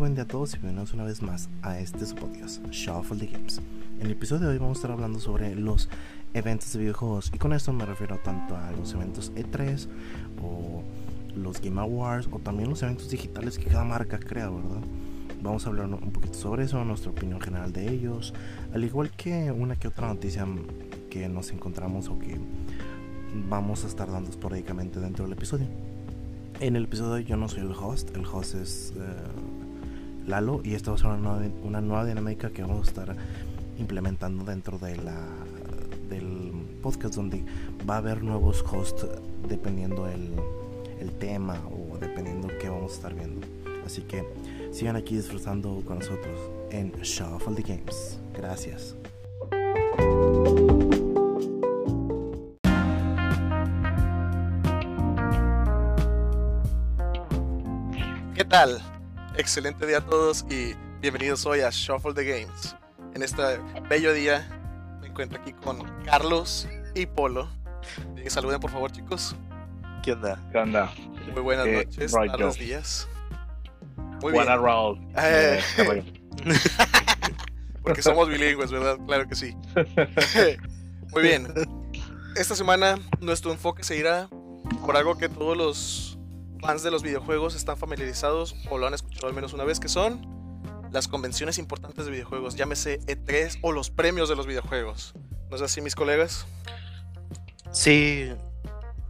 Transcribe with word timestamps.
buen 0.00 0.14
día 0.14 0.24
a 0.24 0.26
todos 0.26 0.54
y 0.54 0.56
bienvenidos 0.56 0.94
una 0.94 1.04
vez 1.04 1.20
más 1.20 1.50
a 1.60 1.78
este 1.78 2.06
su 2.06 2.14
podcast, 2.14 2.66
Shuffle 2.70 3.18
the 3.18 3.26
Games. 3.26 3.60
En 3.98 4.06
el 4.06 4.12
episodio 4.12 4.46
de 4.46 4.54
hoy 4.54 4.58
vamos 4.58 4.78
a 4.78 4.80
estar 4.80 4.92
hablando 4.92 5.20
sobre 5.20 5.54
los 5.54 5.90
eventos 6.32 6.72
de 6.72 6.78
videojuegos 6.78 7.30
y 7.34 7.36
con 7.36 7.52
esto 7.52 7.70
me 7.74 7.84
refiero 7.84 8.18
tanto 8.24 8.56
a 8.56 8.70
los 8.70 8.94
eventos 8.94 9.30
E3 9.34 9.88
o 10.42 10.82
los 11.36 11.60
Game 11.60 11.78
Awards 11.78 12.30
o 12.32 12.38
también 12.38 12.70
los 12.70 12.82
eventos 12.82 13.10
digitales 13.10 13.58
que 13.58 13.66
cada 13.66 13.84
marca 13.84 14.18
crea, 14.18 14.48
¿verdad? 14.48 14.80
Vamos 15.42 15.66
a 15.66 15.68
hablar 15.68 15.84
un 15.84 16.12
poquito 16.12 16.32
sobre 16.32 16.64
eso, 16.64 16.82
nuestra 16.82 17.10
opinión 17.10 17.38
general 17.38 17.70
de 17.70 17.92
ellos, 17.92 18.32
al 18.72 18.82
igual 18.82 19.10
que 19.10 19.52
una 19.52 19.76
que 19.76 19.88
otra 19.88 20.08
noticia 20.08 20.46
que 21.10 21.28
nos 21.28 21.50
encontramos 21.50 22.08
o 22.08 22.18
que 22.18 22.40
vamos 23.50 23.84
a 23.84 23.88
estar 23.88 24.10
dando 24.10 24.30
esporádicamente 24.30 24.98
dentro 24.98 25.26
del 25.26 25.34
episodio. 25.34 25.66
En 26.60 26.76
el 26.76 26.84
episodio 26.84 27.18
yo 27.18 27.38
no 27.38 27.48
soy 27.48 27.60
el 27.60 27.72
host, 27.72 28.14
el 28.14 28.26
host 28.26 28.54
es 28.54 28.92
eh, 28.94 29.00
Lalo 30.26 30.60
y 30.64 30.74
esta 30.74 30.90
va 30.90 30.96
a 30.96 30.98
ser 30.98 31.10
una 31.62 31.80
nueva, 31.80 32.04
dinámica 32.04 32.50
que 32.50 32.62
vamos 32.62 32.86
a 32.86 32.90
estar 32.90 33.16
implementando 33.78 34.44
dentro 34.44 34.78
de 34.78 34.96
la, 34.96 35.26
del 36.08 36.52
podcast 36.82 37.14
donde 37.14 37.44
va 37.88 37.94
a 37.94 37.98
haber 37.98 38.22
nuevos 38.22 38.64
hosts 38.70 39.06
dependiendo 39.48 40.06
el, 40.06 40.34
el 41.00 41.10
tema 41.12 41.60
o 41.70 41.98
dependiendo 41.98 42.48
qué 42.60 42.68
vamos 42.68 42.92
a 42.92 42.94
estar 42.94 43.14
viendo. 43.14 43.46
Así 43.84 44.02
que 44.02 44.24
sigan 44.72 44.96
aquí 44.96 45.16
disfrutando 45.16 45.82
con 45.86 45.98
nosotros 45.98 46.36
en 46.70 46.92
Shuffle 47.02 47.54
the 47.54 47.62
Games. 47.62 48.18
Gracias. 48.36 48.94
tal? 58.50 58.89
Excelente 59.40 59.86
día 59.86 59.96
a 59.96 60.00
todos 60.02 60.44
y 60.50 60.74
bienvenidos 61.00 61.46
hoy 61.46 61.60
a 61.60 61.70
Shuffle 61.70 62.12
the 62.12 62.24
Games. 62.24 62.76
En 63.14 63.22
este 63.22 63.42
bello 63.88 64.12
día 64.12 64.46
me 65.00 65.06
encuentro 65.06 65.40
aquí 65.40 65.54
con 65.54 65.82
Carlos 66.04 66.68
y 66.94 67.06
Polo. 67.06 67.48
saluden 68.28 68.60
por 68.60 68.70
favor 68.70 68.92
chicos. 68.92 69.34
¿Qué 70.02 70.12
onda? 70.12 70.38
¿Qué 70.52 70.58
onda? 70.58 70.92
Muy 71.32 71.40
buenas 71.40 71.66
eh, 71.68 71.86
noches, 71.86 72.12
buenos 72.12 72.58
días. 72.58 73.08
Muy 74.20 74.34
bien. 74.34 74.46
Roll. 74.46 75.00
Eh, 75.16 75.62
porque 77.82 78.02
somos 78.02 78.28
bilingües, 78.28 78.70
¿verdad? 78.70 78.98
Claro 79.06 79.26
que 79.26 79.36
sí. 79.36 79.56
Muy 81.14 81.22
bien. 81.22 81.48
Esta 82.36 82.54
semana 82.54 82.98
nuestro 83.20 83.52
enfoque 83.52 83.84
se 83.84 83.96
irá 83.96 84.28
por 84.84 84.98
algo 84.98 85.16
que 85.16 85.30
todos 85.30 85.56
los 85.56 86.09
fans 86.60 86.82
de 86.82 86.90
los 86.90 87.02
videojuegos 87.02 87.54
están 87.54 87.76
familiarizados 87.76 88.54
o 88.70 88.78
lo 88.78 88.86
han 88.86 88.94
escuchado 88.94 89.28
al 89.28 89.34
menos 89.34 89.52
una 89.52 89.64
vez, 89.64 89.80
que 89.80 89.88
son 89.88 90.40
las 90.92 91.08
convenciones 91.08 91.58
importantes 91.58 92.04
de 92.04 92.10
videojuegos, 92.10 92.56
llámese 92.56 93.00
E3 93.00 93.58
o 93.62 93.72
los 93.72 93.90
premios 93.90 94.28
de 94.28 94.36
los 94.36 94.46
videojuegos. 94.46 95.14
¿No 95.48 95.56
es 95.56 95.62
así, 95.62 95.80
mis 95.80 95.94
colegas? 95.94 96.46
Sí, 97.70 98.30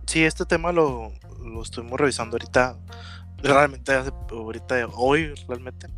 sí, 0.07 0.25
este 0.25 0.45
tema 0.45 0.73
lo, 0.73 1.13
lo 1.43 1.63
estuvimos 1.63 1.99
revisando 1.99 2.35
ahorita, 2.35 2.79
realmente 3.39 3.93
ahorita, 4.31 4.87
hoy 4.95 5.35
realmente. 5.49 5.89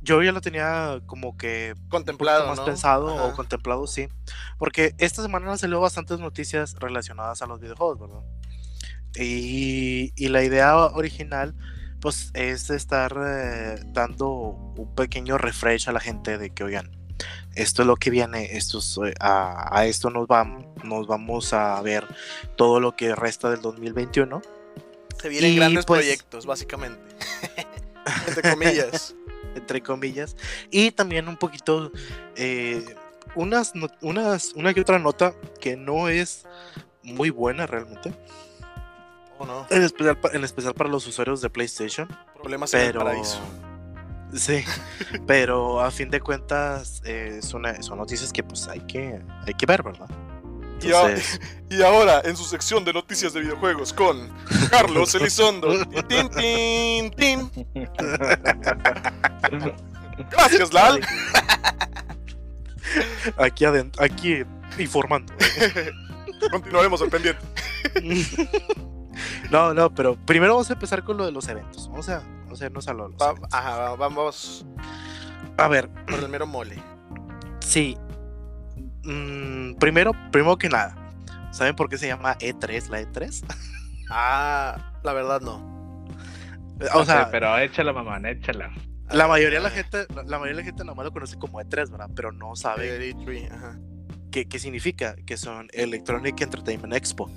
Yo 0.00 0.20
ya 0.22 0.32
lo 0.32 0.40
tenía 0.40 1.00
como 1.06 1.36
que 1.36 1.74
contemplado, 1.88 2.48
más 2.48 2.58
pensado 2.60 3.24
o 3.24 3.32
contemplado, 3.34 3.86
sí, 3.86 4.08
porque 4.58 4.94
esta 4.98 5.22
semana 5.22 5.52
han 5.52 5.58
salido 5.58 5.80
bastantes 5.80 6.18
noticias 6.18 6.74
relacionadas 6.80 7.40
a 7.42 7.46
los 7.46 7.60
videojuegos, 7.60 8.00
¿verdad? 8.00 8.22
Y, 9.16 10.12
la 10.28 10.42
idea 10.42 10.76
original, 10.76 11.54
pues, 12.00 12.30
es 12.34 12.70
estar 12.70 13.14
eh, 13.26 13.82
dando 13.86 14.28
un 14.30 14.94
pequeño 14.94 15.38
refresh 15.38 15.88
a 15.88 15.92
la 15.92 16.00
gente 16.00 16.38
de 16.38 16.50
que, 16.50 16.64
oigan, 16.64 16.90
esto 17.54 17.82
es 17.82 17.88
lo 17.88 17.96
que 17.96 18.10
viene, 18.10 18.56
esto 18.56 18.80
eh, 19.06 19.14
a, 19.20 19.84
esto 19.86 20.10
nos, 20.10 20.26
vamos 20.26 20.64
nos 20.84 21.06
vamos 21.06 21.52
a 21.52 21.80
ver 21.82 22.06
todo 22.56 22.80
lo 22.80 22.96
que 22.96 23.14
resta 23.14 23.50
del 23.50 23.60
2021. 23.60 24.42
Se 25.20 25.28
vienen 25.28 25.56
grandes 25.56 25.84
pues 25.84 26.00
proyectos, 26.00 26.46
básicamente. 26.46 27.00
Entre 28.26 28.50
comillas. 28.50 29.14
Entre 29.54 29.82
comillas. 29.82 30.36
Y 30.70 30.90
también 30.92 31.28
un 31.28 31.36
poquito, 31.36 31.92
eh, 32.36 32.82
unas, 33.34 33.72
unas, 34.00 34.52
una 34.54 34.74
que 34.74 34.80
otra 34.80 34.98
nota 34.98 35.34
que 35.60 35.76
no 35.76 36.08
es 36.08 36.46
muy 37.02 37.30
buena 37.30 37.66
realmente. 37.66 38.12
En 39.70 39.82
especial, 39.82 40.18
en 40.32 40.44
especial 40.44 40.74
para 40.74 40.90
los 40.90 41.06
usuarios 41.06 41.40
de 41.40 41.50
PlayStation. 41.50 42.08
Problemas 42.34 42.70
pero... 42.70 43.00
en 43.00 43.06
el 43.06 43.12
paraíso. 43.12 43.40
Sí, 44.34 44.64
pero 45.26 45.80
a 45.80 45.90
fin 45.90 46.10
de 46.10 46.20
cuentas 46.20 47.02
eh, 47.04 47.40
son, 47.42 47.64
son, 47.82 47.98
noticias 47.98 48.32
que 48.32 48.42
pues 48.42 48.66
hay 48.66 48.80
que, 48.80 49.20
hay 49.46 49.54
que 49.54 49.66
ver, 49.66 49.82
¿verdad? 49.82 50.08
Y, 51.70 51.82
ahora, 51.82 52.22
en 52.24 52.36
su 52.36 52.44
sección 52.44 52.84
de 52.84 52.92
noticias 52.92 53.32
de 53.32 53.40
videojuegos 53.40 53.92
con 53.92 54.30
Carlos 54.70 55.14
Elizondo. 55.16 55.84
tin, 56.08 56.28
tin, 56.30 57.10
tin. 57.10 57.50
Gracias, 60.30 60.72
Lal. 60.72 61.00
Aquí 63.36 63.64
adentro, 63.64 64.02
aquí 64.02 64.42
informando. 64.78 65.32
Continuaremos 66.50 67.00
al 67.00 67.10
pendiente. 67.10 67.40
No, 69.50 69.74
no, 69.74 69.94
pero 69.94 70.16
primero 70.16 70.54
vamos 70.54 70.70
a 70.70 70.74
empezar 70.74 71.04
con 71.04 71.16
lo 71.16 71.26
de 71.26 71.32
los 71.32 71.48
eventos. 71.48 71.88
Vamos 71.88 72.08
a, 72.08 72.22
vamos 72.44 72.62
a 72.62 72.66
irnos 72.66 72.88
a 72.88 72.94
lo 72.94 73.10
Ajá, 73.50 73.94
vamos. 73.94 74.66
A 75.56 75.68
ver. 75.68 75.88
Por 76.06 76.18
el 76.20 76.28
mero 76.28 76.46
mole. 76.46 76.76
Sí. 77.60 77.96
Mm, 79.04 79.74
primero, 79.74 80.12
primero 80.30 80.56
que 80.56 80.68
nada, 80.68 80.94
¿saben 81.50 81.74
por 81.74 81.88
qué 81.88 81.98
se 81.98 82.06
llama 82.06 82.38
E3 82.38 82.88
la 82.88 83.00
E3? 83.00 83.44
Ah, 84.10 84.92
la 85.02 85.12
verdad 85.14 85.40
no. 85.40 86.06
O 86.94 87.04
sea, 87.04 87.30
pero 87.30 87.56
échala, 87.58 87.92
mamá, 87.92 88.18
échala. 88.28 88.70
La 89.10 89.26
mayoría 89.26 89.58
de 89.58 89.64
la 89.64 89.70
gente, 89.70 90.06
la, 90.14 90.38
mayoría 90.38 90.56
de 90.56 90.60
la 90.60 90.64
gente 90.64 90.84
nomás 90.84 91.06
lo 91.06 91.12
conoce 91.12 91.38
como 91.38 91.60
E3, 91.60 91.90
¿verdad? 91.90 92.10
Pero 92.14 92.32
no 92.32 92.54
sabe 92.56 93.08
e 93.08 93.48
ajá. 93.50 93.78
¿Qué, 94.30 94.48
qué 94.48 94.58
significa, 94.58 95.14
que 95.26 95.36
son 95.36 95.68
Electronic 95.72 96.40
Entertainment 96.40 96.94
Expo. 96.94 97.30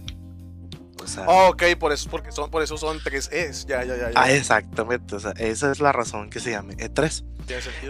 Oh, 1.27 1.49
ok, 1.49 1.63
por 1.79 1.91
eso, 1.91 2.09
porque 2.09 2.31
son, 2.31 2.49
por 2.49 2.61
eso 2.63 2.77
son 2.77 2.99
3Es. 2.99 3.65
Ya, 3.65 3.83
ya, 3.83 3.95
ya, 3.95 4.11
Ah, 4.15 4.31
exactamente. 4.31 5.15
O 5.15 5.19
sea, 5.19 5.31
esa 5.31 5.71
es 5.71 5.79
la 5.79 5.91
razón 5.91 6.29
que 6.29 6.39
se 6.39 6.51
llame 6.51 6.75
E3. 6.77 7.23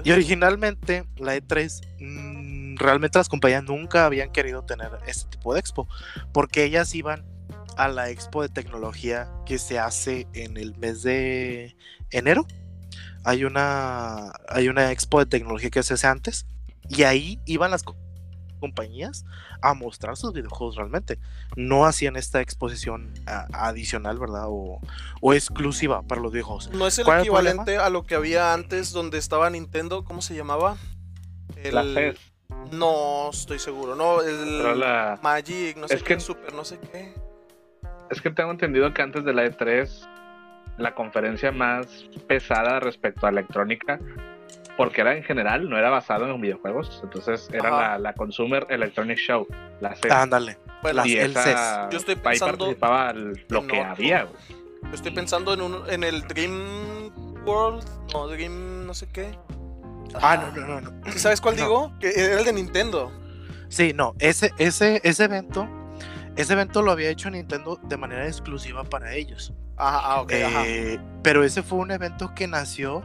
Y 0.03 0.11
originalmente 0.11 1.05
la 1.17 1.35
E3, 1.35 1.81
mm, 1.99 2.77
realmente 2.77 3.17
las 3.17 3.29
compañías 3.29 3.63
nunca 3.63 4.05
habían 4.05 4.31
querido 4.31 4.63
tener 4.63 4.91
este 5.07 5.29
tipo 5.29 5.53
de 5.53 5.59
expo, 5.59 5.87
porque 6.33 6.63
ellas 6.63 6.93
iban 6.93 7.25
a 7.77 7.87
la 7.87 8.09
expo 8.09 8.41
de 8.41 8.49
tecnología 8.49 9.29
que 9.45 9.57
se 9.57 9.79
hace 9.79 10.27
en 10.33 10.57
el 10.57 10.75
mes 10.77 11.03
de 11.03 11.75
enero. 12.11 12.45
Hay 13.23 13.43
una, 13.43 14.33
hay 14.47 14.69
una 14.69 14.91
expo 14.91 15.19
de 15.19 15.25
tecnología 15.25 15.69
que 15.69 15.83
se 15.83 15.95
hace 15.95 16.07
antes 16.07 16.45
y 16.89 17.03
ahí 17.03 17.39
iban 17.45 17.71
las 17.71 17.83
compañías 18.59 19.25
a 19.65 19.73
mostrar 19.73 20.15
sus 20.15 20.31
videojuegos 20.31 20.75
realmente. 20.75 21.17
No 21.55 21.85
hacían 21.85 22.15
esta 22.15 22.39
exposición 22.39 23.11
adicional, 23.25 24.19
¿verdad? 24.19 24.45
O, 24.47 24.79
exclusiva 25.33 26.03
para 26.03 26.21
los 26.21 26.31
videojuegos. 26.31 26.69
¿No 26.69 26.85
es 26.85 26.99
el 26.99 27.07
equivalente 27.07 27.77
a 27.77 27.89
lo 27.89 28.03
que 28.03 28.13
había 28.13 28.53
antes 28.53 28.91
donde 28.91 29.17
estaba 29.17 29.49
Nintendo? 29.49 30.03
¿Cómo 30.03 30.21
se 30.21 30.35
llamaba? 30.35 30.77
El... 31.55 32.15
No 32.71 33.29
estoy 33.31 33.57
seguro. 33.57 33.95
No, 33.95 34.21
el 34.21 34.83
Magic, 35.23 35.77
no 35.77 35.87
sé 35.87 35.99
qué, 36.01 36.19
Super, 36.19 36.53
no 36.53 36.63
sé 36.63 36.79
qué. 36.79 37.13
Es 38.11 38.21
que 38.21 38.29
tengo 38.29 38.51
entendido 38.51 38.93
que 38.93 39.01
antes 39.01 39.25
de 39.25 39.33
la 39.33 39.45
E3, 39.45 40.07
la 40.77 40.93
conferencia 40.93 41.51
más 41.51 41.87
pesada 42.27 42.79
respecto 42.79 43.25
a 43.25 43.29
electrónica 43.29 43.99
porque 44.77 45.01
era 45.01 45.15
en 45.15 45.23
general, 45.23 45.69
no 45.69 45.77
era 45.77 45.89
basado 45.89 46.29
en 46.29 46.41
videojuegos, 46.41 46.99
entonces 47.03 47.49
era 47.51 47.97
la, 47.97 48.13
Consumer 48.13 48.65
Electronic 48.69 49.17
Show, 49.17 49.47
la 49.79 49.95
CES. 49.95 50.11
Ándale, 50.11 50.57
y 51.05 51.17
el 51.17 51.31
esa, 51.31 51.89
Yo 51.89 51.97
estoy 51.97 52.15
pensando 52.15 52.65
ahí 52.65 52.75
participaba 52.75 53.13
lo 53.13 53.67
que 53.67 53.81
había. 53.81 54.27
Yo 54.83 54.93
estoy 54.93 55.11
pensando 55.11 55.53
en, 55.53 55.61
un, 55.61 55.89
en 55.89 56.03
el 56.03 56.21
Dream 56.27 57.11
World, 57.45 57.85
no, 58.13 58.27
Dream 58.27 58.85
no 58.85 58.93
sé 58.93 59.07
qué. 59.11 59.37
Ah, 60.21 60.37
no, 60.37 60.61
no, 60.61 60.81
no. 60.81 60.91
no. 60.91 61.11
¿Sabes 61.13 61.41
cuál 61.41 61.55
digo? 61.55 61.91
Que 61.99 62.09
era 62.09 62.39
el 62.39 62.45
de 62.45 62.53
Nintendo. 62.53 63.11
Sí, 63.67 63.93
no, 63.93 64.15
ese, 64.19 64.53
ese, 64.57 65.01
ese 65.03 65.23
evento, 65.23 65.67
ese 66.35 66.53
evento 66.53 66.81
lo 66.81 66.91
había 66.91 67.09
hecho 67.09 67.29
Nintendo 67.29 67.79
de 67.83 67.97
manera 67.97 68.27
exclusiva 68.27 68.83
para 68.83 69.13
ellos. 69.13 69.53
Ajá, 69.77 69.99
ah, 70.03 70.21
ok, 70.21 70.31
eh, 70.31 70.99
Pero 71.21 71.43
ese 71.43 71.61
fue 71.61 71.79
un 71.79 71.91
evento 71.91 72.33
que 72.33 72.47
nació 72.47 73.03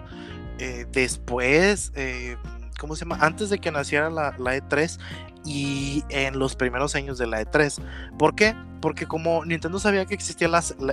eh, 0.61 0.87
después, 0.93 1.93
eh, 1.97 2.37
¿cómo 2.79 2.95
se 2.95 3.05
llama? 3.05 3.19
Antes 3.21 3.51
de 3.51 3.59
que 3.59 3.71
naciera 3.71 4.11
la, 4.11 4.37
E3 4.37 4.99
y 5.45 6.05
en 6.11 6.39
los 6.39 6.55
primeros 6.55 6.95
años 6.95 7.19
de 7.19 7.27
la 7.27 7.43
E3. 7.43 7.83
¿Por 8.19 8.35
qué? 8.35 8.55
Porque 8.81 9.07
como 9.07 9.45
Nintendo 9.45 9.79
sabía 9.79 10.07
que 10.07 10.15
existía 10.15 10.49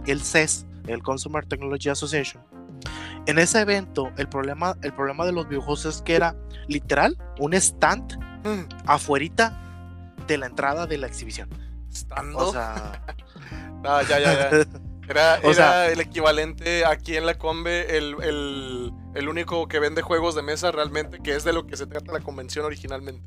el 0.06 0.22
CES, 0.22 0.66
el 0.88 1.04
Consumer 1.04 1.46
Technology 1.46 1.90
Association, 1.90 2.44
en 3.26 3.40
ese 3.40 3.60
evento, 3.60 4.10
el 4.18 4.30
problema, 4.30 4.76
el 4.84 4.94
problema 4.94 5.26
de 5.26 5.34
los 5.34 5.48
videojuegos 5.50 5.86
es 5.86 6.02
que 6.02 6.16
era 6.16 6.36
literal 6.68 7.18
un 7.40 7.54
stand 7.54 8.18
Mm, 8.48 8.70
afuerita 8.86 9.60
de 10.28 10.38
la 10.38 10.46
entrada 10.46 10.88
de 10.88 10.98
la 10.98 11.08
exhibición. 11.08 11.50
¿Estando? 11.92 12.38
O 12.38 12.52
sea, 12.52 13.02
Ah, 13.84 14.02
ya, 14.08 14.20
ya, 14.20 14.34
ya. 14.34 14.66
Era, 15.08 15.38
era 15.38 15.54
sea- 15.54 15.88
el 15.92 16.00
equivalente 16.02 16.86
aquí 16.86 17.16
en 17.16 17.26
la 17.26 17.38
Combe, 17.38 17.98
el, 17.98 18.16
el, 18.22 18.92
el 19.16 19.30
único 19.30 19.68
que 19.68 19.80
vende 19.80 20.02
juegos 20.02 20.36
de 20.36 20.42
mesa 20.42 20.72
realmente, 20.72 21.20
que 21.20 21.36
es 21.36 21.44
de 21.44 21.54
lo 21.54 21.66
que 21.66 21.78
se 21.78 21.86
trata 21.88 22.12
la 22.12 22.20
convención 22.20 22.66
originalmente. 22.66 23.22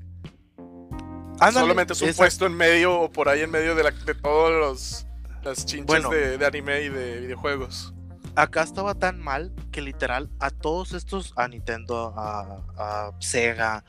ándale, 1.39 1.61
Solamente 1.61 1.93
es 1.95 2.03
un 2.03 2.13
puesto 2.15 2.47
en 2.47 2.55
medio 2.55 3.01
o 3.01 3.11
por 3.11 3.29
ahí 3.29 3.41
en 3.41 3.51
medio 3.51 3.75
de, 3.75 3.83
la, 3.85 3.91
de 3.93 4.15
todos 4.15 4.51
los 4.53 5.07
las 5.43 5.65
chinches 5.65 5.87
Bueno. 5.87 6.11
de, 6.11 6.37
de 6.37 6.47
anime 6.47 6.83
y 6.83 6.91
de 6.91 7.21
videojuegos. 7.21 7.95
acá 8.37 8.63
estaba 8.63 8.95
tan 8.95 9.19
mal 9.19 9.51
que 9.73 9.81
literal 9.81 10.29
a 10.39 10.51
todos 10.51 10.93
estos, 10.93 11.33
a 11.37 11.49
Nintendo, 11.49 12.13
a, 12.15 12.61
a 12.77 13.13
Sega, 13.21 13.83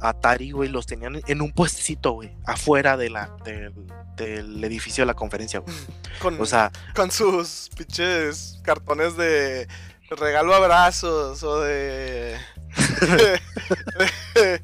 Atari, 0.00 0.50
güey, 0.50 0.68
los 0.68 0.86
tenían 0.86 1.20
en 1.26 1.40
un 1.40 1.52
puestecito, 1.52 2.12
güey, 2.12 2.30
afuera 2.46 2.96
de 2.96 3.10
la, 3.10 3.30
del, 3.44 3.72
del 4.16 4.62
edificio 4.64 5.02
de 5.02 5.06
la 5.06 5.14
conferencia, 5.14 5.60
güey. 5.60 5.74
Con, 6.20 6.40
O 6.40 6.46
sea, 6.46 6.70
con 6.94 7.10
sus 7.10 7.70
pinches 7.76 8.60
cartones 8.62 9.16
de 9.16 9.66
regalo 10.10 10.54
abrazos 10.54 11.42
o 11.42 11.60
de. 11.62 12.36
de- 14.34 14.60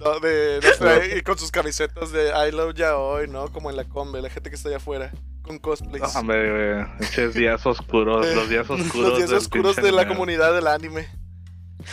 no, 0.00 0.18
de- 0.18 0.60
sé, 0.78 1.18
y 1.18 1.22
con 1.22 1.38
sus 1.38 1.50
camisetas 1.52 2.10
de 2.10 2.30
I 2.30 2.50
love 2.50 2.74
Yaoi, 2.74 3.28
¿no? 3.28 3.52
Como 3.52 3.70
en 3.70 3.76
la 3.76 3.84
combe, 3.84 4.20
la 4.20 4.30
gente 4.30 4.50
que 4.50 4.56
está 4.56 4.68
allá 4.68 4.78
afuera, 4.78 5.12
con 5.42 5.58
cosplays. 5.58 6.16
Hombre, 6.16 6.50
güey, 6.74 6.86
esos 7.00 7.34
días 7.34 7.64
oscuros, 7.66 8.26
los 8.34 8.48
días 8.48 8.68
oscuros. 8.68 9.10
Los 9.10 9.18
días 9.18 9.32
oscuros 9.32 9.76
de 9.76 9.92
la 9.92 10.08
comunidad 10.08 10.52
del 10.54 10.66
anime. 10.66 11.08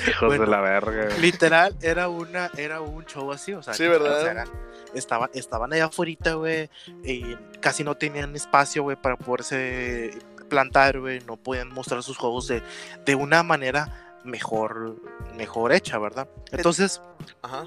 Hijos 0.08 0.28
Bueno, 0.28 0.46
de 0.46 0.52
la 0.52 0.62
verga. 0.62 1.08
literal 1.18 1.76
era 1.82 2.08
una, 2.10 2.50
era 2.58 2.82
un 2.82 3.06
show 3.06 3.32
así, 3.32 3.54
o 3.54 3.62
sea, 3.64 3.74
Sí, 3.74 3.84
literal, 3.84 4.04
¿verdad? 4.04 4.18
o 4.18 4.22
sea, 4.24 4.32
eran- 4.32 4.50
estaba- 4.94 5.30
estaban 5.34 5.74
allá 5.74 5.86
afuera, 5.86 6.34
güey, 6.34 6.70
y 7.04 7.36
casi 7.60 7.84
no 7.84 7.96
tenían 7.96 8.36
espacio, 8.36 8.84
güey, 8.84 8.96
para 8.96 9.16
poderse 9.18 10.12
plantar, 10.50 11.00
güey, 11.00 11.20
no 11.28 11.38
podían 11.38 11.70
mostrar 11.70 12.02
sus 12.04 12.18
juegos 12.18 12.48
de, 12.48 12.64
de 13.06 13.16
una 13.16 13.44
manera 13.44 14.16
mejor, 14.24 14.96
mejor 15.36 15.72
hecha, 15.74 15.98
¿verdad? 16.00 16.28
Entonces, 16.52 17.02
Ajá. 17.44 17.66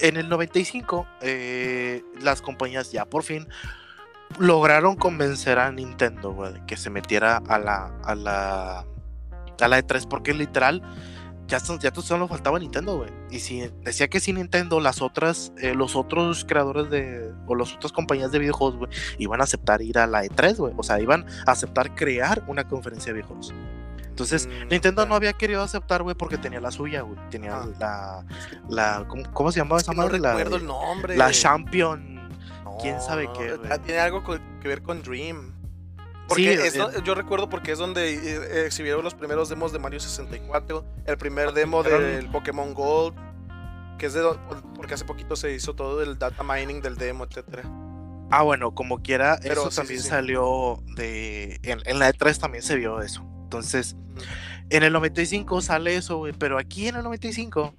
en 0.00 0.16
el 0.16 0.28
95, 0.28 1.06
eh, 1.22 2.02
las 2.20 2.42
compañías 2.42 2.90
ya 2.92 3.04
por 3.04 3.22
fin 3.22 3.48
lograron 4.38 4.96
convencer 4.96 5.58
a 5.58 5.70
Nintendo, 5.70 6.32
güey, 6.32 6.52
de 6.54 6.66
que 6.66 6.76
se 6.76 6.90
metiera 6.90 7.36
a 7.48 7.58
la, 7.58 7.92
a 8.04 8.14
la, 8.14 8.78
a 9.60 9.68
la 9.68 9.78
E3, 9.78 10.06
porque 10.08 10.34
literal, 10.34 10.82
ya, 11.48 11.60
son- 11.60 11.78
ya 11.78 11.92
solo 11.94 12.28
faltaba 12.28 12.58
Nintendo, 12.58 12.96
güey. 12.96 13.10
Y 13.30 13.38
si 13.40 13.70
decía 13.82 14.08
que 14.08 14.20
sin 14.20 14.36
Nintendo, 14.36 14.80
las 14.80 15.00
otras, 15.02 15.52
eh, 15.60 15.74
los 15.74 15.96
otros 15.96 16.44
creadores 16.44 16.90
de, 16.90 17.32
o 17.46 17.54
las 17.54 17.74
otras 17.74 17.92
compañías 17.92 18.32
de 18.32 18.38
videojuegos, 18.38 18.76
güey, 18.78 18.90
iban 19.18 19.40
a 19.40 19.44
aceptar 19.44 19.82
ir 19.82 19.98
a 19.98 20.06
la 20.06 20.24
E3, 20.24 20.56
güey. 20.56 20.74
O 20.76 20.82
sea, 20.82 21.00
iban 21.00 21.26
a 21.46 21.52
aceptar 21.52 21.94
crear 21.94 22.42
una 22.46 22.66
conferencia 22.66 23.12
de 23.12 23.18
videojuegos. 23.20 23.54
Entonces, 24.08 24.46
Mm, 24.48 24.68
Nintendo 24.70 25.04
no 25.06 25.14
había 25.14 25.34
querido 25.34 25.62
aceptar, 25.62 26.02
güey, 26.02 26.16
porque 26.16 26.38
tenía 26.38 26.58
la 26.60 26.70
suya, 26.70 27.02
güey. 27.02 27.18
Tenía 27.30 27.58
Ah. 27.58 27.68
la, 27.78 28.24
la, 28.68 29.08
¿cómo, 29.08 29.30
cómo 29.34 29.52
se 29.52 29.60
llamaba 29.60 29.76
Es 29.76 29.82
esa 29.82 29.92
que 29.92 29.96
no 29.98 30.02
madre? 30.04 30.18
La 30.20 30.30
recuerdo 30.30 30.56
de- 30.56 30.62
el 30.62 30.66
nombre. 30.66 31.16
la 31.18 31.30
Champion. 31.32 32.16
No, 32.64 32.78
quién 32.80 33.00
sabe 33.02 33.24
no, 33.24 33.32
qué, 33.34 33.56
güey. 33.56 33.78
Tiene 33.84 34.00
algo 34.00 34.22
que 34.24 34.68
ver 34.68 34.82
con 34.82 35.02
Dream. 35.02 35.54
Porque 36.28 36.56
Sí, 36.56 36.66
es 36.66 36.76
eh, 36.76 36.80
yo 37.04 37.14
recuerdo 37.14 37.48
porque 37.48 37.72
es 37.72 37.78
donde 37.78 38.14
eh, 38.14 38.66
exhibieron 38.66 39.04
los 39.04 39.14
primeros 39.14 39.48
demos 39.48 39.72
de 39.72 39.78
Mario 39.78 40.00
64, 40.00 40.84
el 41.06 41.16
primer 41.18 41.52
demo 41.52 41.84
Eran- 41.84 42.00
del 42.02 42.30
Pokémon 42.30 42.74
Gold, 42.74 43.14
que 43.98 44.06
es 44.06 44.12
de 44.14 44.22
porque 44.74 44.94
hace 44.94 45.04
poquito 45.04 45.36
se 45.36 45.52
hizo 45.52 45.74
todo 45.74 46.02
el 46.02 46.18
data 46.18 46.42
mining 46.42 46.80
del 46.82 46.96
demo, 46.96 47.24
etcétera. 47.24 47.62
Ah, 48.30 48.42
bueno, 48.42 48.74
como 48.74 49.02
quiera, 49.02 49.38
Pero 49.40 49.62
eso 49.62 49.70
sí, 49.70 49.76
también 49.76 50.02
sí, 50.02 50.08
salió 50.08 50.82
de. 50.96 51.60
En, 51.62 51.80
en 51.84 51.98
la 52.00 52.12
E3 52.12 52.36
también 52.38 52.62
se 52.64 52.74
vio 52.74 53.00
eso. 53.00 53.24
Entonces, 53.44 53.94
en 54.68 54.82
el 54.82 54.92
95 54.92 55.60
sale 55.60 55.94
eso, 55.94 56.16
güey. 56.18 56.32
Pero 56.32 56.58
aquí 56.58 56.88
en 56.88 56.96
el 56.96 57.04
95 57.04 57.74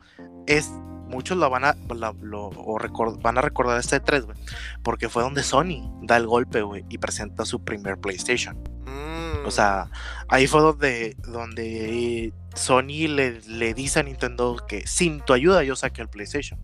es. 0.47 0.71
Muchos 1.09 1.37
lo 1.37 1.49
van 1.49 1.63
a, 1.65 1.75
la- 1.95 2.13
lo- 2.21 2.47
o 2.49 2.77
record- 2.77 3.21
van 3.21 3.37
a 3.37 3.41
recordar 3.41 3.79
este 3.79 4.01
E3, 4.01 4.25
güey. 4.25 4.37
Porque 4.83 5.09
fue 5.09 5.23
donde 5.23 5.43
Sony 5.43 5.89
da 6.03 6.17
el 6.17 6.27
golpe, 6.27 6.61
güey, 6.61 6.85
y 6.89 6.97
presenta 6.97 7.45
su 7.45 7.63
primer 7.63 7.97
PlayStation. 7.97 8.57
Mm. 8.85 9.45
O 9.45 9.51
sea, 9.51 9.89
ahí 10.27 10.47
fue 10.47 10.61
donde, 10.61 11.15
donde 11.27 12.33
Sony 12.55 13.07
le, 13.07 13.41
le 13.41 13.73
dice 13.73 13.99
a 13.99 14.03
Nintendo 14.03 14.57
que 14.67 14.85
sin 14.87 15.21
tu 15.21 15.33
ayuda 15.33 15.63
yo 15.63 15.75
saqué 15.75 16.01
el 16.01 16.09
PlayStation. 16.09 16.59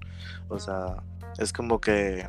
O 0.49 0.59
sea, 0.59 0.97
es 1.37 1.53
como 1.53 1.79
que 1.79 2.27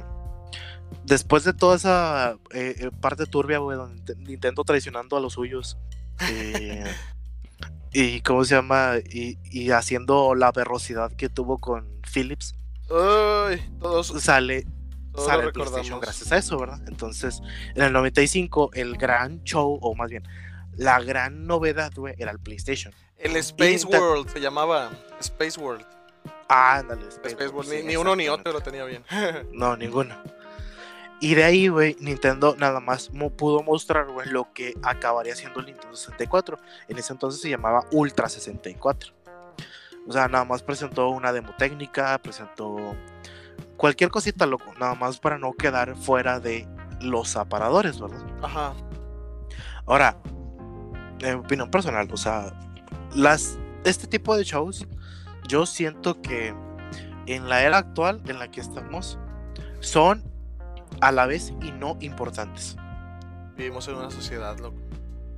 después 1.05 1.43
de 1.44 1.52
toda 1.55 1.76
esa 1.76 2.37
eh, 2.52 2.75
eh, 2.78 2.90
parte 3.00 3.26
turbia, 3.26 3.58
güey, 3.58 3.76
donde 3.76 4.14
Nint- 4.14 4.26
Nintendo 4.28 4.62
traicionando 4.64 5.16
a 5.16 5.20
los 5.20 5.32
suyos. 5.34 5.76
eh, 6.31 6.84
y 7.94 8.20
cómo 8.20 8.44
se 8.44 8.56
llama, 8.56 8.96
y, 9.08 9.38
y 9.44 9.70
haciendo 9.70 10.35
la 10.35 10.52
verrosidad 10.52 11.12
que 11.12 11.29
tuvo 11.29 11.58
con 11.58 11.88
Philips, 12.12 12.55
Uy, 12.91 13.62
todos, 13.81 14.08
sale, 14.23 14.67
todos 15.12 15.26
sale 15.26 15.50
PlayStation 15.52 16.00
gracias 16.00 16.31
a 16.32 16.37
eso, 16.37 16.58
¿verdad? 16.58 16.81
Entonces, 16.87 17.41
en 17.75 17.82
el 17.82 17.93
95, 17.93 18.70
el 18.75 18.96
gran 18.99 19.43
show, 19.44 19.79
o 19.81 19.94
más 19.94 20.11
bien, 20.11 20.25
la 20.76 21.00
gran 21.00 21.46
novedad, 21.46 21.93
güey, 21.96 22.14
era 22.19 22.31
el 22.31 22.38
PlayStation. 22.41 22.93
El 23.17 23.37
Space 23.37 23.85
Inter- 23.85 24.00
World 24.00 24.29
se 24.29 24.40
llamaba 24.40 24.90
Space 25.20 25.58
World. 25.58 25.87
Ah, 26.49 26.79
ándale, 26.79 27.08
Space 27.08 27.29
Space 27.31 27.44
World, 27.47 27.55
World, 27.55 27.70
ni, 27.70 27.81
sí, 27.81 27.87
ni 27.87 27.97
uno 27.97 28.17
ni 28.17 28.29
otro 28.29 28.52
lo 28.52 28.61
tenía 28.61 28.85
bien. 28.85 29.02
No, 29.52 29.76
ninguno. 29.76 30.14
Y 31.20 31.34
de 31.34 31.44
ahí, 31.44 31.69
güey, 31.69 31.96
Nintendo 32.00 32.55
nada 32.58 32.81
más 32.81 33.12
mo- 33.12 33.31
pudo 33.31 33.62
mostrar, 33.62 34.06
güey, 34.11 34.28
lo 34.28 34.52
que 34.52 34.75
acabaría 34.82 35.34
siendo 35.34 35.61
el 35.61 35.66
Nintendo 35.66 35.96
64. 35.96 36.58
En 36.88 36.99
ese 36.99 37.12
entonces 37.12 37.40
se 37.40 37.49
llamaba 37.49 37.84
Ultra 37.93 38.28
64. 38.28 39.12
O 40.06 40.12
sea, 40.12 40.28
nada 40.28 40.44
más 40.44 40.62
presentó 40.62 41.08
una 41.08 41.32
demo 41.32 41.55
técnica, 41.56 42.19
presentó 42.19 42.94
cualquier 43.78 44.11
cosita, 44.11 44.44
loco, 44.44 44.66
nada 44.78 44.94
más 44.94 45.19
para 45.19 45.38
no 45.38 45.52
quedar 45.55 45.96
fuera 45.96 46.40
de 46.40 46.69
los 47.00 47.37
aparadores, 47.37 47.99
¿verdad? 48.00 48.22
Ajá. 48.43 48.75
Ahora, 49.87 50.19
en 51.21 51.37
opinión 51.38 51.71
personal, 51.71 52.09
o 52.12 52.16
sea, 52.18 52.52
las, 53.14 53.59
este 53.85 54.06
tipo 54.06 54.37
de 54.37 54.44
shows, 54.44 54.87
yo 55.49 55.64
siento 55.64 56.21
que 56.21 56.54
en 57.26 57.49
la 57.49 57.62
era 57.62 57.78
actual 57.78 58.21
en 58.26 58.38
la 58.38 58.50
que 58.50 58.61
estamos, 58.61 59.18
son 59.80 60.23
a 61.00 61.12
la 61.12 61.26
vez 61.26 61.52
y 61.62 61.72
no 61.72 61.96
importantes. 62.00 62.76
Vivimos 63.56 63.86
en 63.88 63.96
una 63.96 64.10
sociedad, 64.10 64.58
loco. 64.58 64.78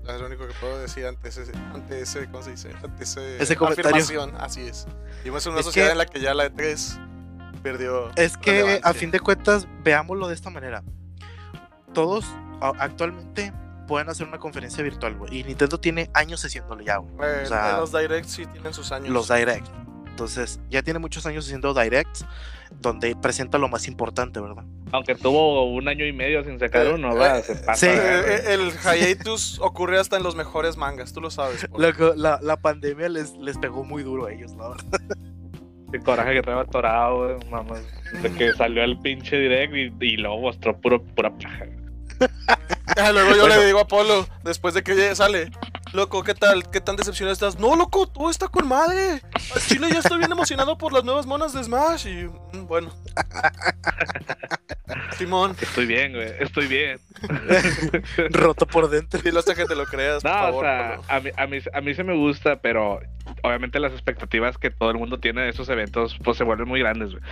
Es 0.08 0.20
lo 0.20 0.26
único 0.26 0.46
que 0.46 0.54
puedo 0.60 0.78
decir 0.78 1.04
ante 1.06 1.28
ese, 1.28 1.44
ante 1.75 2.00
ese 2.00 2.26
¿cómo 2.30 2.42
se 2.42 2.52
dice? 2.52 2.70
Ante 2.82 3.02
ese, 3.02 3.42
Ese 3.42 3.54
afirmación. 3.54 4.34
Así 4.38 4.60
es. 4.62 4.86
Vivimos 5.25 5.44
en 5.46 5.52
una 5.52 5.60
Es 5.60 5.66
sociedad 5.66 5.88
que- 5.88 5.92
en 5.92 5.98
la 5.98 6.06
que 6.06 6.20
ya 6.20 6.32
la 6.32 6.46
E3 6.46 7.60
perdió. 7.62 8.10
Es 8.14 8.36
que 8.36 8.80
a 8.82 8.94
fin 8.94 9.10
de 9.10 9.18
cuentas, 9.20 9.66
veámoslo 9.82 10.28
de 10.28 10.34
esta 10.34 10.48
manera. 10.50 10.84
Todos 11.92 12.25
actualmente 12.60 13.52
pueden 13.88 14.08
hacer 14.08 14.26
una 14.26 14.38
conferencia 14.38 14.82
virtual, 14.82 15.16
güey. 15.16 15.38
Y 15.40 15.44
Nintendo 15.44 15.78
tiene 15.78 16.10
años 16.14 16.44
haciéndolo 16.44 16.82
ya, 16.82 16.98
güey. 16.98 17.14
Eh, 17.28 17.42
o 17.44 17.46
sea, 17.46 17.78
los 17.78 17.92
directs 17.92 18.30
sí 18.32 18.46
tienen 18.46 18.72
sus 18.75 18.92
años. 18.92 19.08
Los 19.10 19.28
Direct. 19.28 19.66
Entonces, 20.16 20.58
ya 20.70 20.80
tiene 20.80 20.99
muchos 20.99 21.26
años 21.26 21.44
haciendo 21.44 21.75
Directs, 21.75 22.25
donde 22.80 23.14
presenta 23.16 23.58
lo 23.58 23.68
más 23.68 23.87
importante, 23.87 24.40
¿verdad? 24.40 24.64
Aunque 24.92 25.14
tuvo 25.14 25.64
un 25.70 25.87
año 25.88 26.06
y 26.06 26.12
medio 26.14 26.42
sin 26.42 26.58
sacar 26.58 26.87
Eh, 26.87 26.94
uno, 26.94 27.14
va, 27.14 27.37
eh, 27.40 27.42
se 27.42 27.54
pasa. 27.56 27.75
sí. 27.75 27.87
Eh, 27.87 28.54
el 28.54 28.73
hiatus 28.99 29.58
ocurre 29.61 29.99
hasta 30.00 30.16
en 30.16 30.23
los 30.23 30.35
mejores 30.35 30.78
mangas, 30.78 31.12
tú 31.12 31.20
lo 31.20 31.30
sabes. 31.30 31.68
Loco, 31.76 32.14
la, 32.16 32.38
la 32.42 32.56
pandemia 32.56 33.11
les, 33.11 33.37
les 33.37 33.58
pegó 33.58 33.85
muy 33.85 34.02
duro 34.04 34.25
a 34.25 34.32
ellos, 34.32 34.52
la 34.56 34.70
verdad. 34.70 35.00
El 35.92 36.02
coraje 36.02 36.32
que 36.32 36.42
traía 36.42 36.62
atorado, 36.62 37.38
mamá. 37.50 37.76
De 38.23 38.32
que 38.32 38.52
salió 38.54 38.82
el 38.82 38.99
pinche 39.00 39.37
direct 39.37 39.73
y, 39.75 39.92
y 40.04 40.16
luego 40.16 40.40
mostró 40.40 40.76
puro, 40.80 41.02
pura 41.04 41.30
paja. 41.37 41.66
Ah, 42.99 43.12
Luego 43.12 43.30
yo 43.32 43.40
Bueno. 43.42 43.56
le 43.56 43.66
digo 43.66 43.80
a 43.80 43.87
Polo, 43.87 44.26
después 44.42 44.73
de 44.73 44.82
que 44.82 45.14
sale, 45.14 45.50
loco, 45.93 46.23
¿qué 46.23 46.35
tal? 46.35 46.69
¿Qué 46.71 46.81
tan 46.81 46.97
decepcionado 46.97 47.33
estás? 47.33 47.59
No, 47.59 47.75
loco, 47.76 48.07
todo 48.07 48.31
está 48.31 48.49
con 48.49 48.66
madre. 48.69 49.21
Al 49.55 49.61
chile 49.62 49.88
ya 49.93 50.00
estoy 50.00 50.19
bien 50.19 50.33
emocionado 50.33 50.76
por 50.76 50.93
las 50.93 51.05
nuevas 51.05 51.26
monas 51.26 51.52
de 51.52 51.62
Smash. 51.64 52.07
Y, 52.07 52.26
Mm, 52.57 52.66
Bueno. 52.66 52.90
Simón, 55.19 55.57
Estoy 55.61 55.87
bien, 55.87 56.12
güey. 56.12 56.28
Estoy 56.40 56.66
bien. 56.66 56.99
Roto 58.31 58.66
por 58.66 58.88
dentro. 58.90 59.21
dilo 59.23 59.38
hasta 59.38 59.55
que 59.55 59.64
te 59.64 59.75
lo 59.75 59.85
creas, 59.87 60.23
por 60.23 60.31
No, 60.31 60.37
favor. 60.38 60.64
o 60.64 60.69
sea, 60.69 61.00
a 61.09 61.21
mí, 61.21 61.31
a, 61.37 61.47
mí, 61.47 61.59
a 61.73 61.81
mí 61.81 61.95
se 61.95 62.05
me 62.05 62.14
gusta, 62.14 62.57
pero 62.61 63.00
obviamente 63.43 63.81
las 63.81 63.93
expectativas 63.93 64.59
que 64.59 64.71
todo 64.71 64.90
el 64.90 64.99
mundo 64.99 65.19
tiene 65.19 65.43
de 65.43 65.49
esos 65.50 65.69
eventos, 65.71 66.16
pues 66.23 66.37
se 66.37 66.45
vuelven 66.45 66.69
muy 66.69 66.81
grandes, 66.81 67.12
güey. 67.12 67.23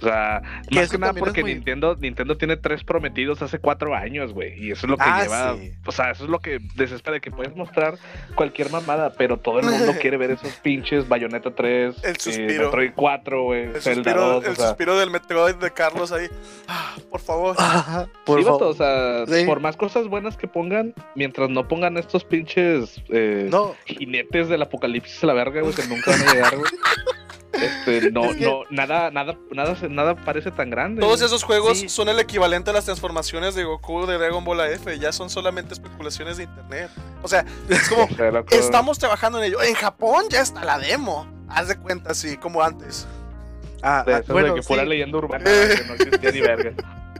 O 0.00 0.04
sea, 0.04 0.40
más 0.70 0.90
que 0.90 0.98
nada 0.98 1.12
porque 1.14 1.42
muy- 1.42 1.54
Nintendo, 1.54 1.96
Nintendo 1.96 2.36
tiene 2.36 2.56
tres 2.56 2.84
prometidos 2.84 3.42
hace 3.42 3.58
cuatro 3.58 3.94
años, 3.94 4.32
güey. 4.32 4.54
Y 4.64 4.70
eso 4.70 4.86
es 4.86 4.90
lo 4.90 4.96
que 4.96 5.04
Ah, 5.06 5.22
lleva. 5.22 5.56
sí. 5.56 5.72
O 5.84 5.92
sea, 5.92 6.10
eso 6.12 6.24
es 6.24 6.30
lo 6.30 6.38
que 6.38 6.60
desespera 6.76 7.14
de 7.14 7.20
que 7.20 7.30
puedes 7.30 7.54
mostrar 7.56 7.85
cualquier 8.34 8.70
mamada, 8.70 9.12
pero 9.16 9.38
todo 9.38 9.60
el 9.60 9.66
mundo 9.66 9.92
quiere 10.00 10.16
ver 10.16 10.30
esos 10.32 10.52
pinches 10.56 11.08
Bayonetta 11.08 11.50
3, 11.54 11.96
El 12.04 12.10
eh, 12.10 12.18
suspiro. 12.18 12.64
Metroid 12.66 12.90
4, 12.94 13.42
güey, 13.44 13.62
El 13.64 13.80
Zelda 13.82 14.12
suspiro, 14.12 14.26
2, 14.26 14.44
o 14.44 14.48
el 14.50 14.56
sea. 14.56 14.66
suspiro 14.68 14.98
del 14.98 15.10
Metroid 15.10 15.54
de 15.56 15.70
Carlos 15.72 16.12
ahí. 16.12 16.26
Ah, 16.68 16.96
por 17.10 17.20
favor. 17.20 17.56
Por 18.26 18.38
Sí, 18.40 18.44
favor. 18.44 18.62
o 18.64 18.74
sea, 18.74 19.24
Sí. 19.26 19.44
por 19.46 19.60
más 19.60 19.76
cosas 19.76 20.08
buenas 20.08 20.36
que 20.36 20.48
pongan, 20.48 20.94
mientras 21.14 21.48
no 21.48 21.66
pongan 21.68 21.96
estos 21.96 22.24
pinches 22.24 23.00
eh, 23.08 23.46
No, 23.50 23.74
jinetes 23.84 24.48
del 24.48 24.62
apocalipsis 24.62 25.22
a 25.22 25.26
la 25.28 25.32
verga, 25.34 25.60
güey, 25.60 25.74
que 25.74 25.86
nunca 25.86 26.10
van 26.10 26.28
a 26.28 26.32
llegar, 26.32 26.56
güey. 26.56 26.70
Este, 27.60 28.10
no, 28.10 28.24
Es 28.26 28.36
que- 28.36 28.44
no, 28.44 28.60
nada, 28.70 29.10
nada, 29.10 29.36
nada, 29.52 29.76
nada 29.88 30.14
parece 30.16 30.50
tan 30.50 30.70
grande. 30.70 31.00
Todos 31.00 31.20
esos 31.22 31.42
juegos 31.42 31.78
Sí. 31.80 31.88
son 31.88 32.08
el 32.08 32.18
equivalente 32.20 32.70
a 32.70 32.72
las 32.72 32.84
transformaciones 32.84 33.54
de 33.54 33.64
Goku 33.64 34.06
de 34.06 34.18
Dragon 34.18 34.44
Ball 34.44 34.60
AF. 34.60 34.86
Ya 34.98 35.12
son 35.12 35.30
solamente 35.30 35.74
especulaciones 35.74 36.36
de 36.36 36.44
internet. 36.44 36.90
O 37.22 37.28
sea, 37.28 37.44
es 37.68 37.88
como, 37.88 38.08
estamos 38.50 38.98
trabajando 38.98 39.38
en 39.38 39.44
ello. 39.44 39.62
En 39.62 39.74
Japón 39.74 40.26
ya 40.30 40.40
está 40.40 40.64
la 40.64 40.78
demo. 40.78 41.26
Haz 41.48 41.68
de 41.68 41.76
cuenta, 41.76 42.10
así 42.10 42.36
como 42.36 42.62
antes. 42.62 43.06
ah, 43.82 44.02
de 44.06 44.14
ah, 44.14 44.20
de 44.22 44.32
bueno, 44.32 44.54
que 44.54 44.62
fuera 44.62 44.82
sí, 44.82 44.88
leyenda 44.88 45.18
urbana, 45.18 45.44
güey, 45.44 45.76
que 45.76 45.84
no 45.84 45.94
existía 45.94 46.32
ni 46.32 46.40
verga. 46.42 46.72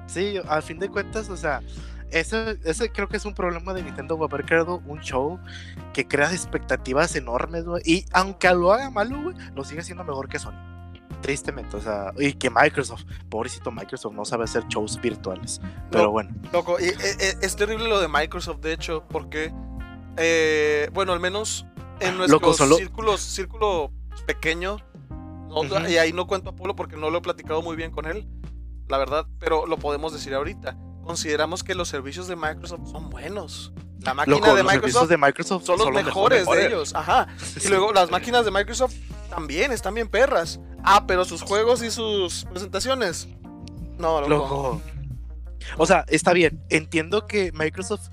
sí, 0.06 0.40
al 0.48 0.62
fin 0.62 0.78
de 0.78 0.88
cuentas, 0.88 1.28
o 1.28 1.36
sea, 1.36 1.60
ese, 2.10 2.58
ese 2.64 2.90
creo 2.92 3.08
que 3.08 3.16
es 3.16 3.24
un 3.24 3.34
problema 3.34 3.74
de 3.74 3.82
Nintendo, 3.82 4.22
haber 4.22 4.44
creado 4.44 4.82
un 4.86 5.00
show 5.00 5.38
que 5.92 6.06
crea 6.06 6.30
expectativas 6.32 7.14
enormes, 7.16 7.64
güey, 7.64 7.82
y 7.84 8.04
aunque 8.12 8.48
lo 8.54 8.72
haga 8.72 8.90
malo, 8.90 9.20
güey, 9.22 9.36
lo 9.54 9.64
sigue 9.64 9.80
haciendo 9.80 10.04
mejor 10.04 10.28
que 10.28 10.38
Sony. 10.38 10.54
Tristemente, 11.22 11.76
o 11.76 11.80
sea, 11.80 12.12
y 12.18 12.34
que 12.34 12.50
Microsoft, 12.50 13.04
pobrecito 13.30 13.70
Microsoft, 13.72 14.12
no 14.14 14.24
sabe 14.24 14.44
hacer 14.44 14.64
shows 14.68 15.00
virtuales. 15.00 15.60
Pero 15.90 16.04
No. 16.04 16.10
bueno, 16.10 16.30
Loco, 16.52 16.78
y, 16.78 16.84
e- 16.84 16.94
e- 17.18 17.36
es 17.40 17.56
terrible 17.56 17.88
lo 17.88 18.00
de 18.00 18.08
Microsoft, 18.08 18.60
de 18.60 18.72
hecho, 18.74 19.04
porque, 19.08 19.52
eh, 20.16 20.90
bueno, 20.92 21.12
al 21.12 21.20
menos 21.20 21.66
en 22.00 22.16
nuestro 22.18 22.38
Loco, 22.38 22.52
solo- 22.54 22.76
círculo, 22.76 23.16
círculo 23.18 23.92
pequeño, 24.26 24.76
no- 25.48 25.88
y 25.88 25.96
ahí 25.96 26.12
no 26.12 26.26
cuento 26.26 26.50
a 26.50 26.54
Polo 26.56 26.76
porque 26.76 26.96
no 26.96 27.10
lo 27.10 27.18
he 27.18 27.22
platicado 27.22 27.62
muy 27.62 27.76
bien 27.76 27.90
con 27.90 28.06
él, 28.06 28.28
la 28.88 28.98
verdad, 28.98 29.26
pero 29.38 29.66
lo 29.66 29.78
podemos 29.78 30.12
decir 30.12 30.34
ahorita. 30.34 30.76
Consideramos 31.06 31.62
que 31.62 31.74
los 31.74 31.88
servicios 31.88 32.26
de 32.26 32.34
Microsoft 32.34 32.90
son 32.90 33.10
buenos. 33.10 33.72
La 34.00 34.12
máquina 34.12 34.36
loco, 34.36 34.54
de 34.54 34.62
los 34.62 34.72
Microsoft 34.72 35.08
de 35.08 35.16
Microsoft 35.16 35.64
son 35.64 35.78
los 35.78 35.90
mejores, 35.92 36.40
mejores. 36.40 36.62
de 36.62 36.66
ellos, 36.66 36.94
ajá. 36.94 37.28
Y 37.64 37.68
luego 37.68 37.92
las 37.92 38.10
máquinas 38.10 38.44
de 38.44 38.50
Microsoft 38.50 38.94
también 39.30 39.72
están 39.72 39.94
bien 39.94 40.08
perras. 40.08 40.60
Ah, 40.84 41.04
pero 41.06 41.24
sus 41.24 41.42
juegos 41.42 41.82
y 41.82 41.90
sus 41.90 42.44
presentaciones. 42.46 43.28
No, 43.98 44.20
loco. 44.20 44.28
Loco. 44.28 44.82
O 45.78 45.86
sea, 45.86 46.04
está 46.08 46.32
bien. 46.32 46.60
Entiendo 46.70 47.26
que 47.26 47.52
Microsoft 47.52 48.08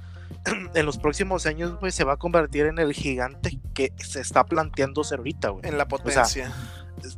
en 0.75 0.85
los 0.85 0.97
próximos 0.97 1.45
años, 1.45 1.79
güey, 1.79 1.91
se 1.91 2.03
va 2.03 2.13
a 2.13 2.17
convertir 2.17 2.65
en 2.65 2.77
el 2.79 2.93
gigante 2.93 3.59
que 3.73 3.91
se 3.97 4.21
está 4.21 4.43
planteando 4.43 5.03
ser 5.03 5.19
ahorita, 5.19 5.49
güey. 5.49 5.67
En 5.67 5.77
la 5.77 5.87
potencia. 5.87 6.53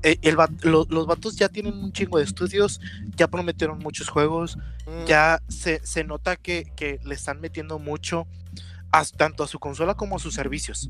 El 0.01 0.39
va- 0.39 0.49
lo- 0.61 0.85
los 0.89 1.05
vatos 1.07 1.35
ya 1.35 1.49
tienen 1.49 1.73
un 1.75 1.91
chingo 1.91 2.17
de 2.17 2.23
estudios, 2.23 2.79
ya 3.15 3.27
prometieron 3.27 3.79
muchos 3.79 4.09
juegos, 4.09 4.57
Mm, 4.87 5.05
ya 5.05 5.41
se, 5.47 5.85
se 5.85 6.03
nota 6.03 6.35
que, 6.35 6.71
que 6.75 6.99
le 7.03 7.15
están 7.15 7.41
metiendo 7.41 7.79
mucho 7.79 8.27
a- 8.91 9.03
tanto 9.05 9.43
a 9.43 9.47
su 9.47 9.57
consola 9.59 9.95
como 9.95 10.15
a 10.17 10.19
sus 10.19 10.33
servicios. 10.35 10.89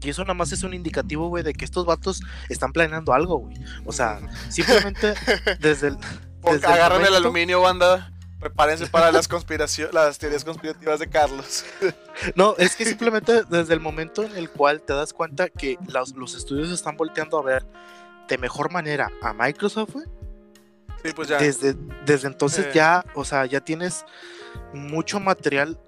Y 0.00 0.10
eso 0.10 0.22
nada 0.22 0.34
más 0.34 0.52
es 0.52 0.62
un 0.64 0.74
indicativo, 0.74 1.28
güey, 1.28 1.42
de 1.44 1.54
que 1.54 1.64
estos 1.64 1.86
vatos 1.86 2.20
están 2.48 2.72
planeando 2.72 3.12
algo, 3.14 3.38
güey. 3.38 3.56
O 3.84 3.92
sea, 3.92 4.20
simplemente 4.48 5.14
desde 5.60 5.88
el... 5.88 5.96
Desde 6.42 6.58
el 6.58 6.64
agarran 6.66 6.98
el, 7.00 7.06
momento- 7.06 7.16
aluminio, 7.16 7.60
banda. 7.62 8.12
Prepárense 8.44 8.86
para 8.88 9.10
las 9.10 9.26
conspiraciones, 9.26 9.94
las 9.94 10.18
teorías 10.18 10.44
conspirativas 10.44 10.98
de 11.00 11.08
Carlos. 11.08 11.64
No, 12.36 12.54
es 12.58 12.76
que 12.76 12.84
simplemente 12.84 13.42
desde 13.48 13.72
el 13.74 13.80
momento 13.80 14.22
en 14.22 14.36
el 14.36 14.48
cual 14.50 14.80
te 14.82 14.92
das 14.92 15.12
cuenta 15.14 15.48
que 15.48 15.78
los, 15.88 16.14
los 16.14 16.34
estudios 16.36 16.70
están 16.70 16.96
volteando 16.98 17.38
a 17.38 17.42
ver 17.42 17.64
de 18.28 18.36
mejor 18.38 18.70
manera 18.70 19.10
a 19.22 19.32
Microsoft, 19.32 19.96
Sí, 21.02 21.12
pues 21.16 21.28
ya. 21.28 21.38
desde, 21.38 21.74
desde 22.06 22.28
entonces 22.28 22.66
Eh. 22.66 22.70
ya, 22.74 23.04
o 23.14 23.24
sea, 23.24 23.46
ya 23.46 23.60
tienes 23.60 24.04
mucho 24.74 25.20
material 25.20 25.78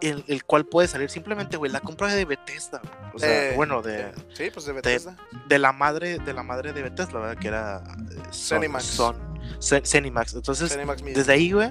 el, 0.00 0.24
el 0.28 0.44
cual 0.44 0.64
puede 0.64 0.86
salir 0.88 1.10
simplemente, 1.10 1.56
güey, 1.56 1.70
la 1.72 1.80
compra 1.80 2.14
de 2.14 2.24
Bethesda, 2.24 2.80
o 3.12 3.18
sea, 3.18 3.50
Eh, 3.50 3.52
bueno, 3.56 3.82
de, 3.82 4.12
Sí, 4.32 4.50
pues 4.54 4.64
de 4.66 4.72
Bethesda. 4.74 5.16
de 5.48 5.58
la 5.58 5.72
madre 5.72 6.18
de 6.18 6.32
la 6.32 6.42
madre 6.44 6.72
de 6.72 6.82
Bethesda, 6.82 7.18
¿verdad? 7.18 7.36
Que 7.38 7.48
era 7.48 7.82
eh, 8.12 8.22
Son- 8.30 8.58
Zenimax. 8.60 8.84
Son, 8.84 9.16
Zenimax. 9.84 10.34
Entonces, 10.34 10.74
Media. 10.76 11.14
desde 11.16 11.32
ahí, 11.32 11.52
güey, 11.52 11.70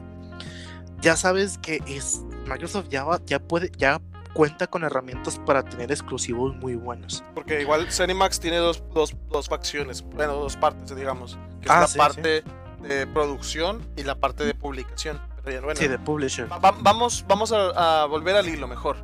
ya 1.06 1.16
sabes 1.16 1.60
que 1.60 1.84
es 1.86 2.22
Microsoft 2.48 2.88
ya 2.90 3.04
va, 3.04 3.22
ya 3.28 3.38
puede, 3.40 3.72
ya 3.78 4.02
cuenta 4.34 4.66
con 4.66 4.84
herramientas 4.84 5.40
para 5.46 5.62
tener 5.64 5.92
exclusivos 5.92 6.56
muy 6.56 6.76
buenos. 6.76 7.24
Porque 7.36 7.62
igual 7.62 7.92
Cinemax 7.92 8.40
tiene 8.40 8.58
dos, 8.58 8.84
dos, 8.92 9.16
dos 9.30 9.48
facciones, 9.48 10.02
bueno, 10.02 10.34
dos 10.34 10.58
partes, 10.58 10.96
digamos. 10.96 11.38
Que 11.62 11.66
es 11.68 11.72
Ah, 11.72 11.82
la 11.82 11.88
sí, 11.88 11.98
parte 12.00 12.44
de 12.82 13.06
producción 13.08 13.88
y 13.96 14.02
la 14.04 14.16
parte 14.16 14.44
de 14.46 14.56
publicación. 14.56 15.22
Pero 15.44 15.62
bueno, 15.62 15.80
Sí, 15.80 15.88
de 15.88 16.00
publisher. 16.00 16.52
va- 16.52 16.58
va- 16.58 16.76
vamos, 16.80 17.24
vamos 17.28 17.52
a, 17.52 18.02
a 18.02 18.06
volver 18.08 18.36
al 18.36 18.50
hilo 18.50 18.68
mejor. 18.68 18.98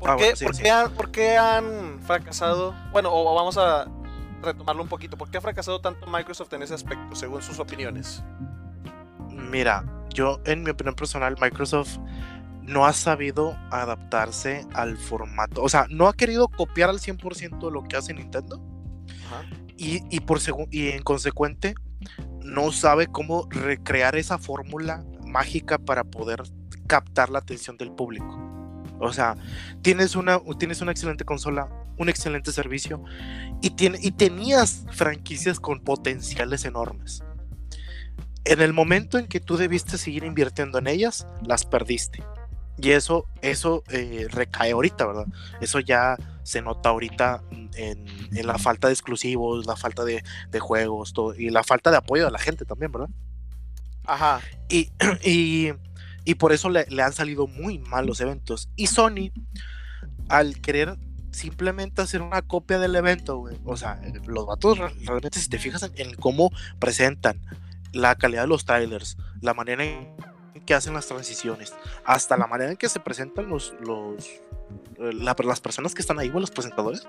¿Por, 0.00 0.10
Ah, 0.10 0.16
qué, 0.16 0.22
bueno, 0.24 0.36
sí, 0.36 0.44
por 0.46 0.56
sí. 0.56 0.62
qué 0.62 0.70
han, 0.70 0.90
por 0.92 1.10
qué 1.10 1.36
han 1.36 2.00
fracasado? 2.06 2.74
Bueno, 2.90 3.10
o 3.12 3.34
vamos 3.34 3.58
a 3.58 3.84
retomarlo 4.42 4.82
un 4.82 4.88
poquito. 4.88 5.16
¿Por 5.18 5.30
qué 5.30 5.36
ha 5.38 5.40
fracasado 5.42 5.80
tanto 5.82 6.06
Microsoft 6.06 6.52
en 6.54 6.62
ese 6.62 6.72
aspecto, 6.74 7.14
según 7.14 7.42
sus 7.42 7.58
opiniones? 7.58 8.22
Mira, 9.30 9.84
yo 10.14 10.40
en 10.46 10.62
mi 10.62 10.70
opinión 10.70 10.94
personal, 10.94 11.36
Microsoft 11.40 11.98
no 12.62 12.86
ha 12.86 12.94
sabido 12.94 13.58
adaptarse 13.70 14.66
al 14.72 14.96
formato. 14.96 15.62
O 15.62 15.68
sea, 15.68 15.86
no 15.90 16.08
ha 16.08 16.14
querido 16.14 16.48
copiar 16.48 16.88
al 16.88 16.98
100% 16.98 17.70
lo 17.70 17.84
que 17.84 17.96
hace 17.96 18.14
Nintendo. 18.14 18.62
Ajá. 19.26 19.44
Y, 19.76 20.02
y 20.10 20.20
por 20.20 20.38
y 20.70 20.88
en 20.88 21.02
consecuente, 21.02 21.74
no 22.42 22.72
sabe 22.72 23.06
cómo 23.06 23.46
recrear 23.50 24.16
esa 24.16 24.38
fórmula 24.38 25.04
mágica 25.26 25.78
para 25.78 26.04
poder 26.04 26.42
captar 26.86 27.30
la 27.30 27.40
atención 27.40 27.76
del 27.76 27.90
público. 27.90 28.40
O 29.00 29.12
sea, 29.12 29.36
tienes 29.82 30.16
una, 30.16 30.40
tienes 30.58 30.80
una 30.80 30.92
excelente 30.92 31.24
consola, 31.24 31.68
un 31.98 32.08
excelente 32.08 32.52
servicio 32.52 33.02
y, 33.60 33.70
tiene, 33.70 33.98
y 34.00 34.12
tenías 34.12 34.86
franquicias 34.92 35.60
con 35.60 35.80
potenciales 35.80 36.64
enormes. 36.64 37.22
En 38.44 38.60
el 38.60 38.72
momento 38.72 39.18
en 39.18 39.26
que 39.26 39.40
tú 39.40 39.56
debiste 39.56 39.96
seguir 39.98 40.24
invirtiendo 40.24 40.78
en 40.78 40.86
ellas, 40.86 41.26
las 41.46 41.64
perdiste. 41.64 42.22
Y 42.76 42.90
eso, 42.90 43.26
eso 43.40 43.84
eh, 43.88 44.26
recae 44.30 44.72
ahorita, 44.72 45.06
¿verdad? 45.06 45.26
Eso 45.60 45.78
ya 45.80 46.16
se 46.42 46.60
nota 46.60 46.88
ahorita 46.90 47.42
en, 47.74 48.04
en 48.32 48.46
la 48.46 48.58
falta 48.58 48.88
de 48.88 48.92
exclusivos, 48.92 49.64
la 49.64 49.76
falta 49.76 50.04
de, 50.04 50.22
de 50.50 50.60
juegos 50.60 51.12
todo, 51.12 51.34
y 51.34 51.50
la 51.50 51.62
falta 51.62 51.90
de 51.90 51.96
apoyo 51.98 52.24
de 52.24 52.32
la 52.32 52.38
gente 52.38 52.64
también, 52.64 52.90
¿verdad? 52.92 53.08
Ajá. 54.04 54.40
Y, 54.68 54.90
y, 55.24 55.72
y 56.24 56.34
por 56.34 56.52
eso 56.52 56.68
le, 56.68 56.84
le 56.90 57.02
han 57.02 57.12
salido 57.12 57.46
muy 57.46 57.78
mal 57.78 58.06
los 58.06 58.20
eventos. 58.20 58.68
Y 58.76 58.88
Sony, 58.88 59.30
al 60.28 60.60
querer 60.60 60.98
simplemente 61.30 62.02
hacer 62.02 62.22
una 62.22 62.42
copia 62.42 62.78
del 62.78 62.94
evento, 62.96 63.38
güey, 63.38 63.56
o 63.64 63.76
sea, 63.76 64.00
los 64.26 64.46
vatos 64.46 64.78
re- 64.78 64.94
realmente, 65.04 65.38
si 65.40 65.48
te 65.48 65.58
fijas 65.58 65.82
en, 65.84 65.92
en 65.96 66.14
cómo 66.14 66.50
presentan 66.78 67.40
la 67.94 68.14
calidad 68.16 68.42
de 68.42 68.48
los 68.48 68.64
trailers, 68.64 69.16
la 69.40 69.54
manera 69.54 69.84
en 69.84 70.14
que 70.66 70.74
hacen 70.74 70.94
las 70.94 71.06
transiciones, 71.06 71.74
hasta 72.04 72.36
la 72.36 72.46
manera 72.46 72.70
en 72.70 72.76
que 72.76 72.88
se 72.88 72.98
presentan 73.00 73.48
los, 73.48 73.74
los 73.80 74.24
eh, 74.26 75.12
la- 75.12 75.36
las 75.44 75.60
personas 75.60 75.94
que 75.94 76.00
están 76.00 76.18
ahí, 76.18 76.28
güey, 76.30 76.40
los 76.40 76.50
presentadores, 76.50 77.06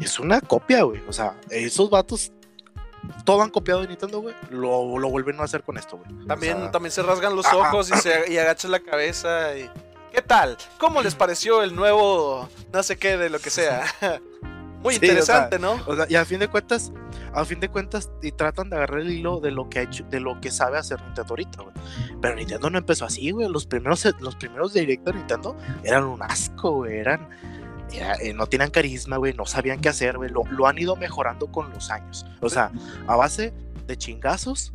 es 0.00 0.18
una 0.18 0.40
copia, 0.40 0.82
güey. 0.84 1.02
O 1.08 1.12
sea, 1.12 1.34
esos 1.50 1.90
vatos, 1.90 2.32
todo 3.24 3.42
han 3.42 3.50
copiado 3.50 3.82
de 3.82 3.88
Nintendo, 3.88 4.20
güey, 4.20 4.34
lo, 4.50 4.98
lo 4.98 5.08
vuelven 5.10 5.38
a 5.40 5.44
hacer 5.44 5.62
con 5.62 5.76
esto, 5.76 5.98
güey. 5.98 6.26
También, 6.26 6.56
O 6.56 6.60
sea, 6.62 6.70
también 6.70 6.92
se 6.92 7.02
rasgan 7.02 7.36
los 7.36 7.46
ojos 7.52 7.90
y, 7.90 7.98
se, 7.98 8.32
y 8.32 8.38
agachan 8.38 8.70
la 8.70 8.80
cabeza. 8.80 9.56
Y... 9.56 9.70
¿Qué 10.12 10.22
tal? 10.22 10.56
¿Cómo 10.78 11.02
les 11.02 11.14
pareció 11.14 11.62
el 11.62 11.74
nuevo 11.76 12.48
no 12.72 12.82
sé 12.82 12.96
qué 12.96 13.16
de 13.18 13.28
lo 13.28 13.38
que 13.38 13.50
sea? 13.50 13.84
Muy 14.82 14.94
Sí, 14.94 14.98
o 14.98 15.00
sea, 15.00 15.08
interesante, 15.08 15.58
¿no? 15.58 15.72
O 15.86 15.96
sea, 15.96 16.06
y 16.08 16.14
a 16.14 16.24
fin 16.24 16.38
de 16.38 16.48
cuentas, 16.48 16.92
a 17.34 17.44
fin 17.44 17.58
de 17.60 17.68
cuentas, 17.68 18.10
y 18.22 18.30
tratan 18.32 18.70
de 18.70 18.76
agarrar 18.76 19.00
el 19.00 19.10
hilo 19.10 19.40
de 19.40 19.50
lo 19.50 19.68
que 19.68 19.80
ha 19.80 19.82
hecho, 19.82 20.04
de 20.08 20.20
lo 20.20 20.40
que 20.40 20.50
sabe 20.50 20.78
hacer 20.78 21.00
Nintendo 21.02 21.26
ahorita, 21.30 21.62
güey. 21.62 21.74
Pero 22.20 22.34
Nintendo 22.36 22.70
no 22.70 22.78
empezó 22.78 23.04
así, 23.04 23.30
güey. 23.32 23.48
Los 23.48 23.66
primeros, 23.66 24.04
los 24.20 24.36
primeros 24.36 24.72
directos 24.74 25.12
de 25.14 25.18
Nintendo 25.18 25.56
eran 25.82 26.04
un 26.04 26.22
asco, 26.22 26.70
güey. 26.72 26.96
Eran, 26.98 27.28
era- 27.92 28.14
eh, 28.16 28.32
no 28.34 28.46
tenían 28.46 28.70
carisma, 28.70 29.16
güey. 29.16 29.32
No 29.34 29.46
sabían 29.46 29.80
qué 29.80 29.88
hacer, 29.88 30.16
güey. 30.16 30.30
Lo, 30.30 30.44
lo 30.50 30.66
han 30.68 30.78
ido 30.78 30.94
mejorando 30.96 31.50
con 31.50 31.70
los 31.70 31.90
años. 31.90 32.24
O 32.40 32.48
sea, 32.48 32.70
a 33.06 33.16
base 33.16 33.52
de 33.86 33.96
chingazos 33.96 34.72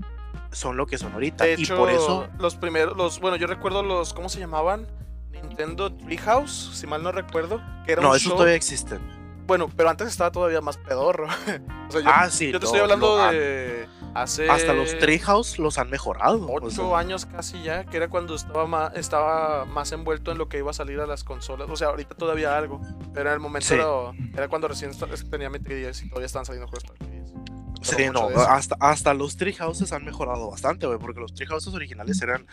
son 0.51 0.75
lo 0.77 0.85
que 0.85 0.97
son 0.97 1.13
ahorita. 1.13 1.45
De 1.45 1.51
y 1.57 1.63
hecho, 1.63 1.77
por 1.77 1.89
eso, 1.89 2.27
los 2.39 2.55
primeros, 2.55 2.95
los, 2.97 3.19
bueno, 3.19 3.37
yo 3.37 3.47
recuerdo 3.47 3.83
los, 3.83 4.13
¿cómo 4.13 4.27
se 4.29 4.39
llamaban? 4.39 4.85
Nintendo 5.31 5.91
Treehouse, 5.93 6.71
si 6.73 6.87
mal 6.87 7.01
no 7.03 7.11
recuerdo. 7.11 7.61
Que 7.85 7.93
era 7.93 8.01
no, 8.01 8.09
un 8.11 8.15
esos 8.15 8.27
show- 8.29 8.35
todavía 8.37 8.55
existen. 8.55 8.99
Bueno, 9.45 9.69
pero 9.75 9.89
antes 9.89 10.07
estaba 10.07 10.31
todavía 10.31 10.61
más 10.61 10.77
pedorro. 10.77 11.27
o 11.89 11.91
sea, 11.91 12.01
yo, 12.01 12.09
ah, 12.13 12.29
sí. 12.29 12.51
yo 12.51 12.59
te 12.59 12.65
estoy 12.65 12.79
hablando 12.81 13.17
lo- 13.17 13.31
de 13.31 13.87
hace 14.15 14.47
Hasta 14.49 14.73
los 14.73 14.97
Treehouse 14.99 15.57
los 15.59 15.77
han 15.79 15.89
mejorado. 15.89 16.37
o 16.45 16.55
ocho 16.57 16.69
sea, 16.69 16.97
años 16.97 17.25
casi 17.25 17.61
ya, 17.63 17.83
que 17.85 17.97
era 17.97 18.07
cuando 18.09 18.35
estaba 18.35 18.67
más, 18.67 18.95
estaba 18.95 19.65
más 19.65 19.91
envuelto 19.91 20.31
en 20.31 20.37
lo 20.37 20.47
que 20.49 20.59
iba 20.59 20.71
a 20.71 20.73
salir 20.73 20.99
a 20.99 21.07
las 21.07 21.23
consolas. 21.23 21.69
O 21.69 21.75
sea, 21.75 21.87
ahorita 21.89 22.15
todavía 22.15 22.55
algo, 22.57 22.79
pero 23.13 23.29
en 23.29 23.33
el 23.33 23.39
momento 23.39 23.67
Sí. 23.67 23.73
era, 23.73 23.87
era 24.35 24.47
cuando 24.47 24.67
recién 24.67 24.91
tenía 25.29 25.49
mi 25.49 25.59
3DS 25.59 26.03
y 26.05 26.09
todavía 26.09 26.27
estaban 26.27 26.45
saliendo 26.45 26.67
juegos 26.67 26.83
para 26.85 26.99
3DS. 26.99 27.33
Sí, 27.81 28.05
no, 28.13 28.29
hasta, 28.29 28.77
hasta 28.79 29.13
los 29.13 29.35
Treehouses 29.35 29.91
han 29.91 30.05
mejorado 30.05 30.49
bastante, 30.51 30.87
güey, 30.87 30.97
porque 30.99 31.19
los 31.19 31.33
Treehouses 31.33 31.73
originales 31.73 32.21
eran, 32.21 32.47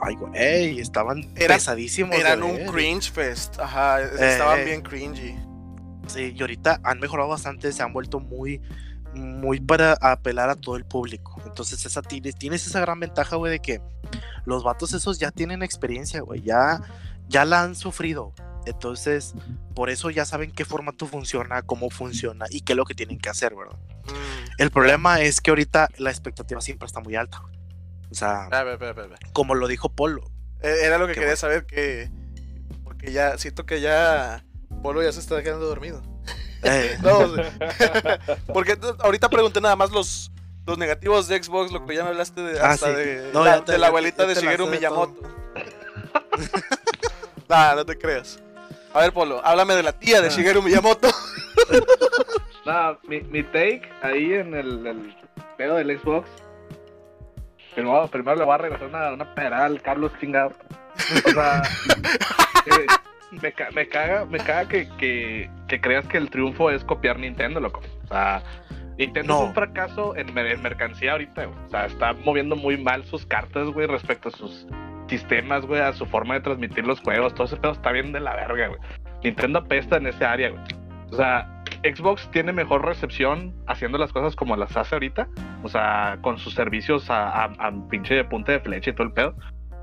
ay, 0.00 0.14
güey, 0.14 0.78
estaban 0.78 1.22
Eran- 1.34 1.56
pesadísimos. 1.56 2.14
Eran 2.14 2.44
un 2.44 2.66
cringe 2.66 3.10
fest, 3.10 3.58
ajá, 3.58 4.00
estaban 4.02 4.60
eh. 4.60 4.64
bien 4.64 4.82
cringy. 4.82 5.34
Sí, 6.06 6.34
y 6.36 6.40
ahorita 6.40 6.80
han 6.82 7.00
mejorado 7.00 7.28
bastante, 7.28 7.72
se 7.72 7.82
han 7.82 7.92
vuelto 7.92 8.20
muy, 8.20 8.60
muy 9.14 9.60
para 9.60 9.94
apelar 9.94 10.50
a 10.50 10.54
todo 10.54 10.76
el 10.76 10.84
público. 10.84 11.40
Entonces, 11.44 11.84
esa 11.84 12.02
tienes, 12.02 12.36
tienes 12.36 12.66
esa 12.66 12.80
gran 12.80 13.00
ventaja, 13.00 13.36
güey, 13.36 13.52
de 13.52 13.60
que 13.60 13.80
los 14.44 14.62
vatos 14.62 14.92
esos 14.92 15.18
ya 15.18 15.30
tienen 15.30 15.62
experiencia, 15.62 16.20
güey, 16.20 16.42
ya, 16.42 16.80
ya 17.28 17.44
la 17.44 17.62
han 17.62 17.74
sufrido. 17.74 18.32
Entonces, 18.66 19.34
por 19.74 19.90
eso 19.90 20.10
ya 20.10 20.24
saben 20.24 20.50
qué 20.50 20.64
formato 20.64 21.06
funciona, 21.06 21.62
cómo 21.62 21.88
funciona 21.88 22.46
y 22.50 22.62
qué 22.62 22.72
es 22.72 22.76
lo 22.76 22.84
que 22.84 22.94
tienen 22.94 23.18
que 23.18 23.28
hacer, 23.28 23.54
¿verdad? 23.54 23.78
Mm. 24.06 24.62
El 24.62 24.70
problema 24.70 25.20
es 25.20 25.40
que 25.40 25.50
ahorita 25.50 25.88
la 25.98 26.10
expectativa 26.10 26.60
siempre 26.60 26.86
está 26.86 27.00
muy 27.00 27.14
alta, 27.14 27.38
güey. 27.38 27.56
O 28.10 28.14
sea, 28.14 28.48
como 29.32 29.54
lo 29.54 29.68
dijo 29.68 29.88
Polo. 29.90 30.30
Eh, 30.62 30.78
Era 30.82 30.98
lo 30.98 31.06
que 31.06 31.14
quería 31.14 31.28
bueno. 31.28 31.36
saber 31.36 31.66
que. 31.66 32.10
Porque 32.84 33.12
ya 33.12 33.36
siento 33.38 33.66
que 33.66 33.80
ya. 33.80 34.44
Polo 34.82 35.02
ya 35.02 35.12
se 35.12 35.20
está 35.20 35.42
quedando 35.42 35.66
dormido. 35.66 36.02
Eh, 36.62 36.96
No, 37.02 37.32
porque 38.52 38.78
ahorita 39.00 39.28
pregunté 39.28 39.60
nada 39.60 39.76
más 39.76 39.90
los, 39.90 40.30
los 40.66 40.78
negativos 40.78 41.28
de 41.28 41.42
Xbox, 41.42 41.72
lo 41.72 41.84
que 41.86 41.94
ya 41.96 42.04
me 42.04 42.10
hablaste 42.10 42.40
de, 42.40 42.60
Ah, 42.60 42.70
hasta 42.70 42.88
sí. 42.88 42.92
de, 42.94 43.30
No, 43.32 43.44
la, 43.44 43.64
te- 43.64 43.78
de 43.78 43.84
abuelita 43.86 44.24
ya 44.24 44.28
de 44.28 44.34
Shigeru 44.34 44.66
Miyamoto. 44.66 45.20
nah, 47.48 47.74
no 47.74 47.84
te 47.84 47.96
creas. 47.98 48.38
A 48.94 49.00
ver, 49.00 49.12
Polo, 49.12 49.40
háblame 49.44 49.74
de 49.74 49.82
la 49.82 49.92
tía 49.92 50.20
de 50.20 50.28
Ah. 50.28 50.30
Shigeru 50.30 50.62
Miyamoto. 50.62 51.08
No, 52.64 52.98
mi, 53.08 53.20
mi 53.22 53.42
take 53.44 53.82
ahí 54.02 54.32
en 54.34 54.54
el, 54.54 54.86
el 54.86 55.16
pedo 55.56 55.76
del 55.76 55.98
Xbox. 56.00 56.28
Primero, 57.74 58.08
primero 58.08 58.36
le 58.36 58.44
voy 58.44 58.54
a 58.54 58.58
regresar 58.58 58.88
una, 58.88 59.12
una 59.12 59.34
pedrada 59.34 59.66
al 59.66 59.82
Carlos 59.82 60.10
chingado. 60.20 60.52
O 61.26 61.30
sea, 61.30 61.62
eh, 62.66 62.86
me, 63.42 63.52
ca- 63.52 63.70
me 63.74 63.88
caga, 63.88 64.24
me 64.24 64.38
caga 64.38 64.68
que, 64.68 64.88
que, 64.98 65.50
que 65.68 65.80
creas 65.80 66.06
que 66.06 66.18
el 66.18 66.30
triunfo 66.30 66.70
es 66.70 66.84
copiar 66.84 67.18
Nintendo, 67.18 67.60
loco. 67.60 67.80
O 68.04 68.08
sea, 68.08 68.42
Nintendo 68.98 69.34
No. 69.34 69.42
es 69.42 69.48
un 69.48 69.54
fracaso 69.54 70.16
en 70.16 70.32
mercancía 70.34 71.12
ahorita, 71.12 71.44
güey. 71.44 71.58
O 71.66 71.68
sea, 71.70 71.86
está 71.86 72.12
moviendo 72.24 72.56
muy 72.56 72.76
mal 72.76 73.04
sus 73.04 73.26
cartas, 73.26 73.68
güey, 73.68 73.86
respecto 73.86 74.28
a 74.28 74.32
sus 74.32 74.66
sistemas, 75.08 75.66
güey, 75.66 75.80
a 75.80 75.92
su 75.92 76.06
forma 76.06 76.34
de 76.34 76.40
transmitir 76.40 76.86
los 76.86 77.00
juegos. 77.00 77.34
Todo 77.34 77.46
ese 77.46 77.56
pedo 77.56 77.72
está 77.72 77.92
bien 77.92 78.12
de 78.12 78.20
la 78.20 78.34
verga, 78.34 78.68
güey. 78.68 78.80
Nintendo 79.22 79.58
apesta 79.60 79.96
en 79.98 80.06
ese 80.06 80.24
área, 80.24 80.50
güey. 80.50 80.62
O 81.12 81.16
sea, 81.16 81.62
Xbox 81.84 82.28
tiene 82.32 82.52
mejor 82.52 82.84
recepción 82.84 83.54
haciendo 83.66 83.98
las 83.98 84.12
cosas 84.12 84.34
como 84.34 84.56
las 84.56 84.76
hace 84.76 84.94
ahorita. 84.96 85.28
O 85.62 85.68
sea, 85.68 86.18
con 86.22 86.38
sus 86.38 86.54
servicios 86.54 87.10
a, 87.10 87.28
a, 87.28 87.44
a 87.58 87.72
pinche 87.90 88.14
de 88.14 88.24
punta 88.24 88.52
de 88.52 88.60
flecha 88.60 88.90
y 88.90 88.94
todo 88.94 89.06
el 89.06 89.12
pedo. 89.12 89.34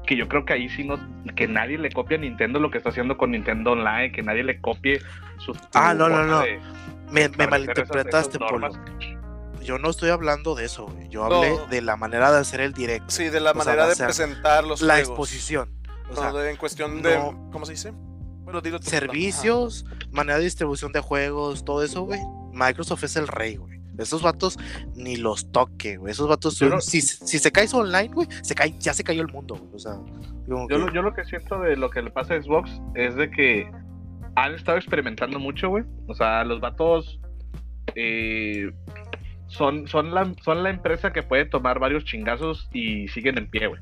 Que 0.05 0.15
yo 0.17 0.27
creo 0.27 0.43
que 0.45 0.53
ahí 0.53 0.69
sí 0.69 0.83
no, 0.83 0.99
que 1.35 1.47
nadie 1.47 1.77
le 1.77 1.89
copie 1.91 2.17
a 2.17 2.19
Nintendo 2.19 2.59
lo 2.59 2.69
que 2.71 2.77
está 2.77 2.89
haciendo 2.89 3.17
con 3.17 3.31
Nintendo 3.31 3.71
Online, 3.71 4.11
que 4.11 4.21
nadie 4.21 4.43
le 4.43 4.59
copie 4.59 5.01
sus. 5.37 5.57
Ah, 5.73 5.93
no, 5.93 6.09
no, 6.09 6.23
no. 6.25 6.41
de 6.41 6.59
me, 6.59 6.61
me 7.11 7.21
establecer 7.21 7.41
esas- 7.41 7.49
malinterpretaste, 7.49 8.37
esas 8.37 8.49
Polo. 8.49 8.67
normas. 8.69 8.79
Yo 9.63 9.77
no 9.79 9.89
estoy 9.89 10.09
hablando 10.09 10.55
de 10.55 10.65
eso, 10.65 10.87
güey. 10.87 11.07
Yo 11.07 11.29
No. 11.29 11.35
hablé 11.37 11.57
de 11.69 11.81
la 11.81 11.95
manera 11.95 12.31
de 12.33 12.39
hacer 12.39 12.59
el 12.59 12.73
directo. 12.73 13.05
Sí, 13.11 13.29
de 13.29 13.39
la 13.39 13.51
O 13.51 13.55
manera 13.55 13.87
de 13.87 13.95
presentar 13.95 14.65
los 14.65 14.81
la 14.81 14.95
juegos. 14.95 15.09
exposición. 15.09 15.69
O 16.11 16.15
sea, 16.17 16.33
de- 16.33 16.51
en 16.51 16.57
cuestión 16.57 17.01
de. 17.01 17.15
no- 17.17 17.49
¿Cómo 17.51 17.65
se 17.65 17.71
dice? 17.71 17.93
Bueno, 18.43 18.59
dilo 18.59 18.79
servicios, 18.81 19.85
manera 20.11 20.37
de 20.37 20.43
distribución 20.43 20.91
de 20.91 20.99
juegos, 20.99 21.63
todo 21.63 21.81
eso, 21.81 22.01
güey. 22.03 22.19
Microsoft 22.51 23.03
es 23.05 23.15
el 23.15 23.27
rey, 23.29 23.55
güey. 23.55 23.79
Esos 23.97 24.21
vatos 24.23 24.57
ni 24.95 25.17
los 25.17 25.51
toque, 25.51 25.97
güey. 25.97 26.11
Esos 26.11 26.27
vatos, 26.27 26.59
no- 26.61 26.81
si, 26.81 27.01
si 27.01 27.37
se 27.39 27.51
cae 27.51 27.67
su 27.67 27.77
online, 27.77 28.09
güey, 28.13 28.27
se 28.41 28.55
cae, 28.55 28.73
ya 28.79 28.93
se 28.93 29.03
cayó 29.03 29.21
el 29.21 29.27
mundo, 29.31 29.55
güey. 29.55 29.69
O 29.75 29.79
sea, 29.79 29.93
Yo, 30.47 30.67
que- 30.67 30.77
lo- 30.77 30.91
yo 30.91 31.01
lo 31.01 31.13
que 31.13 31.23
siento 31.25 31.59
de 31.59 31.75
lo 31.77 31.89
que 31.89 32.01
le 32.01 32.09
pasa 32.11 32.33
a 32.33 32.41
Xbox 32.41 32.71
es 32.95 33.15
de 33.15 33.29
que 33.29 33.69
han 34.35 34.55
estado 34.55 34.77
experimentando 34.77 35.39
mucho, 35.39 35.69
güey. 35.69 35.83
O 36.07 36.15
sea, 36.15 36.43
los 36.43 36.59
vatos 36.59 37.19
eh, 37.95 38.71
son, 39.47 39.87
son, 39.87 40.13
la, 40.13 40.33
son 40.43 40.63
la 40.63 40.69
empresa 40.71 41.13
que 41.13 41.21
puede 41.21 41.45
tomar 41.45 41.77
varios 41.79 42.03
chingazos 42.05 42.67
y 42.73 43.07
siguen 43.09 43.37
en 43.37 43.49
pie, 43.49 43.67
güey. 43.67 43.81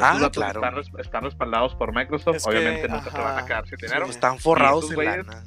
ah, 0.00 0.12
Estos 0.14 0.30
claro. 0.30 0.60
Están, 0.60 0.74
res- 0.76 0.90
están 0.98 1.24
respaldados 1.24 1.74
por 1.74 1.94
Microsoft. 1.94 2.36
Es 2.36 2.44
que, 2.44 2.50
Obviamente 2.50 2.88
nunca 2.88 3.10
se 3.10 3.18
van 3.18 3.38
a 3.38 3.44
quedar 3.44 3.66
sin 3.68 3.76
dinero. 3.76 4.06
sí. 4.06 4.12
Están 4.12 4.38
forrados 4.38 4.84
esos 4.84 4.92
en 4.92 4.96
güeyes- 4.96 5.26
lana. 5.26 5.44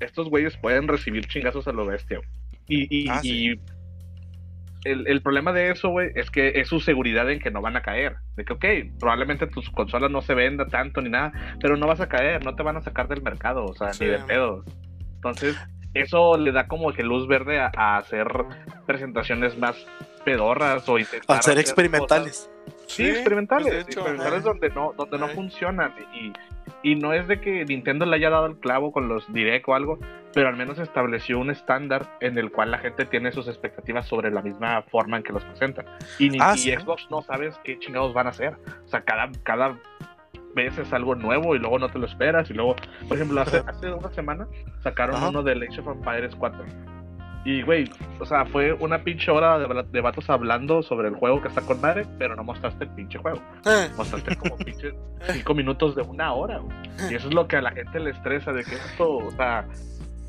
Estos 0.00 0.28
güeyes 0.28 0.56
pueden 0.58 0.88
recibir 0.88 1.26
chingazos 1.26 1.66
a 1.68 1.72
lo 1.72 1.86
bestia, 1.86 2.18
güey. 2.18 2.28
Y, 2.68 3.04
y, 3.04 3.08
Ah, 3.08 3.20
sí. 3.22 3.52
y 3.52 3.60
el, 4.88 5.06
el 5.08 5.20
problema 5.22 5.52
de 5.52 5.70
eso, 5.70 5.88
güey, 5.88 6.10
es 6.14 6.30
que 6.30 6.60
es 6.60 6.68
su 6.68 6.78
seguridad 6.80 7.28
en 7.30 7.40
que 7.40 7.50
no 7.50 7.60
van 7.60 7.76
a 7.76 7.82
caer. 7.82 8.16
De 8.36 8.44
que, 8.44 8.52
ok, 8.52 8.64
probablemente 9.00 9.46
tus 9.48 9.68
consolas 9.70 10.10
no 10.10 10.22
se 10.22 10.34
venda 10.34 10.66
tanto 10.66 11.00
ni 11.00 11.10
nada, 11.10 11.32
pero 11.60 11.76
no 11.76 11.86
vas 11.86 12.00
a 12.00 12.08
caer, 12.08 12.44
no 12.44 12.54
te 12.54 12.62
van 12.62 12.76
a 12.76 12.80
sacar 12.82 13.08
del 13.08 13.22
mercado, 13.22 13.64
o 13.64 13.74
sea, 13.74 13.92
Sí. 13.92 14.04
ni 14.04 14.10
de 14.10 14.18
pedo. 14.20 14.64
Entonces, 15.16 15.56
eso 15.94 16.36
le 16.38 16.52
da 16.52 16.68
como 16.68 16.92
que 16.92 17.02
luz 17.02 17.26
verde 17.26 17.58
a, 17.58 17.70
a 17.76 17.96
hacer 17.96 18.28
presentaciones 18.86 19.58
más 19.58 19.76
pedorras 20.24 20.88
o 20.88 20.98
intentar 20.98 21.38
Hacer 21.38 21.52
hacer 21.52 21.58
experimentales. 21.58 22.50
Sí, 22.86 23.04
experimentales. 23.08 23.66
pues, 23.68 23.88
hecho, 23.88 24.00
experimentales 24.00 24.40
ajá. 24.40 24.48
donde 24.48 24.70
no, 24.70 24.92
donde 24.96 25.18
no 25.18 25.28
funcionan. 25.28 25.92
Y, 26.14 26.32
y 26.82 26.94
no 26.96 27.12
es 27.12 27.26
de 27.28 27.40
que 27.40 27.64
Nintendo 27.64 28.06
le 28.06 28.16
haya 28.16 28.30
dado 28.30 28.46
el 28.46 28.56
clavo 28.58 28.92
con 28.92 29.08
los 29.08 29.32
Direct 29.32 29.68
o 29.68 29.74
algo, 29.74 29.98
pero 30.36 30.50
al 30.50 30.56
menos 30.56 30.78
estableció 30.78 31.38
un 31.38 31.48
estándar 31.48 32.18
en 32.20 32.36
el 32.36 32.52
cual 32.52 32.70
la 32.70 32.76
gente 32.76 33.06
tiene 33.06 33.32
sus 33.32 33.48
expectativas 33.48 34.06
sobre 34.06 34.30
la 34.30 34.42
misma 34.42 34.82
forma 34.82 35.16
en 35.16 35.22
que 35.22 35.32
los 35.32 35.42
presentan. 35.42 35.86
Y, 36.18 36.28
ni- 36.28 36.36
Ah, 36.42 36.52
y 36.54 36.58
sí. 36.58 36.72
Xbox 36.72 37.06
no 37.10 37.22
sabes 37.22 37.58
qué 37.64 37.78
chingados 37.78 38.12
van 38.12 38.26
a 38.26 38.30
hacer. 38.30 38.54
O 38.84 38.88
sea, 38.88 39.00
cada, 39.00 39.30
cada 39.44 39.78
vez 40.54 40.76
es 40.76 40.92
algo 40.92 41.14
nuevo 41.14 41.56
y 41.56 41.58
luego 41.58 41.78
no 41.78 41.88
te 41.88 41.98
lo 41.98 42.04
esperas. 42.04 42.50
Y 42.50 42.52
luego, 42.52 42.76
por 43.08 43.16
ejemplo, 43.16 43.40
hace, 43.40 43.62
hace 43.66 43.90
una 43.90 44.10
semana 44.10 44.46
sacaron 44.82 45.16
Ajá. 45.16 45.30
uno 45.30 45.42
de 45.42 45.52
Age 45.52 45.80
of 45.80 45.88
Empires 45.88 46.34
4. 46.36 46.64
Y, 47.46 47.62
güey, 47.62 47.90
o 48.20 48.26
sea, 48.26 48.44
fue 48.44 48.74
una 48.74 48.98
pinche 49.04 49.30
hora 49.30 49.58
de, 49.58 49.84
de 49.90 50.00
vatos 50.02 50.28
hablando 50.28 50.82
sobre 50.82 51.08
el 51.08 51.14
juego 51.14 51.40
que 51.40 51.48
está 51.48 51.62
con 51.62 51.80
madre, 51.80 52.04
pero 52.18 52.36
no 52.36 52.44
mostraste 52.44 52.84
el 52.84 52.90
pinche 52.90 53.18
juego. 53.18 53.40
Eh, 53.64 53.88
Mostraste 53.96 54.36
como 54.36 54.54
pinche 54.64 54.92
cinco 55.32 55.54
minutos 55.54 55.96
de 55.96 56.02
una 56.02 56.34
hora, 56.34 56.58
güey. 56.58 56.76
Y 57.10 57.14
eso 57.14 57.28
es 57.28 57.34
lo 57.34 57.48
que 57.48 57.56
a 57.56 57.62
la 57.62 57.70
gente 57.70 58.00
le 58.00 58.10
estresa, 58.10 58.52
de 58.52 58.64
que 58.64 58.74
esto, 58.74 59.16
o 59.18 59.30
sea, 59.30 59.64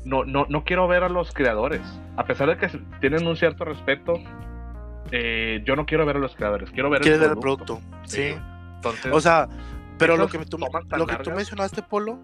no, 0.04 0.24
no, 0.24 0.46
no 0.48 0.64
quiero 0.64 0.86
ver 0.88 1.02
a 1.04 1.08
los 1.08 1.32
creadores. 1.32 1.82
A 2.16 2.24
pesar 2.24 2.48
de 2.48 2.56
que 2.56 2.68
tienen 3.00 3.26
un 3.26 3.36
cierto 3.36 3.64
respeto, 3.64 4.14
eh, 5.10 5.62
yo 5.66 5.76
no 5.76 5.86
quiero 5.86 6.04
ver 6.06 6.16
a 6.16 6.18
los 6.20 6.34
creadores, 6.34 6.70
quiero 6.70 6.90
ver 6.90 7.00
Quieres 7.02 7.20
ver 7.20 7.30
el 7.30 7.34
el 7.36 7.40
producto. 7.40 7.76
producto. 7.80 7.98
Sí. 8.08 8.34
Entonces, 8.76 9.12
O 9.12 9.20
sea, 9.20 9.48
pero 9.98 10.16
lo 10.16 10.28
que, 10.28 10.38
tú, 10.46 10.58
lo 10.58 11.06
que 11.06 11.16
tú 11.16 11.30
mencionaste, 11.32 11.82
Polo, 11.82 12.18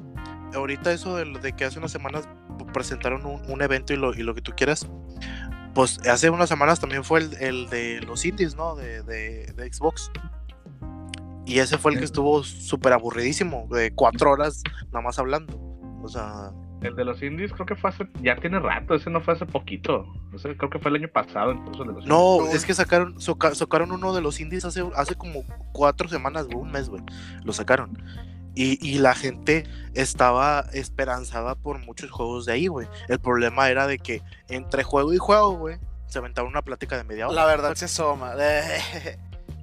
ahorita 0.55 0.93
eso 0.93 1.17
de, 1.17 1.25
lo- 1.27 1.39
de 1.41 1.53
que 1.53 1.65
hace 1.65 1.79
unas 1.79 1.91
semanas 1.91 2.29
presentaron 2.73 3.27
un, 3.27 3.41
un 3.51 3.63
evento 3.63 3.93
y 3.93 3.97
lo, 3.97 4.15
y 4.15 4.23
lo 4.23 4.35
que 4.35 4.41
tú 4.43 4.53
quieras, 4.57 4.89
pues 5.75 5.99
hace 6.09 6.31
unas 6.31 6.49
semanas 6.49 6.79
también 6.79 7.03
fue 7.03 7.21
el, 7.21 7.35
el 7.41 7.69
de 7.71 8.01
los 8.03 8.25
indies, 8.25 8.55
¿no? 8.55 8.77
De, 8.77 9.03
de, 9.03 9.47
de 9.53 9.73
Xbox. 9.73 10.13
Y 11.47 11.59
ese 11.59 11.77
fue 11.79 11.93
el 11.93 11.99
que 11.99 12.05
estuvo 12.05 12.43
súper 12.45 12.93
aburridísimo, 12.93 13.67
de 13.71 13.93
cuatro 13.95 14.31
horas 14.31 14.63
nada 14.93 15.03
más 15.03 15.19
hablando. 15.19 15.59
O 16.03 16.09
sea, 16.09 16.53
el 16.85 16.95
de 16.97 17.05
los 17.05 17.23
indies 17.23 17.53
creo 17.53 17.67
que 17.67 17.75
fue 17.77 17.91
hace, 17.91 18.07
ya 18.23 18.37
tiene 18.37 18.59
rato, 18.61 18.95
ese 18.95 19.11
no 19.11 19.21
fue 19.21 19.35
hace 19.35 19.47
poquito. 19.47 20.07
Ese 20.35 20.57
creo 20.57 20.71
que 20.71 20.79
fue 20.79 20.91
el 20.91 20.97
año 20.97 21.09
pasado, 21.09 21.53
incluso 21.53 21.83
el 21.83 21.89
de 21.89 21.95
los 21.95 22.07
no, 22.07 22.39
No. 22.45 22.51
es 22.51 22.65
que 22.65 22.75
sacaron, 22.75 23.19
soca- 23.21 23.55
sacaron 23.55 23.91
uno 23.93 24.13
de 24.15 24.21
los 24.21 24.41
indies 24.41 24.65
hace, 24.65 24.85
hace 24.95 25.15
como 25.15 25.45
cuatro 25.73 26.09
semanas, 26.09 26.47
un 26.55 26.71
mes, 26.71 26.89
güey. 26.89 27.03
Lo 27.45 27.53
sacaron. 27.53 28.03
Y, 28.57 28.79
y 28.89 28.99
la 28.99 29.15
gente 29.15 29.65
estaba 29.95 30.61
esperanzada 30.73 31.57
por 31.57 31.79
muchos 31.81 32.11
juegos 32.11 32.47
de 32.47 32.53
ahí, 32.53 32.67
güey. 32.69 32.87
El 33.09 33.19
problema 33.19 33.69
era 33.69 33.87
de 33.89 33.99
que 33.99 34.23
entre 34.49 34.85
juego 34.85 35.13
y 35.13 35.19
juego, 35.19 35.57
güey, 35.59 35.79
se 36.07 36.19
aventaba 36.19 36.47
una 36.47 36.63
plática 36.63 36.97
de 36.97 37.03
media 37.05 37.27
hora. 37.27 37.35
La 37.35 37.47
verdad 37.47 37.75
se 37.75 37.87
asoma. 37.87 38.35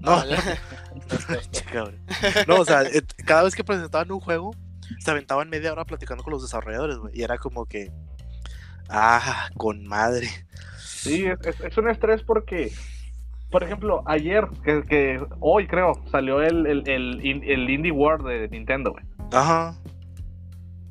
No, 0.02 0.26
ya. 0.26 0.38
cabrón. 1.72 2.00
no, 2.48 2.56
o 2.62 2.66
sea, 2.66 2.82
cada 3.26 3.44
vez 3.44 3.54
que 3.56 3.64
presentaban 3.64 4.12
un 4.12 4.20
juego, 4.20 4.52
se 5.00 5.12
aventaban 5.12 5.50
media 5.50 5.72
hora 5.72 5.86
platicando 5.86 6.24
con 6.24 6.32
los 6.34 6.42
desarrolladores, 6.42 6.98
güey. 6.98 7.18
Y 7.18 7.24
era 7.24 7.38
como 7.38 7.66
que, 7.66 7.92
ah, 8.90 9.50
con 9.58 9.86
madre. 9.86 10.28
Sí, 10.78 11.26
es, 11.26 11.40
es- 11.48 11.62
es 11.62 11.78
un 11.78 11.90
estrés 11.90 12.22
porque 12.24 12.72
por 13.50 13.64
ejemplo, 13.64 14.02
ayer, 14.06 14.48
que, 14.64 14.82
que 14.84 15.22
hoy 15.42 15.68
creo, 15.68 16.02
salió 16.10 16.42
el, 16.42 16.66
el, 16.68 16.88
el, 16.88 17.26
in- 17.26 17.44
el 17.44 17.70
Indie 17.70 17.92
World 17.92 18.26
de 18.26 18.48
Nintendo, 18.48 18.92
güey. 18.94 19.04
Ajá. 19.34 19.76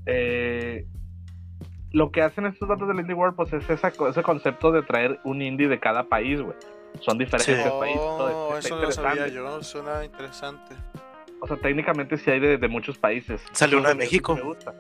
Eh, 0.05 0.87
lo 1.93 2.11
que 2.13 2.21
hacen 2.21 2.45
estos 2.47 2.69
datos 2.69 2.87
del 2.87 3.01
Indie 3.01 3.15
World, 3.15 3.35
pues 3.35 3.51
es 3.55 3.69
esa, 3.71 3.89
ese 3.89 4.23
concepto 4.23 4.73
de 4.73 4.83
traer 4.83 5.21
un 5.25 5.41
indie 5.41 5.69
de 5.69 5.81
cada 5.81 6.05
país, 6.05 6.41
güey. 6.43 6.55
Son 7.01 7.17
diferentes 7.17 7.65
Sí. 7.65 7.71
países. 7.79 8.01
Oh, 8.03 8.55
eso 8.59 8.77
no 8.77 8.83
lo 8.83 8.93
sabía 8.93 9.29
yo, 9.29 9.63
suena 9.63 10.05
interesante. 10.05 10.75
O 11.41 11.47
sea, 11.47 11.57
técnicamente 11.57 12.17
sí 12.19 12.31
hay 12.31 12.41
de, 12.41 12.59
de 12.59 12.69
muchos 12.69 12.99
países. 12.99 13.43
Salió 13.53 13.79
uno 13.79 13.89
de 13.89 13.95
México. 13.95 14.35
me 14.37 14.43
gusta. 14.43 14.75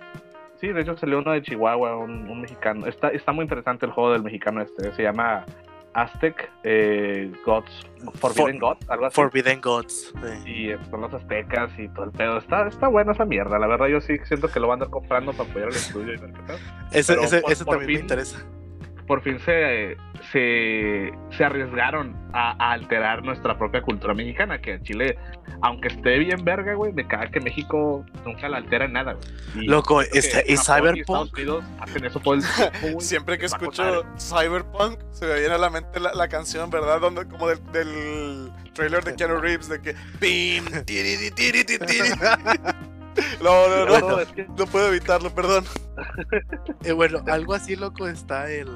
Sí, 0.60 0.68
de 0.68 0.82
hecho 0.82 0.96
salió 0.96 1.18
uno 1.18 1.32
de 1.32 1.40
Chihuahua, 1.42 1.96
un, 1.96 2.28
un 2.28 2.40
mexicano. 2.42 2.86
Está, 2.86 3.08
está 3.08 3.32
muy 3.32 3.44
interesante 3.44 3.86
el 3.86 3.92
juego 3.92 4.12
del 4.12 4.22
mexicano 4.22 4.60
este. 4.60 4.92
Se 4.92 5.02
llama 5.02 5.46
Aztec 5.94 6.50
eh, 6.64 7.32
Gods, 7.46 7.86
Forbidden 8.14 8.58
For- 8.60 8.76
Gods, 8.76 8.90
algo 8.90 9.06
así. 9.06 9.14
Forbidden 9.14 9.60
Gods. 9.62 10.12
sí. 10.44 10.50
y 10.50 10.90
son 10.90 11.00
los 11.00 11.14
aztecas 11.14 11.70
y 11.78 11.88
todo 11.88 12.04
el 12.04 12.10
pedo. 12.12 12.36
Está, 12.36 12.68
está 12.68 12.88
buena 12.88 13.12
esa 13.12 13.24
mierda. 13.24 13.58
La 13.58 13.66
verdad, 13.66 13.86
yo 13.86 14.00
sí 14.02 14.18
siento 14.24 14.48
que 14.48 14.60
lo 14.60 14.68
van 14.68 14.80
a 14.80 14.84
andar 14.84 14.90
comprando 14.90 15.32
para 15.32 15.48
apoyar 15.48 15.68
el 15.70 15.74
estudio 15.76 16.12
y 16.12 16.16
ver 16.18 16.30
qué 16.32 16.42
pedo. 16.42 16.58
Ese, 16.92 17.14
ese, 17.14 17.40
por- 17.40 17.52
ese 17.52 17.64
por 17.64 17.76
también 17.78 17.94
me 17.96 18.00
interesa. 18.02 18.46
Por 19.10 19.22
fin 19.22 19.40
se, 19.40 19.96
se, 20.30 21.10
se 21.36 21.44
arriesgaron 21.44 22.14
a, 22.32 22.52
a 22.64 22.74
alterar 22.74 23.24
nuestra 23.24 23.58
propia 23.58 23.82
cultura 23.82 24.14
mexicana. 24.14 24.60
Que 24.60 24.74
en 24.74 24.84
Chile, 24.84 25.18
aunque 25.62 25.88
esté 25.88 26.16
bien 26.20 26.44
verga, 26.44 26.74
güey, 26.74 26.92
me 26.92 27.04
caga 27.04 27.28
que 27.28 27.40
México 27.40 28.06
nunca 28.24 28.48
la 28.48 28.58
altera 28.58 28.84
en 28.84 28.92
nada, 28.92 29.14
güey. 29.14 29.64
Y 29.64 29.66
Loco, 29.66 30.00
este, 30.00 30.44
y 30.46 30.56
Cyberpunk. 30.56 31.32
Unidos 31.32 31.64
hacen 31.80 32.04
eso 32.04 32.20
todo 32.20 32.34
el 32.34 32.42
tiempo, 32.42 32.78
güey. 32.82 33.00
Siempre 33.00 33.36
que 33.36 33.46
escucho. 33.46 34.04
Cyberpunk, 34.16 35.00
se 35.10 35.26
me 35.26 35.40
viene 35.40 35.56
a 35.56 35.58
la 35.58 35.70
mente 35.70 35.98
la, 35.98 36.14
la 36.14 36.28
canción, 36.28 36.70
¿verdad? 36.70 37.00
Donde, 37.00 37.26
como 37.26 37.48
del, 37.48 37.58
del 37.72 38.52
trailer 38.74 39.02
de 39.02 39.16
Keanu 39.16 39.40
Reeves, 39.40 39.68
de 39.68 39.82
que. 39.82 39.96
¡Bim! 40.20 40.66
tiri, 40.86 41.32
tiri, 41.32 41.64
tiri. 41.64 41.80
No, 43.42 43.68
no, 43.68 43.86
no, 43.86 43.98
No, 43.98 44.08
no, 44.08 44.20
es 44.20 44.28
que 44.28 44.46
no 44.56 44.66
puedo 44.66 44.88
evitarlo, 44.88 45.34
perdón. 45.34 45.64
Eh, 46.84 46.92
bueno, 46.92 47.22
algo 47.26 47.54
así 47.54 47.74
loco 47.74 48.06
está 48.06 48.50
el. 48.50 48.68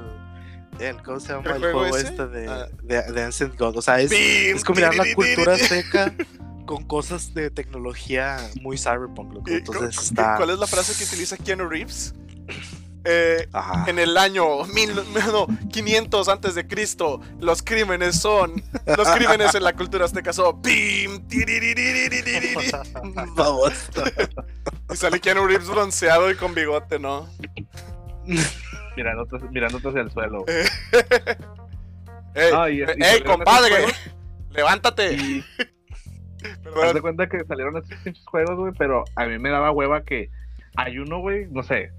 ¿cómo 1.03 1.19
se 1.19 1.29
llama? 1.29 1.55
El, 1.55 1.61
juego, 1.61 1.97
este 1.97 2.21
ah. 2.21 2.67
de, 2.83 3.01
de, 3.11 3.23
Ancient 3.23 3.57
God. 3.57 3.77
O 3.77 3.81
sea, 3.81 3.99
es, 3.99 4.63
combinar 4.63 4.95
la 4.95 5.05
cultura 5.13 5.53
azteca 5.53 6.13
con 6.65 6.83
cosas 6.83 7.33
de 7.33 7.49
tecnología 7.49 8.37
muy 8.61 8.77
cyberpunk. 8.77 9.33
Loco. 9.33 9.49
Entonces 9.49 9.97
está... 10.03 10.37
¿Cuál 10.37 10.51
es 10.51 10.59
la 10.59 10.67
frase 10.67 10.97
que 10.97 11.03
utiliza 11.03 11.37
Keanu 11.37 11.67
Reeves? 11.67 12.13
Eh, 13.07 13.47
en 13.85 13.99
el 13.99 14.17
año 14.17 14.63
mil, 14.63 14.95
no, 14.95 15.45
500 15.71 16.27
antes 16.27 16.55
de 16.55 16.67
Cristo, 16.67 17.21
los 17.39 17.61
crímenes 17.61 18.19
son, 18.19 18.63
los 18.97 19.07
crímenes 19.09 19.53
en 19.53 19.63
la 19.63 19.73
cultura 19.73 20.05
azteca 20.05 20.33
son 20.33 20.59
¡Bim! 20.63 21.21
Vamos. 23.35 23.73
y 24.91 24.95
sale 24.95 25.19
Keanu 25.19 25.45
Reeves 25.45 25.67
bronceado 25.67 26.31
y 26.31 26.35
con 26.35 26.55
bigote, 26.55 26.97
¿no? 26.97 27.29
Mirándote, 28.95 29.37
mirándote 29.51 29.87
hacia 29.89 30.01
el 30.01 30.11
suelo. 30.11 30.45
¡Ey, 32.35 32.51
y- 32.73 32.79
y 32.79 32.81
ey, 32.81 32.85
salieron 33.01 33.35
compadre! 33.37 33.83
esos 33.85 34.15
¡Levántate! 34.51 35.13
Y 35.13 35.43
haz 36.83 36.93
de 36.93 37.01
cuenta 37.01 37.27
que 37.27 37.43
salieron 37.45 37.77
estos 37.77 37.97
pinches 37.99 38.25
juegos, 38.25 38.55
güey, 38.57 38.73
pero 38.77 39.03
a 39.15 39.25
mí 39.25 39.37
me 39.39 39.49
daba 39.49 39.71
hueva 39.71 40.03
que 40.03 40.29
hay 40.75 40.97
uno, 40.99 41.19
güey, 41.19 41.47
no 41.51 41.63
sé, 41.63 41.91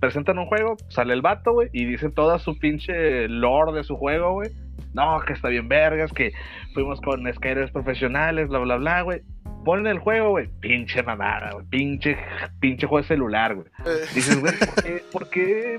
presentan 0.00 0.38
un 0.38 0.46
juego, 0.46 0.76
sale 0.88 1.12
el 1.14 1.22
vato, 1.22 1.52
güey, 1.52 1.68
y 1.72 1.84
dice 1.84 2.10
toda 2.10 2.38
su 2.38 2.58
pinche 2.58 3.28
lore 3.28 3.72
de 3.72 3.84
su 3.84 3.96
juego, 3.96 4.32
güey. 4.34 4.50
No, 4.92 5.20
que 5.26 5.32
está 5.32 5.48
bien 5.48 5.66
vergas, 5.68 6.12
que 6.12 6.32
fuimos 6.72 7.00
con 7.00 7.24
skaters 7.34 7.72
profesionales, 7.72 8.48
bla, 8.48 8.60
bla, 8.60 8.76
bla, 8.76 9.02
güey. 9.02 9.22
Ponen 9.64 9.86
el 9.88 9.98
juego, 9.98 10.30
güey, 10.30 10.48
pinche 10.60 11.02
mamada, 11.02 11.50
güey, 11.52 11.66
pinche, 11.66 12.16
pinche 12.60 12.86
juego 12.86 13.02
de 13.02 13.08
celular, 13.08 13.54
güey. 13.56 13.66
Eh, 13.86 14.06
Dices, 14.14 14.38
güey, 14.40 14.52
¿por 14.54 14.84
qué, 14.84 15.02
por 15.12 15.30
qué, 15.30 15.76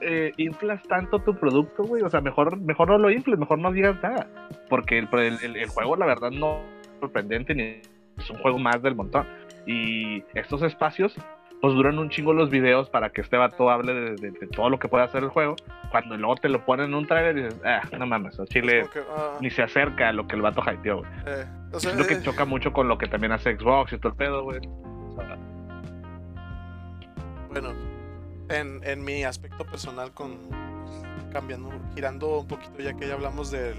eh, 0.00 0.32
inflas 0.36 0.82
tanto 0.84 1.18
tu 1.20 1.34
producto, 1.34 1.84
güey? 1.84 2.02
O 2.02 2.10
sea, 2.10 2.20
mejor, 2.20 2.58
mejor 2.60 2.88
no 2.88 2.98
lo 2.98 3.10
infles, 3.10 3.38
mejor 3.38 3.58
no 3.58 3.72
digas 3.72 3.96
nada. 4.02 4.26
Porque 4.68 4.98
el, 4.98 5.08
el- 5.12 5.38
el- 5.42 5.56
el 5.56 5.68
juego, 5.68 5.96
la 5.96 6.06
verdad, 6.06 6.30
no 6.30 6.60
es 6.80 6.88
sorprendente 7.00 7.54
ni 7.54 7.62
es 8.18 8.30
un 8.30 8.38
juego 8.38 8.58
más 8.58 8.82
del 8.82 8.94
montón. 8.94 9.26
Y 9.66 10.22
estos 10.34 10.62
espacios, 10.62 11.16
pues 11.60 11.74
duran 11.74 11.98
un 11.98 12.10
chingo 12.10 12.32
los 12.34 12.50
videos 12.50 12.88
para 12.90 13.10
que 13.10 13.20
este 13.22 13.36
vato 13.36 13.70
hable 13.70 13.94
de, 13.94 14.14
de- 14.16 14.30
de 14.30 14.46
todo 14.48 14.68
lo 14.70 14.78
que 14.78 14.88
puede 14.88 15.04
hacer 15.04 15.22
el 15.22 15.30
juego. 15.30 15.56
Cuando 15.90 16.16
luego 16.16 16.36
te 16.36 16.48
lo 16.48 16.64
ponen 16.64 16.86
en 16.86 16.94
un 16.94 17.06
trailer 17.06 17.38
y 17.38 17.42
dices, 17.44 17.60
ah, 17.64 17.80
no 17.98 18.06
mames, 18.06 18.38
Chile 18.48 18.86
que, 18.92 19.00
ah, 19.16 19.38
ni 19.40 19.50
se 19.50 19.62
acerca 19.62 20.08
a 20.08 20.12
lo 20.12 20.26
que 20.26 20.36
el 20.36 20.42
vato 20.42 20.62
hypeó, 20.70 20.98
güey. 20.98 21.10
eh, 21.26 21.44
o 21.72 21.80
sea, 21.80 21.92
Siento 21.92 22.06
que 22.08 22.14
eh, 22.14 22.22
choca 22.22 22.44
mucho 22.44 22.72
con 22.72 22.88
lo 22.88 22.98
que 22.98 23.06
también 23.06 23.32
hace 23.32 23.56
Xbox 23.56 23.92
y 23.92 23.98
todo 23.98 24.10
el 24.12 24.16
pedo, 24.18 24.42
güey. 24.42 24.58
O 24.66 25.14
sea, 25.16 25.36
Bueno, 27.48 27.70
en, 28.48 28.80
en 28.84 29.04
mi 29.04 29.24
aspecto 29.24 29.64
personal, 29.64 30.12
con 30.12 30.38
cambiando, 31.32 31.70
girando 31.94 32.40
un 32.40 32.46
poquito, 32.48 32.78
ya 32.80 32.94
que 32.94 33.06
ya 33.08 33.14
hablamos 33.14 33.50
del 33.50 33.76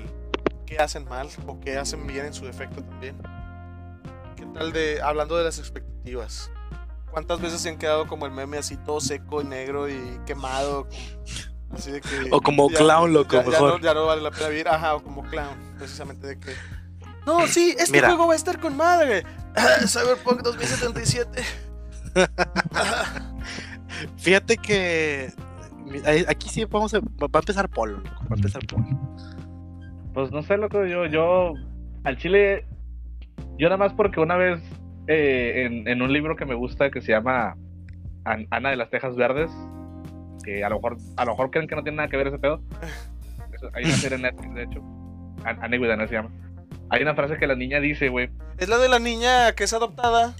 qué 0.65 0.77
hacen 0.79 1.05
mal 1.05 1.27
o 1.47 1.59
qué 1.59 1.77
hacen 1.77 2.05
bien 2.05 2.25
en 2.27 2.33
su 2.33 2.45
defecto 2.45 2.83
también. 2.83 3.15
¿Qué 4.35 4.45
tal 4.53 4.71
de, 4.73 5.01
hablando 5.01 5.37
de 5.37 5.43
las 5.45 5.57
expectativas? 5.59 6.51
¿Cuántas 7.09 7.39
veces 7.41 7.61
se 7.61 7.69
han 7.69 7.77
quedado 7.77 8.05
como 8.07 8.25
el 8.25 8.31
meme 8.31 8.57
así 8.57 8.75
todo 8.77 8.99
seco 8.99 9.41
y 9.41 9.45
negro 9.45 9.89
y 9.89 10.19
quemado? 10.25 10.87
como- 10.87 11.75
así 11.77 11.91
de 11.91 12.01
que. 12.01 12.09
O 12.31 12.41
como 12.41 12.67
clown, 12.69 13.13
loco, 13.13 13.35
ya, 13.37 13.43
ya 13.43 13.49
mejor. 13.49 13.69
no, 13.73 13.79
ya 13.79 13.93
no 13.93 14.05
vale 14.05 14.21
la 14.21 14.31
pena 14.31 14.49
vivir. 14.49 14.67
Ajá, 14.67 14.95
o 14.95 15.03
como 15.03 15.23
clown, 15.23 15.57
precisamente 15.77 16.27
de 16.27 16.39
que. 16.39 16.53
No, 17.25 17.47
sí, 17.47 17.75
este 17.79 17.93
Mira. 17.93 18.09
juego 18.09 18.27
va 18.27 18.33
a 18.33 18.35
estar 18.35 18.59
con 18.59 18.75
madre. 18.77 19.23
Cyberpunk 19.87 20.41
2077. 20.43 21.43
Fíjate 24.17 24.57
que. 24.57 25.31
Aquí 26.27 26.49
sí 26.49 26.65
vamos 26.65 26.93
a, 26.93 26.99
va 26.99 27.29
a 27.33 27.39
empezar 27.39 27.69
Polo, 27.69 27.97
loco. 27.97 28.23
Va 28.23 28.33
a 28.33 28.35
empezar 28.35 28.61
Polo. 28.67 28.85
Pues 30.13 30.31
no 30.31 30.41
sé, 30.41 30.57
loco, 30.57 30.85
yo, 30.85 31.05
yo 31.05 31.53
al 32.03 32.17
chile, 32.17 32.65
yo 33.57 33.67
nada 33.69 33.77
más 33.77 33.93
porque 33.93 34.19
una 34.19 34.35
vez 34.35 34.61
eh, 35.07 35.63
en, 35.65 35.87
en 35.87 36.01
un 36.01 36.11
libro 36.11 36.35
que 36.35 36.45
me 36.45 36.55
gusta 36.55 36.89
que 36.89 37.01
se 37.01 37.11
llama 37.11 37.55
An- 38.25 38.47
Ana 38.49 38.71
de 38.71 38.75
las 38.77 38.89
Tejas 38.89 39.15
Verdes, 39.15 39.49
que 40.43 40.63
a 40.63 40.69
lo 40.69 40.75
mejor, 40.77 40.97
a 41.17 41.23
lo 41.25 41.31
mejor 41.31 41.51
creen 41.51 41.67
que 41.67 41.75
no 41.75 41.83
tiene 41.83 41.97
nada 41.97 42.09
que 42.09 42.17
ver 42.17 42.27
ese 42.27 42.39
pedo. 42.39 42.61
Hay 43.73 43.85
una 43.85 43.93
serie 43.93 44.15
en 44.17 44.23
Netflix, 44.23 44.53
de 44.55 44.63
hecho. 44.63 44.81
An- 45.45 45.59
Annie 45.63 45.79
with 45.79 45.89
Anna 45.91 46.07
se 46.07 46.15
llama. 46.15 46.31
Hay 46.89 47.01
una 47.01 47.15
frase 47.15 47.37
que 47.37 47.47
la 47.47 47.55
niña 47.55 47.79
dice, 47.79 48.09
güey. 48.09 48.29
Es 48.57 48.67
la 48.69 48.77
de 48.77 48.89
la 48.89 48.99
niña 48.99 49.53
que 49.53 49.63
es 49.65 49.73
adoptada. 49.73 50.33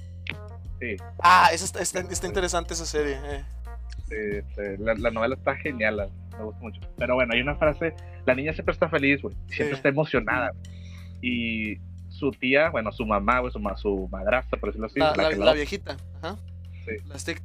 Sí, 0.80 0.96
Ah, 1.20 1.50
esa 1.52 1.66
está, 1.66 1.82
está- 1.82 2.00
está 2.02 2.28
interesante 2.28 2.74
esa 2.74 2.86
serie. 2.86 3.18
eh. 3.24 3.44
este, 4.10 4.78
la, 4.78 4.94
la 4.96 5.12
novela 5.12 5.36
está 5.36 5.56
genial, 5.56 5.98
la- 5.98 6.10
me 6.38 6.44
gusta 6.46 6.62
mucho. 6.62 6.80
Pero 6.98 7.16
bueno, 7.16 7.34
hay 7.34 7.42
una 7.42 7.56
frase, 7.56 7.94
la 8.26 8.36
niña 8.36 8.54
siempre 8.54 8.74
está 8.74 8.88
feliz, 8.90 9.22
güey, 9.22 9.36
siempre 9.48 9.76
está 9.76 9.90
emocionada. 9.90 10.52
Y 11.22 11.78
su 12.10 12.32
tía, 12.32 12.70
bueno, 12.70 12.92
su 12.92 13.06
mamá, 13.06 13.40
güey, 13.40 13.52
su, 13.52 13.60
ma- 13.60 13.76
su 13.76 14.08
madrastra, 14.12 14.60
por 14.60 14.70
decirlo 14.70 14.88
así, 14.88 15.00
La, 15.00 15.14
la 15.16 15.30
la- 15.32 15.54
viejita. 15.54 15.98
Ajá. 16.22 16.38
Sí. 16.86 16.96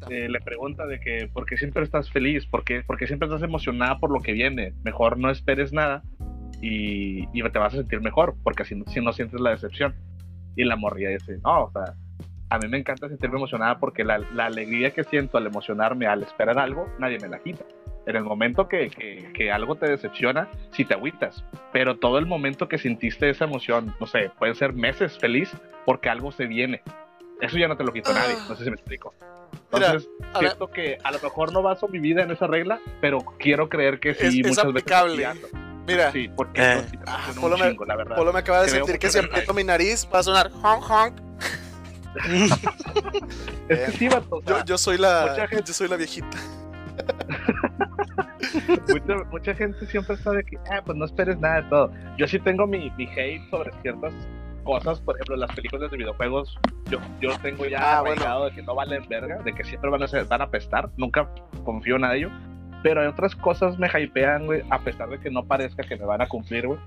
Eh, 0.09 0.29
le 0.29 0.40
pregunta 0.40 0.87
de 0.87 1.01
que, 1.01 1.29
¿por 1.33 1.47
qué 1.47 1.57
siempre 1.57 1.83
estás 1.83 2.09
feliz? 2.12 2.47
¿Por 2.47 2.62
qué, 2.64 2.83
por 2.85 2.97
qué 2.97 3.09
siempre 3.09 3.27
estás 3.27 3.42
emocionada 3.42 3.99
por 3.99 4.11
lo 4.12 4.21
que 4.21 4.33
viene? 4.33 4.73
Mejor 4.85 5.18
no 5.18 5.31
esperes 5.31 5.73
nada 5.73 6.03
y, 6.61 7.25
y 7.37 7.42
te 7.51 7.59
vas 7.59 7.75
a 7.75 7.79
sentir 7.79 8.01
mejor, 8.03 8.37
porque 8.45 8.62
así 8.62 8.81
si 8.87 9.01
no 9.01 9.12
sientes 9.12 9.40
la 9.40 9.51
decepción. 9.51 9.97
Y 10.55 10.62
la 10.64 10.77
morría 10.77 11.09
dice, 11.09 11.38
no, 11.42 11.64
o 11.64 11.73
sea, 11.73 11.95
a 12.52 12.58
mí 12.58 12.68
me 12.68 12.76
encanta 12.78 13.08
sentirme 13.08 13.36
emocionada 13.38 13.78
porque 13.78 14.04
la, 14.04 14.18
la 14.34 14.44
alegría 14.46 14.90
que 14.92 15.04
siento 15.04 15.38
al 15.38 15.46
emocionarme, 15.46 16.06
al 16.06 16.22
esperar 16.22 16.58
algo, 16.58 16.86
nadie 16.98 17.18
me 17.18 17.28
la 17.28 17.38
quita. 17.38 17.64
En 18.04 18.16
el 18.16 18.24
momento 18.24 18.68
que, 18.68 18.90
que, 18.90 19.30
que 19.32 19.50
algo 19.50 19.76
te 19.76 19.86
decepciona, 19.88 20.48
sí 20.72 20.84
te 20.84 20.92
agüitas, 20.92 21.44
pero 21.72 21.96
todo 21.98 22.18
el 22.18 22.26
momento 22.26 22.68
que 22.68 22.76
sentiste 22.76 23.30
esa 23.30 23.44
emoción, 23.46 23.94
no 24.00 24.06
sé, 24.06 24.30
puede 24.38 24.54
ser 24.54 24.74
meses 24.74 25.18
feliz 25.18 25.50
porque 25.86 26.10
algo 26.10 26.30
se 26.32 26.46
viene. 26.46 26.82
Eso 27.40 27.56
ya 27.56 27.68
no 27.68 27.76
te 27.76 27.84
lo 27.84 27.92
quita 27.92 28.12
nadie, 28.12 28.36
no 28.48 28.54
sé 28.54 28.64
si 28.64 28.70
me 28.70 28.76
explico. 28.76 29.14
Mira, 29.72 29.86
Entonces, 29.86 30.10
a 30.34 30.38
ver. 30.40 30.48
siento 30.48 30.66
que 30.68 30.98
a 31.02 31.10
lo 31.10 31.20
mejor 31.20 31.52
no 31.54 31.62
baso 31.62 31.88
mi 31.88 32.00
vida 32.00 32.22
en 32.22 32.30
esa 32.32 32.46
regla, 32.46 32.80
pero 33.00 33.18
quiero 33.38 33.68
creer 33.70 33.98
que 33.98 34.12
sí 34.14 34.26
Es- 34.26 34.34
es 34.34 34.46
muchas 34.48 34.64
aplicable. 34.66 35.26
veces. 35.26 35.50
Mira, 35.86 36.12
Sí, 36.12 36.28
porque 36.36 36.60
Eh. 36.62 36.74
no, 36.76 36.82
sí 36.88 36.96
me 36.96 37.02
Ah, 37.06 37.30
Polo 37.40 37.54
un 37.56 37.60
me- 37.62 37.70
chingo, 37.70 37.84
la. 37.84 38.04
Polo 38.14 38.32
me 38.32 38.38
acaba 38.38 38.60
de 38.62 38.68
Creo 38.68 38.84
sentir 38.84 39.00
que 39.00 39.06
mucho 39.08 39.18
si 39.20 39.24
aprieto 39.26 39.52
mi 39.54 39.64
nariz 39.64 40.06
va 40.14 40.18
a 40.20 40.22
sonar 40.22 40.50
honk 40.62 40.84
honk. 40.88 41.20
Es 43.68 43.79
que 43.79 43.90
sí, 43.92 44.09
vato, 44.09 44.37
o 44.37 44.42
sea, 44.42 44.59
Yo, 44.59 44.64
yo 44.64 44.79
soy 44.79 44.98
la 44.98 45.27
mucha 45.31 45.46
gente- 45.48 45.64
yo 45.66 45.72
soy 45.75 45.88
la 45.88 45.96
viejita. 45.96 46.37
mucha, 48.88 49.25
mucha 49.31 49.55
gente 49.55 49.87
siempre 49.87 50.14
está 50.14 50.31
de 50.33 50.44
que, 50.44 50.57
ah, 50.70 50.83
pues 50.85 50.96
no 50.98 51.05
esperes 51.05 51.38
nada 51.38 51.62
de 51.62 51.68
todo. 51.68 51.92
Yo 52.18 52.27
sí 52.27 52.38
tengo 52.38 52.66
mi, 52.66 52.90
mi 52.96 53.07
hate 53.07 53.48
sobre 53.51 53.70
ciertas 53.83 54.12
cosas, 54.64 55.01
por 55.01 55.16
ejemplo, 55.16 55.37
las 55.37 55.53
películas 55.55 55.90
de 55.90 55.96
videojuegos, 55.96 56.57
yo, 56.90 56.98
yo 57.20 57.37
tengo 57.40 57.64
ya 57.66 57.98
Ah, 57.98 58.01
bueno. 58.03 58.44
de 58.44 58.53
que 58.53 58.62
no 58.62 58.75
valen 58.75 59.07
verga, 59.09 59.38
de 59.42 59.53
que 59.55 59.64
siempre 59.64 59.90
van 59.90 60.03
a, 60.03 60.07
ser, 60.09 60.25
van 60.27 60.40
a 60.40 60.44
apestar, 60.44 60.90
nunca 60.96 61.29
confío 61.64 61.96
en 61.96 62.05
ello. 62.05 62.31
Pero 62.83 63.01
hay 63.01 63.07
otras 63.07 63.35
cosas 63.37 63.79
me 63.79 63.88
hypean, 63.88 64.46
güey, 64.46 64.62
a 64.70 64.79
pesar 64.81 65.09
de 65.09 65.18
que 65.20 65.31
no 65.31 65.44
parezca 65.44 65.85
que 65.85 65.96
me 65.96 66.05
van 66.05 66.20
a 66.20 66.29
cumplir, 66.29 66.66
güey. 66.66 66.79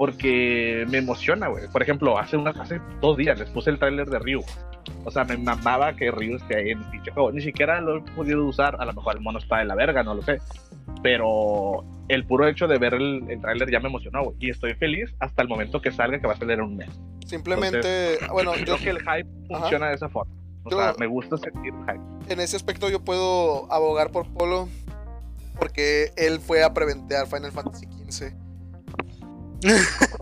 Porque 0.00 0.86
me 0.88 0.96
emociona, 0.96 1.48
güey. 1.48 1.68
Por 1.68 1.82
ejemplo, 1.82 2.16
hace, 2.18 2.34
unas, 2.38 2.56
hace 2.56 2.80
dos 3.02 3.18
días 3.18 3.38
les 3.38 3.50
puse 3.50 3.68
el 3.68 3.78
tráiler 3.78 4.08
de 4.08 4.18
Ryu. 4.18 4.40
O 5.04 5.10
sea, 5.10 5.24
me 5.24 5.36
mamaba 5.36 5.94
que 5.94 6.10
Ryu 6.10 6.36
esté 6.36 6.56
ahí 6.56 6.70
en 6.70 6.78
el 6.78 6.84
pinche 6.86 7.10
juego. 7.10 7.30
Ni 7.32 7.42
siquiera 7.42 7.82
lo 7.82 7.98
he 7.98 8.00
podido 8.12 8.46
usar. 8.46 8.76
A 8.80 8.86
lo 8.86 8.94
mejor 8.94 9.16
el 9.16 9.20
mono 9.20 9.38
está 9.38 9.58
de 9.58 9.66
la 9.66 9.74
verga, 9.74 10.02
no 10.02 10.14
lo 10.14 10.22
sé. 10.22 10.38
Pero 11.02 11.84
el 12.08 12.24
puro 12.24 12.48
hecho 12.48 12.66
de 12.66 12.78
ver 12.78 12.94
el, 12.94 13.26
el 13.28 13.42
tráiler 13.42 13.70
ya 13.70 13.78
me 13.78 13.88
emocionó, 13.90 14.24
güey. 14.24 14.36
Y 14.40 14.48
estoy 14.48 14.72
feliz 14.72 15.14
hasta 15.20 15.42
el 15.42 15.48
momento 15.48 15.82
que 15.82 15.92
salga, 15.92 16.18
que 16.18 16.26
va 16.26 16.32
a 16.32 16.36
salir 16.38 16.54
en 16.54 16.62
un 16.62 16.76
mes. 16.78 16.88
Simplemente, 17.26 18.16
bueno, 18.32 18.52
Creo 18.52 18.78
yo, 18.78 18.82
que 18.82 18.88
el 18.88 19.00
hype 19.00 19.28
funciona 19.48 19.88
de 19.90 19.96
esa 19.96 20.08
forma. 20.08 20.32
O 20.64 20.70
Yo- 20.70 20.78
sea, 20.78 20.94
me 20.98 21.08
gusta 21.08 21.36
sentir 21.36 21.74
hype. 21.86 22.32
en 22.32 22.40
ese 22.40 22.56
aspecto 22.56 22.88
yo 22.88 23.04
puedo 23.04 23.70
abogar 23.70 24.12
por 24.12 24.26
Polo 24.32 24.66
porque 25.58 26.10
él 26.16 26.40
fue 26.40 26.62
a 26.64 26.72
preventear 26.72 27.26
Final 27.26 27.52
Fantasy 27.52 27.84
XV. 28.08 28.32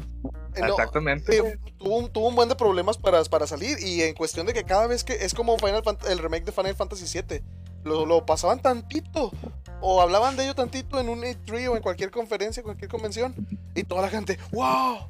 No, 0.60 0.66
Exactamente. 0.66 1.36
eh, 1.38 1.58
tuvo, 1.78 1.98
un, 1.98 2.08
tuvo 2.12 2.28
un 2.28 2.34
buen 2.34 2.48
de 2.48 2.56
problemas 2.56 2.96
para, 2.98 3.22
para 3.24 3.46
salir 3.46 3.78
y 3.80 4.02
en 4.02 4.12
cuestión 4.14 4.44
de 4.44 4.52
que 4.52 4.64
cada 4.64 4.88
vez 4.88 5.04
que 5.04 5.12
es 5.24 5.32
como 5.32 5.56
Final 5.56 5.84
Fant- 5.84 6.04
el 6.10 6.18
remake 6.18 6.46
de 6.46 6.50
Final 6.52 6.74
Fantasy 6.74 7.04
VII, 7.20 7.42
lo, 7.84 8.04
lo 8.06 8.26
pasaban 8.26 8.60
tantito 8.60 9.30
o 9.80 10.02
hablaban 10.02 10.36
de 10.36 10.42
ello 10.42 10.56
tantito 10.56 10.98
en 10.98 11.10
un 11.10 11.20
E3 11.22 11.68
o 11.70 11.76
en 11.76 11.82
cualquier 11.82 12.10
conferencia, 12.10 12.64
cualquier 12.64 12.90
convención 12.90 13.36
y 13.76 13.84
toda 13.84 14.02
la 14.02 14.08
gente, 14.08 14.36
wow. 14.50 15.06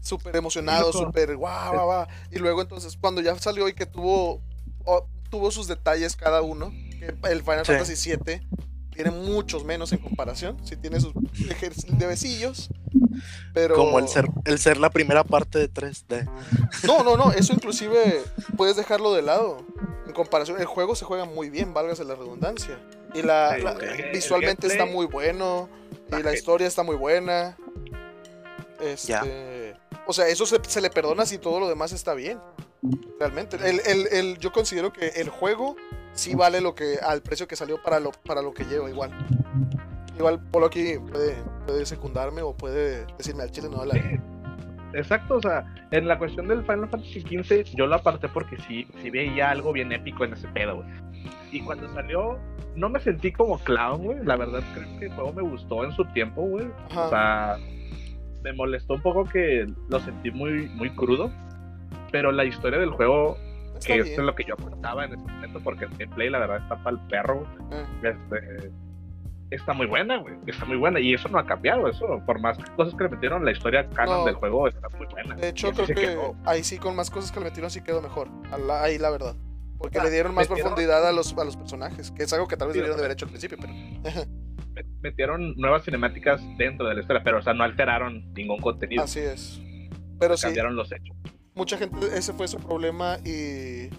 Súper 0.00 0.36
emocionado, 0.36 0.90
súper 0.92 1.36
wow, 1.36 1.72
wow, 1.74 1.84
wow. 1.84 2.06
Y 2.30 2.38
luego 2.38 2.62
entonces 2.62 2.96
cuando 2.98 3.20
ya 3.20 3.38
salió 3.38 3.68
y 3.68 3.74
que 3.74 3.84
tuvo, 3.86 4.40
o- 4.86 5.06
tuvo 5.30 5.50
sus 5.50 5.66
detalles 5.66 6.16
cada 6.16 6.40
uno, 6.40 6.70
que 6.98 7.14
el 7.30 7.42
Final 7.42 7.66
Sí. 7.66 7.72
Fantasy 7.72 8.16
VII 8.16 8.48
tiene 8.94 9.10
muchos 9.10 9.64
menos 9.64 9.92
en 9.92 9.98
comparación, 9.98 10.56
sí 10.64 10.76
tiene 10.76 11.00
sus 11.00 11.12
debesillos, 11.98 12.70
pero... 13.52 13.76
Como 13.76 13.98
el 13.98 14.08
ser, 14.08 14.26
el 14.44 14.58
ser 14.58 14.78
la 14.78 14.90
primera 14.90 15.24
parte 15.24 15.58
de 15.58 15.70
3D. 15.70 16.28
No, 16.84 17.02
no, 17.02 17.16
no, 17.16 17.32
eso 17.32 17.52
inclusive 17.52 18.22
puedes 18.56 18.76
dejarlo 18.76 19.12
de 19.12 19.22
lado. 19.22 19.64
En 20.06 20.12
comparación, 20.12 20.60
el 20.60 20.66
juego 20.66 20.94
se 20.94 21.04
juega 21.04 21.24
muy 21.24 21.50
bien, 21.50 21.74
válgase 21.74 22.04
la 22.04 22.14
redundancia. 22.14 22.78
Y 23.14 23.22
la, 23.22 23.56
visualmente 24.12 24.66
está 24.66 24.86
muy 24.86 25.06
bueno. 25.06 25.68
Y 26.16 26.22
la 26.22 26.34
historia 26.34 26.66
está 26.66 26.82
muy 26.82 26.96
buena. 26.96 27.56
Este, 28.80 29.74
O 30.06 30.12
sea, 30.12 30.28
eso 30.28 30.46
se, 30.46 30.58
se 30.66 30.80
le 30.80 30.90
perdona 30.90 31.24
si 31.24 31.38
todo 31.38 31.60
lo 31.60 31.68
demás 31.68 31.92
está 31.92 32.14
bien. 32.14 32.38
Realmente. 33.18 33.56
El, 33.56 33.80
el- 33.86 34.06
el- 34.12 34.38
yo 34.38 34.52
considero 34.52 34.92
que 34.92 35.08
el 35.16 35.28
juego 35.28 35.76
sí 36.12 36.34
vale 36.34 36.60
lo 36.60 36.74
que 36.74 36.96
al 37.02 37.22
precio 37.22 37.46
que 37.48 37.56
salió 37.56 37.82
para 37.82 38.00
lo, 38.00 38.10
para 38.12 38.42
lo 38.42 38.52
que 38.52 38.64
lleva 38.64 38.88
igual. 38.88 39.10
Igual 40.16 40.40
Polo 40.50 40.66
aquí 40.66 40.94
puede, 41.10 41.34
puede 41.66 41.86
secundarme 41.86 42.42
o 42.42 42.54
puede 42.56 43.04
decirme 43.18 43.42
al 43.42 43.50
chile 43.50 43.68
no 43.70 43.84
la 43.84 43.94
Exacto, 44.92 45.36
o 45.38 45.42
sea, 45.42 45.64
en 45.90 46.06
la 46.06 46.16
cuestión 46.20 46.46
del 46.46 46.60
Final 46.62 46.88
Fantasy 46.88 47.20
XV, 47.22 47.74
yo 47.76 47.86
lo 47.88 47.96
aparté 47.96 48.28
porque 48.28 48.56
sí, 48.68 48.86
sí 49.02 49.10
veía 49.10 49.50
algo 49.50 49.72
bien 49.72 49.90
épico 49.90 50.24
en 50.24 50.34
ese 50.34 50.46
pedo, 50.48 50.76
güey. 50.76 50.88
Y 51.50 51.60
cuando 51.62 51.92
salió, 51.94 52.38
no 52.76 52.88
me 52.88 53.00
sentí 53.00 53.32
como 53.32 53.58
clown, 53.58 54.04
güey. 54.04 54.18
La 54.24 54.36
verdad, 54.36 54.62
creo 54.72 54.98
que 55.00 55.06
el 55.06 55.12
juego 55.14 55.32
me 55.32 55.42
gustó 55.42 55.84
en 55.84 55.90
su 55.92 56.04
tiempo, 56.12 56.42
güey. 56.42 56.66
O 56.94 57.08
sea, 57.10 57.56
me 58.44 58.52
molestó 58.52 58.94
un 58.94 59.02
poco 59.02 59.24
que 59.24 59.66
lo 59.88 59.98
sentí 59.98 60.30
muy, 60.30 60.68
muy 60.68 60.90
crudo. 60.90 61.28
Pero 62.14 62.30
la 62.30 62.44
historia 62.44 62.78
del 62.78 62.90
juego, 62.90 63.36
Está 63.74 63.88
que 63.88 63.98
esto 63.98 64.20
es 64.20 64.24
lo 64.26 64.36
que 64.36 64.44
yo 64.44 64.54
aportaba 64.54 65.04
en 65.04 65.14
ese 65.14 65.22
momento, 65.24 65.58
porque 65.64 65.86
el 65.86 65.90
gameplay, 65.98 66.30
la 66.30 66.38
verdad, 66.38 66.58
está 66.58 66.76
para 66.76 66.94
el 66.96 67.02
perro. 67.08 67.44
Eh. 67.72 67.84
Este, 68.04 68.70
está 69.50 69.72
muy 69.72 69.86
buena, 69.86 70.18
güey. 70.18 70.36
Está 70.46 70.64
muy 70.64 70.76
buena. 70.76 71.00
Y 71.00 71.12
eso 71.12 71.28
no 71.28 71.40
ha 71.40 71.44
cambiado. 71.44 71.88
Eso, 71.88 72.22
por 72.24 72.38
más 72.38 72.56
cosas 72.76 72.94
que 72.94 73.02
le 73.02 73.10
metieron, 73.10 73.44
la 73.44 73.50
historia 73.50 73.88
canon 73.90 74.18
No. 74.20 74.24
del 74.26 74.36
juego 74.36 74.68
está 74.68 74.88
muy 74.90 75.08
buena. 75.08 75.34
De 75.34 75.48
hecho, 75.48 75.72
creo 75.72 75.86
que 75.88 75.94
quedó. 75.94 76.36
ahí 76.44 76.62
sí, 76.62 76.78
con 76.78 76.94
más 76.94 77.10
cosas 77.10 77.32
que 77.32 77.40
le 77.40 77.46
metieron, 77.46 77.68
sí 77.68 77.82
quedó 77.82 78.00
mejor. 78.00 78.28
La- 78.64 78.84
ahí 78.84 78.96
la 78.96 79.10
verdad. 79.10 79.34
Porque 79.76 79.98
Ah, 79.98 80.04
le 80.04 80.10
dieron 80.12 80.36
más 80.36 80.48
metieron- 80.48 80.68
profundidad 80.72 81.08
a 81.08 81.10
los, 81.10 81.36
a 81.36 81.44
los 81.44 81.56
personajes, 81.56 82.12
que 82.12 82.22
es 82.22 82.32
algo 82.32 82.46
que 82.46 82.56
tal 82.56 82.68
vez 82.68 82.74
Sí, 82.74 82.78
debieron 82.78 83.00
haber 83.00 83.10
hecho 83.10 83.24
al 83.24 83.30
principio, 83.30 83.58
pero 83.60 83.72
met- 84.72 84.86
metieron 85.02 85.56
nuevas 85.56 85.82
cinemáticas 85.82 86.40
dentro 86.58 86.86
de 86.86 86.94
la 86.94 87.00
historia, 87.00 87.22
pero 87.24 87.38
o 87.38 87.42
sea, 87.42 87.54
no 87.54 87.64
alteraron 87.64 88.32
ningún 88.34 88.60
contenido, 88.60 89.02
así 89.02 89.18
es. 89.18 89.60
Pero 90.20 90.36
sí, 90.36 90.44
cambiaron 90.44 90.76
los 90.76 90.92
hechos. 90.92 91.16
Mucha 91.54 91.76
gente, 91.78 91.96
ese 92.16 92.32
fue 92.32 92.48
su 92.48 92.58
problema 92.58 93.18
y 93.24 93.90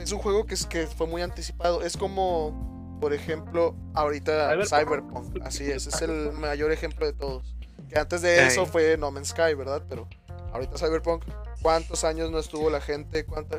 es 0.00 0.12
un 0.12 0.18
juego 0.18 0.46
que, 0.46 0.54
es, 0.54 0.66
que 0.66 0.86
fue 0.86 1.06
muy 1.06 1.22
anticipado. 1.22 1.82
Es 1.82 1.96
como, 1.96 2.98
por 3.00 3.12
ejemplo, 3.12 3.74
ahorita 3.94 4.50
Cyberpunk. 4.66 4.68
Cyberpunk. 4.68 5.46
Así 5.46 5.64
es, 5.70 5.86
es 5.86 6.02
el 6.02 6.32
mayor 6.32 6.72
ejemplo 6.72 7.06
de 7.06 7.12
todos. 7.12 7.54
Que 7.88 7.98
antes 7.98 8.22
de 8.22 8.46
eso 8.46 8.66
fue 8.66 8.96
No 8.96 9.10
Man's 9.10 9.28
Sky, 9.28 9.54
¿verdad? 9.54 9.82
Pero 9.88 10.08
ahorita 10.52 10.78
Cyberpunk, 10.78 11.24
¿cuántos 11.62 12.04
años 12.04 12.30
no 12.30 12.38
estuvo 12.38 12.70
la 12.70 12.80
gente? 12.80 13.24
¿Cuánta, 13.24 13.58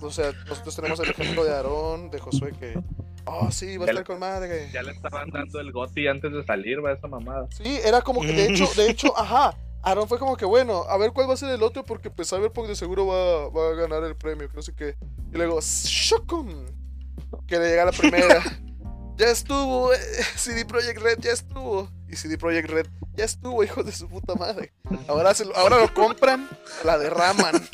o 0.00 0.10
sea, 0.10 0.32
nosotros 0.48 0.76
tenemos 0.76 1.00
el 1.00 1.10
ejemplo 1.10 1.44
de 1.44 1.54
Aarón, 1.54 2.10
de 2.10 2.18
Josué, 2.18 2.52
que, 2.58 2.78
oh, 3.24 3.50
sí, 3.50 3.76
va 3.76 3.84
a 3.84 3.86
Ya 3.86 3.92
estar 3.92 4.04
con 4.04 4.18
madre. 4.18 4.70
Ya 4.72 4.82
le 4.82 4.92
estaban 4.92 5.30
dando 5.30 5.60
el 5.60 5.72
goti 5.72 6.06
antes 6.08 6.32
de 6.32 6.44
salir, 6.44 6.84
va 6.84 6.92
esa 6.92 7.06
mamada. 7.06 7.46
Sí, 7.50 7.80
era 7.84 8.02
como 8.02 8.20
que, 8.20 8.32
de 8.32 8.46
hecho, 8.48 8.68
de 8.76 8.90
hecho, 8.90 9.16
ajá. 9.18 9.56
Aaron 9.82 10.06
fue 10.08 10.18
como 10.18 10.36
que, 10.36 10.44
bueno, 10.44 10.84
a 10.88 10.96
ver 10.98 11.12
cuál 11.12 11.28
va 11.28 11.34
a 11.34 11.36
ser 11.38 11.50
el 11.50 11.62
otro, 11.62 11.84
porque 11.84 12.10
pues 12.10 12.28
Cyberpunk 12.28 12.68
de 12.68 12.76
seguro 12.76 13.06
va, 13.06 13.48
va 13.48 13.68
a 13.70 13.74
ganar 13.74 14.04
el 14.04 14.14
premio, 14.16 14.48
que 14.48 14.56
no 14.56 14.62
sé 14.62 14.74
qué. 14.74 14.96
Y 15.32 15.36
luego, 15.36 15.58
Shokun, 15.62 16.66
que 17.46 17.58
le 17.58 17.68
llega 17.70 17.86
la 17.86 17.92
primera. 17.92 18.42
ya 19.16 19.28
estuvo, 19.30 19.92
eh, 19.94 19.98
CD 20.36 20.64
Projekt 20.66 21.00
Red, 21.00 21.18
ya 21.20 21.32
estuvo. 21.32 21.88
Y 22.08 22.16
CD 22.16 22.36
Projekt 22.36 22.68
Red, 22.68 22.86
ya 23.14 23.24
estuvo, 23.24 23.62
hijo 23.64 23.82
de 23.82 23.92
su 23.92 24.08
puta 24.08 24.34
madre. 24.34 24.72
Ahora, 25.08 25.32
se 25.32 25.44
lo, 25.44 25.56
ahora 25.56 25.78
lo 25.78 25.92
compran, 25.94 26.48
la 26.84 26.98
derraman. 26.98 27.54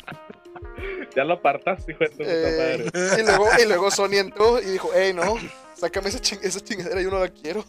Ya 1.15 1.23
lo 1.23 1.33
apartaste, 1.35 1.93
hijo 1.93 2.03
de 2.03 2.09
tu 2.11 2.17
puta 2.17 2.29
Eh, 2.29 2.91
madre. 2.93 3.21
y, 3.21 3.25
luego, 3.25 3.47
y 3.59 3.65
luego 3.67 3.89
Sony 3.89 4.17
entró 4.17 4.61
y 4.61 4.65
dijo, 4.65 4.91
hey, 4.93 5.13
no, 5.15 5.35
sácame 5.75 6.09
esa, 6.09 6.19
ching- 6.19 6.39
esa 6.43 6.59
chingadera, 6.59 7.01
yo 7.01 7.09
no 7.09 7.17
la 7.19 7.29
quiero. 7.29 7.65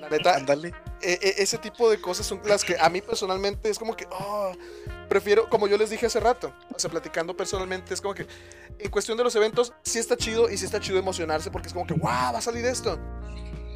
La 0.00 0.08
neta, 0.08 0.36
Ándale. 0.36 0.72
e- 1.00 1.18
e- 1.20 1.42
ese 1.42 1.58
tipo 1.58 1.90
de 1.90 2.00
cosas 2.00 2.26
son 2.26 2.40
las 2.44 2.64
que 2.64 2.76
a 2.78 2.88
mí 2.88 3.00
personalmente 3.00 3.68
es 3.70 3.78
como 3.78 3.94
que, 3.96 4.06
oh, 4.10 4.52
prefiero, 5.08 5.48
como 5.48 5.66
yo 5.68 5.76
les 5.76 5.90
dije 5.90 6.06
hace 6.06 6.20
rato, 6.20 6.52
o 6.74 6.78
sea, 6.78 6.90
platicando 6.90 7.36
personalmente, 7.36 7.92
es 7.94 8.00
como 8.00 8.14
que 8.14 8.26
en 8.78 8.90
cuestión 8.90 9.16
de 9.18 9.24
los 9.24 9.34
eventos, 9.36 9.72
sí 9.82 9.98
está 9.98 10.16
chido 10.16 10.48
y 10.50 10.56
sí 10.56 10.64
está 10.64 10.80
chido 10.80 10.98
emocionarse 10.98 11.50
porque 11.50 11.68
es 11.68 11.74
como 11.74 11.86
que, 11.86 11.94
wow, 11.94 12.02
va 12.32 12.38
a 12.38 12.40
salir 12.40 12.64
esto. 12.64 12.98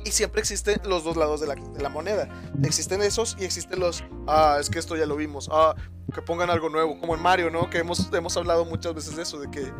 Y 0.05 0.13
siempre 0.13 0.41
existen 0.41 0.81
los 0.85 1.03
dos 1.03 1.17
lados 1.17 1.41
de 1.41 1.49
la, 1.49 1.57
de 1.57 1.83
la 1.83 1.89
moneda. 1.89 2.29
Existen 2.63 3.03
esos 3.03 3.37
y 3.41 3.45
existen 3.45 3.81
los, 3.81 4.05
ah, 4.29 4.57
es 4.61 4.71
que 4.71 4.79
esto 4.79 4.95
ya 4.97 5.05
lo 5.05 5.17
vimos, 5.17 5.49
ah, 5.51 5.75
que 6.15 6.23
pongan 6.23 6.49
algo 6.49 6.69
nuevo, 6.69 6.99
como 7.01 7.17
en 7.17 7.21
Mario, 7.21 7.51
¿no? 7.51 7.69
Que 7.69 7.79
hemos, 7.79 8.09
hemos 8.13 8.37
hablado 8.37 8.65
muchas 8.65 8.95
veces 8.95 9.17
de 9.17 9.23
eso, 9.25 9.41
de 9.41 9.51
que 9.51 9.73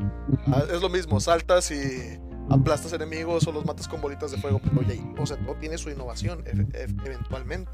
ah, 0.49 0.65
es 0.73 0.83
lo 0.83 0.89
mismo, 0.89 1.21
saltas 1.21 1.71
y 1.71 2.19
aplastas 2.51 2.93
enemigos 2.93 3.47
o 3.47 3.53
los 3.53 3.65
matas 3.65 3.89
con 3.89 4.01
bolitas 4.01 4.31
de 4.31 4.39
fuego, 4.39 4.61
pero 4.63 4.83
ya, 4.83 4.95
o 5.19 5.27
sea, 5.27 5.37
todo 5.39 5.55
tiene 5.57 5.79
su 5.79 5.91
innovación 5.91 6.45
e- 6.47 6.79
e- 6.79 6.87
eventualmente. 7.05 7.71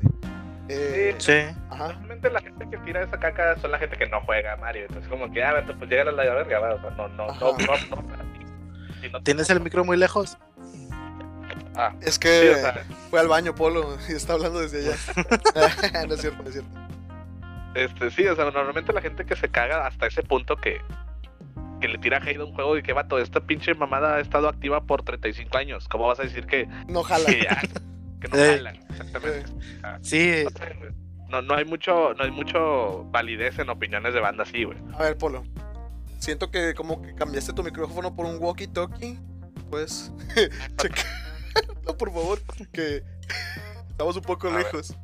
Eh, 0.69 1.15
Sí. 1.19 1.33
ajá. 1.71 1.89
Normalmente 1.89 2.31
la 2.31 2.41
gente 2.41 2.67
que 2.71 2.79
tira 2.79 3.03
esa 3.03 3.19
caca 3.19 3.57
son 3.61 3.73
la 3.73 3.79
gente 3.79 3.97
que 3.97 4.07
no 4.07 4.21
juega 4.23 4.55
a 4.55 4.57
Mario. 4.57 4.83
Entonces, 4.89 5.09
como 5.11 5.31
que, 5.33 5.43
ah, 5.43 5.63
pues 5.67 5.91
llega 5.91 6.03
a 6.03 6.13
la 6.13 6.23
verga, 6.35 6.59
va. 6.61 6.75
O 6.75 6.81
sea, 6.81 6.91
no, 6.91 7.09
no, 7.09 7.27
no, 7.27 7.33
no, 7.37 7.57
no, 7.57 8.33
Si 9.03 9.09
no- 9.11 9.23
¿Tienes 9.23 9.51
el 9.51 9.61
micro 9.61 9.85
muy 9.85 9.97
lejos? 9.97 10.39
Ah, 11.75 11.95
Es 12.01 12.15
sí, 12.15 12.21
que 12.21 12.51
o 12.51 12.55
sea, 12.55 12.85
fue 13.11 13.19
al 13.21 13.29
baño 13.29 13.55
Polo 13.55 13.97
y 14.09 14.13
está 14.13 14.35
hablando 14.35 14.61
desde 14.61 14.79
allá. 14.89 14.97
no 16.09 16.15
es 16.15 16.21
cierto, 16.21 16.43
no 16.43 16.49
es 16.49 16.55
cierto. 16.55 16.71
este, 17.75 18.11
sí, 18.11 18.27
o 18.27 18.37
sea, 18.37 18.45
normalmente 18.51 18.93
la 18.93 19.01
gente 19.01 19.25
que 19.25 19.35
se 19.37 19.49
caga 19.49 19.87
hasta 19.87 20.07
ese 20.07 20.23
punto 20.23 20.57
que, 20.57 20.81
que 21.83 21.89
le 21.89 21.99
tira 21.99 22.19
hate 22.19 22.39
a 22.39 22.45
un 22.45 22.55
juego 22.55 22.79
y 22.79 22.83
que 22.83 22.93
vato, 22.93 23.19
esta 23.19 23.41
pinche 23.41 23.75
mamada 23.75 24.15
ha 24.17 24.21
estado 24.21 24.49
activa 24.49 24.85
por 24.85 25.03
35 25.03 25.59
años. 25.59 25.89
¿Cómo 25.89 26.07
vas 26.07 26.21
a 26.21 26.23
decir 26.23 26.47
que, 26.47 26.67
No 26.89 27.03
jala. 27.03 27.27
que 27.27 27.43
ya, 27.43 27.61
que 28.21 28.29
no 28.29 28.37
jalan? 28.57 28.77
Exactamente. 28.89 29.45
Sí. 30.01 30.45
No. 30.45 31.03
No, 31.29 31.43
no 31.43 31.55
hay 31.57 31.65
mucho, 31.65 32.13
no 32.15 32.25
hay 32.25 32.31
mucho 32.31 33.05
validez 33.11 33.59
en 33.59 33.71
opiniones 33.71 34.13
de 34.15 34.21
banda 34.21 34.43
así, 34.45 34.65
güey. 34.65 34.79
A 34.95 35.03
ver, 35.03 35.17
Polo. 35.17 35.43
Siento 36.19 36.51
que 36.51 36.75
como 36.75 37.01
que 37.03 37.15
cambiaste 37.15 37.53
tu 37.55 37.63
micrófono 37.63 38.15
por 38.15 38.27
un 38.27 38.39
walkie-talkie. 38.39 39.19
Pues, 39.71 40.13
checa. 40.77 41.03
no, 41.87 41.97
por 41.97 42.13
favor, 42.13 42.39
que 42.73 43.03
estamos 43.89 44.17
un 44.17 44.23
poco 44.23 44.49
A 44.49 44.59
lejos. 44.59 44.95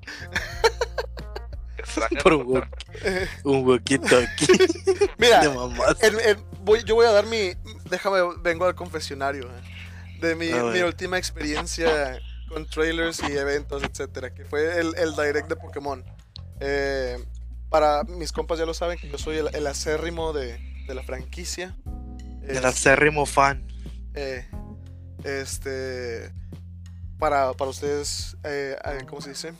Por 2.23 2.33
un 2.35 2.64
Un 3.45 3.67
huequito 3.67 4.17
aquí. 4.17 4.47
mira, 5.19 5.41
de 5.41 5.49
mamás. 5.51 5.97
el- 6.03 6.21
el- 6.21 6.37
voy, 6.62 6.83
yo 6.85 6.95
voy 6.95 7.07
a 7.07 7.12
dar 7.12 7.27
mi. 7.27 7.53
Déjame, 7.91 8.19
vengo 8.43 8.64
al 8.64 8.75
confesionario. 8.75 9.45
eh, 9.45 10.19
De 10.21 10.35
mi, 10.35 10.51
última 10.83 11.19
experiencia 11.19 12.21
con 12.49 12.67
trailers 12.67 13.21
y 13.29 13.33
eventos, 13.37 13.83
etcétera. 13.83 14.35
Que 14.35 14.45
fue 14.45 14.79
el, 14.81 14.95
el 14.97 15.12
direct 15.14 15.49
de 15.49 15.57
Pokémon. 15.57 16.05
Eh, 16.61 17.19
para 17.71 18.03
mis 18.05 18.33
compas 18.33 18.59
ya 18.59 18.64
lo 18.67 18.75
saben 18.75 18.99
que 18.99 19.09
yo 19.09 19.19
soy 19.19 19.37
el, 19.37 19.55
el 19.55 19.67
acérrimo 19.67 20.33
de, 20.33 20.59
de 20.87 20.95
la 20.95 21.03
franquicia. 21.03 21.77
El 22.47 22.64
acérrimo 22.64 23.27
fan. 23.27 23.67
Eh, 24.14 24.49
este. 25.25 26.33
Para, 27.19 27.53
para 27.55 27.71
ustedes, 27.71 28.37
eh, 28.45 28.77
¿cómo 29.09 29.21
se 29.21 29.31
dice? 29.31 29.53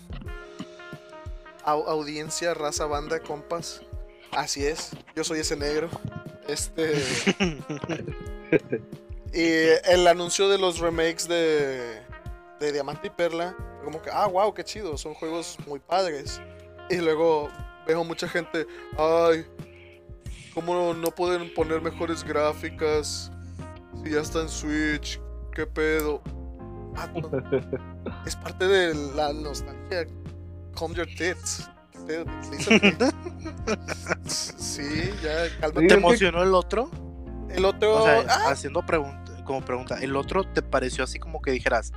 Au- 1.69 1.89
audiencia, 1.89 2.55
raza, 2.55 2.87
banda, 2.87 3.21
compas. 3.21 3.83
Así 4.33 4.65
es, 4.67 4.91
yo 5.15 5.25
soy 5.25 5.41
ese 5.41 5.57
negro. 5.57 5.89
Este. 6.47 6.95
y 9.33 9.91
el 9.91 10.07
anuncio 10.07 10.49
de 10.49 10.59
los 10.59 10.79
remakes 10.79 11.29
de, 11.29 12.01
de 12.61 12.73
Diamante 12.73 13.09
y 13.09 13.11
Perla, 13.11 13.55
como 13.85 14.01
que, 14.03 14.11
ah, 14.11 14.27
wow, 14.27 14.53
qué 14.55 14.65
chido, 14.65 14.97
son 14.97 15.15
juegos 15.15 15.57
muy 15.67 15.79
padres. 15.79 16.41
Y 16.91 16.97
luego 16.97 17.51
veo 17.87 18.03
mucha 18.05 18.29
gente, 18.29 18.67
ay, 18.97 19.47
¿cómo 20.55 20.95
no 20.95 21.11
pueden 21.11 21.53
poner 21.55 21.81
mejores 21.83 22.25
gráficas? 22.25 23.31
Si 24.03 24.11
ya 24.11 24.21
está 24.21 24.41
en 24.43 24.49
Switch, 24.49 25.21
¿qué 25.55 25.67
pedo? 25.67 26.23
Vato, 26.95 27.31
es 28.27 28.37
parte 28.37 28.67
de 28.67 28.95
la 29.15 29.33
nostalgia. 29.33 30.07
Calm 30.79 30.95
your 30.95 31.07
tits. 31.07 31.69
Sí, 34.27 35.11
ya, 35.23 35.61
cálmate. 35.61 35.87
¿Te 35.89 35.95
emocionó 35.95 36.43
el 36.43 36.55
otro? 36.55 36.91
El 37.51 37.65
otro. 37.65 37.97
O 37.97 38.05
sea, 38.05 38.25
ah, 38.29 38.51
haciendo 38.51 38.85
pregunta, 38.85 39.33
como 39.45 39.63
pregunta, 39.63 39.99
¿el 40.01 40.15
otro 40.17 40.45
te 40.45 40.63
pareció 40.63 41.05
así 41.05 41.19
como 41.19 41.41
que 41.43 41.51
dijeras, 41.51 41.93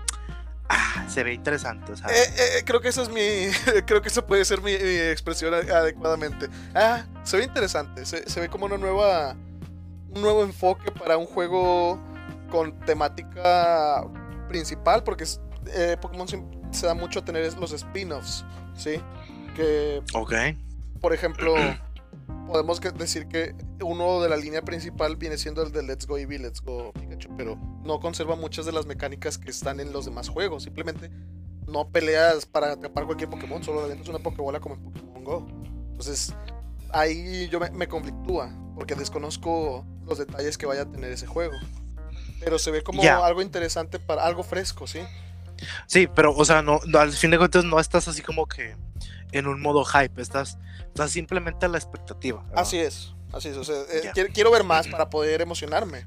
ah, 0.70 1.06
se 1.08 1.24
ve 1.24 1.34
interesante? 1.34 1.94
Eh, 1.94 1.98
eh, 2.38 2.64
creo 2.66 2.82
que 2.82 2.90
esa 2.90 3.02
es 3.04 3.10
mi. 3.10 3.52
creo 3.86 4.02
que 4.02 4.10
esa 4.10 4.26
puede 4.26 4.44
ser 4.46 4.62
mi, 4.62 4.72
mi 4.72 4.98
expresión 5.12 5.54
adecuadamente. 5.54 6.48
Ah, 6.74 7.06
se 7.24 7.38
ve 7.38 7.44
interesante. 7.44 8.06
Se, 8.06 8.30
se 8.30 8.40
ve 8.40 8.50
como 8.50 8.66
una 8.66 8.78
nueva. 8.78 9.36
Un 10.14 10.22
nuevo 10.22 10.44
enfoque 10.44 10.92
para 10.92 11.16
un 11.18 11.26
juego 11.26 11.98
con 12.50 12.78
temática 12.82 14.04
principal. 14.50 15.04
Porque 15.04 15.24
es- 15.24 15.40
eh, 15.68 15.96
Pokémon 16.02 16.28
se 16.72 16.88
da 16.88 16.94
mucho 16.94 17.20
a 17.20 17.26
tener 17.26 17.52
los 17.58 17.72
spin-offs. 17.72 18.46
¿Sí? 18.76 19.02
Que 19.56 20.02
ok. 20.14 20.34
por 21.02 21.14
ejemplo, 21.14 21.54
podemos 22.48 22.80
decir 22.82 23.28
que 23.28 23.54
uno 23.82 24.22
de 24.22 24.30
la 24.30 24.38
línea 24.38 24.62
principal 24.62 25.16
viene 25.18 25.38
siendo 25.38 25.64
el 25.64 25.72
de 25.72 25.84
Let's 25.84 26.08
Go 26.08 26.18
Eevee, 26.18 26.40
Let's 26.40 26.62
Go 26.62 26.94
Pikachu, 26.94 27.36
pero 27.36 27.58
no 27.84 28.00
conserva 28.00 28.36
muchas 28.36 28.66
de 28.66 28.72
las 28.72 28.86
mecánicas 28.86 29.38
que 29.38 29.52
están 29.52 29.80
en 29.80 29.92
los 29.92 30.06
demás 30.06 30.30
juegos. 30.30 30.64
Simplemente 30.64 31.12
no 31.68 31.90
peleas 31.90 32.46
para 32.46 32.74
atrapar 32.74 33.06
cualquier 33.06 33.30
Pokémon, 33.30 33.64
solo 33.64 33.88
le 33.88 33.94
una 34.10 34.20
Pokébola 34.20 34.60
como 34.60 34.76
en 34.76 34.82
Pokémon 34.84 35.24
Go. 35.24 35.48
Entonces, 35.92 36.34
ahí 36.92 37.48
yo 37.50 37.60
me, 37.60 37.70
me 37.72 37.88
conflictúa, 37.88 38.52
porque 38.76 38.96
desconozco 38.96 39.86
los 40.06 40.18
detalles 40.18 40.58
que 40.58 40.66
vaya 40.66 40.84
a 40.84 40.92
tener 40.92 41.12
ese 41.12 41.28
juego. 41.28 41.54
Pero 42.40 42.58
se 42.58 42.72
ve 42.72 42.82
como 42.82 43.04
algo 43.04 43.42
interesante 43.42 44.00
para 44.00 44.26
algo 44.26 44.44
fresco, 44.44 44.88
¿sí? 44.88 45.00
Sí, 45.88 46.08
pero, 46.14 46.34
o 46.36 46.46
sea, 46.46 46.62
no, 46.62 46.80
no, 46.86 47.00
al 47.00 47.12
fin 47.12 47.32
de 47.32 47.38
cuentas 47.38 47.64
no 47.66 47.80
estás 47.80 48.08
así 48.08 48.22
como 48.22 48.48
que 48.48 48.76
en 49.32 49.48
un 49.48 49.62
modo 49.62 49.84
hype, 49.86 50.22
estás, 50.22 50.58
estás 50.88 51.12
simplemente 51.12 51.66
a 51.66 51.70
la 51.70 51.78
expectativa. 51.78 52.42
¿verdad? 52.44 52.60
Así 52.64 52.78
es, 52.80 53.14
así 53.34 53.50
es. 53.50 53.58
O 53.58 53.64
sea, 53.64 53.76
eh, 53.92 54.10
quiero, 54.14 54.34
quiero 54.34 54.52
ver 54.52 54.64
más 54.64 54.88
para 54.88 55.10
poder 55.10 55.42
emocionarme. 55.42 56.06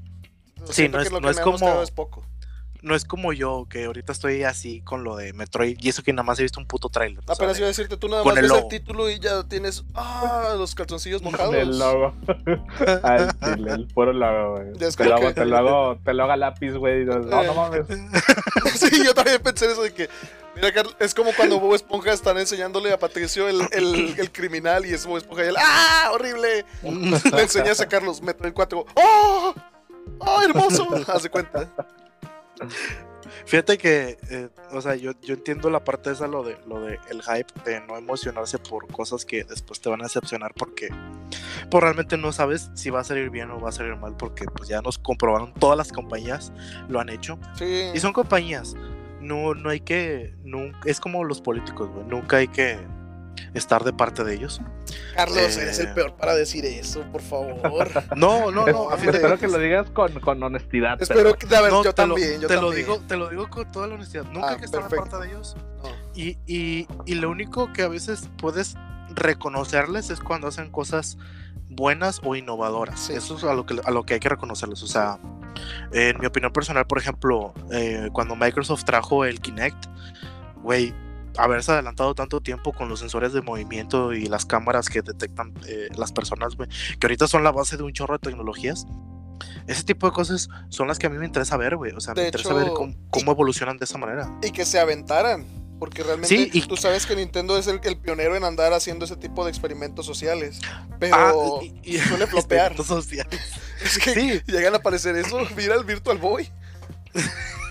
Sí, 0.71 0.87
no 0.89 0.97
que 0.99 1.03
es- 1.05 1.11
lo 1.11 1.19
no 1.19 1.27
que 1.27 1.31
es 1.31 1.35
me 1.37 1.41
ha 1.41 1.43
como- 1.43 1.81
es 1.81 1.91
poco. 1.91 2.25
No 2.85 2.93
es 2.95 3.03
como 3.03 3.33
yo, 3.33 3.65
que 3.67 3.85
ahorita 3.85 4.11
estoy 4.11 4.43
así 4.43 4.81
con 4.81 5.03
lo 5.03 5.15
de 5.15 5.33
Metroid, 5.33 5.75
y 5.81 5.89
eso 5.89 6.03
que 6.03 6.13
nada 6.13 6.21
más 6.23 6.37
he 6.39 6.43
visto 6.43 6.59
un 6.59 6.67
puto 6.67 6.89
trailer. 6.89 7.23
sea, 7.25 7.33
Apenas 7.33 7.55
de- 7.55 7.61
iba 7.61 7.65
a 7.65 7.69
decirte, 7.69 7.97
tú 7.97 8.07
nada 8.07 8.21
con 8.21 8.29
más 8.33 8.37
el 8.37 8.43
ves 8.43 8.51
el 8.51 8.57
logo. 8.57 8.69
título 8.69 9.09
y 9.09 9.19
ya 9.19 9.43
tienes 9.43 9.83
ah, 9.95 10.53
los 10.55 10.75
calzoncillos 10.75 11.21
Con 11.23 11.31
mojados. 11.31 11.55
el 11.55 11.79
logo. 11.79 12.13
Chile, 13.43 13.71
el 13.71 13.87
puro 13.87 14.13
logo, 14.13 14.51
güey. 14.57 14.73
Te 14.73 14.91
como 14.95 15.09
lo 15.09 15.15
hago, 15.15 15.27
que- 15.29 15.33
te 15.33 15.45
lo 15.45 15.57
hago, 15.57 15.97
te 16.03 16.13
lo 16.13 16.23
hago 16.23 16.31
a 16.33 16.37
lápiz, 16.37 16.73
güey. 16.73 17.05
No, 17.05 17.19
no 17.43 17.53
mames. 17.55 17.87
sí, 18.75 19.03
yo 19.03 19.13
también 19.15 19.41
pensé 19.41 19.71
eso 19.71 19.81
de 19.81 19.91
que. 19.93 20.07
Mira, 20.55 20.71
Carl, 20.71 20.95
es 20.99 21.13
como 21.13 21.31
cuando 21.35 21.59
Bob 21.59 21.73
Esponja 21.75 22.13
están 22.13 22.37
enseñándole 22.37 22.93
a 22.93 22.99
Patricio 22.99 23.49
el, 23.49 23.61
el, 23.73 24.15
el 24.17 24.31
criminal 24.31 24.85
y 24.85 24.93
es 24.93 25.05
Bob 25.05 25.17
Esponja 25.17 25.43
y 25.43 25.47
él 25.47 25.55
¡Ah! 25.59 26.11
¡Horrible! 26.13 26.65
Le 26.83 27.41
enseñas 27.41 27.81
a 27.81 27.87
Carlos 27.87 28.21
Metroid 28.21 28.53
4. 28.53 28.85
¡Oh! 28.95 29.53
¡Oh, 30.19 30.41
hermoso! 30.43 30.87
Haz 31.07 31.23
de 31.23 31.29
cuenta. 31.29 31.69
Fíjate 33.45 33.77
que, 33.77 34.17
eh, 34.29 34.49
o 34.71 34.81
sea, 34.81 34.95
yo, 34.95 35.11
yo 35.21 35.33
entiendo 35.33 35.69
la 35.69 35.83
parte 35.83 36.11
esa, 36.11 36.27
lo 36.27 36.43
de, 36.43 36.57
lo 36.67 36.81
de 36.81 36.99
el 37.09 37.21
hype, 37.23 37.47
de 37.65 37.81
no 37.81 37.97
emocionarse 37.97 38.59
por 38.59 38.87
cosas 38.87 39.25
que 39.25 39.43
después 39.43 39.81
te 39.81 39.89
van 39.89 40.01
a 40.01 40.05
decepcionar 40.05 40.53
porque 40.53 40.89
pues 41.69 41.83
realmente 41.83 42.17
no 42.17 42.31
sabes 42.31 42.69
si 42.75 42.91
va 42.91 42.99
a 42.99 43.03
salir 43.03 43.29
bien 43.31 43.49
o 43.51 43.59
va 43.59 43.69
a 43.69 43.71
salir 43.71 43.95
mal 43.95 44.15
porque 44.15 44.45
pues 44.45 44.69
ya 44.69 44.81
nos 44.81 44.97
comprobaron, 44.99 45.53
todas 45.55 45.77
las 45.77 45.91
compañías 45.91 46.53
lo 46.87 46.99
han 46.99 47.09
hecho 47.09 47.39
Sí. 47.57 47.89
y 47.93 47.99
son 47.99 48.13
compañías, 48.13 48.75
no, 49.21 49.55
no 49.55 49.69
hay 49.69 49.79
que, 49.79 50.35
nunca, 50.43 50.79
es 50.85 50.99
como 50.99 51.23
los 51.23 51.41
políticos, 51.41 51.89
güey, 51.89 52.05
nunca 52.05 52.37
hay 52.37 52.47
que 52.47 52.77
estar 53.53 53.83
de 53.83 53.93
parte 53.93 54.23
de 54.23 54.33
ellos. 54.35 54.61
Carlos, 55.15 55.37
eh, 55.37 55.61
eres 55.61 55.79
el 55.79 55.93
peor 55.93 56.15
para 56.15 56.35
decir 56.35 56.65
eso, 56.65 57.03
por 57.11 57.21
favor. 57.21 57.89
No, 58.15 58.51
no, 58.51 58.65
no, 58.65 58.89
a 58.89 58.97
fin 58.97 59.11
de 59.11 59.17
Espero 59.17 59.37
que 59.39 59.47
lo 59.47 59.57
digas 59.57 59.89
con, 59.91 60.19
con 60.19 60.41
honestidad. 60.43 61.01
Espero 61.01 61.33
pero- 61.33 61.35
que. 61.37 61.55
A 61.55 61.61
ver, 61.61 61.71
no, 61.71 61.83
yo 61.83 61.91
te 61.93 62.01
también. 62.01 62.35
lo, 62.35 62.41
yo 62.41 62.47
te 62.47 62.53
lo 62.55 62.61
también. 62.61 62.85
digo, 62.85 62.99
te 63.07 63.17
lo 63.17 63.29
digo 63.29 63.49
con 63.49 63.71
toda 63.71 63.87
la 63.87 63.95
honestidad. 63.95 64.23
Nunca 64.25 64.47
Ah, 64.47 64.51
hay 64.51 64.57
que 64.59 64.65
estar 64.65 64.87
de 64.87 64.95
parte 64.95 65.17
de 65.17 65.27
ellos. 65.27 65.55
No. 65.83 65.89
Y, 66.15 66.37
y, 66.45 66.87
y 67.05 67.15
lo 67.15 67.29
único 67.29 67.71
que 67.73 67.83
a 67.83 67.87
veces 67.87 68.29
puedes 68.37 68.75
reconocerles 69.15 70.09
es 70.09 70.19
cuando 70.19 70.47
hacen 70.47 70.71
cosas 70.71 71.17
buenas 71.69 72.21
o 72.23 72.35
innovadoras. 72.35 72.99
Sí. 72.99 73.13
Eso 73.13 73.37
es 73.37 73.43
a 73.43 73.53
lo 73.53 73.65
que, 73.65 73.79
a 73.83 73.91
lo 73.91 74.03
que 74.05 74.15
hay 74.15 74.19
que 74.19 74.29
reconocerles. 74.29 74.81
O 74.83 74.87
sea, 74.87 75.19
en 75.91 76.19
mi 76.19 76.25
opinión 76.25 76.51
personal, 76.53 76.85
por 76.85 76.97
ejemplo, 76.99 77.53
eh, 77.71 78.09
cuando 78.13 78.35
Microsoft 78.35 78.83
trajo 78.85 79.25
el 79.25 79.39
Kinect, 79.41 79.85
güey, 80.61 80.93
haberse 81.37 81.71
adelantado 81.71 82.15
tanto 82.15 82.41
tiempo 82.41 82.71
con 82.73 82.89
los 82.89 82.99
sensores 82.99 83.33
de 83.33 83.41
movimiento 83.41 84.13
y 84.13 84.25
las 84.27 84.45
cámaras 84.45 84.89
que 84.89 85.01
detectan 85.01 85.53
eh, 85.67 85.89
las 85.95 86.11
personas, 86.11 86.55
güey, 86.55 86.69
que 86.99 87.07
ahorita 87.07 87.27
son 87.27 87.43
la 87.43 87.51
base 87.51 87.77
de 87.77 87.83
un 87.83 87.93
chorro 87.93 88.13
de 88.15 88.19
tecnologías. 88.19 88.85
Ese 89.67 89.83
tipo 89.83 90.07
de 90.07 90.13
cosas 90.13 90.47
son 90.69 90.87
las 90.87 90.97
que 90.99 91.07
a 91.07 91.09
mí 91.09 91.17
me 91.17 91.25
interesa 91.25 91.57
ver, 91.57 91.75
güey. 91.75 91.91
O 91.93 91.99
sea, 91.99 92.13
De 92.13 92.21
me 92.21 92.27
interesa 92.27 92.49
hecho, 92.49 92.57
ver 92.57 92.69
cómo, 92.73 92.93
cómo 93.09 93.31
evolucionan 93.31 93.77
de 93.77 93.85
esa 93.85 93.97
manera. 93.97 94.29
y 94.41 94.51
que 94.51 94.65
se 94.65 94.79
aventaran. 94.79 95.45
Porque 95.77 96.03
realmente 96.03 96.33
Sí, 96.33 96.49
y- 96.53 96.61
tú 96.61 96.77
sabes 96.77 97.05
que 97.05 97.17
Nintendo 97.17 97.57
es 97.57 97.67
el, 97.67 97.81
el 97.83 97.97
pionero 97.97 98.37
en 98.37 98.45
andar 98.45 98.71
haciendo 98.71 99.03
ese 99.03 99.17
tipo 99.17 99.43
de 99.43 99.49
experimentos 99.51 100.05
sociales. 100.05 100.61
Pero 101.01 101.15
Ah, 101.17 101.33
y- 101.61 101.95
y- 101.95 101.97
suele 101.99 102.27
flopear. 102.27 102.77
sociales. 102.77 103.41
es 103.83 103.97
que 103.99 104.13
Sí, 104.13 104.41
llegan 104.47 104.73
a 104.73 104.77
aparecer 104.77 105.17
eso. 105.17 105.37
Mira 105.57 105.75
el 105.75 105.83
Virtual 105.83 106.17
Boy. 106.17 106.49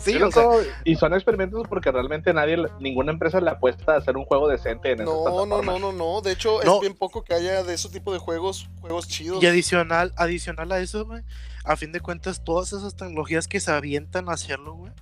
sí, 0.00 0.20
o 0.22 0.30
sea, 0.30 0.46
y 0.84 0.96
son 0.96 1.14
experimentos 1.14 1.66
porque 1.68 1.90
realmente 1.92 2.32
nadie, 2.32 2.56
ninguna 2.80 3.12
empresa 3.12 3.40
le 3.40 3.50
apuesta 3.50 3.92
a 3.94 3.96
hacer 3.98 4.16
un 4.16 4.24
juego 4.24 4.48
decente 4.48 4.92
en 4.92 5.04
No, 5.04 5.46
no, 5.46 5.62
no, 5.62 5.78
no, 5.78 5.92
no. 5.92 6.20
De 6.20 6.32
hecho, 6.32 6.60
No. 6.64 6.76
es 6.76 6.80
bien 6.80 6.94
poco 6.94 7.22
que 7.24 7.34
haya 7.34 7.62
de 7.62 7.74
ese 7.74 7.88
tipo 7.88 8.12
de 8.12 8.18
juegos, 8.18 8.68
juegos 8.80 9.08
chidos. 9.08 9.42
Y 9.42 9.46
adicional, 9.46 10.12
adicional 10.16 10.72
a 10.72 10.80
eso, 10.80 11.06
güey, 11.06 11.22
a 11.64 11.76
fin 11.76 11.92
de 11.92 12.00
cuentas, 12.00 12.42
todas 12.44 12.72
esas 12.72 12.96
tecnologías 12.96 13.46
que 13.48 13.60
se 13.60 13.70
avientan 13.70 14.28
a 14.28 14.32
hacerlo, 14.32 14.74
güey, 14.74 14.92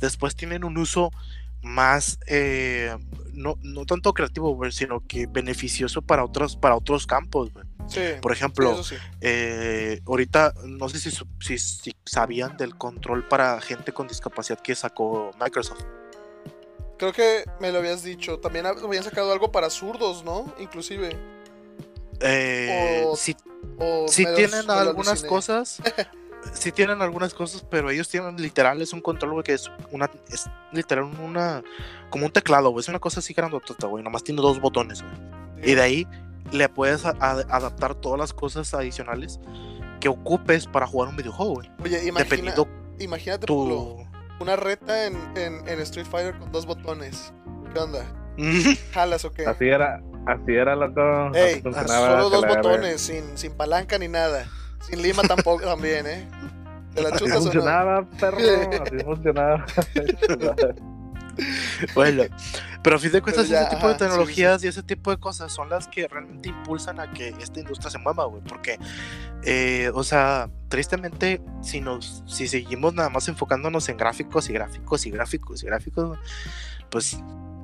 después 0.00 0.34
tienen 0.34 0.64
un 0.64 0.78
uso 0.78 1.10
más, 1.62 2.18
eh, 2.26 2.96
no, 3.32 3.56
no 3.62 3.84
tanto 3.86 4.12
creativo, 4.14 4.54
güey, 4.54 4.72
sino 4.72 5.00
que 5.06 5.26
beneficioso 5.26 6.02
para 6.02 6.24
otros, 6.24 6.56
para 6.56 6.76
otros 6.76 7.06
campos, 7.06 7.52
güey. 7.52 7.64
Sí, 7.88 8.00
Por 8.20 8.32
ejemplo, 8.32 8.82
sí. 8.84 8.96
eh, 9.22 10.00
ahorita, 10.06 10.52
no 10.66 10.88
sé 10.90 10.98
si, 11.00 11.10
si, 11.40 11.58
si 11.58 11.96
sabían 12.04 12.56
del 12.58 12.76
control 12.76 13.26
para 13.26 13.58
gente 13.62 13.92
con 13.92 14.06
discapacidad 14.08 14.60
que 14.60 14.74
sacó 14.74 15.30
Microsoft. 15.40 15.82
Creo 16.98 17.12
que 17.12 17.44
me 17.60 17.72
lo 17.72 17.78
habías 17.78 18.02
dicho. 18.02 18.40
También 18.40 18.66
hab- 18.66 18.84
habían 18.84 19.04
sacado 19.04 19.32
algo 19.32 19.52
para 19.52 19.70
zurdos, 19.70 20.22
¿no? 20.24 20.52
Inclusive. 20.58 21.16
Eh, 22.20 23.04
O 23.06 24.06
me 24.18 24.22
los- 24.24 24.34
tienen 24.34 24.68
algunas 24.70 25.22
cosas. 25.24 25.80
sí 26.52 26.72
tienen 26.72 27.02
algunas 27.02 27.34
cosas, 27.34 27.64
pero 27.70 27.90
ellos 27.90 28.08
tienen 28.08 28.36
literal, 28.36 28.80
es 28.82 28.92
un 28.92 29.00
control, 29.00 29.32
güey, 29.32 29.44
que 29.44 29.54
es 29.54 29.70
una, 29.90 30.10
es 30.30 30.48
literal 30.72 31.04
una, 31.22 31.62
como 32.10 32.26
un 32.26 32.32
teclado, 32.32 32.70
güey, 32.70 32.80
es 32.80 32.88
una 32.88 32.98
cosa 32.98 33.20
así 33.20 33.34
grandotota, 33.34 33.86
güey, 33.86 34.02
nomás 34.04 34.22
tiene 34.24 34.40
dos 34.40 34.60
botones, 34.60 35.02
güey. 35.02 35.70
Y 35.70 35.74
de 35.74 35.82
ahí 35.82 36.06
le 36.52 36.68
puedes 36.68 37.04
a- 37.04 37.16
a- 37.20 37.44
adaptar 37.50 37.94
todas 37.94 38.18
las 38.18 38.32
cosas 38.32 38.72
adicionales 38.74 39.40
que 40.00 40.08
ocupes 40.08 40.66
para 40.66 40.86
jugar 40.86 41.08
un 41.08 41.16
videojuego, 41.16 41.54
güey. 41.54 41.70
Oye, 41.84 41.98
imagina, 42.06 42.18
Dependiendo 42.24 42.68
imagínate 43.00 43.46
tu... 43.46 44.06
una 44.40 44.56
reta 44.56 45.06
en, 45.06 45.16
en, 45.36 45.68
en 45.68 45.80
Street 45.80 46.06
Fighter 46.06 46.38
con 46.38 46.52
dos 46.52 46.64
botones. 46.66 47.32
¿Qué 47.72 47.78
onda? 47.80 48.04
¿Jalas 48.94 49.24
o 49.24 49.32
qué? 49.32 49.44
Así 49.46 49.66
era, 49.66 50.00
así 50.26 50.52
era 50.54 50.76
loco. 50.76 51.34
Ey, 51.36 51.60
solo 51.62 52.30
dos 52.30 52.46
botones, 52.46 53.00
sin, 53.00 53.36
sin 53.36 53.52
palanca 53.56 53.98
ni 53.98 54.06
nada. 54.08 54.46
Sin 54.80 55.02
lima 55.02 55.22
tampoco 55.22 55.64
también, 55.64 56.06
¿eh? 56.06 56.28
¿Te 56.94 57.02
la 57.02 57.10
Así 57.10 57.18
chutas 57.18 57.36
no? 57.36 57.42
funcionaba, 57.42 58.04
perro, 58.18 58.38
así 58.82 58.98
funcionaba. 59.04 59.66
Bueno, 61.94 62.24
pero 62.82 62.96
a 62.96 62.98
fin 62.98 63.12
de 63.12 63.22
cuentas, 63.22 63.48
ya, 63.48 63.62
ese 63.62 63.76
tipo 63.76 63.86
de 63.86 63.92
sí, 63.92 63.98
tecnologías 64.00 64.64
y 64.64 64.66
ese 64.66 64.82
tipo 64.82 65.12
de 65.12 65.18
cosas 65.18 65.52
son 65.52 65.68
las 65.70 65.86
que 65.86 66.08
realmente 66.08 66.48
impulsan 66.48 66.98
a 66.98 67.12
que 67.12 67.28
esta 67.40 67.60
industria 67.60 67.90
se 67.90 67.98
mueva, 67.98 68.24
güey. 68.24 68.42
Porque, 68.42 68.76
eh, 69.44 69.88
o 69.94 70.02
sea, 70.02 70.50
tristemente, 70.68 71.40
si 71.62 71.80
nos, 71.80 72.24
si 72.26 72.48
seguimos 72.48 72.92
nada 72.94 73.08
más 73.08 73.28
enfocándonos 73.28 73.88
en 73.88 73.96
gráficos 73.98 74.50
y 74.50 74.52
gráficos 74.52 75.06
y 75.06 75.10
gráficos 75.12 75.62
y 75.62 75.66
gráficos, 75.66 76.08
güey, 76.08 76.20
pues, 76.90 77.16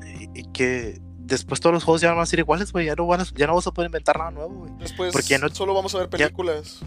eh, 0.06 0.44
que 0.52 1.00
después 1.18 1.58
todos 1.60 1.74
los 1.74 1.82
juegos 1.82 2.00
ya 2.00 2.12
van 2.12 2.20
a 2.22 2.26
ser 2.26 2.38
iguales, 2.38 2.70
güey. 2.70 2.86
Ya 2.86 2.94
no 2.94 3.06
van 3.08 3.22
a- 3.22 3.26
ya 3.34 3.48
no 3.48 3.56
vas 3.56 3.66
a 3.66 3.72
poder 3.72 3.88
inventar 3.88 4.18
nada 4.18 4.30
nuevo, 4.30 4.50
güey. 4.54 4.72
Después 4.78 5.12
Porque 5.12 5.26
ya 5.30 5.38
no- 5.38 5.48
solo 5.48 5.74
vamos 5.74 5.92
a 5.96 5.98
ver 5.98 6.08
películas. 6.08 6.78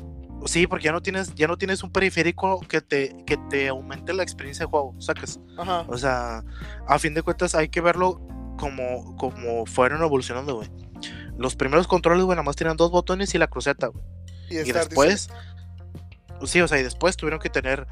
Sí, 0.47 0.67
porque 0.67 0.85
ya 0.85 0.91
no 0.91 1.01
tienes, 1.01 1.35
ya 1.35 1.47
no 1.47 1.57
tienes 1.57 1.83
un 1.83 1.91
periférico 1.91 2.59
que 2.61 2.81
te, 2.81 3.15
que 3.25 3.37
te 3.49 3.67
aumente 3.67 4.13
la 4.13 4.23
experiencia 4.23 4.65
de 4.65 4.69
juego, 4.69 4.95
sacas. 4.99 5.39
Ajá. 5.57 5.85
O 5.87 5.97
sea, 5.97 6.43
a 6.87 6.99
fin 6.99 7.13
de 7.13 7.21
cuentas 7.21 7.55
hay 7.55 7.69
que 7.69 7.81
verlo 7.81 8.21
como, 8.57 9.15
como 9.17 9.65
fueron 9.65 10.01
evolucionando, 10.01 10.55
güey. 10.55 10.69
Los 11.37 11.55
primeros 11.55 11.87
controles, 11.87 12.23
güey, 12.23 12.35
nada 12.35 12.43
más 12.43 12.55
tenían 12.55 12.77
dos 12.77 12.91
botones 12.91 13.33
y 13.35 13.37
la 13.37 13.47
cruceta, 13.47 13.87
güey. 13.87 14.03
Y, 14.49 14.71
después, 14.71 15.29
sí, 16.45 16.61
o 16.61 16.67
sea, 16.67 16.79
y 16.79 16.83
después 16.83 17.17
tuvieron 17.17 17.39
que 17.39 17.49
tener 17.49 17.85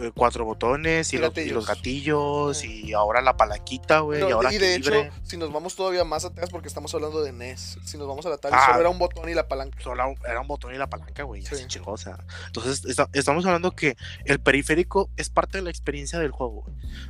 eh, 0.00 0.10
cuatro 0.14 0.44
botones 0.44 1.12
y, 1.12 1.18
los, 1.18 1.36
y 1.36 1.50
los 1.50 1.66
gatillos. 1.66 1.66
gatillos 1.66 2.64
y 2.64 2.92
ahora 2.94 3.20
la 3.20 3.36
palanquita, 3.36 4.00
güey, 4.00 4.20
y 4.20 4.30
ahora 4.32 4.52
y 4.52 4.58
de 4.58 4.74
hecho, 4.76 4.92
si 5.22 5.36
nos 5.36 5.52
vamos 5.52 5.76
todavía 5.76 6.02
más 6.04 6.24
atrás, 6.24 6.48
porque 6.50 6.68
estamos 6.68 6.94
hablando 6.94 7.22
de 7.22 7.32
NES, 7.32 7.78
si 7.84 7.98
nos 7.98 8.08
vamos 8.08 8.24
a 8.24 8.30
la 8.30 8.36
Atari, 8.36 8.54
Ah. 8.58 8.66
solo 8.68 8.80
era 8.80 8.88
un 8.88 8.98
botón 8.98 9.28
y 9.28 9.34
la 9.34 9.48
palanca. 9.48 9.78
Solo 9.82 10.14
era 10.26 10.40
un 10.40 10.48
botón 10.48 10.74
y 10.74 10.78
la 10.78 10.88
palanca, 10.88 11.24
güey, 11.24 11.42
Sí. 11.44 11.54
o 11.84 11.96
sea. 11.96 12.18
Entonces, 12.46 12.84
esta- 12.86 13.08
estamos 13.12 13.44
hablando 13.44 13.72
que 13.72 13.96
el 14.24 14.40
periférico 14.40 15.10
es 15.16 15.28
parte 15.28 15.58
de 15.58 15.64
la 15.64 15.70
experiencia 15.70 16.18
del 16.18 16.30
juego. 16.30 16.64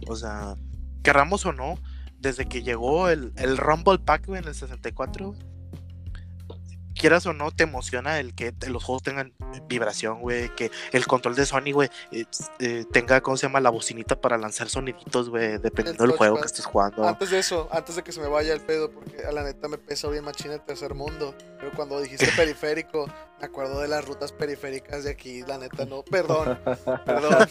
O 0.09 0.17
sea, 0.17 0.57
querramos 1.05 1.47
o 1.47 1.53
no, 1.53 1.79
desde 2.19 2.47
que 2.47 2.63
llegó 2.63 3.09
el, 3.09 3.33
el 3.37 3.57
Rumble 3.59 3.99
Pack, 3.99 4.27
güey, 4.27 4.41
en 4.43 4.49
el 4.49 4.55
64, 4.55 5.29
güey, 5.29 5.41
quieras 6.93 7.27
o 7.27 7.33
no, 7.33 7.51
te 7.51 7.65
emociona 7.65 8.19
el 8.19 8.35
que 8.35 8.55
los 8.69 8.85
juegos 8.85 9.03
tengan 9.03 9.33
vibración, 9.69 10.21
güey, 10.21 10.55
que 10.55 10.71
el 10.93 11.07
control 11.07 11.35
de 11.35 11.47
Sony, 11.47 11.73
güey, 11.73 11.91
eh, 12.11 12.25
eh, 12.59 12.85
tenga, 12.93 13.21
¿cómo 13.21 13.37
se 13.37 13.47
llama? 13.47 13.61
La 13.61 13.71
bocinita 13.71 14.21
para 14.21 14.39
lanzar 14.39 14.69
soniditos, 14.69 15.31
güey, 15.31 15.59
dependiendo 15.59 16.05
El 16.05 16.11
del 16.11 16.19
juego 16.19 16.41
que 16.41 16.47
estés 16.47 16.65
jugando. 16.65 17.07
Antes 17.07 17.31
de 17.31 17.39
eso, 17.39 17.69
antes 17.73 17.97
de 17.97 18.03
que 18.03 18.13
se 18.13 18.21
me 18.21 18.29
vaya 18.29 18.53
el 18.53 18.61
pedo, 18.61 18.91
porque 18.91 19.25
a 19.25 19.33
la 19.33 19.43
neta 19.43 19.69
me 19.69 19.79
pesa 19.79 20.09
bien 20.09 20.25
machina 20.25 20.55
el 20.55 20.61
tercer 20.61 20.95
mundo. 20.95 21.35
Pero 21.59 21.73
cuando 21.73 22.01
dijiste 22.01 22.27
periférico, 22.37 23.09
me 23.43 23.47
acuerdo 23.47 23.81
de 23.81 23.89
las 23.89 24.05
rutas 24.05 24.31
periféricas 24.31 25.03
de 25.03 25.11
aquí, 25.11 25.43
la 25.43 25.59
neta 25.59 25.85
no. 25.85 26.05
Perdón, 26.05 26.61
perdón. 27.05 27.37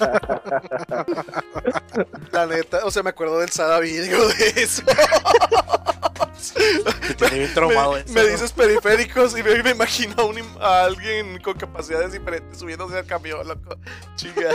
La 2.31 2.45
neta, 2.45 2.85
o 2.85 2.91
sea, 2.91 3.03
me 3.03 3.09
acuerdo 3.09 3.39
del 3.39 3.49
Sada 3.49 3.77
Video 3.81 4.25
de 4.29 4.53
eso. 4.55 4.83
Bien 7.31 7.53
traumado 7.53 7.91
me, 7.93 7.99
eso, 7.99 8.13
me 8.13 8.23
¿no? 8.23 8.27
dices 8.29 8.53
periféricos 8.53 9.37
y 9.37 9.43
me, 9.43 9.61
me 9.61 9.71
imagino 9.71 10.15
a, 10.17 10.23
un 10.23 10.37
a 10.61 10.85
alguien 10.85 11.41
con 11.41 11.57
capacidades 11.57 12.13
diferentes 12.13 12.59
subiéndose 12.59 12.97
al 12.97 13.05
camión, 13.05 13.45
loco. 13.45 13.75
Chinga. 14.15 14.51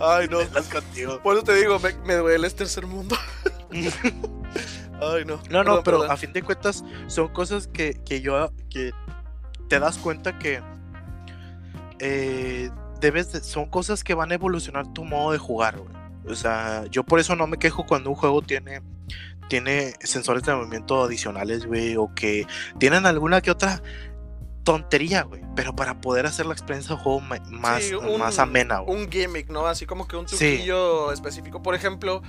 Ay, 0.00 0.26
no. 0.28 0.40
Estás 0.40 0.66
contigo. 0.66 1.20
Por 1.22 1.36
eso 1.36 1.44
te 1.44 1.54
digo, 1.54 1.78
me, 1.78 1.92
me 2.04 2.16
duele 2.16 2.48
el 2.48 2.54
tercer 2.54 2.84
mundo. 2.84 3.16
Ay, 5.00 5.24
no. 5.24 5.40
No, 5.48 5.62
no, 5.62 5.64
Perdón, 5.64 5.82
pero 5.84 5.98
perdón. 6.00 6.10
a 6.10 6.16
fin 6.16 6.32
de 6.32 6.42
cuentas 6.42 6.82
son 7.06 7.28
cosas 7.28 7.68
que, 7.68 7.94
que 8.04 8.20
yo 8.20 8.52
que 8.68 8.90
te 9.70 9.78
das 9.78 9.96
cuenta 9.98 10.38
que 10.38 10.60
eh, 12.00 12.70
debes 13.00 13.32
de- 13.32 13.40
son 13.42 13.66
cosas 13.66 14.04
que 14.04 14.14
van 14.14 14.30
a 14.32 14.34
evolucionar 14.34 14.92
tu 14.92 15.04
modo 15.04 15.32
de 15.32 15.38
jugar, 15.38 15.78
güey. 15.78 15.94
O 16.28 16.34
sea, 16.34 16.84
yo 16.90 17.04
por 17.04 17.20
eso 17.20 17.36
no 17.36 17.46
me 17.46 17.56
quejo 17.58 17.86
cuando 17.86 18.10
un 18.10 18.16
juego 18.16 18.42
tiene 18.42 18.82
tiene 19.48 19.94
sensores 20.04 20.44
de 20.44 20.54
movimiento 20.54 21.02
adicionales, 21.02 21.66
güey, 21.66 21.96
o 21.96 22.14
que 22.14 22.46
tienen 22.78 23.04
alguna 23.04 23.40
que 23.40 23.50
otra 23.50 23.82
tontería, 24.62 25.22
güey, 25.24 25.42
pero 25.56 25.74
para 25.74 26.00
poder 26.00 26.24
hacer 26.26 26.46
la 26.46 26.52
experiencia 26.52 26.94
de 26.94 27.02
juego 27.02 27.18
más, 27.20 27.82
Sí, 27.82 27.94
un- 27.94 28.20
más 28.20 28.38
amena, 28.38 28.78
güey. 28.78 28.96
un 29.02 29.10
gimmick, 29.10 29.50
¿no? 29.50 29.66
Así 29.66 29.86
como 29.86 30.06
que 30.06 30.16
un 30.16 30.28
Sí. 30.28 30.36
truquillo 30.36 31.10
específico. 31.10 31.62
Por 31.64 31.74
ejemplo, 31.74 32.22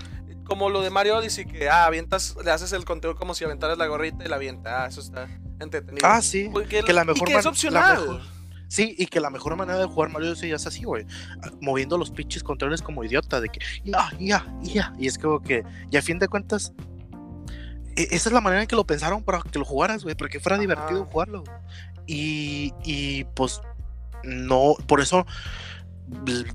como 0.46 0.70
lo 0.72 0.82
de 0.82 0.89
Mario 0.89 1.18
Odyssey, 1.18 1.46
que 1.46 1.70
ah, 1.70 1.86
avientas, 1.86 2.36
le 2.44 2.50
haces 2.50 2.72
el 2.74 2.86
conteo 2.86 3.16
como 3.16 3.36
si 3.36 3.44
aventaras 3.46 3.78
la 3.78 3.86
gorrita 3.86 4.26
y 4.26 4.28
la 4.28 4.38
avienta. 4.38 4.84
Ah, 4.84 4.88
eso 4.88 5.00
está 5.02 5.28
entretenido. 5.62 6.07
Ah, 6.07 6.22
sí. 6.22 6.49
Porque- 6.51 6.84
que 6.84 6.93
la 6.93 7.03
y 7.03 7.05
mejor 7.05 7.28
que 7.28 7.36
es 7.36 7.45
opcional. 7.45 7.99
mejor- 7.99 8.22
Sí, 8.68 8.95
y 8.97 9.07
que 9.07 9.20
la 9.20 9.30
mejor 9.30 9.57
manera 9.57 9.78
de 9.80 9.86
jugar 9.86 10.09
Mario 10.12 10.30
Odyssey 10.30 10.51
es 10.53 10.66
así, 10.66 10.84
güey. 10.86 11.05
ah, 11.43 11.49
Moviendo 11.59 11.97
los 11.97 12.09
pinches 12.09 12.41
controles 12.41 12.82
como 12.82 13.03
idiota, 13.03 13.41
de 13.41 13.49
que 13.49 13.59
ya, 13.84 14.09
ya, 14.18 14.45
ya. 14.62 14.93
Y 14.97 15.07
es 15.07 15.18
como 15.18 15.41
que, 15.41 15.64
y 15.91 15.97
a 15.97 16.01
fin 16.01 16.20
de 16.20 16.30
cuentas, 16.30 16.72
e- 17.97 18.07
esa 18.12 18.30
es 18.30 18.34
la 18.34 18.39
manera 18.39 18.62
en 18.62 18.68
que 18.70 18.78
lo 18.78 18.86
pensaron 18.86 19.24
para 19.24 19.41
que 19.41 19.59
lo 19.59 19.66
jugaras, 19.66 20.03
güey, 20.05 20.16
para 20.16 20.30
que 20.30 20.39
fuera 20.39 20.55
Ajá. 20.55 20.62
divertido 20.62 21.03
jugarlo. 21.03 21.43
Y, 22.07 22.74
y 22.86 23.26
pues, 23.36 23.59
no, 24.24 24.76
por 24.88 25.01
eso, 25.01 25.26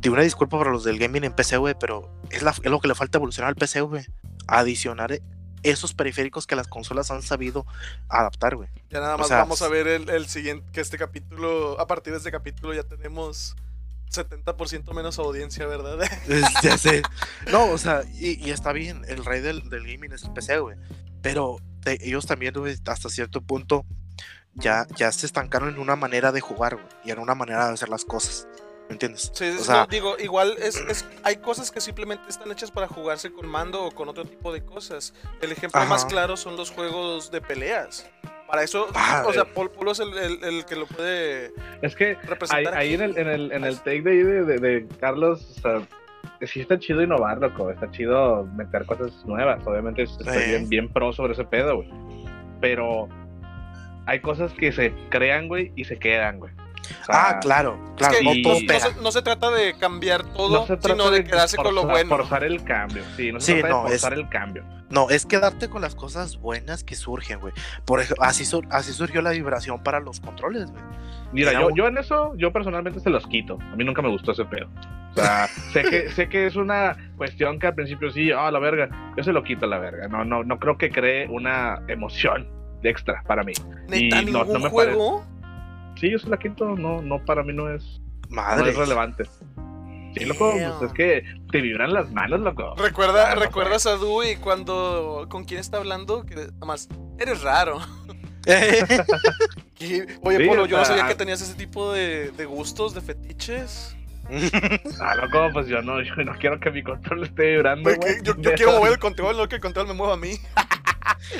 de 0.01 0.09
una 0.11 0.23
disculpa 0.23 0.59
para 0.59 0.71
los 0.71 0.85
del 0.85 0.99
gaming 0.99 1.25
en 1.25 1.33
PC, 1.35 1.59
güey, 1.59 1.75
pero 1.79 2.11
es, 2.31 2.43
la, 2.43 2.51
es 2.53 2.65
lo 2.71 2.81
que 2.81 2.89
le 2.89 2.95
falta 2.95 3.19
evolucionar 3.19 3.51
al 3.51 3.57
PC, 3.57 3.83
güey. 3.83 4.05
Adicionar 4.49 5.13
e- 5.13 5.23
esos 5.71 5.95
periféricos 5.95 6.47
que 6.47 6.57
las 6.57 6.69
consolas 6.69 7.11
han 7.11 7.23
sabido 7.23 7.67
adaptar, 8.09 8.57
güey. 8.57 8.69
Ya 8.91 9.01
nada 9.01 9.15
o 9.17 9.19
más 9.19 9.29
sea, 9.29 9.39
vamos 9.39 9.63
a 9.63 9.69
ver 9.69 9.87
el, 9.89 10.09
el 10.09 10.27
siguiente, 10.27 10.71
que 10.73 10.81
este 10.81 10.99
capítulo, 10.99 11.79
a 11.81 11.87
partir 11.87 12.13
de 12.13 12.19
este 12.19 12.31
capítulo 12.31 12.75
ya 12.75 12.83
tenemos 12.85 13.57
70% 14.13 14.95
menos 14.95 15.19
audiencia, 15.19 15.67
¿verdad? 15.67 15.99
Ya 16.63 16.79
sé. 16.79 17.03
No, 17.51 17.67
o 17.67 17.79
sea, 17.79 18.03
y, 18.15 18.43
y 18.45 18.51
está 18.51 18.73
bien, 18.73 19.03
el 19.09 19.25
rey 19.25 19.41
del, 19.41 19.69
del 19.69 19.83
gaming 19.87 20.13
es 20.13 20.25
el 20.25 20.33
PC, 20.33 20.59
güey. 20.61 20.77
Pero 21.23 21.59
te- 21.83 22.07
ellos 22.07 22.27
también, 22.27 22.55
güey, 22.55 22.77
hasta 22.87 23.09
cierto 23.09 23.41
punto, 23.41 23.85
ya, 24.55 24.87
ya 24.97 25.11
se 25.13 25.27
estancaron 25.27 25.69
en 25.71 25.79
una 25.79 25.97
manera 25.97 26.33
de 26.33 26.41
jugar, 26.41 26.77
güey, 26.77 26.87
y 27.05 27.11
en 27.11 27.19
una 27.19 27.35
manera 27.35 27.67
de 27.67 27.75
hacer 27.75 27.89
las 27.89 28.05
cosas. 28.05 28.47
¿Me 28.89 28.93
entiendes? 28.95 29.31
Sí, 29.35 29.45
O 29.59 29.65
sea- 29.65 29.81
no, 29.81 29.87
digo, 29.87 30.17
igual 30.19 30.55
es, 30.59 30.77
es- 30.77 31.05
hay 31.25 31.37
cosas 31.37 31.71
que 31.73 31.81
simplemente 31.81 32.25
están 32.29 32.51
hechas 32.53 32.71
para 32.71 32.87
jugarse 32.87 33.33
con 33.33 33.47
mando 33.49 33.85
o 33.85 33.91
con 33.91 34.09
otro 34.09 34.25
tipo 34.25 34.53
de 34.53 34.63
cosas. 34.65 35.13
El 35.41 35.51
ejemplo 35.53 35.81
Ajá. 35.81 35.89
más 35.91 36.05
claro 36.05 36.37
son 36.37 36.57
los 36.57 36.71
juegos 36.71 37.31
de 37.31 37.41
peleas. 37.41 38.09
Para 38.47 38.63
eso, 38.63 38.87
Ah, 38.95 39.25
o 39.27 39.33
sea. 39.33 39.45
Pol- 39.45 39.71
Polo 39.73 39.91
es 39.91 39.99
el, 39.99 40.17
el- 40.17 40.45
el 40.45 40.65
que 40.67 40.77
lo 40.77 40.87
puede 40.87 41.53
Es 41.83 41.97
que 41.97 42.11
ahí, 42.11 42.17
representar. 42.29 42.75
ahí 42.77 42.95
en 42.95 43.03
aquí. 43.03 43.11
el, 43.13 43.19
en 43.19 43.29
el, 43.29 43.53
en 43.53 43.65
el 43.65 43.77
take 43.79 44.03
de, 44.03 44.11
ahí 44.13 44.23
de, 44.23 44.45
de- 44.45 44.59
de 44.61 44.89
Carlos, 45.01 45.57
o 45.59 45.61
sea, 45.61 46.47
sí 46.47 46.61
está 46.61 46.79
chido 46.79 47.03
innovar, 47.03 47.39
loco. 47.39 47.71
Está 47.73 47.91
chido 47.91 48.45
meter 48.55 48.87
cosas 48.87 49.11
nuevas. 49.25 49.67
Obviamente 49.67 50.05
estoy 50.05 50.33
Sí. 50.33 50.49
bien, 50.51 50.69
bien 50.69 50.89
pro 50.93 51.13
sobre 51.13 51.33
ese 51.33 51.43
pedo, 51.45 51.75
güey. 51.79 51.91
Pero 52.61 53.09
hay 54.07 54.21
cosas 54.21 54.53
que 54.53 54.71
se 54.71 54.95
crean, 55.11 55.49
güey, 55.49 55.73
y 55.75 55.85
se 55.85 55.99
quedan, 55.99 56.39
güey. 56.39 56.53
O 57.03 57.05
sea, 57.05 57.29
ah, 57.31 57.39
claro, 57.41 57.79
claro, 57.97 58.13
Es 58.15 58.19
que 58.21 58.25
no 58.25 58.35
y- 58.35 58.43
todo 58.43 58.55
no, 58.55 58.61
no 58.61 58.67
pega. 58.67 58.81
se, 58.81 59.01
no 59.01 59.13
se 59.13 59.23
trata 59.23 59.51
de 59.51 59.75
cambiar 59.79 60.25
todo, 60.33 60.67
se 60.67 60.79
sino 60.81 61.11
de, 61.11 61.19
de 61.23 61.25
quedarse 61.25 61.57
con 61.57 61.75
lo 61.75 61.85
bueno. 61.87 62.09
Forzar 62.09 62.45
el 62.45 62.63
cambio, 62.65 63.03
sí, 63.17 63.33
no 63.33 63.41
se 63.41 63.55
Sí, 63.55 63.61
trata 63.61 63.75
no, 63.75 63.83
de 63.85 63.91
forzar 63.91 64.13
es- 64.15 64.19
el 64.19 64.29
cambio. 64.29 64.65
No, 64.89 65.11
es 65.11 65.27
quedarte 65.27 65.69
con 65.69 65.83
las 65.83 65.97
cosas 65.97 66.37
buenas 66.39 66.85
que 66.85 66.95
surgen, 66.95 67.41
güey. 67.41 67.53
Por 67.85 68.01
ejemplo, 68.01 68.25
así, 68.25 68.45
sur- 68.45 68.67
así 68.71 68.93
surgió 68.93 69.21
la 69.21 69.31
vibración 69.33 69.83
para 69.83 69.99
los 69.99 70.21
controles, 70.21 70.71
güey. 70.71 70.83
Mira, 71.33 71.51
Era 71.51 71.61
yo, 71.63 71.67
un- 71.67 71.75
yo 71.75 71.87
en 71.89 71.99
eso, 71.99 72.35
yo 72.37 72.53
personalmente 72.53 73.01
se 73.01 73.11
los 73.11 73.27
quito. 73.27 73.59
A 73.73 73.75
mí 73.75 73.83
nunca 73.85 74.01
me 74.01 74.09
gustó 74.11 74.31
ese 74.31 74.45
pedo. 74.45 74.69
O 75.13 75.15
sea, 75.21 75.49
sé 75.73 75.83
que, 75.83 76.11
sé 76.11 76.29
que 76.29 76.47
es 76.47 76.55
una 76.55 76.97
cuestión 77.17 77.59
que 77.59 77.67
al 77.67 77.75
principio 77.75 78.11
sí, 78.13 78.31
ah, 78.31 78.49
la 78.53 78.61
verga, 78.61 78.89
yo 79.17 79.25
se 79.25 79.33
lo 79.33 79.43
quito 79.43 79.65
a 79.65 79.69
la 79.69 79.79
verga. 79.79 80.07
No, 80.07 80.25
no, 80.25 80.45
no 80.45 80.59
creo 80.61 80.79
que 80.79 80.89
cree 80.91 81.27
una 81.27 81.83
emoción 81.89 82.49
extra 82.85 83.25
para 83.27 83.43
mí. 83.43 83.55
Neta, 83.89 84.23
y 84.23 84.25
no- 84.27 84.45
ningún 84.45 84.53
no 84.53 84.59
me 84.61 84.69
juego. 84.71 85.25
Sí, 85.99 86.11
yo 86.11 86.19
se 86.19 86.29
la 86.29 86.37
quito, 86.39 86.75
no, 86.77 87.01
no 87.03 87.25
para 87.25 87.43
mí 87.43 87.53
no 87.53 87.73
es, 87.73 88.01
no 88.29 88.37
Madre. 88.37 88.71
es 88.71 88.77
relevante. 88.77 89.25
Sí, 90.17 90.25
loco, 90.25 90.53
pues 90.53 90.83
es 90.91 90.93
que 90.95 91.23
te 91.53 91.61
vibran 91.61 91.93
las 91.93 92.11
manos, 92.11 92.41
loco. 92.41 92.75
Recuerda, 92.77 93.33
Ah, 93.33 93.35
no 93.35 93.41
¿Recuerdas 93.43 93.87
a 93.87 93.97
Dewey 93.99 94.37
cuando 94.37 95.27
con 95.29 95.45
quién 95.45 95.61
está 95.61 95.77
hablando? 95.77 96.25
Que 96.25 96.35
nada 96.37 96.53
más, 96.67 96.89
eres 97.19 97.43
raro. 97.43 97.79
Oye, 98.47 98.87
Sí, 99.79 100.03
Polo, 100.49 100.67
yo 100.67 100.79
no 100.79 100.85
sabía 100.85 101.07
que 101.07 101.15
tenías 101.15 101.41
ese 101.43 101.55
tipo 101.55 101.93
de, 101.93 102.31
de 102.31 102.45
gustos, 102.47 102.95
de 102.95 103.01
fetiches. 103.01 103.97
Ah, 105.01 105.15
loco, 105.15 105.51
pues 105.53 105.69
yo 105.69 105.83
no, 105.83 106.03
yo 106.03 106.15
no 106.25 106.33
quiero 106.39 106.59
que 106.59 106.71
mi 106.73 106.83
control 106.83 107.23
esté 107.23 107.53
vibrando. 107.53 107.91
Yo, 108.25 108.35
yo 108.39 108.53
quiero 108.57 108.73
mover 108.73 108.93
el 108.95 108.99
control, 108.99 109.37
no 109.37 109.49
que 109.49 109.57
el 109.57 109.61
control 109.61 109.87
me 109.87 109.95
mueva 109.95 110.15
a 110.15 110.17
mí. 110.17 110.33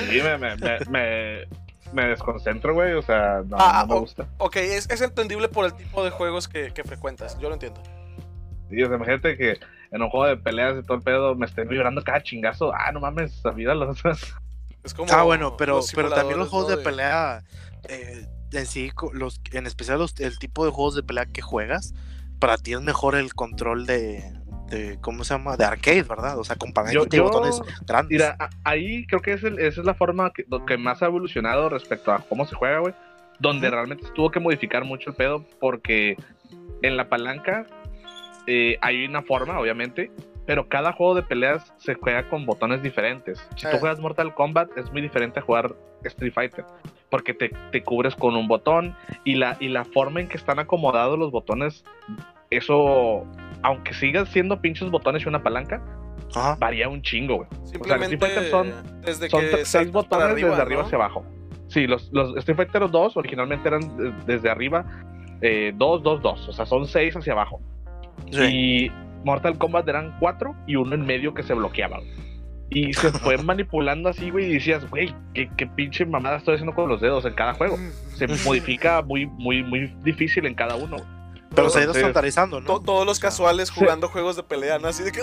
Sí, 0.09 0.21
me, 0.23 0.37
me, 0.37 0.55
me, 0.55 0.79
me, 0.89 1.47
me 1.93 2.07
desconcentro, 2.07 2.73
güey, 2.73 2.93
o 2.93 3.01
sea, 3.01 3.41
no, 3.47 3.55
Ah, 3.59 3.81
no 3.81 3.87
me 3.87 3.95
o- 3.95 3.99
gusta. 4.01 4.27
Ok, 4.39 4.55
es, 4.57 4.89
es 4.89 5.01
entendible 5.01 5.47
por 5.47 5.65
el 5.65 5.73
tipo 5.73 6.03
de 6.03 6.09
juegos 6.11 6.47
que, 6.47 6.71
que 6.73 6.83
frecuentas, 6.83 7.37
yo 7.39 7.47
lo 7.49 7.53
entiendo. 7.55 7.81
Sí, 8.69 8.81
o 8.83 8.87
sea, 8.87 8.97
imagínate 8.97 9.37
que 9.37 9.57
en 9.91 10.01
un 10.01 10.09
juego 10.09 10.25
de 10.27 10.37
peleas 10.37 10.77
y 10.77 10.83
todo 10.85 10.97
el 10.97 11.03
pedo 11.03 11.35
me 11.35 11.45
estén 11.45 11.69
vibrando 11.69 12.03
cada 12.03 12.21
chingazo. 12.21 12.73
Ah, 12.73 12.91
no 12.91 12.99
mames, 12.99 13.43
olvídalo. 13.45 13.93
Es 14.83 14.93
como 14.93 15.11
Ah, 15.13 15.23
bueno, 15.23 15.57
pero, 15.57 15.81
pero 15.95 16.09
también 16.11 16.39
los 16.39 16.49
juegos 16.49 16.69
de 16.69 16.77
pelea, 16.77 17.43
eh, 17.89 18.25
en 18.53 18.65
sí, 18.65 18.89
los, 19.11 19.41
en 19.51 19.67
especial 19.67 19.99
los, 19.99 20.17
el 20.19 20.39
tipo 20.39 20.63
de 20.65 20.71
juegos 20.71 20.95
de 20.95 21.03
pelea 21.03 21.25
que 21.25 21.41
juegas, 21.41 21.93
para 22.39 22.57
ti 22.57 22.73
es 22.73 22.81
mejor 22.81 23.15
el 23.15 23.33
control 23.33 23.85
de, 23.85 24.36
de 24.69 24.97
¿cómo 25.01 25.23
se 25.23 25.33
llama? 25.33 25.55
De 25.57 25.65
arcade, 25.65 26.03
¿verdad? 26.03 26.37
O 26.39 26.43
sea, 26.43 26.55
con 26.55 26.73
palanquita 26.73 27.15
y 27.15 27.19
botones 27.19 27.61
grandes. 27.85 28.11
Mira, 28.11 28.37
ahí 28.63 29.05
creo 29.07 29.21
que 29.21 29.33
es 29.33 29.43
el- 29.43 29.59
esa 29.59 29.81
es 29.81 29.85
la 29.85 29.93
forma 29.93 30.31
que, 30.31 30.45
que 30.67 30.77
más 30.77 31.01
ha 31.01 31.05
evolucionado 31.07 31.69
respecto 31.69 32.11
a 32.11 32.19
cómo 32.19 32.45
se 32.45 32.55
juega, 32.55 32.79
güey. 32.79 32.93
Donde 33.39 33.69
realmente 33.69 34.03
se 34.05 34.11
tuvo 34.13 34.31
que 34.31 34.39
modificar 34.39 34.83
mucho 34.83 35.11
el 35.11 35.15
pedo 35.15 35.45
porque 35.59 36.15
en 36.81 36.97
la 36.97 37.07
palanca 37.09 37.65
eh, 38.47 38.77
hay 38.81 39.05
una 39.05 39.21
forma, 39.21 39.59
obviamente, 39.59 40.11
pero 40.45 40.69
cada 40.69 40.93
juego 40.93 41.15
de 41.15 41.23
peleas 41.23 41.73
se 41.77 41.95
juega 41.95 42.29
con 42.29 42.45
botones 42.45 42.81
diferentes. 42.81 43.37
Si 43.55 43.63
tú 43.69 43.75
Eh. 43.75 43.79
juegas 43.79 43.99
Mortal 43.99 44.33
Kombat 44.33 44.77
es 44.77 44.91
muy 44.91 45.01
diferente 45.01 45.39
a 45.39 45.43
jugar 45.43 45.75
Street 46.03 46.31
Fighter, 46.33 46.63
porque 47.09 47.33
te, 47.33 47.49
te 47.71 47.83
cubres 47.83 48.15
con 48.15 48.35
un 48.35 48.47
botón 48.47 48.95
y 49.25 49.35
la, 49.35 49.57
y 49.59 49.67
la 49.67 49.83
forma 49.85 50.21
en 50.21 50.27
que 50.29 50.37
están 50.37 50.59
acomodados 50.59 51.19
los 51.19 51.31
botones, 51.31 51.83
eso, 52.49 53.25
aunque 53.63 53.93
sigan 53.93 54.25
siendo 54.27 54.59
pinches 54.61 54.89
botones 54.89 55.25
y 55.25 55.29
una 55.29 55.41
palanca, 55.43 55.81
Ajá. 56.35 56.55
varía 56.59 56.89
un 56.89 57.01
chingo, 57.01 57.37
güey. 57.37 57.49
Simplemente 57.65 58.15
Street 58.15 58.19
Fighter 58.33 58.51
son- 58.51 59.01
desde 59.01 59.29
Son 59.29 59.41
que 59.41 59.65
seis 59.65 59.91
botones 59.91 60.25
para 60.27 60.33
desde 60.33 60.61
arriba 60.61 60.83
hacia 60.83 60.97
abajo. 60.97 61.25
Sí, 61.67 61.85
los, 61.87 62.09
los 62.13 62.35
Street 62.37 62.55
Fighter 62.57 62.89
2 62.89 63.17
originalmente 63.17 63.67
eran 63.67 63.97
de- 63.97 64.13
desde 64.25 64.49
arriba 64.49 64.85
2, 65.75 66.03
2, 66.03 66.21
2. 66.21 66.49
O 66.49 66.53
sea, 66.53 66.65
son 66.65 66.87
6 66.87 67.15
hacia 67.15 67.33
abajo. 67.33 67.61
Sí. 68.31 68.43
Y 68.43 68.91
Mortal 69.23 69.57
Kombat 69.57 69.87
eran 69.87 70.15
4 70.19 70.55
y 70.65 70.75
uno 70.75 70.95
en 70.95 71.05
medio 71.05 71.33
que 71.33 71.43
se 71.43 71.53
bloqueaba. 71.53 71.97
güey. 71.97 72.27
Y 72.69 72.93
se 72.93 73.11
fue 73.11 73.37
manipulando 73.43 74.09
así, 74.09 74.29
güey, 74.29 74.49
y 74.49 74.53
decías, 74.55 74.89
güey, 74.89 75.13
¿qué, 75.33 75.49
qué 75.55 75.67
pinche 75.67 76.05
mamada 76.05 76.37
estoy 76.37 76.55
haciendo 76.55 76.73
con 76.75 76.89
los 76.89 76.99
dedos 77.01 77.23
en 77.25 77.33
cada 77.33 77.53
juego. 77.53 77.77
Se 78.15 78.27
modifica 78.45 79.01
muy, 79.01 79.25
muy, 79.25 79.63
muy 79.63 79.93
difícil 80.03 80.45
en 80.45 80.53
cada 80.55 80.75
uno. 80.75 80.97
Pero 81.55 81.69
se 81.69 81.79
ha 81.79 81.83
ido 81.83 81.93
estandarizando, 81.93 82.61
To- 82.61 82.73
¿no? 82.73 82.79
todos 82.81 83.05
los 83.05 83.19
casuales 83.19 83.71
jugando 83.71 84.09
juegos 84.09 84.35
de 84.35 84.43
pelea, 84.43 84.77
¿no? 84.79 84.87
Así 84.89 85.03
de 85.03 85.11
que 85.11 85.21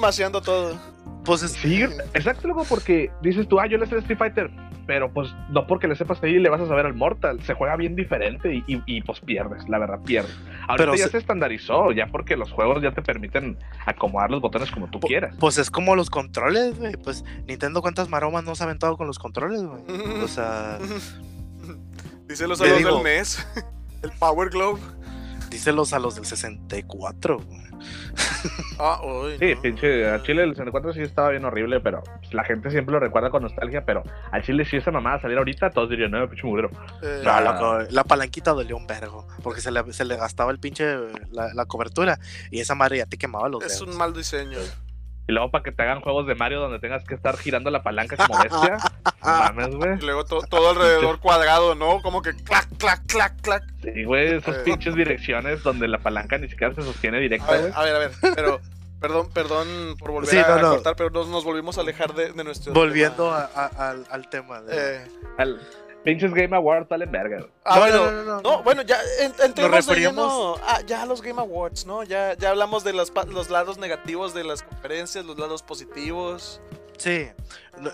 maceando 0.00 0.40
todo. 0.40 0.78
Pues 1.24 1.42
es- 1.42 1.52
Sí, 1.52 1.82
exacto, 2.14 2.48
loco, 2.48 2.64
porque 2.68 3.10
dices 3.22 3.48
tú, 3.48 3.58
ah, 3.60 3.66
yo 3.66 3.78
le 3.78 3.86
sé 3.86 3.96
Street 3.98 4.18
Fighter, 4.18 4.50
pero 4.86 5.10
pues 5.12 5.28
no 5.50 5.66
porque 5.66 5.88
le 5.88 5.96
sepas 5.96 6.22
ahí 6.22 6.38
le 6.38 6.50
vas 6.50 6.60
a 6.60 6.66
saber 6.68 6.84
al 6.84 6.92
Mortal, 6.94 7.42
se 7.44 7.54
juega 7.54 7.76
bien 7.76 7.96
diferente 7.96 8.54
y, 8.54 8.64
y- 8.66 8.82
y, 8.86 9.00
pues 9.02 9.20
pierdes, 9.20 9.66
la 9.68 9.78
verdad, 9.78 10.00
pierdes. 10.04 10.36
Ahorita 10.68 10.76
Pero 10.76 10.94
ya 10.94 11.04
se- 11.06 11.12
se 11.12 11.18
estandarizó, 11.18 11.92
ya 11.92 12.06
porque 12.08 12.36
los 12.36 12.52
juegos 12.52 12.82
ya 12.82 12.92
te 12.92 13.00
permiten 13.00 13.58
acomodar 13.86 14.30
los 14.30 14.42
botones 14.42 14.70
como 14.70 14.88
tú 14.90 15.00
quieras. 15.00 15.34
Pues 15.40 15.56
es 15.56 15.70
como 15.70 15.96
los 15.96 16.10
controles, 16.10 16.78
güey. 16.78 16.92
Pues 16.96 17.24
Nintendo 17.46 17.80
cuántas 17.80 18.08
maromas 18.10 18.44
no 18.44 18.54
se 18.54 18.62
ha 18.62 18.66
aventado 18.66 18.96
con 18.98 19.06
los 19.06 19.18
controles, 19.18 19.62
güey. 19.62 19.82
O 20.22 20.28
sea, 20.28 20.76
a 20.78 22.46
los 22.46 22.58
digo- 22.60 23.02
del 23.02 23.02
NES. 23.02 23.46
El 24.02 24.10
Power 24.12 24.50
Glove. 24.50 24.80
Díselos 25.54 25.92
a 25.92 25.98
los 25.98 26.14
del 26.16 26.24
64, 26.26 27.38
güey. 27.38 27.64
Ah, 28.78 29.00
uy, 29.04 29.36
Sí, 29.38 29.54
no. 29.54 29.62
pinche, 29.62 30.08
a 30.10 30.22
Chile 30.22 30.42
el 30.44 30.50
64 30.50 30.92
sí 30.92 31.00
estaba 31.02 31.30
bien 31.30 31.44
horrible, 31.44 31.80
pero 31.80 32.02
pues, 32.20 32.32
la 32.34 32.44
gente 32.44 32.70
siempre 32.70 32.92
lo 32.92 33.00
recuerda 33.00 33.30
con 33.30 33.42
nostalgia, 33.42 33.84
pero 33.84 34.02
al 34.30 34.42
Chile 34.42 34.64
si 34.64 34.76
esa 34.76 34.90
mamada 34.90 35.20
saliera 35.20 35.40
ahorita, 35.40 35.70
todos 35.70 35.90
dirían, 35.90 36.10
no, 36.10 36.28
pinche 36.28 36.46
mugrero. 36.46 36.70
Eh, 37.02 37.22
No, 37.24 37.30
Ah. 37.30 37.84
la 37.90 38.04
palanquita 38.04 38.52
dolió 38.52 38.76
un 38.76 38.86
vergo. 38.86 39.26
Porque 39.42 39.60
se 39.60 39.70
le, 39.70 39.92
se 39.92 40.04
le 40.04 40.16
gastaba 40.16 40.50
el 40.50 40.58
pinche 40.58 40.96
la, 41.30 41.52
la 41.54 41.66
cobertura. 41.66 42.18
Y 42.50 42.60
esa 42.60 42.74
madre 42.74 42.98
ya 42.98 43.06
te 43.06 43.16
quemaba 43.18 43.48
los 43.48 43.62
es 43.64 43.72
dedos. 43.78 43.88
un 43.88 43.96
mal 43.98 44.12
diseño. 44.12 44.58
Y 45.26 45.32
luego 45.32 45.50
para 45.50 45.64
que 45.64 45.72
te 45.72 45.82
hagan 45.82 46.00
juegos 46.02 46.26
de 46.26 46.34
Mario 46.34 46.60
donde 46.60 46.78
tengas 46.78 47.02
que 47.04 47.14
estar 47.14 47.36
girando 47.38 47.70
la 47.70 47.82
palanca 47.82 48.16
como 48.16 48.38
bestia, 48.42 48.76
mames, 49.22 49.74
güey. 49.74 49.94
Y 49.98 50.02
luego 50.02 50.24
to- 50.24 50.42
todo 50.50 50.70
alrededor 50.70 51.18
cuadrado, 51.20 51.74
¿no? 51.74 52.02
Como 52.02 52.20
que 52.22 52.34
clac, 52.34 52.68
clac, 52.78 53.06
clac, 53.06 53.40
clac. 53.40 53.62
Sí, 53.82 54.04
güey, 54.04 54.34
esas 54.34 54.56
Eh. 54.56 54.62
pinches 54.64 54.94
direcciones 54.94 55.62
donde 55.62 55.88
la 55.88 55.98
palanca 55.98 56.36
ni 56.38 56.48
siquiera 56.48 56.74
se 56.74 56.82
sostiene 56.82 57.16
A 57.16 57.20
directa, 57.20 57.50
ver, 57.52 57.72
a 57.74 57.82
ver, 57.82 57.94
a 57.96 57.98
ver. 58.00 58.10
Pero, 58.34 58.60
perdón, 59.00 59.28
perdón 59.32 59.96
por 59.98 60.10
volver 60.10 60.30
Sí, 60.30 60.36
a, 60.38 60.46
no, 60.46 60.58
no. 60.60 60.70
cortar, 60.72 60.94
pero 60.96 61.08
nos, 61.10 61.28
nos 61.28 61.42
volvimos 61.44 61.78
a 61.78 61.80
alejar 61.80 62.12
de, 62.14 62.32
de 62.32 62.44
nuestro. 62.44 62.72
Volviendo 62.74 63.24
tema. 63.30 63.48
a- 63.54 63.70
a- 63.78 63.90
al, 63.90 64.06
al 64.10 64.28
tema. 64.28 64.60
De... 64.60 64.96
Eh, 64.96 65.08
Al 65.38 65.58
pinches 66.04 66.32
Game 66.34 66.54
Awards 66.54 66.88
valen 66.88 67.10
verga, 67.10 67.38
güey. 67.38 67.50
ah, 67.64 67.74
no, 67.74 67.80
bueno, 67.80 67.96
no, 67.98 68.12
no, 68.12 68.24
no, 68.24 68.40
No, 68.42 68.62
bueno, 68.62 68.82
ya 68.82 68.98
en, 69.20 69.32
entremos 69.42 69.86
de 69.86 69.94
lleno 69.96 70.56
a- 70.66 70.80
ya 70.82 71.02
a 71.02 71.06
los 71.06 71.22
Game 71.22 71.40
Awards, 71.40 71.86
¿no? 71.86 72.02
Ya, 72.04 72.34
ya 72.34 72.50
hablamos 72.50 72.84
de 72.84 72.92
los, 72.92 73.10
pa- 73.10 73.24
los 73.24 73.50
lados 73.50 73.78
negativos 73.78 74.34
de 74.34 74.44
las 74.44 74.62
conferencias, 74.62 75.24
los 75.24 75.38
lados 75.38 75.62
positivos. 75.62 76.60
Sí, 76.96 77.26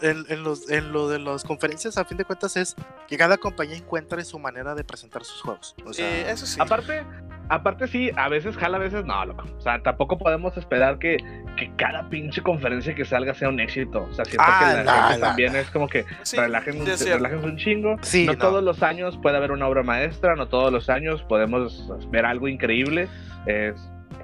en, 0.03 0.25
en 0.29 0.43
los, 0.45 0.71
en 0.71 0.93
lo 0.93 1.09
de 1.09 1.19
las 1.19 1.43
conferencias, 1.45 1.97
a 1.97 2.05
fin 2.05 2.19
de 2.19 2.25
cuentas, 2.25 2.57
es 2.57 2.77
que 3.09 3.17
cada 3.17 3.37
compañía 3.39 3.77
encuentre 3.77 4.25
su 4.25 4.39
manera 4.39 4.75
de 4.75 4.85
presentar 4.85 5.25
sus 5.25 5.41
juegos. 5.41 5.75
O 5.85 5.91
eso 5.91 6.47
sí. 6.47 6.61
Aparte, 6.61 7.03
aparte 7.49 7.89
sí, 7.89 8.11
a 8.17 8.29
veces 8.29 8.57
jala, 8.57 8.77
a 8.77 8.81
veces 8.81 9.05
no, 9.05 9.25
loco. 9.25 9.45
O 9.57 9.61
sea, 9.61 9.83
tampoco 9.83 10.19
podemos 10.19 10.57
esperar 10.57 10.99
que, 10.99 11.17
que 11.57 11.75
cada 11.77 12.09
pinche 12.11 12.43
conferencia 12.43 12.95
que 12.95 13.05
salga 13.05 13.35
sea 13.35 13.49
un 13.49 13.59
éxito. 13.59 14.07
O 14.11 14.15
sea, 14.15 14.25
siento 14.25 14.45
Ah, 14.47 14.59
que 14.59 14.85
la 14.85 15.03
gente 15.09 15.21
no, 15.21 15.27
también 15.27 15.57
es 15.57 15.71
como 15.71 15.89
que 15.89 16.05
Sí, 16.23 16.37
relajen, 16.37 16.85
relajen 16.87 17.45
un 17.45 17.57
chingo. 17.57 17.97
Sí, 18.03 18.27
no, 18.27 18.33
no. 18.33 18.39
todos 18.39 18.63
los 18.63 18.83
años 18.83 19.19
puede 19.23 19.37
haber 19.39 19.51
una 19.53 19.67
obra 19.67 19.83
maestra, 19.83 20.37
no 20.37 20.49
todos 20.49 20.73
los 20.73 20.89
años 20.91 21.23
podemos 21.23 21.89
ver 22.11 22.27
algo 22.27 22.49
increíble. 22.49 23.09
Es, 23.47 23.75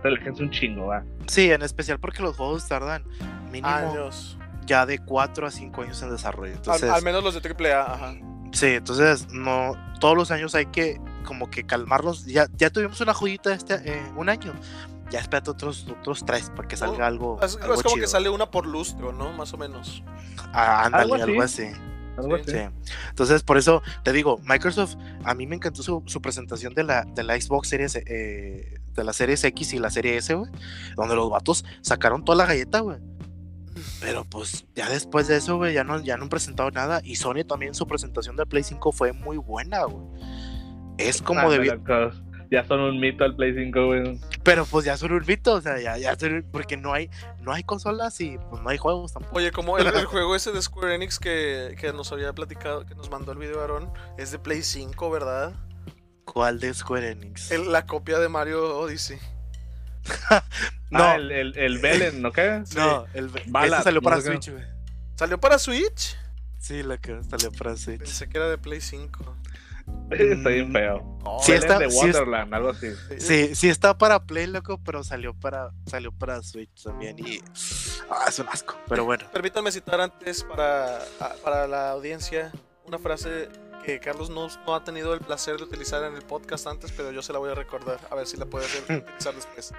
relájense 0.02 0.42
un 0.42 0.50
chingo, 0.50 0.86
¿va? 0.88 1.02
sí, 1.26 1.50
en 1.50 1.62
especial 1.62 1.98
porque 1.98 2.22
los 2.22 2.36
juegos 2.36 2.68
tardan 2.68 3.02
mínimo 3.50 3.68
Años. 3.68 4.38
Ya 4.66 4.86
de 4.86 4.98
4 4.98 5.46
a 5.46 5.50
5 5.50 5.82
años 5.82 6.02
en 6.02 6.10
desarrollo. 6.10 6.52
Al, 6.52 6.58
Entonces, 6.58 6.90
al 6.90 7.02
menos 7.02 7.22
los 7.24 7.40
de 7.40 7.48
AAA, 7.48 7.94
ajá. 7.94 8.14
sí, 8.52 8.66
entonces 8.66 9.28
no 9.30 9.74
todos 10.00 10.16
los 10.16 10.30
años 10.30 10.54
hay 10.54 10.66
que 10.66 11.00
como 11.24 11.50
que 11.50 11.64
calmarlos. 11.64 12.24
Ya, 12.26 12.46
ya 12.56 12.70
tuvimos 12.70 13.00
una 13.00 13.14
joyita 13.14 13.52
este 13.54 13.74
eh, 13.84 14.02
un 14.16 14.28
año. 14.28 14.52
Ya 15.10 15.20
espérate 15.20 15.50
otros 15.50 15.86
otros 15.88 16.24
tres 16.26 16.50
para 16.54 16.66
que 16.66 16.76
salga 16.76 17.06
algo. 17.06 17.38
Es, 17.42 17.56
como 17.56 17.76
chido. 17.82 17.94
que 17.96 18.06
sale 18.08 18.28
una 18.28 18.50
por 18.50 18.66
lustro, 18.66 19.12
¿no? 19.12 19.32
Más 19.32 19.52
o 19.52 19.56
menos. 19.56 20.02
Ah, 20.52 20.84
ándale, 20.84 21.02
Algo 21.04 21.14
algo 21.14 21.42
así. 21.42 21.62
así. 21.64 21.80
Algo 22.18 22.36
Sí. 22.38 22.42
así. 22.42 22.50
Sí. 22.52 22.92
Entonces, 23.10 23.42
por 23.44 23.56
eso 23.58 23.82
te 24.02 24.12
digo, 24.12 24.40
Microsoft, 24.42 24.96
a 25.24 25.34
mí 25.34 25.46
me 25.46 25.54
encantó 25.56 25.82
su, 25.82 26.02
su 26.06 26.20
presentación 26.20 26.74
de 26.74 26.82
la, 26.82 27.04
de 27.04 27.22
la 27.22 27.40
Xbox 27.40 27.68
Series, 27.68 27.94
eh, 27.94 28.80
de 28.94 29.04
la 29.04 29.12
Series 29.12 29.44
X 29.44 29.74
y 29.74 29.78
la 29.78 29.90
Serie 29.90 30.16
S, 30.16 30.34
güey, 30.34 30.50
donde 30.96 31.14
los 31.14 31.30
vatos 31.30 31.64
sacaron 31.82 32.24
toda 32.24 32.38
la 32.38 32.46
galleta, 32.46 32.80
güey. 32.80 32.98
Pero 34.00 34.24
pues 34.24 34.66
ya 34.74 34.88
después 34.88 35.28
de 35.28 35.36
eso, 35.36 35.56
güey, 35.56 35.74
ya 35.74 35.84
no, 35.84 36.00
ya 36.00 36.16
no 36.16 36.24
han 36.24 36.28
presentado 36.28 36.70
nada. 36.70 37.00
Y 37.04 37.16
Sony 37.16 37.44
también 37.48 37.74
su 37.74 37.86
presentación 37.86 38.36
de 38.36 38.46
Play 38.46 38.62
5 38.62 38.92
fue 38.92 39.12
muy 39.12 39.36
buena, 39.38 39.84
güey. 39.84 40.04
Es 40.98 41.20
como 41.22 41.50
debía. 41.50 41.74
locos. 41.76 42.22
Ya 42.48 42.64
son 42.64 42.78
un 42.78 43.00
mito 43.00 43.24
el 43.24 43.34
Play 43.34 43.54
5, 43.56 43.86
güey. 43.86 44.20
Pero 44.44 44.64
pues 44.66 44.84
ya 44.84 44.96
son 44.96 45.10
un 45.12 45.24
mito, 45.26 45.54
o 45.54 45.60
sea, 45.60 45.80
ya, 45.80 45.98
ya 45.98 46.16
son- 46.16 46.46
porque 46.52 46.76
no 46.76 46.92
hay, 46.92 47.10
no 47.40 47.52
hay 47.52 47.64
consolas 47.64 48.20
y 48.20 48.38
pues 48.50 48.62
no 48.62 48.68
hay 48.68 48.78
juegos 48.78 49.12
tampoco. 49.12 49.36
Oye, 49.36 49.50
como 49.50 49.78
el, 49.78 49.88
el 49.88 50.04
juego 50.06 50.36
ese 50.36 50.52
de 50.52 50.62
Square 50.62 50.94
Enix 50.94 51.18
que, 51.18 51.74
que 51.80 51.92
nos 51.92 52.12
había 52.12 52.32
platicado, 52.34 52.86
que 52.86 52.94
nos 52.94 53.10
mandó 53.10 53.32
el 53.32 53.38
video 53.38 53.60
Aaron, 53.62 53.90
es 54.16 54.30
de 54.30 54.38
Play 54.38 54.62
5, 54.62 55.10
¿verdad? 55.10 55.54
¿Cuál 56.24 56.60
de 56.60 56.72
Square 56.72 57.10
Enix? 57.10 57.50
El- 57.50 57.72
la 57.72 57.84
copia 57.84 58.20
de 58.20 58.28
Mario 58.28 58.78
Odyssey. 58.78 59.18
No, 60.90 61.02
Ah, 61.02 61.16
el, 61.16 61.32
el, 61.32 61.58
el 61.58 61.78
Belen, 61.78 62.22
¿no 62.22 62.30
qué? 62.30 62.62
no, 62.76 63.06
el, 63.12 63.28
Ballad, 63.48 63.74
ese 63.80 63.84
salió 63.84 64.00
no 64.00 64.04
para 64.04 64.20
sé. 64.20 64.28
Switch, 64.28 64.50
güey. 64.52 64.64
¿Salió 65.16 65.40
para 65.40 65.58
Switch? 65.58 66.16
Sí, 66.58 66.82
la 66.84 66.98
que 66.98 67.20
salió 67.28 67.50
para 67.52 67.76
Switch. 67.76 67.98
Pensé 67.98 68.28
que 68.28 68.38
era 68.38 68.48
de 68.48 68.56
Play 68.58 68.80
5. 68.80 69.36
Está 70.10 70.48
bien 70.50 70.72
feo. 70.72 71.18
No, 71.24 71.38
Sí, 71.40 71.52
Belen 71.52 71.64
está- 71.70 71.78
de 71.80 71.90
sí 71.90 71.96
Wonderland, 71.96 72.54
algo 72.54 72.70
así. 72.70 72.88
Sí, 73.18 73.54
sí 73.54 73.68
está 73.68 73.98
para 73.98 74.24
Play, 74.26 74.46
loco, 74.46 74.80
pero 74.84 75.02
salió 75.04 75.34
para 75.34 75.70
salió 75.88 76.12
para 76.12 76.42
Switch 76.42 76.82
también 76.84 77.18
y 77.18 77.40
ah, 78.10 78.24
es 78.28 78.38
un 78.38 78.48
asco, 78.48 78.76
pero 78.88 79.04
bueno. 79.04 79.24
Permítanme 79.32 79.70
citar 79.72 80.00
antes 80.00 80.42
para, 80.44 81.00
para 81.42 81.66
la 81.68 81.90
audiencia 81.90 82.50
una 82.84 82.98
frase 82.98 83.48
que 83.86 84.00
Carlos 84.00 84.28
no, 84.30 84.48
no 84.66 84.74
ha 84.74 84.82
tenido 84.84 85.14
el 85.14 85.20
placer 85.20 85.56
de 85.58 85.62
utilizar 85.62 86.02
en 86.04 86.14
el 86.16 86.22
podcast 86.22 86.66
antes, 86.66 86.90
pero 86.92 87.12
yo 87.12 87.22
se 87.22 87.32
la 87.32 87.38
voy 87.38 87.50
a 87.50 87.54
recordar, 87.54 88.00
a 88.10 88.14
ver 88.16 88.26
si 88.26 88.36
la 88.36 88.44
puede 88.46 88.66
utilizar 88.88 89.32
después. 89.34 89.72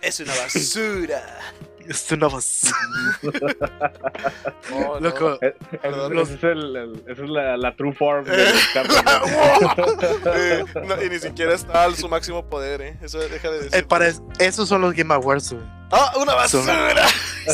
Es 0.00 0.18
una 0.20 0.34
basura. 0.34 1.22
Es 1.86 2.12
una 2.12 2.28
basura. 2.28 2.76
Oh, 4.72 5.00
no. 5.00 5.00
Loco, 5.00 5.38
Eh, 5.42 5.54
es, 5.72 6.42
el- 6.44 6.76
el- 6.76 7.04
esa 7.08 7.22
es 7.24 7.28
la, 7.28 7.56
la 7.56 7.74
true 7.76 7.92
form 7.92 8.24
de 8.24 8.44
Eh, 8.44 8.52
Carlos, 8.72 8.96
la- 9.04 10.64
¿no? 10.86 11.02
Y 11.02 11.10
ni 11.10 11.18
siquiera 11.18 11.52
está 11.54 11.84
a 11.84 11.94
su 11.94 12.08
máximo 12.08 12.46
poder, 12.48 12.80
¿eh? 12.82 12.98
Eso 13.02 13.18
deja 13.18 13.50
de 13.50 13.58
decir. 13.64 13.74
eh, 13.78 13.82
para 13.82 14.06
es- 14.06 14.22
esos 14.38 14.68
son 14.68 14.80
los 14.82 14.94
Game 14.94 15.12
Awards, 15.12 15.52
güey. 15.52 15.64
¡Ah, 15.90 16.12
una 16.16 16.46
Son- 16.48 16.64
basura! 16.66 17.06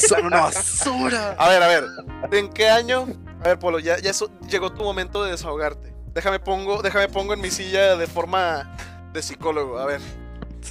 Son 0.07 0.27
una 0.27 0.41
basura. 0.43 1.35
A 1.39 1.49
ver, 1.49 1.63
a 1.63 1.67
ver. 1.69 1.85
¿En 2.33 2.53
qué 2.53 2.69
año? 2.69 3.07
A 3.43 3.49
ver, 3.49 3.59
Polo, 3.59 3.79
ya, 3.79 3.99
ya 3.99 4.11
eso- 4.11 4.31
llegó 4.49 4.71
tu 4.73 4.83
momento 4.85 5.25
de 5.25 5.31
desahogarte. 5.31 5.95
Déjame 6.17 6.39
pongo, 6.41 6.81
déjame 6.81 7.09
pongo 7.09 7.35
en 7.35 7.43
mi 7.43 7.51
silla 7.51 7.95
de 7.95 8.07
forma 8.07 8.75
de 9.13 9.21
psicólogo. 9.23 9.79
A 9.79 9.85
ver. 9.85 10.01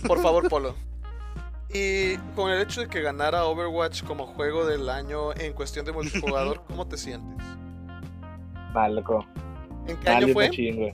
Por 0.08 0.20
favor, 0.20 0.50
Polo. 0.50 0.74
Y 1.72 2.18
con 2.36 2.50
el 2.50 2.62
hecho 2.62 2.82
de 2.82 2.88
que 2.88 3.02
ganara 3.02 3.46
Overwatch 3.46 4.04
como 4.06 4.26
juego 4.26 4.66
del 4.66 4.90
año 4.90 5.34
en 5.36 5.54
cuestión 5.54 5.86
de 5.86 5.92
multijugador, 5.92 6.64
¿cómo 6.68 6.88
te 6.88 6.98
sientes? 6.98 7.46
Mal, 8.74 8.96
loco. 8.96 9.24
¿En 9.88 9.98
qué 9.98 10.10
Mal 10.10 10.24
año 10.24 10.34
fue? 10.34 10.48
Fue 10.50 10.94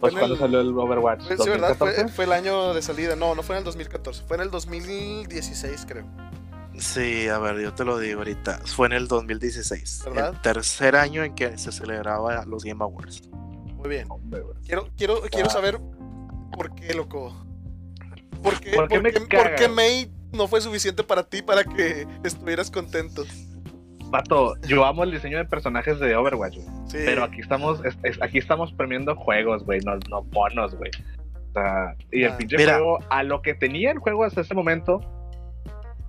Pues 0.00 0.12
cuando 0.14 0.34
el- 0.34 0.40
salió 0.40 0.60
el 0.60 0.68
Overwatch. 0.78 1.22
Fue- 1.28 1.38
sí, 1.38 1.48
¿verdad? 1.48 1.74
Fue, 1.76 1.96
¿2014? 1.96 2.08
fue 2.10 2.24
el 2.26 2.32
año 2.32 2.74
de 2.74 2.82
salida. 2.82 3.16
No, 3.16 3.34
no 3.34 3.42
fue 3.42 3.56
en 3.56 3.60
el 3.60 3.64
2014. 3.64 4.22
Fue 4.28 4.36
en 4.36 4.42
el 4.42 4.50
2016, 4.50 5.86
creo. 5.88 6.04
Sí, 6.78 7.28
a 7.28 7.38
ver, 7.38 7.58
yo 7.60 7.74
te 7.74 7.84
lo 7.84 7.98
digo 7.98 8.18
ahorita. 8.20 8.60
Fue 8.66 8.86
en 8.86 8.92
el 8.92 9.08
2016. 9.08 10.02
¿Verdad? 10.06 10.32
El 10.34 10.40
tercer 10.42 10.96
año 10.96 11.22
en 11.24 11.34
que 11.34 11.56
se 11.58 11.72
celebraba 11.72 12.44
los 12.46 12.64
Game 12.64 12.82
Awards. 12.82 13.28
Muy 13.32 13.88
bien. 13.88 14.08
Quiero, 14.66 14.88
quiero, 14.96 15.20
quiero 15.30 15.50
saber 15.50 15.78
por 16.52 16.74
qué, 16.74 16.94
loco. 16.94 17.34
¿Por 18.42 18.60
qué, 18.60 18.72
¿Por 18.72 18.88
qué 18.88 19.00
me 19.00 19.12
por 19.12 19.54
qué 19.56 19.68
May 19.68 20.12
no 20.32 20.46
fue 20.46 20.60
suficiente 20.60 21.02
para 21.02 21.24
ti 21.24 21.42
para 21.42 21.64
que 21.64 22.06
estuvieras 22.22 22.70
contento. 22.70 23.24
Vato, 24.10 24.54
yo 24.62 24.84
amo 24.86 25.04
el 25.04 25.10
diseño 25.10 25.36
de 25.38 25.44
personajes 25.44 25.98
de 26.00 26.16
Overwatch, 26.16 26.54
güey. 26.56 26.66
Sí. 26.88 26.98
Pero 27.04 27.24
aquí 27.24 27.40
estamos, 27.40 27.84
es- 27.84 27.98
es- 28.02 28.22
aquí 28.22 28.38
estamos 28.38 28.72
premiando 28.72 29.14
juegos, 29.16 29.64
güey, 29.64 29.80
no, 29.80 29.96
no 30.08 30.22
bonos, 30.22 30.74
güey. 30.76 30.90
O 31.50 31.52
sea, 31.52 31.94
y 32.12 32.22
el 32.24 32.32
Ah, 32.32 32.36
pinche 32.38 32.56
mira. 32.56 32.74
juego, 32.74 32.98
a 33.10 33.22
lo 33.22 33.42
que 33.42 33.54
tenía 33.54 33.90
el 33.90 33.98
juego 33.98 34.24
hasta 34.24 34.40
ese 34.40 34.54
momento, 34.54 35.00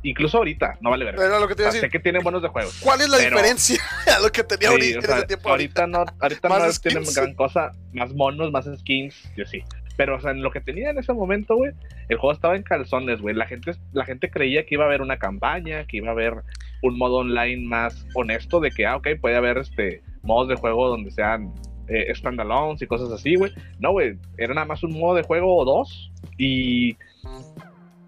incluso 0.03 0.37
ahorita, 0.37 0.77
no 0.81 0.89
vale 0.89 1.05
verga. 1.05 1.25
Era 1.25 1.39
lo 1.39 1.47
que 1.47 1.55
te 1.55 1.63
O 1.63 1.65
sea, 1.65 1.71
sé 1.71 1.77
decir. 1.77 1.91
que 1.91 1.99
tiene 1.99 2.19
buenos 2.19 2.41
de 2.41 2.47
juegos. 2.49 2.79
¿Cuál 2.81 3.01
es 3.01 3.09
la 3.09 3.17
pero- 3.17 3.29
diferencia 3.31 3.77
a 4.17 4.19
lo 4.19 4.31
que 4.31 4.43
tenía 4.43 4.69
Sí, 4.69 4.73
ahorita 4.73 4.97
o 4.97 5.01
en 5.01 5.05
sea, 5.07 5.17
ese 5.17 5.27
tiempo? 5.27 5.49
ahorita 5.49 5.87
no, 5.87 6.05
ahorita 6.19 6.49
no 6.49 6.55
skins. 6.71 6.81
tienen 6.81 7.03
gran 7.13 7.33
cosa, 7.35 7.71
más 7.93 8.13
monos, 8.13 8.51
más 8.51 8.65
skins, 8.79 9.15
yo 9.35 9.45
sí. 9.45 9.61
Pero, 9.97 10.15
o 10.15 10.21
sea, 10.21 10.31
en 10.31 10.41
lo 10.41 10.49
que 10.51 10.61
tenía 10.61 10.91
en 10.91 10.97
ese 10.97 11.11
momento, 11.11 11.57
güey, 11.57 11.73
el 12.07 12.17
juego 12.17 12.31
estaba 12.31 12.55
en 12.55 12.63
calzones, 12.63 13.19
güey. 13.19 13.35
La 13.35 13.45
gente, 13.45 13.73
la 13.91 14.05
gente 14.05 14.31
creía 14.31 14.65
que 14.65 14.75
iba 14.75 14.85
a 14.85 14.87
haber 14.87 15.01
una 15.01 15.17
campaña, 15.19 15.85
que 15.85 15.97
iba 15.97 16.07
a 16.07 16.11
haber 16.11 16.35
un 16.81 16.97
modo 16.97 17.17
online 17.17 17.67
más 17.67 18.05
honesto, 18.15 18.61
de 18.61 18.71
que, 18.71 18.85
ah, 18.85 18.95
ok, 18.95 19.07
puede 19.19 19.35
haber 19.35 19.57
este 19.57 20.01
modos 20.21 20.47
de 20.47 20.55
juego 20.55 20.87
donde 20.87 21.11
sean 21.11 21.53
eh, 21.89 22.13
standalones 22.15 22.81
y 22.81 22.87
cosas 22.87 23.11
así, 23.11 23.35
güey. 23.35 23.51
No, 23.79 23.91
güey, 23.91 24.17
era 24.37 24.53
nada 24.53 24.65
más 24.67 24.83
un 24.83 24.97
modo 24.97 25.15
de 25.15 25.23
juego 25.23 25.53
o 25.57 25.65
dos 25.65 26.13
y 26.37 26.95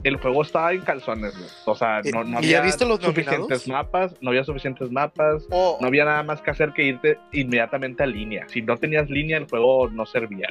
el 0.03 0.17
juego 0.17 0.41
estaba 0.41 0.71
en 0.73 0.81
calzones, 0.81 1.37
güey. 1.37 1.49
O 1.65 1.75
sea, 1.75 2.01
no, 2.13 2.23
no 2.23 2.39
¿Y 2.41 2.47
ya 2.49 2.59
había 2.59 2.61
viste 2.61 2.85
los 2.85 2.99
suficientes 3.01 3.67
nominados? 3.67 3.67
mapas, 3.67 4.15
no 4.21 4.29
había 4.31 4.43
suficientes 4.43 4.91
mapas, 4.91 5.43
Oh, 5.51 5.77
no 5.79 5.87
había 5.87 6.05
nada 6.05 6.23
más 6.23 6.41
que 6.41 6.49
hacer 6.51 6.73
que 6.73 6.83
irte 6.83 7.19
inmediatamente 7.31 8.03
a 8.03 8.05
línea. 8.07 8.47
Si 8.49 8.61
no 8.61 8.77
tenías 8.77 9.09
línea, 9.09 9.37
el 9.37 9.47
juego 9.47 9.89
no 9.89 10.05
servía. 10.05 10.47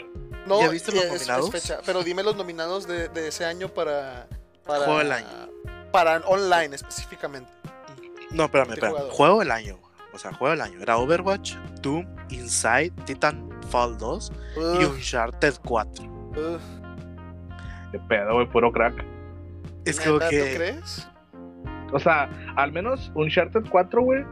no, 0.47 0.61
¿Ya 0.61 0.69
viste 0.69 0.93
los 0.93 1.05
es- 1.05 1.13
es 1.13 1.21
nominados? 1.29 1.51
fecha, 1.51 1.79
pero 1.85 2.03
dime 2.05 2.23
los 2.23 2.37
nominados 2.37 2.87
de, 2.87 3.09
de 3.09 3.29
ese 3.29 3.45
año 3.45 3.69
para, 3.69 4.29
para. 4.67 4.85
Juego 4.85 4.99
del 4.99 5.13
año. 5.13 5.27
Para 5.93 6.19
online 6.27 6.77
específicamente. 6.77 7.51
No, 8.31 8.45
espérame, 8.45 8.69
¿Qué 8.69 8.75
espérame. 8.75 8.93
jugador? 8.93 9.13
Juego 9.13 9.39
del 9.41 9.51
año. 9.51 9.79
O 10.13 10.19
sea, 10.19 10.33
juego 10.33 10.51
del 10.51 10.61
año. 10.61 10.81
Era 10.81 10.97
Overwatch, 10.99 11.55
Doom, 11.83 12.07
Inside, 12.31 12.91
Titanfall 13.05 13.97
2 13.99 14.33
y 14.81 14.85
Uncharted 14.85 15.55
4. 15.65 16.05
ugh. 16.05 16.61
Qué 17.93 17.99
pedo, 18.09 18.35
güey, 18.35 18.47
puro 18.49 18.71
crack. 18.71 19.05
Es 19.91 19.99
¿Neta, 19.99 20.09
como 20.11 20.21
¿tú 20.21 20.27
que. 20.31 20.55
crees? 20.57 21.09
O 21.93 21.99
sea, 21.99 22.29
al 22.57 22.73
menos 22.73 23.11
Uncharted 23.15 23.65
4, 23.71 24.03
güey, 24.03 24.25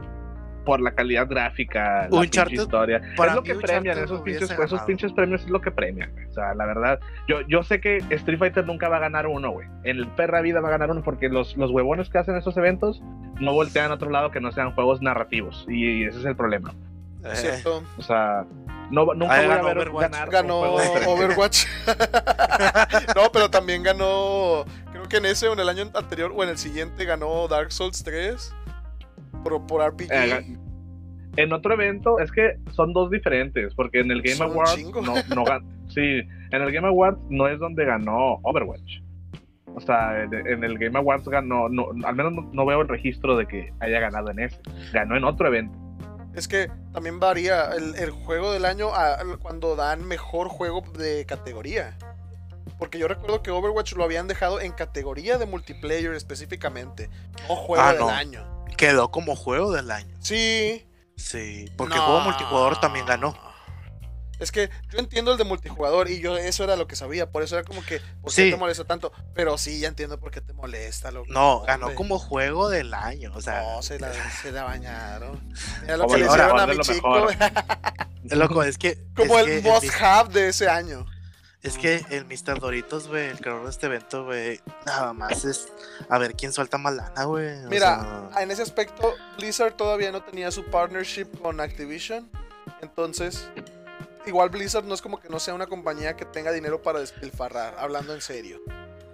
por 0.65 0.79
la 0.81 0.91
calidad 0.91 1.27
gráfica, 1.27 2.07
la 2.09 2.19
Uncharted, 2.19 2.51
pinche 2.51 2.63
historia. 2.63 3.01
para 3.17 3.31
es 3.31 3.35
lo 3.37 3.43
que 3.43 3.55
premian, 3.55 3.79
Uncharted 3.97 4.03
esos 4.03 4.21
pinches, 4.21 4.51
esos 4.51 4.81
pinches 4.83 5.11
premios 5.13 5.41
es 5.43 5.49
lo 5.49 5.59
que 5.61 5.71
premian, 5.71 6.11
güey. 6.13 6.25
O 6.27 6.31
sea, 6.31 6.53
la 6.53 6.65
verdad, 6.65 6.99
yo, 7.27 7.41
yo 7.47 7.63
sé 7.63 7.81
que 7.81 7.97
Street 8.11 8.37
Fighter 8.39 8.65
nunca 8.65 8.87
va 8.87 8.97
a 8.97 8.99
ganar 8.99 9.27
uno, 9.27 9.51
güey. 9.51 9.67
En 9.83 9.97
el 9.97 10.07
perra 10.09 10.41
vida 10.41 10.61
va 10.61 10.67
a 10.69 10.71
ganar 10.71 10.91
uno 10.91 11.01
porque 11.03 11.27
los, 11.27 11.57
los 11.57 11.71
huevones 11.71 12.09
que 12.09 12.17
hacen 12.19 12.35
esos 12.37 12.55
eventos 12.57 13.01
no 13.41 13.53
voltean 13.53 13.91
a 13.91 13.95
otro 13.95 14.09
lado 14.09 14.31
que 14.31 14.39
no 14.41 14.51
sean 14.51 14.71
juegos 14.73 15.01
narrativos. 15.01 15.65
Y 15.69 16.03
ese 16.05 16.19
es 16.19 16.25
el 16.25 16.35
problema. 16.35 16.73
eh, 17.23 17.29
Es 17.33 17.41
cierto. 17.41 17.83
O 17.97 18.01
sea, 18.01 18.45
no, 18.91 19.05
nunca 19.15 19.35
voy 19.37 19.45
a 19.45 19.47
ganó 19.47 19.63
ver 19.65 19.77
Overwatch. 19.79 20.11
ganar 20.11 20.27
un 20.27 20.33
Ganó. 20.33 20.61
Overwatch. 21.07 21.65
no, 23.15 23.31
pero 23.33 23.49
también 23.49 23.83
ganó. 23.83 24.65
Que 25.09 25.17
en 25.17 25.25
ese 25.25 25.47
o 25.47 25.53
en 25.53 25.59
el 25.59 25.69
año 25.69 25.83
anterior 25.95 26.31
o 26.35 26.43
en 26.43 26.49
el 26.49 26.57
siguiente 26.57 27.03
ganó 27.05 27.47
Dark 27.47 27.71
Souls 27.71 28.03
3. 28.03 28.55
Por, 29.43 29.65
por 29.67 29.81
RPG. 29.87 30.11
Eh, 30.11 30.57
En 31.37 31.53
otro 31.53 31.73
evento, 31.73 32.19
es 32.19 32.31
que 32.31 32.57
son 32.71 32.91
dos 32.93 33.09
diferentes, 33.11 33.73
porque 33.75 33.99
en 34.01 34.11
el 34.11 34.21
Game 34.21 34.35
Son 34.35 34.51
Awards 34.51 34.83
no, 34.93 35.13
no 35.35 35.45
sí, 35.87 36.01
en 36.51 36.61
el 36.61 36.71
Game 36.71 36.87
Awards 36.87 37.19
no 37.29 37.47
es 37.47 37.59
donde 37.59 37.85
ganó 37.85 38.39
Overwatch. 38.43 39.01
O 39.75 39.79
sea, 39.79 40.23
en, 40.23 40.33
en 40.33 40.63
el 40.63 40.77
Game 40.77 40.97
Awards 40.97 41.27
ganó, 41.29 41.69
no, 41.69 41.85
al 42.03 42.15
menos 42.15 42.33
no, 42.33 42.49
no 42.51 42.65
veo 42.65 42.81
el 42.81 42.87
registro 42.87 43.37
de 43.37 43.45
que 43.47 43.71
haya 43.79 43.99
ganado 43.99 44.31
en 44.31 44.39
ese. 44.39 44.59
Ganó 44.91 45.15
en 45.15 45.23
otro 45.23 45.47
evento. 45.47 45.77
Es 46.35 46.47
que 46.47 46.69
también 46.91 47.19
varía 47.19 47.69
el, 47.75 47.95
el 47.95 48.09
juego 48.11 48.51
del 48.51 48.65
año 48.65 48.89
a- 48.93 49.17
cuando 49.39 49.75
dan 49.75 50.05
mejor 50.07 50.47
juego 50.49 50.83
de 50.97 51.25
categoría. 51.25 51.95
Porque 52.77 52.99
yo 52.99 53.07
recuerdo 53.07 53.41
que 53.41 53.51
Overwatch 53.51 53.93
lo 53.93 54.03
habían 54.03 54.27
dejado 54.27 54.59
en 54.61 54.71
categoría 54.71 55.37
de 55.37 55.45
multiplayer 55.45 56.13
específicamente, 56.13 57.09
no 57.47 57.55
juego 57.55 57.83
Ah, 57.83 57.91
del 57.93 57.99
no. 58.01 58.09
año. 58.09 58.65
quedó 58.77 59.11
como 59.11 59.35
juego 59.35 59.71
del 59.73 59.91
año. 59.91 60.15
Sí. 60.21 60.85
Sí, 61.17 61.65
porque 61.75 61.95
No. 61.95 62.05
juego 62.05 62.21
multijugador 62.21 62.79
también 62.79 63.05
ganó. 63.05 63.35
Es 64.39 64.53
que 64.53 64.69
yo 64.89 64.99
entiendo 64.99 65.33
el 65.33 65.37
de 65.37 65.43
multijugador 65.43 66.09
y 66.09 66.21
yo 66.21 66.37
eso 66.37 66.63
era 66.63 66.77
lo 66.77 66.87
que 66.87 66.95
sabía, 66.95 67.29
por 67.29 67.43
eso 67.43 67.57
era 67.57 67.65
como 67.65 67.83
que, 67.83 67.99
¿por 68.21 68.33
qué 68.33 68.43
Sí. 68.45 68.51
te 68.51 68.55
molesta 68.55 68.85
tanto? 68.85 69.11
Pero 69.33 69.57
sí, 69.57 69.81
ya 69.81 69.89
entiendo 69.89 70.17
por 70.17 70.31
qué 70.31 70.39
te 70.39 70.53
molesta. 70.53 71.11
No, 71.11 71.59
ganó 71.63 71.87
hombre. 71.87 71.95
como 71.95 72.19
juego 72.19 72.69
del 72.69 72.93
año. 72.93 73.33
O 73.35 73.41
sea, 73.41 73.63
No, 73.63 73.81
se 73.81 73.99
la, 73.99 74.13
se 74.41 74.53
la 74.53 74.63
bañaron. 74.63 75.41
Mira 75.81 75.97
lo 75.97 76.03
Como 76.05 76.15
que 76.15 76.21
le 76.21 76.27
hicieron 76.27 76.57
a 76.57 76.65
de 76.65 76.71
mi 76.71 76.77
lo 76.77 76.83
chico. 76.83 77.27
loco, 78.23 78.63
es 78.63 78.77
que. 78.77 79.03
como 79.13 79.37
es 79.39 79.45
el 79.47 79.61
que 79.61 79.69
must 79.69 80.01
have 80.01 80.31
de 80.33 80.47
ese 80.47 80.69
año. 80.69 81.05
Es 81.61 81.77
que 81.77 82.01
el 82.11 82.25
Mr. 82.25 82.59
Doritos, 82.61 83.09
güey, 83.09 83.27
el 83.27 83.39
creador 83.39 83.65
de 83.65 83.69
este 83.69 83.87
evento, 83.87 84.23
güey, 84.23 84.61
nada 84.85 85.11
más 85.11 85.43
es 85.43 85.67
a 86.07 86.17
ver 86.17 86.33
quién 86.33 86.53
suelta 86.53 86.77
más 86.77 86.93
lana, 86.95 87.25
güey. 87.25 87.49
Mira, 87.69 88.29
sea, 88.31 88.41
en 88.43 88.51
ese 88.51 88.61
aspecto, 88.61 89.13
Blizzard 89.37 89.73
todavía 89.73 90.11
no 90.13 90.23
tenía 90.23 90.51
su 90.51 90.63
partnership 90.65 91.25
con 91.41 91.59
Activision. 91.59 92.29
Entonces, 92.81 93.49
igual 94.25 94.49
Blizzard 94.49 94.85
no 94.85 94.93
es 94.93 95.01
como 95.01 95.19
que 95.19 95.27
no 95.27 95.37
sea 95.39 95.53
una 95.53 95.67
compañía 95.67 96.15
que 96.15 96.23
tenga 96.23 96.53
dinero 96.53 96.81
para 96.81 96.99
despilfarrar, 96.99 97.75
hablando 97.77 98.13
en 98.13 98.21
serio. 98.21 98.61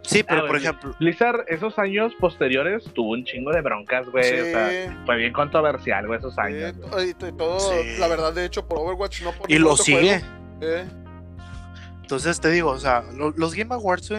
sí, 0.04 0.22
pero 0.22 0.44
Ah, 0.44 0.48
por 0.48 0.58
ejemplo, 0.58 0.96
Blizzard, 1.00 1.46
esos 1.48 1.80
años 1.80 2.14
posteriores, 2.20 2.84
tuvo 2.94 3.14
un 3.14 3.26
chingo 3.26 3.52
de 3.52 3.62
broncas, 3.62 4.08
güey. 4.12 4.24
Sí. 4.24 4.40
O 4.40 4.46
sea, 4.46 5.02
fue 5.08 5.16
bien 5.18 5.34
controversial, 5.34 6.06
güey, 6.06 6.20
esos 6.20 6.38
años. 6.38 6.76
to- 6.92 7.04
y 7.04 7.16
to- 7.16 7.28
y 7.28 7.32
todo, 7.32 7.60
Sí. 7.60 7.98
la 7.98 8.08
verdad, 8.08 8.34
de 8.34 8.46
hecho, 8.46 8.68
por 8.68 8.78
Overwatch, 8.78 9.24
no 9.24 9.32
por 9.32 9.50
y 9.52 9.58
lo 9.58 9.76
sigue. 9.76 10.20
juego. 10.20 10.26
Eh, 10.62 10.86
Entonces 12.06 12.40
te 12.40 12.52
digo, 12.52 12.70
o 12.70 12.78
sea, 12.80 13.02
lo- 13.16 13.32
los 13.32 13.56
Game 13.56 13.74
Awards, 13.74 14.14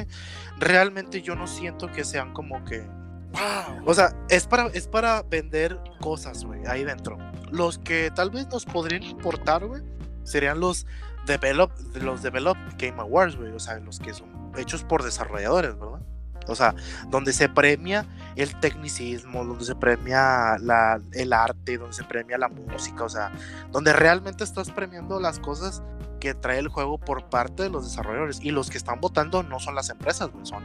realmente 0.59 1.23
yo 1.23 1.37
no 1.37 1.47
siento 1.47 1.87
que 1.93 2.05
sean 2.05 2.33
como 2.33 2.65
que. 2.65 2.81
wow. 2.81 3.85
O 3.87 3.95
sea, 3.95 4.13
es 4.29 4.45
para, 4.49 4.67
es 4.69 4.89
para 4.89 5.23
vender 5.23 5.79
cosas, 6.01 6.45
güey, 6.45 6.67
ahí 6.67 6.83
dentro. 6.83 7.17
Los 7.53 7.79
que 7.79 8.11
tal 8.13 8.31
vez 8.31 8.49
nos 8.49 8.65
podrían 8.65 9.05
importar, 9.05 9.65
güey, 9.65 9.83
serían 10.25 10.59
los 10.59 10.85
Develop, 11.27 11.71
los 12.03 12.23
Develop 12.23 12.57
Game 12.77 13.01
Awards, 13.01 13.37
güey. 13.37 13.53
O 13.53 13.61
sea, 13.61 13.79
los 13.79 14.01
que 14.01 14.13
son 14.13 14.51
hechos 14.57 14.83
por 14.83 15.05
desarrolladores, 15.05 15.79
¿verdad? 15.79 16.01
O 16.49 16.57
sea, 16.57 16.75
donde 17.09 17.33
se 17.33 17.49
premia 17.49 18.05
el 18.35 18.59
tecnicismo, 18.59 19.45
donde 19.45 19.65
se 19.65 19.77
premia 19.77 20.57
la, 20.59 21.01
el 21.13 21.33
arte, 21.33 21.79
donde 21.79 21.93
se 21.95 22.03
premia 22.05 22.37
la 22.37 22.49
música, 22.49 23.05
o 23.05 23.09
sea, 23.09 23.31
donde 23.71 23.93
realmente 23.93 24.43
estás 24.43 24.71
premiando 24.73 25.21
las 25.21 25.39
cosas 25.39 25.83
que 26.27 26.35
trae 26.35 26.59
el 26.59 26.69
juego 26.69 26.99
por 26.99 27.29
parte 27.31 27.63
de 27.63 27.71
los 27.71 27.85
desarrolladores. 27.85 28.41
Y 28.43 28.51
los 28.51 28.69
que 28.69 28.79
están 28.79 29.01
votando 29.01 29.43
no 29.45 29.61
son 29.61 29.75
las 29.77 29.91
empresas, 29.91 30.31
güey, 30.33 30.45
son, 30.45 30.65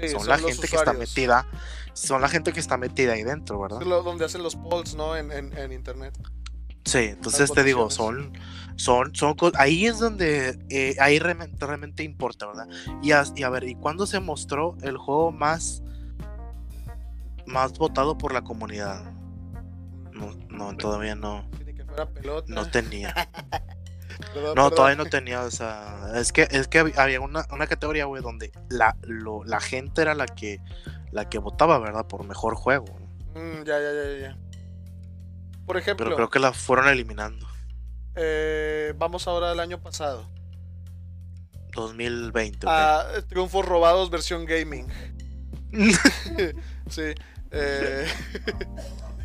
Sí, 0.00 0.08
son, 0.08 0.26
la 0.26 0.38
gente 0.38 0.66
que 0.66 0.76
está 0.76 0.92
metida, 0.94 1.46
son 1.92 2.22
la 2.22 2.28
gente 2.28 2.52
que 2.54 2.60
está 2.60 2.78
metida 2.78 3.12
ahí 3.12 3.22
dentro, 3.24 3.60
¿verdad? 3.60 3.82
Es 3.82 3.86
lo- 3.86 4.02
donde 4.02 4.24
hacen 4.24 4.42
los 4.42 4.56
polls, 4.56 4.94
¿no? 4.94 5.14
En, 5.16 5.30
en, 5.30 5.56
en 5.56 5.70
internet. 5.72 6.18
Sí, 6.84 6.98
entonces 6.98 7.52
te 7.52 7.62
digo, 7.62 7.90
son, 7.90 8.32
son, 8.76 9.14
son, 9.14 9.36
ahí 9.56 9.86
es 9.86 9.98
donde, 9.98 10.58
eh, 10.70 10.96
ahí 10.98 11.18
realmente, 11.18 11.64
realmente 11.64 12.02
importa, 12.02 12.46
¿verdad? 12.46 12.66
Y 13.02 13.12
a, 13.12 13.22
y 13.36 13.42
a 13.42 13.50
ver, 13.50 13.64
¿y 13.64 13.74
cuándo 13.74 14.06
se 14.06 14.18
mostró 14.18 14.76
el 14.82 14.96
juego 14.96 15.30
más, 15.30 15.82
más 17.46 17.72
votado 17.78 18.16
por 18.18 18.32
la 18.32 18.42
comunidad? 18.42 19.04
No, 20.12 20.30
no, 20.48 20.76
todavía 20.76 21.14
no, 21.14 21.44
no 22.48 22.70
tenía. 22.70 23.14
Perdón, 24.18 24.44
No, 24.44 24.52
perdón. 24.54 24.70
todavía 24.74 24.96
no 24.96 25.06
tenía, 25.06 25.42
o 25.42 25.50
sea, 25.50 26.12
es 26.16 26.32
que, 26.32 26.48
es 26.50 26.68
que 26.68 26.82
hab- 26.82 26.96
había 26.98 27.20
una, 27.20 27.46
una 27.50 27.66
categoría, 27.66 28.04
güey, 28.06 28.22
donde 28.22 28.52
la, 28.68 28.96
lo- 29.02 29.44
la 29.44 29.60
gente 29.60 30.02
era 30.02 30.14
la 30.14 30.26
que, 30.26 30.60
la 31.10 31.28
que 31.28 31.38
votaba, 31.38 31.78
¿verdad? 31.78 32.06
Por 32.06 32.24
mejor 32.24 32.54
juego. 32.54 32.86
Mm, 33.34 33.62
ya, 33.64 33.78
ya, 33.78 33.92
ya, 33.92 34.18
ya. 34.20 34.38
Por 35.66 35.76
ejemplo, 35.76 36.04
Pero 36.06 36.16
creo 36.16 36.30
que 36.30 36.38
la 36.38 36.52
fueron 36.52 36.88
eliminando. 36.88 37.46
eh, 38.14 38.92
vamos 38.98 39.26
ahora 39.28 39.50
al 39.52 39.60
año 39.60 39.80
pasado. 39.80 40.28
2020, 41.74 42.66
ok. 42.66 42.70
A 42.72 43.06
eh, 43.16 43.22
Triunfos 43.22 43.64
Robados 43.64 44.10
versión 44.10 44.44
gaming. 44.44 44.86
sí. 46.90 47.14
eh, 47.50 48.06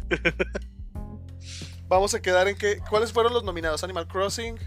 Vamos 1.89 2.13
a 2.13 2.21
quedar 2.21 2.47
en 2.47 2.57
que. 2.57 2.79
¿Cuáles 2.89 3.11
fueron 3.13 3.33
los 3.33 3.43
nominados? 3.43 3.83
Animal 3.83 4.07
Crossing. 4.07 4.57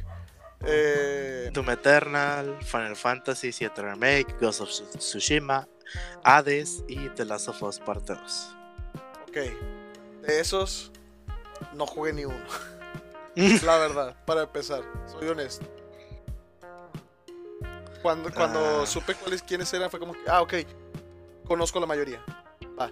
Eh, 0.66 1.50
Doom 1.52 1.70
Eternal, 1.70 2.58
Final 2.62 2.96
Fantasy 2.96 3.50
VII 3.50 3.70
Remake, 3.82 4.36
Ghost 4.40 4.60
of 4.60 4.68
Tsu- 4.68 4.98
Tsushima, 4.98 5.66
Hades 6.22 6.84
y 6.88 7.08
The 7.10 7.24
Last 7.24 7.48
of 7.48 7.62
Us 7.62 7.78
Parte 7.80 8.14
2. 8.14 8.56
ok. 9.28 9.36
De 10.26 10.38
esos, 10.40 10.92
no 11.74 11.86
jugué 11.86 12.12
ni 12.12 12.24
uno. 12.26 12.44
La 13.64 13.78
verdad, 13.78 14.14
para 14.26 14.42
empezar. 14.42 14.82
Soy 15.06 15.28
honesto. 15.28 15.64
Cuando, 18.02 18.30
cuando 18.32 18.82
Ah. 18.82 18.86
supe 18.86 19.14
cuáles 19.14 19.42
quiénes 19.42 19.72
eran, 19.72 19.90
fue 19.90 19.98
como 20.00 20.12
que, 20.12 20.20
ah, 20.28 20.42
ok. 20.42 20.54
Conozco 21.46 21.80
la 21.80 21.86
mayoría. 21.86 22.22
Va. 22.78 22.90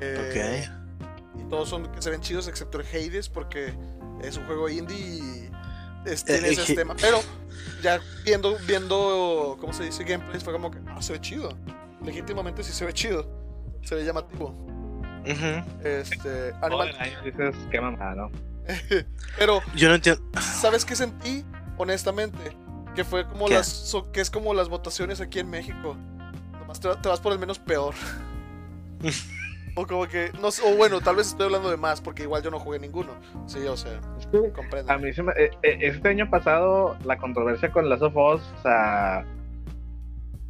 Eh, 0.00 0.68
Y 1.38 1.48
todos 1.48 1.68
son 1.68 1.90
que 1.92 2.02
se 2.02 2.10
ven 2.10 2.20
chidos, 2.20 2.48
excepto 2.48 2.80
el 2.80 2.86
Hades, 2.86 3.28
porque 3.28 3.74
es 4.22 4.36
un 4.36 4.46
juego 4.46 4.68
indie 4.68 4.96
y 4.98 5.45
es- 6.06 6.24
tiene 6.24 6.48
Eh, 6.48 6.52
ese 6.52 6.72
eh, 6.72 6.76
tema. 6.76 6.94
Pero 7.00 7.20
ya 7.82 8.00
viendo, 8.24 8.56
viendo, 8.66 9.56
¿cómo 9.60 9.72
se 9.72 9.84
dice? 9.84 10.04
Gameplays, 10.04 10.42
fue 10.44 10.52
como 10.52 10.70
que, 10.70 10.78
ah, 10.88 11.00
se 11.02 11.12
ve 11.12 11.20
chido. 11.20 11.56
Legítimamente 12.04 12.62
sí 12.62 12.72
se 12.72 12.84
ve 12.84 12.92
chido. 12.92 13.28
Se 13.82 13.94
ve 13.94 14.04
llamativo. 14.04 14.48
Ujú. 14.48 15.86
Este, 15.86 16.52
Todo 16.52 16.82
Animal. 16.82 17.20
dices, 17.24 17.54
qué 17.70 17.80
mamada, 17.80 18.14
¿no? 18.14 18.30
Pero, 19.38 19.60
Yo 19.74 19.88
no 19.88 19.94
entiendo. 19.96 20.22
¿sabes 20.40 20.84
qué 20.84 20.96
sentí? 20.96 21.44
Honestamente, 21.78 22.56
que 22.94 23.04
fue 23.04 23.26
como 23.28 23.46
¿Qué? 23.46 23.54
las, 23.54 23.66
so- 23.68 24.10
que 24.12 24.20
es 24.20 24.30
como 24.30 24.54
las 24.54 24.68
votaciones 24.68 25.20
aquí 25.20 25.38
en 25.40 25.50
México. 25.50 25.96
Nomás 26.60 26.80
te, 26.80 26.88
te 26.96 27.08
vas 27.08 27.20
por 27.20 27.32
el 27.32 27.38
menos 27.38 27.58
peor. 27.58 27.94
o 29.76 29.86
como 29.86 30.06
que, 30.08 30.32
no 30.40 30.48
o 30.48 30.76
bueno, 30.76 31.00
tal 31.00 31.16
vez 31.16 31.28
estoy 31.28 31.46
hablando 31.46 31.70
de 31.70 31.76
más, 31.76 32.00
porque 32.00 32.22
igual 32.22 32.42
yo 32.42 32.50
no 32.50 32.58
jugué 32.58 32.78
ninguno. 32.78 33.12
Sí, 33.46 33.58
o 33.66 33.76
sea, 33.76 34.00
que 34.30 34.50
comprendo. 34.52 34.92
A 34.92 34.98
mí 34.98 35.12
se 35.12 35.22
me- 35.22 35.32
eh, 35.32 35.50
eh, 35.62 35.78
este 35.80 36.08
año 36.08 36.28
pasado 36.30 36.96
la 37.04 37.16
controversia 37.18 37.70
con 37.70 37.88
Last 37.88 38.02
of 38.02 38.16
Us, 38.16 38.52
o 38.58 38.62
sea, 38.62 39.24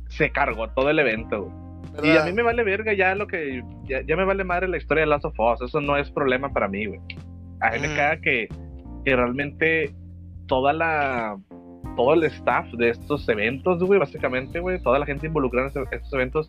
se 0.08 0.30
cargó 0.30 0.68
todo 0.70 0.90
el 0.90 0.98
evento. 0.98 1.44
güey. 1.44 1.66
Y 2.02 2.10
a 2.10 2.12
¿verdad? 2.14 2.26
mí 2.26 2.32
me 2.32 2.42
vale 2.42 2.62
verga 2.64 2.92
ya 2.92 3.14
lo 3.14 3.26
que. 3.26 3.62
Ya, 3.84 4.02
ya 4.02 4.16
me 4.16 4.24
vale 4.24 4.44
madre 4.44 4.68
la 4.68 4.76
historia 4.76 5.02
de 5.04 5.06
Last 5.10 5.24
of 5.24 5.38
Us. 5.38 5.62
Eso 5.62 5.80
no 5.80 5.96
es 5.96 6.10
problema 6.10 6.52
para 6.52 6.68
mí, 6.68 6.86
güey. 6.86 7.00
A 7.60 7.70
mí 7.70 7.78
me 7.80 7.88
Mm. 7.88 7.96
caga 7.96 8.20
que, 8.20 8.48
que 9.04 9.16
realmente 9.16 9.94
toda 10.46 10.72
la. 10.72 11.36
Todo 11.96 12.12
el 12.12 12.24
staff 12.24 12.66
de 12.74 12.90
estos 12.90 13.26
eventos, 13.28 13.82
güey, 13.82 13.98
básicamente, 13.98 14.60
güey, 14.60 14.78
toda 14.82 14.98
la 14.98 15.06
gente 15.06 15.26
involucrada 15.28 15.68
en 15.68 15.68
estos- 15.68 15.92
estos 15.92 16.12
eventos, 16.12 16.48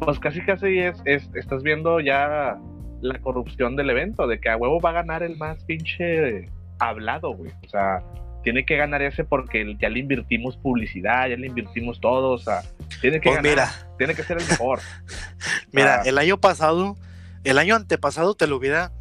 pues 0.00 0.18
casi 0.18 0.42
casi 0.42 0.78
es, 0.80 1.00
es. 1.06 1.30
Estás 1.34 1.62
viendo 1.62 1.98
ya 2.00 2.58
la 3.00 3.18
corrupción 3.20 3.74
del 3.76 3.88
evento, 3.88 4.26
de 4.26 4.38
que 4.38 4.50
a 4.50 4.56
huevo 4.58 4.78
va 4.80 4.90
a 4.90 4.92
ganar 4.92 5.22
el 5.22 5.38
más 5.38 5.64
pinche 5.64 6.44
hablado, 6.88 7.32
güey. 7.34 7.50
O 7.64 7.68
sea, 7.68 8.02
tiene 8.42 8.64
que 8.64 8.76
ganar 8.76 9.02
ese 9.02 9.24
porque 9.24 9.76
ya 9.80 9.88
le 9.88 10.00
invertimos 10.00 10.56
publicidad, 10.56 11.28
ya 11.28 11.36
le 11.36 11.46
invertimos 11.46 12.00
todo, 12.00 12.30
o 12.32 12.38
sea, 12.38 12.62
tiene 13.00 13.20
que 13.20 13.28
Pues 13.30 13.36
ganar, 13.36 13.50
mira, 13.52 13.72
tiene 13.98 14.14
que 14.14 14.22
ser 14.24 14.38
el 14.40 14.46
mejor. 14.48 14.80
mira, 15.72 16.00
Ah. 16.00 16.02
el 16.04 16.18
año 16.18 16.38
pasado, 16.38 16.96
el 17.44 17.58
año 17.58 17.76
antepasado 17.76 18.34
te 18.34 18.46
lo 18.46 18.56
hubiera. 18.56 18.92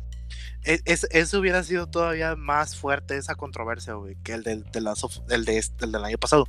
e- 0.63 0.79
es- 0.85 1.07
eso 1.09 1.39
hubiera 1.39 1.63
sido 1.63 1.87
todavía 1.87 2.35
más 2.35 2.75
fuerte 2.77 3.17
esa 3.17 3.33
controversia, 3.33 3.93
güey, 3.95 4.15
que 4.23 4.33
el 4.33 4.43
del, 4.43 4.63
de 4.71 4.79
Last 4.81 5.03
of- 5.05 5.17
el 5.31 5.43
de 5.43 5.57
este- 5.57 5.85
el 5.85 5.91
del 5.91 6.05
año 6.05 6.19
pasado. 6.19 6.47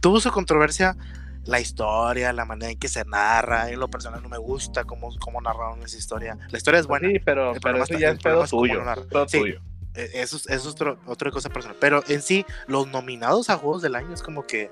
Tuvo 0.00 0.20
su 0.20 0.30
controversia 0.30 0.96
la 1.46 1.60
historia, 1.60 2.30
la 2.34 2.44
manera 2.44 2.70
en 2.72 2.78
que 2.78 2.88
se 2.88 3.04
narra. 3.06 3.70
En 3.70 3.80
lo 3.80 3.88
personal 3.88 4.22
no 4.22 4.28
me 4.28 4.36
gusta 4.36 4.84
cómo, 4.84 5.16
cómo 5.18 5.40
narraron 5.40 5.82
esa 5.82 5.96
historia. 5.96 6.36
La 6.50 6.58
historia 6.58 6.78
es 6.80 6.86
buena. 6.86 7.08
Sí, 7.08 7.18
pero, 7.24 7.52
pero 7.62 7.76
eso 7.76 7.84
está- 7.84 7.98
ya 7.98 8.10
es 8.10 8.18
pedo 8.22 8.46
tuyo. 8.46 8.82
es 8.92 8.98
pedo 9.06 9.28
Sí. 9.28 9.38
tuyo. 9.38 9.60
Eh, 9.94 10.10
Eso, 10.14 10.36
es- 10.36 10.46
eso 10.48 10.68
es 10.68 10.74
otro- 10.74 10.98
otra 11.06 11.30
cosa 11.30 11.48
personal. 11.50 11.76
Pero 11.80 12.02
en 12.08 12.22
sí, 12.22 12.44
los 12.66 12.86
nominados 12.88 13.50
a 13.50 13.56
juegos 13.56 13.82
del 13.82 13.94
año 13.94 14.12
es 14.14 14.22
como 14.22 14.46
que. 14.46 14.70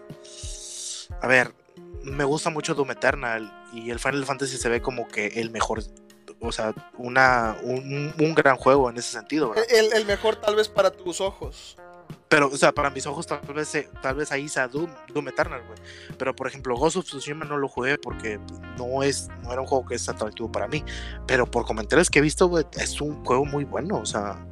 A 1.20 1.26
ver, 1.26 1.54
me 2.02 2.24
gusta 2.24 2.50
mucho 2.50 2.74
Doom 2.74 2.90
Eternal 2.92 3.52
y 3.72 3.90
el 3.90 3.98
Final 3.98 4.24
Fantasy 4.24 4.56
se 4.56 4.68
ve 4.68 4.80
como 4.80 5.06
que 5.08 5.26
el 5.26 5.50
mejor. 5.50 5.82
O 6.40 6.50
sea, 6.50 6.74
una, 6.98 7.56
un, 7.62 8.12
un 8.18 8.34
gran 8.34 8.56
juego 8.56 8.90
en 8.90 8.96
ese 8.96 9.12
sentido, 9.12 9.50
¿verdad? 9.50 9.64
El, 9.70 9.92
el 9.92 10.04
mejor 10.06 10.36
tal 10.36 10.56
vez 10.56 10.68
para 10.68 10.90
tus 10.90 11.20
ojos. 11.20 11.76
Pero, 12.28 12.48
o 12.48 12.56
sea, 12.56 12.72
para 12.72 12.90
mis 12.90 13.06
ojos 13.06 13.26
tal 13.26 13.40
vez, 13.54 13.72
tal 14.00 14.14
vez 14.16 14.32
ahí 14.32 14.48
sea 14.48 14.66
Doom, 14.66 14.90
Doom 15.14 15.28
Eternal, 15.28 15.62
güey. 15.66 15.78
Pero, 16.18 16.34
por 16.34 16.46
ejemplo, 16.48 16.74
Ghost 16.74 16.96
of 16.96 17.04
Tsushima 17.04 17.44
no 17.44 17.58
lo 17.58 17.68
jugué 17.68 17.98
porque 17.98 18.40
no 18.78 19.02
es 19.02 19.28
no 19.42 19.52
era 19.52 19.60
un 19.60 19.66
juego 19.66 19.86
que 19.86 19.94
es 19.94 20.08
atractivo 20.08 20.50
para 20.50 20.66
mí. 20.66 20.82
Pero 21.26 21.46
por 21.46 21.64
comentarios 21.66 22.10
que 22.10 22.18
he 22.18 22.22
visto, 22.22 22.48
güey, 22.48 22.64
es 22.72 23.00
un 23.00 23.22
juego 23.24 23.44
muy 23.44 23.64
bueno, 23.64 23.98
o 23.98 24.06
sea, 24.06 24.44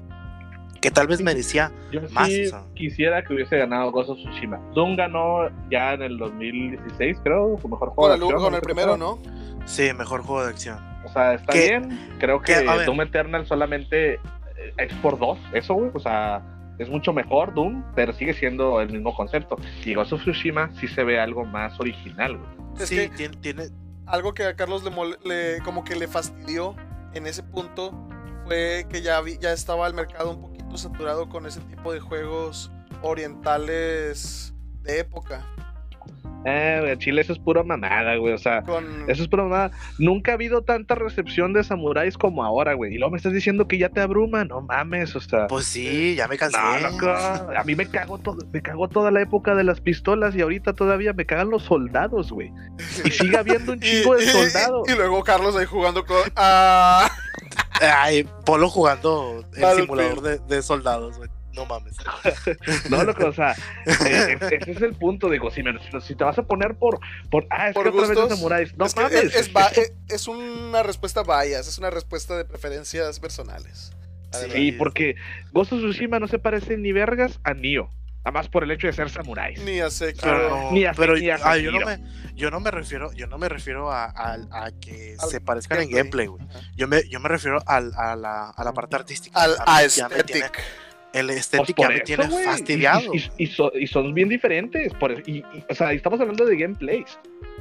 que 0.80 0.90
tal 0.90 1.06
vez 1.06 1.20
merecía 1.22 1.70
Yo 1.92 2.00
Más, 2.10 2.28
sí 2.28 2.46
o 2.46 2.48
sea. 2.50 2.64
quisiera 2.74 3.22
que 3.24 3.34
hubiese 3.34 3.58
ganado 3.58 3.90
Ghost 3.92 4.10
of 4.10 4.18
Tsushima. 4.18 4.58
Doom 4.74 4.96
ganó 4.96 5.48
ya 5.70 5.92
en 5.94 6.02
el 6.02 6.18
2016, 6.18 7.18
creo, 7.22 7.58
su 7.60 7.68
mejor 7.68 7.90
juego 7.90 8.02
Con 8.02 8.10
de 8.10 8.16
el, 8.16 8.22
acción, 8.22 8.42
con 8.42 8.54
el 8.54 8.60
primero, 8.62 8.96
¿no? 8.96 9.18
Sí, 9.66 9.92
mejor 9.96 10.22
juego 10.22 10.44
de 10.44 10.50
acción. 10.50 10.78
O 11.04 11.12
sea, 11.12 11.34
está 11.34 11.52
Que- 11.52 11.68
bien. 11.68 12.16
Creo 12.18 12.40
que. 12.40 12.64
Doom 12.86 13.00
Eternal 13.02 13.46
solamente 13.46 14.14
eh, 14.14 14.20
es 14.78 14.92
por 14.94 15.18
dos, 15.18 15.38
eso, 15.52 15.74
güey. 15.74 15.90
O 15.94 16.00
sea, 16.00 16.42
es 16.78 16.88
mucho 16.88 17.12
mejor 17.12 17.52
Doom, 17.54 17.82
pero 17.94 18.12
sigue 18.12 18.32
siendo 18.34 18.80
el 18.80 18.90
mismo 18.90 19.14
concepto. 19.14 19.56
Y 19.84 19.94
Ghost 19.94 20.12
of 20.14 20.22
Tsushima 20.22 20.70
sí 20.80 20.88
se 20.88 21.04
ve 21.04 21.20
algo 21.20 21.44
más 21.44 21.78
original, 21.80 22.36
güey. 22.38 22.50
Es 22.82 22.88
sí, 22.88 22.96
que 22.96 23.08
tiene, 23.10 23.36
tiene- 23.36 23.64
algo 24.06 24.32
que 24.34 24.44
a 24.44 24.56
Carlos 24.56 24.82
le, 24.82 24.90
mol- 24.90 25.18
le- 25.24 25.58
como 25.64 25.84
que 25.84 25.94
le 25.94 26.08
fastidió 26.08 26.74
en 27.14 27.26
ese 27.26 27.42
punto 27.42 27.92
fue 28.44 28.86
que 28.88 29.02
ya, 29.02 29.20
vi- 29.20 29.38
ya 29.38 29.52
estaba 29.52 29.86
el 29.86 29.94
mercado 29.94 30.32
un 30.36 30.40
poquito 30.70 30.88
saturado 30.88 31.28
con 31.28 31.46
ese 31.46 31.60
tipo 31.62 31.92
de 31.92 32.00
juegos 32.00 32.70
orientales 33.02 34.54
de 34.82 35.00
época. 35.00 35.44
Eh, 36.46 36.78
güey, 36.80 36.96
Chile, 36.96 37.20
eso 37.20 37.34
es 37.34 37.38
pura 37.38 37.62
mamada, 37.62 38.16
güey. 38.16 38.32
O 38.32 38.38
sea, 38.38 38.62
Con, 38.62 39.04
eso 39.10 39.22
es 39.22 39.28
pura 39.28 39.42
mamada. 39.42 39.72
Nunca 39.98 40.30
ha 40.30 40.34
habido 40.36 40.62
tanta 40.62 40.94
recepción 40.94 41.52
de 41.52 41.62
samuráis 41.62 42.16
como 42.16 42.42
ahora, 42.44 42.72
güey. 42.72 42.94
Y 42.94 42.98
luego 42.98 43.10
me 43.10 43.18
estás 43.18 43.34
diciendo 43.34 43.68
que 43.68 43.76
ya 43.76 43.90
te 43.90 44.00
abruma. 44.00 44.46
No 44.46 44.62
mames, 44.62 45.14
o 45.16 45.20
sea. 45.20 45.48
Pues 45.48 45.66
sí, 45.66 46.14
ya 46.14 46.28
me 46.28 46.38
cansé. 46.38 46.56
No, 46.58 46.90
loco, 46.90 47.10
a 47.10 47.62
mí 47.66 47.74
me 47.74 47.86
cago 47.86 48.16
todo, 48.18 48.38
me 48.52 48.62
cagó 48.62 48.88
toda 48.88 49.10
la 49.10 49.20
época 49.20 49.54
de 49.54 49.64
las 49.64 49.82
pistolas 49.82 50.34
y 50.34 50.40
ahorita 50.40 50.72
todavía 50.72 51.12
me 51.12 51.26
cagan 51.26 51.50
los 51.50 51.64
soldados, 51.64 52.32
güey. 52.32 52.50
Y 53.04 53.10
sigue 53.10 53.36
habiendo 53.36 53.72
un 53.72 53.78
y, 53.78 53.80
chingo 54.02 54.16
de 54.16 54.24
y- 54.24 54.28
soldados. 54.28 54.88
y 54.88 54.94
luego 54.96 55.22
Carlos 55.22 55.54
ahí 55.56 55.66
jugando 55.66 56.06
con. 56.06 56.16
Ah, 56.36 57.10
Ay, 57.80 58.28
Polo 58.44 58.68
jugando 58.68 59.44
el 59.54 59.60
Battlefield. 59.62 59.80
simulador 59.80 60.20
de, 60.22 60.38
de 60.38 60.62
soldados, 60.62 61.16
güey. 61.18 61.30
No 61.52 61.66
mames. 61.66 61.96
No, 62.90 63.02
loco, 63.02 63.26
o 63.26 63.32
sea, 63.32 63.56
eh, 63.84 64.38
ese 64.40 64.54
ese 64.56 64.70
es 64.70 64.82
el 64.82 64.94
punto, 64.94 65.28
digo, 65.28 65.50
si, 65.50 65.64
me- 65.64 65.72
si- 66.00 66.14
te 66.14 66.22
vas 66.22 66.38
a 66.38 66.44
poner 66.44 66.76
por, 66.76 67.00
por 67.28 67.44
ah, 67.50 67.68
es 67.70 67.74
Por 67.74 67.82
que 67.84 67.88
otra 67.90 68.02
vez 68.08 68.16
gustos, 68.16 68.38
samuráis, 68.38 68.76
no 68.78 68.86
es, 68.86 68.94
mames. 68.96 69.12
es, 69.24 69.34
es 69.34 69.50
va- 69.54 69.66
es- 69.66 69.92
es 70.08 70.28
una 70.28 70.84
respuesta 70.84 71.24
bias, 71.24 71.66
es 71.66 71.76
una 71.78 71.90
respuesta 71.90 72.36
de 72.36 72.44
preferencias 72.44 73.18
personales. 73.18 73.92
Sí, 74.52 74.70
porque 74.70 75.16
Ghost 75.52 75.72
of 75.72 75.80
Tsushima 75.80 76.20
no 76.20 76.28
se 76.28 76.38
parece 76.38 76.76
ni 76.76 76.92
vergas 76.92 77.40
a 77.42 77.52
Nioh, 77.52 77.90
nada 78.20 78.30
más 78.32 78.48
por 78.48 78.64
el 78.64 78.70
hecho 78.70 78.86
de 78.86 78.92
ser 78.92 79.10
samuráis. 79.10 79.60
Ni 79.62 79.80
a 79.80 79.90
Sekiro. 79.90 80.22
Pero, 80.32 80.70
Ni 80.72 80.84
a- 80.84 80.92
pero 80.92 81.16
ni 81.16 81.28
a 81.30 81.38
ah, 81.42 81.56
yo 81.56 81.70
no 81.72 81.86
me 81.86 81.98
yo 82.34 82.50
no 82.50 82.60
me 82.60 82.70
refiero 82.70 83.12
yo 83.12 83.26
no 83.26 83.38
me 83.38 83.48
refiero 83.48 83.90
a, 83.90 84.04
a- 84.06 84.38
a 84.52 84.70
que 84.80 85.16
Al 85.18 85.28
se 85.28 85.40
parezcan 85.40 85.80
en 85.80 85.90
gameplay. 85.90 86.26
gameplay, 86.26 86.48
güey. 86.48 86.66
Yo 86.76 86.86
me 86.88 87.02
yo 87.08 87.20
me 87.20 87.28
refiero 87.28 87.58
al- 87.66 87.92
a, 87.96 88.16
la, 88.16 88.50
a 88.50 88.64
la 88.64 88.72
parte 88.72 88.96
artística. 88.96 89.40
Al 89.40 89.56
A 89.66 89.78
a 89.78 89.82
mí 89.82 89.88
ya 89.88 90.08
me 90.08 90.22
tiene- 90.24 90.42
aesthetic. 90.44 90.64
el 91.12 91.26
Pues 91.26 91.38
estética 91.38 91.74
por 91.82 91.88
me 91.94 92.00
tiene 92.00 92.26
güey, 92.28 92.42
y- 92.42 92.46
fastidiado. 92.46 93.14
Y, 93.14 93.18
y- 93.18 93.30
y 93.44 93.46
so- 93.48 93.72
y 93.74 93.86
son 93.86 94.14
bien 94.14 94.28
diferentes. 94.28 94.92
Por, 94.94 95.12
y, 95.28 95.38
y- 95.38 95.64
o 95.68 95.74
sea, 95.74 95.92
estamos 95.92 96.20
hablando 96.20 96.44
de 96.44 96.56
gameplays. 96.56 97.18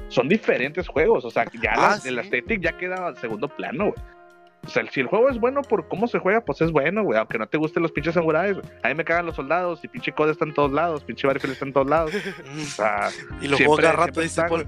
Son 0.09 0.27
diferentes 0.27 0.87
juegos. 0.87 1.23
O 1.25 1.31
sea, 1.31 1.45
ya 1.61 1.71
Ah, 1.75 1.81
la- 1.91 1.97
sí. 1.99 2.09
el 2.09 2.19
aesthetic 2.19 2.61
ya 2.61 2.77
queda 2.77 3.07
al 3.07 3.17
segundo 3.17 3.47
plano, 3.47 3.85
güey. 3.91 4.18
O 4.65 4.69
sea, 4.69 4.83
si 4.91 4.99
el 4.99 5.07
juego 5.07 5.29
es 5.29 5.39
bueno 5.39 5.61
por 5.61 5.87
cómo 5.87 6.07
se 6.07 6.19
juega, 6.19 6.41
pues 6.41 6.61
es 6.61 6.71
bueno, 6.71 7.03
güey. 7.03 7.17
Aunque 7.17 7.37
no 7.37 7.47
te 7.47 7.57
gusten 7.57 7.81
los 7.83 7.91
pinches 7.91 8.13
samuráis, 8.13 8.55
güey. 8.57 8.65
A 8.83 8.89
mí 8.89 8.95
me 8.95 9.03
cagan 9.05 9.25
los 9.25 9.35
soldados 9.35 9.83
y 9.83 9.87
pinche 9.87 10.11
Code 10.11 10.31
está 10.33 10.45
en 10.45 10.53
todos 10.53 10.71
lados, 10.71 11.03
pinche 11.03 11.25
Battlefield 11.27 11.53
está 11.53 11.65
en 11.65 11.73
todos 11.73 11.87
lados. 11.87 12.11
O 12.55 12.59
sea, 12.65 13.09
y 13.41 13.47
lo 13.47 13.57
juego 13.57 13.77
cada 13.77 13.93
rato 13.93 14.21
dice 14.21 14.41
güey. 14.47 14.65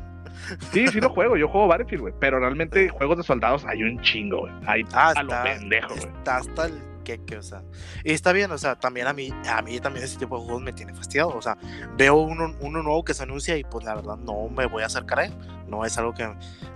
Sí, 0.71 0.87
sí 0.87 0.99
lo 1.01 1.09
juego, 1.09 1.35
yo 1.37 1.47
juego 1.47 1.67
Battlefield, 1.67 2.01
güey. 2.01 2.13
Pero 2.19 2.39
realmente 2.39 2.89
juegos 2.89 3.17
de 3.17 3.23
soldados 3.23 3.65
hay 3.65 3.83
un 3.83 3.99
chingo, 4.01 4.39
güey. 4.41 4.53
Hay 4.65 4.83
Ah, 4.93 5.13
a 5.15 5.23
lo 5.23 5.29
está, 5.31 5.43
pendejo, 5.43 5.89
güey. 5.95 6.07
está 6.07 6.37
hasta 6.37 6.65
el 6.65 6.90
queque, 7.17 7.37
o 7.37 7.43
sea. 7.43 7.61
Y 8.03 8.11
está 8.13 8.31
bien, 8.31 8.51
o 8.51 8.57
sea, 8.57 8.75
también 8.79 9.07
a 9.07 9.13
mí, 9.13 9.33
a 9.49 9.61
mí 9.61 9.79
también 9.79 10.05
ese 10.05 10.17
tipo 10.17 10.37
de 10.37 10.43
juegos 10.45 10.61
me 10.61 10.73
tiene 10.73 10.93
fastidiado. 10.93 11.29
O 11.29 11.41
sea, 11.41 11.57
veo 11.97 12.15
uno, 12.15 12.55
uno 12.59 12.81
nuevo 12.83 13.03
que 13.03 13.13
se 13.13 13.23
anuncia 13.23 13.57
y 13.57 13.63
pues 13.63 13.83
la 13.85 13.95
verdad 13.95 14.17
no 14.17 14.47
me 14.49 14.65
voy 14.67 14.83
a 14.83 14.85
acercar 14.85 15.19
a 15.19 15.25
él. 15.25 15.33
No 15.67 15.85
es 15.85 15.97
algo 15.97 16.13
que, 16.13 16.31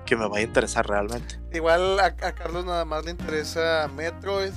que 0.05 0.15
me 0.15 0.27
vaya 0.27 0.45
a 0.45 0.47
interesar 0.47 0.87
realmente. 0.87 1.39
Igual 1.53 1.99
a, 1.99 2.05
a 2.05 2.31
Carlos 2.33 2.65
nada 2.65 2.85
más 2.85 3.03
le 3.05 3.11
interesa 3.11 3.89
Metroid, 3.95 4.51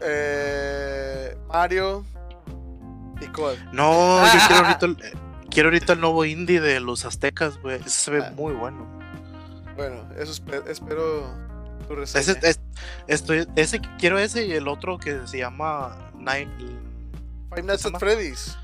eh, 0.00 1.36
Mario 1.48 2.04
y 3.20 3.26
COD. 3.26 3.56
No, 3.72 4.24
yo 4.26 4.38
quiero 4.46 4.66
ahorita 4.66 4.86
el, 4.86 4.96
quiero 5.50 5.68
ahorita 5.68 5.92
el 5.94 6.00
nuevo 6.00 6.24
indie 6.24 6.60
de 6.60 6.80
los 6.80 7.04
aztecas, 7.04 7.60
güey. 7.62 7.76
Ese 7.80 7.90
se 7.90 8.10
ve 8.10 8.22
Ah. 8.24 8.32
muy 8.36 8.52
bueno. 8.54 8.86
Bueno, 9.76 10.06
eso 10.18 10.32
espe- 10.32 10.66
espero 10.68 11.26
tu 11.86 11.94
reseña. 11.94 12.20
Ese, 12.22 12.38
es- 12.42 12.60
estoy, 13.06 13.46
ese 13.56 13.80
quiero 13.98 14.18
ese 14.18 14.46
y 14.46 14.52
el 14.52 14.68
otro 14.68 14.98
que 14.98 15.26
se 15.26 15.38
llama 15.38 16.10
Night. 16.18 16.48
Five 17.50 17.62
Nights 17.62 17.82
¿cómo 17.84 17.96
at? 17.96 18.00
Freddy's. 18.00 18.56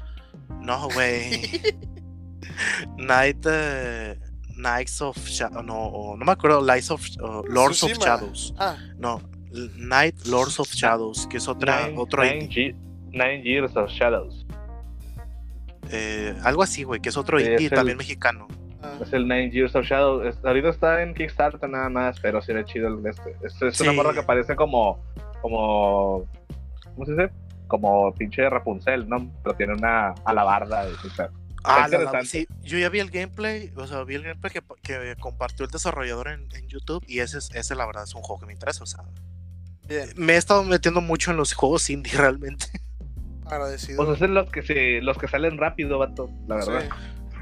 No, 0.61 0.89
güey. 0.91 1.61
Night. 2.99 3.45
eh, 3.49 4.18
Knights 4.57 5.01
of 5.01 5.16
Shadows. 5.27 5.64
No, 5.64 6.14
no 6.16 6.25
me 6.25 6.33
acuerdo. 6.33 6.61
Lights 6.61 6.91
of, 6.91 7.03
o 7.20 7.43
Lords 7.49 7.83
of 7.83 7.91
Tsushima. 7.93 8.05
Shadows. 8.05 8.55
Ah, 8.59 8.77
No, 8.99 9.20
Night 9.77 10.27
Lords 10.27 10.61
of 10.61 10.68
Shadows, 10.73 11.27
que 11.27 11.39
es 11.39 11.49
otra, 11.49 11.87
Nine- 11.87 11.99
otro 11.99 12.23
nine, 12.23 12.49
Nine 13.12 13.43
Years 13.43 13.75
of 13.77 13.91
Shadows. 13.91 14.47
Eh, 15.91 16.35
algo 16.45 16.62
así, 16.62 16.85
güey, 16.85 17.01
que 17.01 17.09
es 17.09 17.16
otro 17.16 17.39
Sí, 17.39 17.45
indie 17.45 17.66
es 17.66 17.73
el- 17.73 17.77
también 17.77 17.97
mexicano. 17.99 18.47
Es 19.03 19.13
el 19.13 19.23
Nine 19.29 19.51
Years 19.51 19.75
of 19.75 19.85
Shadow. 19.85 20.23
Es- 20.23 20.39
ahorita 20.45 20.69
está 20.69 21.03
en 21.03 21.15
Kickstarter 21.15 21.69
nada 21.69 21.89
más, 21.89 22.19
pero 22.21 22.41
sí 22.41 22.53
era 22.53 22.65
chido 22.65 22.89
el 22.89 23.05
este. 23.07 23.37
Este 23.43 23.69
es 23.69 23.81
una 23.81 23.91
Sí. 23.91 23.97
morra 23.97 24.13
que 24.15 24.23
parece 24.23 24.55
como. 24.57 25.03
como. 25.41 26.25
¿Cómo 26.95 27.07
se 27.07 27.13
dice? 27.13 27.31
Como 27.69 28.13
pinche 28.15 28.49
Rapunzel, 28.49 29.09
¿no? 29.09 29.31
Pero 29.43 29.57
tiene 29.57 29.73
una 29.75 30.11
alabarda. 30.25 30.87
y, 30.89 30.93
o 31.07 31.11
sea, 31.11 31.31
Ah, 31.65 31.87
la- 31.89 32.25
sí, 32.25 32.47
yo 32.63 32.77
ya 32.77 32.89
vi 32.89 32.99
el 32.99 33.11
gameplay, 33.11 33.73
o 33.77 33.87
sea, 33.87 34.03
vi 34.03 34.17
el 34.17 34.25
gameplay 34.25 34.53
que, 34.53 34.63
que 34.83 35.15
compartió 35.21 35.65
el 35.65 35.71
desarrollador 35.71 36.29
en, 36.29 36.49
en 36.57 36.67
YouTube 36.69 37.05
y 37.07 37.21
ese, 37.21 37.39
es- 37.39 37.55
ese 37.55 37.77
la 37.77 37.87
verdad 37.87 38.03
es 38.03 38.15
un 38.17 38.23
juego 38.23 38.41
que 38.41 38.47
me 38.47 38.53
interesa, 38.53 38.83
o 38.83 38.87
sea, 38.87 39.05
me 40.17 40.33
he 40.33 40.37
estado 40.37 40.65
metiendo 40.65 41.01
mucho 41.01 41.31
en 41.31 41.37
los 41.37 41.53
juegos 41.55 41.89
indie 41.89 42.13
realmente. 42.17 42.67
agradecido. 43.47 44.05
Pues 44.05 44.21
es 44.21 44.29
los 44.29 44.51
que 44.51 44.63
se, 44.63 45.01
los 45.03 45.17
que 45.19 45.29
salen 45.29 45.57
rápido, 45.57 45.99
vato, 45.99 46.29
la 46.49 46.57
verdad. 46.57 46.81
Sí, 46.83 46.89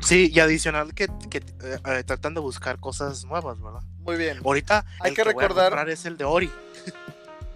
Sí, 0.00 0.30
y 0.32 0.40
adicional 0.40 0.94
que, 0.94 1.08
que, 1.30 1.38
eh, 1.38 1.78
eh, 1.86 2.04
tratan 2.04 2.34
de 2.34 2.40
buscar 2.40 2.78
cosas 2.80 3.24
nuevas, 3.24 3.60
¿verdad? 3.60 3.80
muy 3.98 4.16
bien, 4.16 4.40
Ahorita 4.44 4.84
Hay 5.00 5.10
el 5.10 5.16
que 5.16 5.22
voy 5.24 5.30
a 5.30 5.34
recordar- 5.48 5.70
comprar 5.70 5.90
es 5.90 6.04
el 6.06 6.16
de 6.16 6.24
Ori. 6.24 6.50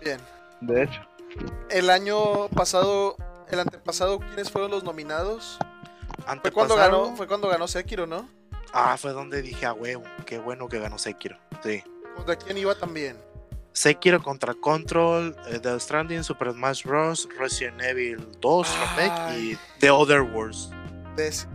bien. 0.05 0.21
De 0.61 0.83
hecho. 0.85 1.01
El 1.71 1.91
año 1.91 2.49
pasado, 2.49 3.17
el 3.51 3.59
antepasado, 3.61 4.19
¿quiénes 4.21 4.51
fueron 4.51 4.71
los 4.71 4.85
nominados? 4.85 5.59
Fue 6.43 6.53
cuando 6.53 6.75
Antepasado- 6.75 6.77
ganó, 6.77 7.17
fue 7.17 7.27
cuando 7.27 7.49
ganó 7.49 7.67
Sekiro, 7.67 8.07
¿no? 8.07 8.29
Ah, 8.73 8.97
fue 8.99 9.13
donde 9.13 9.41
dije 9.43 9.67
a 9.67 9.73
huevo, 9.73 10.05
qué 10.27 10.39
bueno 10.39 10.69
que 10.69 10.79
ganó 10.79 10.99
Sekiro. 10.99 11.37
Sí. 11.63 11.83
¿Contra 12.15 12.37
quién 12.37 12.57
iba 12.59 12.75
también? 12.75 13.17
Sekiro 13.73 14.23
contra 14.23 14.55
Control, 14.55 15.35
eh, 15.49 15.59
The 15.59 15.81
Stranding, 15.81 16.23
Super 16.23 16.53
Smash 16.53 16.85
Bros, 16.85 17.29
Resident 17.39 17.81
Evil 17.83 18.25
2 18.41 18.69
Ay. 18.69 18.79
Remake 19.09 19.39
y 19.41 19.59
The 19.81 19.91
Other 19.91 20.23
Worlds. 20.23 20.71
Death, 21.17 21.47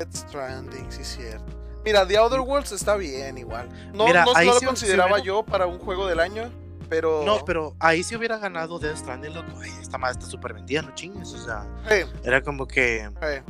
Death 0.00 0.14
Stranding, 0.14 0.90
sí, 0.90 1.04
cierto. 1.04 1.52
Mira, 1.84 2.06
The 2.06 2.16
Outer 2.18 2.40
Worlds 2.40 2.72
está 2.72 2.96
bien 2.96 3.36
igual. 3.38 3.68
No, 3.94 4.06
Mira, 4.06 4.24
no, 4.24 4.32
lo 4.44 4.58
sí- 4.58 4.64
consideraba 4.66 5.18
sí 5.18 5.24
yo 5.24 5.42
para 5.44 5.66
un 5.66 5.78
juego 5.78 6.06
del 6.06 6.20
año, 6.20 6.50
pero... 6.88 7.22
No, 7.24 7.44
pero 7.44 7.74
ahí 7.78 8.02
si 8.02 8.16
hubiera 8.16 8.38
ganado 8.38 8.78
Death 8.78 8.96
Stranding, 8.98 9.34
loco, 9.34 9.52
ay, 9.62 9.70
esta 9.80 9.98
madre 9.98 10.18
está 10.18 10.26
súper 10.30 10.54
vendida, 10.54 10.82
no 10.82 10.94
chingues, 10.94 11.32
o 11.34 11.44
sea, 11.44 11.66
Eh, 11.90 12.06
era 12.24 12.42
como 12.42 12.66
que, 12.66 13.08
eh, 13.22 13.42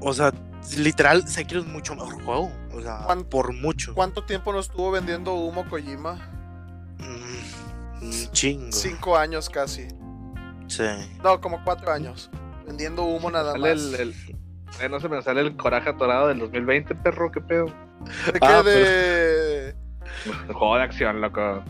o 0.00 0.12
sea, 0.14 0.32
literal, 0.76 1.26
Sekiro 1.28 1.60
es 1.60 1.66
mucho 1.66 1.94
mejor 1.94 2.22
juego, 2.22 2.52
o 2.74 2.80
sea, 2.80 3.00
¿Cuán- 3.06 3.24
por 3.24 3.52
mucho. 3.52 3.94
¿Cuánto 3.94 4.24
tiempo 4.24 4.52
nos 4.52 4.66
estuvo 4.68 4.90
vendiendo 4.90 5.34
humo 5.34 5.68
Kojima? 5.68 6.14
Mm, 6.98 8.04
un 8.04 8.30
chingo. 8.32 8.72
Cinco 8.72 9.16
años 9.16 9.48
casi. 9.50 9.88
Sí. 10.68 10.84
No, 11.22 11.40
como 11.40 11.62
cuatro 11.64 11.90
años. 11.92 12.30
Vendiendo 12.66 13.02
humo 13.04 13.30
nada 13.30 13.54
más. 13.56 13.70
el, 13.70 13.94
el- 13.96 14.14
no 14.90 15.00
se 15.00 15.08
me 15.08 15.22
sale 15.22 15.40
el 15.42 15.56
coraje 15.56 15.90
atorado 15.90 16.28
del 16.28 16.38
2020, 16.38 16.94
perro, 16.96 17.30
qué 17.30 17.40
pedo. 17.40 17.66
¿De 18.26 18.32
qué? 18.32 18.38
Ah, 18.42 18.62
de... 18.62 19.68
El 20.48 20.54
juego 20.54 20.76
de 20.76 20.82
acción, 20.82 21.20
loco. 21.20 21.62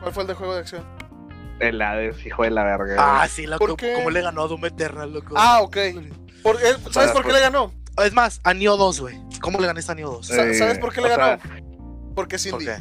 ¿Cuál 0.00 0.12
fue 0.12 0.22
el 0.22 0.28
de 0.28 0.34
juego 0.34 0.54
de 0.54 0.60
acción? 0.60 0.84
El 1.58 1.80
Hades, 1.82 2.24
hijo 2.24 2.42
de 2.42 2.50
la 2.50 2.64
verga. 2.64 2.96
Ah, 2.98 3.28
sí, 3.28 3.46
loco, 3.46 3.66
¿Por 3.66 3.76
qué? 3.76 3.94
como 3.94 4.10
le 4.10 4.22
ganó 4.22 4.42
a 4.44 4.48
Doom 4.48 4.64
Eternal, 4.66 5.12
loco. 5.12 5.34
Ah, 5.36 5.60
ok. 5.62 5.76
Por- 6.42 6.58
¿Sabes 6.58 6.78
Para- 6.92 7.12
por 7.12 7.24
qué 7.26 7.32
le 7.32 7.40
ganó? 7.40 7.72
Es 8.02 8.12
más, 8.14 8.40
a 8.44 8.54
Nioh 8.54 8.76
2, 8.76 9.00
güey. 9.00 9.20
¿Cómo 9.40 9.58
le 9.60 9.66
gané 9.66 9.80
a 9.86 9.94
Nioh 9.94 10.10
2? 10.12 10.26
Sa- 10.26 10.46
Eh, 10.46 10.54
¿Sabes 10.54 10.78
por 10.78 10.92
qué 10.92 11.00
le 11.02 11.12
o 11.12 11.14
sea, 11.14 11.36
ganó? 11.38 11.42
Porque 12.14 12.36
es 12.36 12.46
¿Por 12.46 12.62
indie. 12.62 12.76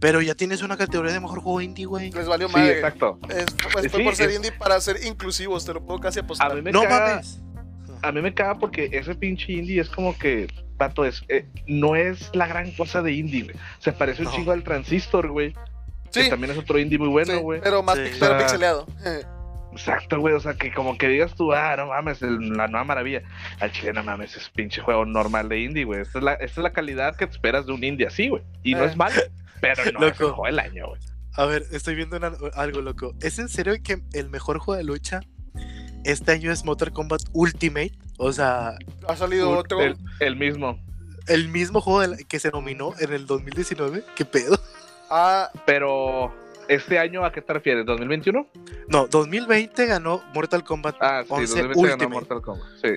Pero 0.00 0.22
ya 0.22 0.34
tienes 0.34 0.62
una 0.62 0.76
categoría 0.76 1.12
de 1.12 1.20
mejor 1.20 1.40
juego 1.40 1.60
indie, 1.60 1.84
güey. 1.86 2.10
Les 2.10 2.26
valió 2.26 2.48
Sí, 2.48 2.54
madre. 2.54 2.72
exacto. 2.76 3.18
Es, 3.28 3.44
pues, 3.72 3.90
fue 3.90 4.02
por 4.02 4.16
ser 4.16 4.30
es- 4.30 4.36
indie 4.36 4.50
para 4.52 4.80
ser 4.80 5.04
inclusivos, 5.04 5.64
te 5.64 5.74
lo 5.74 5.84
puedo 5.84 6.00
casi 6.00 6.18
A 6.20 6.22
apostar. 6.22 6.54
mí 6.54 6.62
me 6.62 6.72
No 6.72 6.82
caga, 6.82 7.08
mames. 7.10 7.40
A 8.02 8.12
mí 8.12 8.20
me 8.22 8.34
caga 8.34 8.58
porque 8.58 8.88
ese 8.92 9.14
pinche 9.14 9.52
indie 9.52 9.80
es 9.80 9.88
como 9.88 10.16
que, 10.18 10.48
pato, 10.76 11.04
es, 11.04 11.22
eh, 11.28 11.46
no 11.66 11.96
es 11.96 12.30
la 12.34 12.46
gran 12.46 12.70
cosa 12.72 13.02
de 13.02 13.12
indie, 13.12 13.44
güey. 13.44 13.56
Se 13.78 13.92
parece 13.92 14.22
un 14.24 14.30
chingo 14.32 14.52
al 14.52 14.62
Transistor, 14.64 15.28
güey. 15.28 15.54
Sí, 16.10 16.22
Que 16.24 16.28
también 16.30 16.50
es 16.52 16.58
otro 16.58 16.78
indie 16.78 16.98
muy 16.98 17.08
bueno, 17.08 17.32
sí, 17.34 17.38
güey. 17.40 17.60
pero 17.60 17.82
más 17.82 17.96
Sí. 17.96 18.16
pero 18.18 18.38
pixeleado. 18.38 18.86
Exacto, 19.72 20.18
güey. 20.18 20.34
O 20.34 20.40
sea, 20.40 20.54
que 20.54 20.72
como 20.72 20.98
que 20.98 21.08
digas 21.08 21.34
tú, 21.34 21.52
ah, 21.52 21.74
no 21.76 21.86
mames, 21.86 22.20
el- 22.22 22.50
la 22.56 22.66
nueva 22.66 22.84
maravilla. 22.84 23.22
Al 23.60 23.70
chile, 23.72 23.92
no 23.92 24.02
mames, 24.02 24.36
es 24.36 24.48
pinche 24.50 24.80
juego 24.80 25.04
normal 25.04 25.48
de 25.48 25.60
indie, 25.60 25.84
güey. 25.84 26.00
Esta 26.00 26.18
es 26.18 26.24
la, 26.24 26.32
esta 26.34 26.60
es 26.60 26.64
la 26.64 26.72
calidad 26.72 27.14
que 27.16 27.26
te 27.26 27.32
esperas 27.32 27.66
de 27.66 27.72
un 27.72 27.84
indie 27.84 28.06
así, 28.06 28.28
güey. 28.28 28.42
Y 28.64 28.74
no 28.74 28.82
Eh. 28.82 28.86
es 28.86 28.96
malo, 28.96 29.20
pero 29.60 29.74
no 29.92 30.06
es 30.06 30.18
el 30.18 30.24
Loco. 30.24 30.34
juego 30.34 30.46
del 30.46 30.58
año, 30.58 30.88
güey. 30.88 31.00
A 31.36 31.46
ver, 31.46 31.62
estoy 31.70 31.94
viendo 31.94 32.16
una- 32.16 32.32
algo 32.54 32.80
loco. 32.80 33.14
¿Es 33.22 33.38
en 33.38 33.48
serio 33.48 33.74
que 33.84 34.02
el 34.14 34.28
mejor 34.30 34.58
juego 34.58 34.76
de 34.76 34.82
lucha 34.84 35.20
este 36.04 36.32
año 36.32 36.52
es 36.52 36.64
Mortal 36.64 36.92
Kombat 36.92 37.22
Ultimate? 37.32 37.92
O 38.18 38.32
sea, 38.32 38.74
Ha 39.08 39.16
salido 39.16 39.50
Un- 39.50 39.56
otro. 39.58 39.80
El, 39.80 39.96
el 40.20 40.36
mismo. 40.36 40.78
el 41.26 41.48
mismo 41.48 41.80
juego 41.80 42.00
del- 42.00 42.26
que 42.26 42.38
se 42.38 42.50
nominó 42.50 42.92
en 42.98 43.12
el 43.12 43.26
2019. 43.26 44.04
¿Qué 44.16 44.24
pedo? 44.24 44.58
Ah, 45.10 45.50
Pero, 45.66 46.32
¿este 46.68 46.98
año 46.98 47.24
a 47.24 47.32
qué 47.32 47.40
te 47.42 47.52
refieres? 47.52 47.84
¿2021? 47.86 48.46
No, 48.88 49.06
2020 49.08 49.86
ganó 49.86 50.22
Mortal 50.34 50.62
Kombat 50.64 50.96
Ah, 51.00 51.22
sí, 51.26 51.32
11 51.32 51.62
2020 51.62 51.80
ganó 51.82 51.92
Ultimate. 51.94 52.14
Mortal 52.14 52.42
Kombat. 52.42 52.66
Sí. 52.82 52.90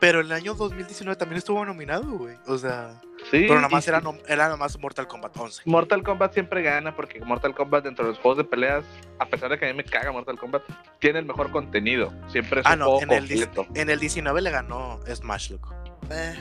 Pero 0.00 0.20
el 0.20 0.30
año 0.30 0.54
2019 0.54 1.16
también 1.16 1.38
estuvo 1.38 1.64
nominado, 1.64 2.04
güey. 2.04 2.36
O 2.46 2.56
sea, 2.56 3.00
Sí, 3.32 3.46
pero 3.48 3.56
nada 3.56 3.68
más 3.68 3.86
era, 3.88 3.98
sí. 3.98 4.06
nom- 4.06 4.20
era 4.28 4.44
nada 4.44 4.56
más 4.56 4.78
Mortal 4.78 5.08
Kombat 5.08 5.36
11. 5.36 5.62
Mortal 5.64 6.04
Kombat 6.04 6.32
siempre 6.34 6.62
gana 6.62 6.94
porque 6.94 7.20
Mortal 7.20 7.52
Kombat 7.54 7.82
dentro 7.84 8.04
de 8.04 8.12
los 8.12 8.20
juegos 8.20 8.38
de 8.38 8.44
peleas, 8.44 8.84
a 9.18 9.26
pesar 9.26 9.50
de 9.50 9.58
que 9.58 9.66
a 9.66 9.68
mí 9.72 9.74
me 9.76 9.84
caga 9.84 10.12
Mortal 10.12 10.38
Kombat, 10.38 10.62
tiene 11.00 11.18
el 11.18 11.24
mejor 11.26 11.50
contenido. 11.50 12.12
Siempre 12.28 12.60
es 12.60 12.66
Ah, 12.66 12.74
un 12.74 12.78
no, 12.78 12.84
juego 12.84 13.02
en 13.02 13.10
el, 13.12 13.18
completo. 13.28 13.66
en 13.74 13.90
el 13.90 13.98
19 13.98 14.40
le 14.40 14.50
ganó 14.50 15.00
Smash, 15.12 15.50
loco. 15.50 15.74
eh, 16.10 16.34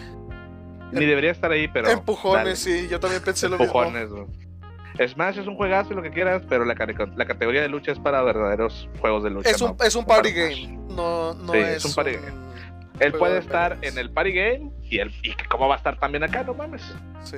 Ni 0.91 1.05
debería 1.05 1.31
estar 1.31 1.51
ahí, 1.51 1.67
pero. 1.67 1.89
empujones, 1.89 2.59
sí, 2.59 2.87
yo 2.89 2.99
también 2.99 3.23
pensé 3.23 3.47
dale, 3.49 3.57
lo 3.57 3.63
mismo. 3.63 3.83
empujones, 3.83 4.09
güey. 4.09 5.07
Smash 5.09 5.39
es 5.39 5.47
un 5.47 5.55
juegazo 5.55 5.93
y 5.93 5.95
lo 5.95 6.01
que 6.03 6.11
quieras, 6.11 6.43
pero 6.47 6.63
la, 6.63 6.75
cate- 6.75 7.11
la 7.15 7.25
categoría 7.25 7.61
de 7.61 7.69
lucha 7.69 7.91
es 7.91 7.99
para 7.99 8.21
verdaderos 8.21 8.87
juegos 9.01 9.23
de 9.23 9.31
lucha. 9.31 9.49
Es 9.49 9.61
un, 9.61 9.75
¿no? 9.77 9.83
es 9.83 9.95
un 9.95 10.05
party 10.05 10.31
game, 10.31 10.67
no, 10.89 11.33
no 11.33 11.53
Sí, 11.53 11.57
es, 11.59 11.67
es 11.77 11.85
un 11.85 11.93
party 11.95 12.11
game. 12.13 12.46
Él 12.99 13.11
de 13.11 13.17
puede 13.17 13.37
estar 13.39 13.77
en 13.81 13.97
el 13.97 14.09
party 14.11 14.31
game 14.31 14.71
y, 14.83 14.99
el, 14.99 15.11
y 15.23 15.33
cómo 15.49 15.67
va 15.67 15.75
a 15.75 15.77
estar 15.77 15.99
también 15.99 16.23
acá, 16.23 16.43
no 16.43 16.53
mames. 16.53 16.81
Sí. 17.23 17.37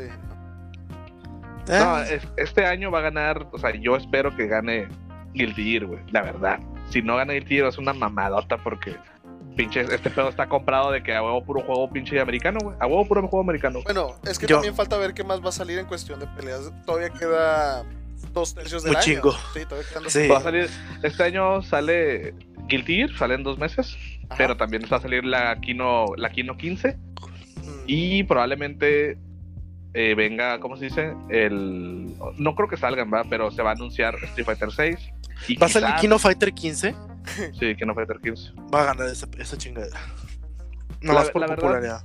No, 1.68 2.00
Eh, 2.02 2.16
es- 2.16 2.28
este 2.38 2.66
año 2.66 2.90
va 2.92 3.00
a 3.00 3.04
ganar, 3.04 3.48
o 3.52 3.58
sea, 3.60 3.76
yo 3.76 3.96
espero 3.96 4.36
que 4.36 4.48
gane 4.48 4.88
Guilty 5.34 5.64
Gear, 5.72 5.86
güey, 5.86 6.00
la 6.12 6.22
verdad. 6.24 6.60
Si 6.90 7.02
no 7.02 7.16
gana 7.18 7.34
Guilty 7.34 7.56
Gear 7.58 7.68
es 7.68 7.78
una 7.78 7.94
mamadota 7.94 8.58
porque 8.58 8.96
pinche 9.56 9.82
este 9.82 10.10
pedo 10.10 10.30
está 10.30 10.48
comprado 10.48 10.90
de 10.92 11.04
que 11.04 11.14
a 11.14 11.22
huevo 11.22 11.44
puro 11.44 11.62
juego 11.62 11.90
pinche 11.90 12.20
americano, 12.20 12.60
güey. 12.64 12.76
A 12.80 12.88
huevo 12.88 13.06
puro 13.06 13.22
juego 13.28 13.42
americano. 13.42 13.82
Bueno, 13.84 14.16
es 14.24 14.40
que 14.40 14.48
Yo- 14.48 14.56
también 14.56 14.74
falta 14.76 14.98
ver 14.98 15.14
qué 15.14 15.24
más 15.24 15.44
va 15.44 15.50
a 15.50 15.52
salir 15.52 15.78
en 15.78 15.86
cuestión 15.86 16.20
de 16.20 16.28
peleas. 16.28 16.72
Todavía 16.86 17.10
queda 17.12 17.84
dos 18.34 18.56
tercios 18.56 18.82
del 18.84 18.92
Un 18.92 18.98
año. 18.98 19.04
chingo. 19.06 19.32
Sí, 19.54 19.64
todavía 19.66 19.88
quedan 19.90 20.04
dos 20.04 20.14
Sí. 20.14 20.28
Va 20.28 20.38
a 20.38 20.42
salir, 20.42 20.68
este 21.04 21.24
año 21.24 21.62
sale 21.62 22.34
Guilty 22.68 22.96
Gear, 22.96 23.10
sale 23.18 23.36
en 23.36 23.44
dos 23.44 23.60
meses, 23.60 23.96
Ajá. 24.30 24.38
pero 24.38 24.56
también 24.58 24.84
va 24.92 24.98
a 24.98 25.02
salir 25.02 25.26
la 25.26 25.60
Kino, 25.60 26.06
la 26.18 26.30
Kino 26.30 26.56
15 26.58 26.98
Mm. 27.60 27.84
y 27.88 28.24
probablemente 28.24 29.18
eh, 29.94 30.14
venga, 30.16 30.60
¿cómo 30.60 30.78
se 30.78 30.86
dice? 30.86 31.14
El... 31.30 32.14
No 32.38 32.56
creo 32.56 32.70
que 32.70 32.78
salgan, 32.78 33.12
va, 33.14 33.24
pero 33.30 33.52
se 33.52 33.62
va 33.64 33.72
a 33.72 33.74
anunciar 33.74 34.16
Street 34.24 34.46
Fighter 34.46 34.72
6. 34.72 34.98
Y 35.48 35.58
¿Va 35.58 35.66
a 35.66 35.70
salir 35.70 35.88
quizás- 35.90 36.02
Kino 36.02 36.20
Fighter 36.20 36.54
15? 36.54 36.96
Sí, 37.60 37.76
Kino 37.76 37.94
Fighter 37.96 38.18
15. 38.24 38.52
Va 38.74 38.82
a 38.84 38.86
ganar 38.86 39.08
esa, 39.10 39.28
esa 39.38 39.58
chingadera. 39.58 40.00
No 41.02 41.14
La- 41.14 41.20
más 41.22 41.32
por 41.32 41.42
la 41.42 41.48
verdad, 41.48 41.62
popularidad. 41.62 42.02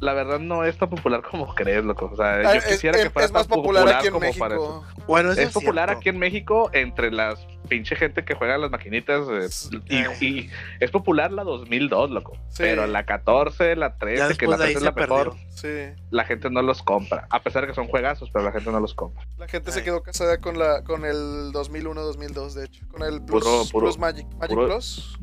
La 0.00 0.14
verdad 0.14 0.38
no 0.38 0.64
es 0.64 0.78
tan 0.78 0.88
popular 0.88 1.22
como 1.22 1.54
crees, 1.54 1.84
loco. 1.84 2.10
O 2.12 2.16
sea, 2.16 2.36
Ah, 2.36 2.42
yo 2.54 2.58
es, 2.60 2.64
quisiera 2.66 2.96
es- 2.96 3.04
que 3.04 3.10
fuera 3.10 3.26
es 3.26 3.32
más 3.32 3.46
tan 3.46 3.58
popular, 3.60 3.86
aquí 3.88 4.06
en 4.06 4.12
como 4.14 4.32
para 4.38 4.54
México. 4.56 4.84
Bueno, 5.06 5.32
eso 5.32 5.40
Es 5.42 5.50
popular 5.52 5.88
cierto. 5.90 5.98
aquí 6.00 6.08
en 6.08 6.18
México 6.18 6.70
entre 6.72 7.10
las 7.12 7.46
pinche 7.68 7.94
gente 7.94 8.24
que 8.24 8.34
juega 8.34 8.56
las 8.58 8.70
maquinitas. 8.70 9.26
eh, 9.30 9.78
y, 9.90 9.96
Eh. 9.96 10.06
y 10.20 10.50
es 10.80 10.90
popular 10.90 11.30
la 11.32 11.44
2002, 11.44 12.10
loco. 12.10 12.32
Sí. 12.48 12.62
Pero 12.62 12.86
la 12.86 13.04
14, 13.04 13.76
la 13.76 13.96
13, 13.98 14.28
Ya 14.32 14.34
que 14.38 14.46
la 14.46 14.56
de 14.56 14.64
ahí 14.64 14.72
13 14.72 14.78
es 14.88 14.94
se 14.94 15.00
la 15.00 15.06
mejor. 15.06 15.34
Sí. 15.50 15.68
la 16.10 16.24
gente 16.24 16.48
no 16.50 16.62
los 16.62 16.82
compra. 16.82 17.26
A 17.30 17.42
pesar 17.42 17.62
de 17.62 17.68
que 17.68 17.74
son 17.74 17.86
juegazos, 17.86 18.30
pero 18.32 18.44
la 18.44 18.52
gente 18.52 18.70
no 18.72 18.80
los 18.80 18.94
compra. 18.94 19.26
La 19.36 19.46
gente 19.48 19.70
se 19.70 19.80
Ay. 19.80 19.84
quedó 19.84 20.02
casada 20.02 20.38
con 20.38 20.58
la 20.58 20.82
con 20.82 21.04
el 21.04 21.52
2001-2002, 21.52 22.54
de 22.54 22.64
hecho. 22.64 22.86
Con 22.88 23.02
el 23.02 23.22
Plus, 23.22 23.44
Puro- 23.44 23.64
puro- 23.70 23.86
Plus 23.86 23.98
Magic. 23.98 24.26
Magic 24.38 24.54
puro- 24.56 24.66
Plus. 24.66 25.18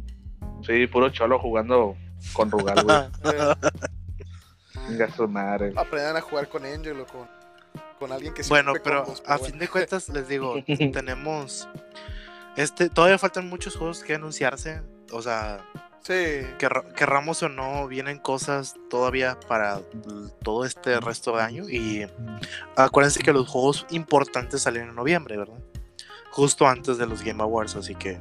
Sí, 0.66 0.86
puro 0.88 1.10
cholo 1.10 1.40
jugando 1.40 1.96
con 2.34 2.52
Rugal, 2.52 2.84
güey. 2.84 2.98
Venga 4.88 5.10
su 5.12 5.28
madre. 5.28 5.74
aprendan 5.76 6.18
a 6.18 6.22
jugar 6.22 6.48
con 6.50 6.66
Angel 6.66 7.00
o 7.02 7.06
con, 7.06 7.28
con 8.00 8.12
alguien 8.12 8.34
que 8.34 8.44
sí 8.44 8.50
Bueno, 8.50 8.74
pero 8.84 9.04
combos, 9.04 9.24
a 9.26 9.38
bueno. 9.38 9.46
fin 9.52 9.60
de 9.60 9.68
cuentas 9.68 10.10
les 10.10 10.28
digo, 10.28 10.56
tenemos 10.94 11.68
este 12.56 12.90
todavía 12.90 13.18
faltan 13.18 13.48
muchos 13.50 13.76
juegos 13.76 14.04
que 14.04 14.16
anunciarse, 14.16 14.82
o 15.12 15.22
sea, 15.22 15.64
Sí. 16.02 16.14
querra- 16.58 16.86
querramos 16.96 17.44
o 17.44 17.50
no, 17.50 17.86
vienen 17.88 18.18
cosas 18.18 18.76
todavía 18.90 19.38
para 19.50 19.82
todo 20.42 20.64
este 20.64 21.02
resto 21.02 21.36
de 21.36 21.44
año 21.44 21.68
y 21.70 22.08
acuérdense 22.78 23.22
que 23.22 23.34
los 23.34 23.48
juegos 23.50 23.86
importantes 23.90 24.62
salen 24.62 24.84
en 24.90 24.96
noviembre, 24.96 25.36
¿verdad? 25.36 25.60
Justo 26.32 26.66
antes 26.66 26.98
de 26.98 27.08
los 27.08 27.24
Game 27.24 27.44
Awards, 27.44 27.76
así 27.76 27.94
que 27.94 28.20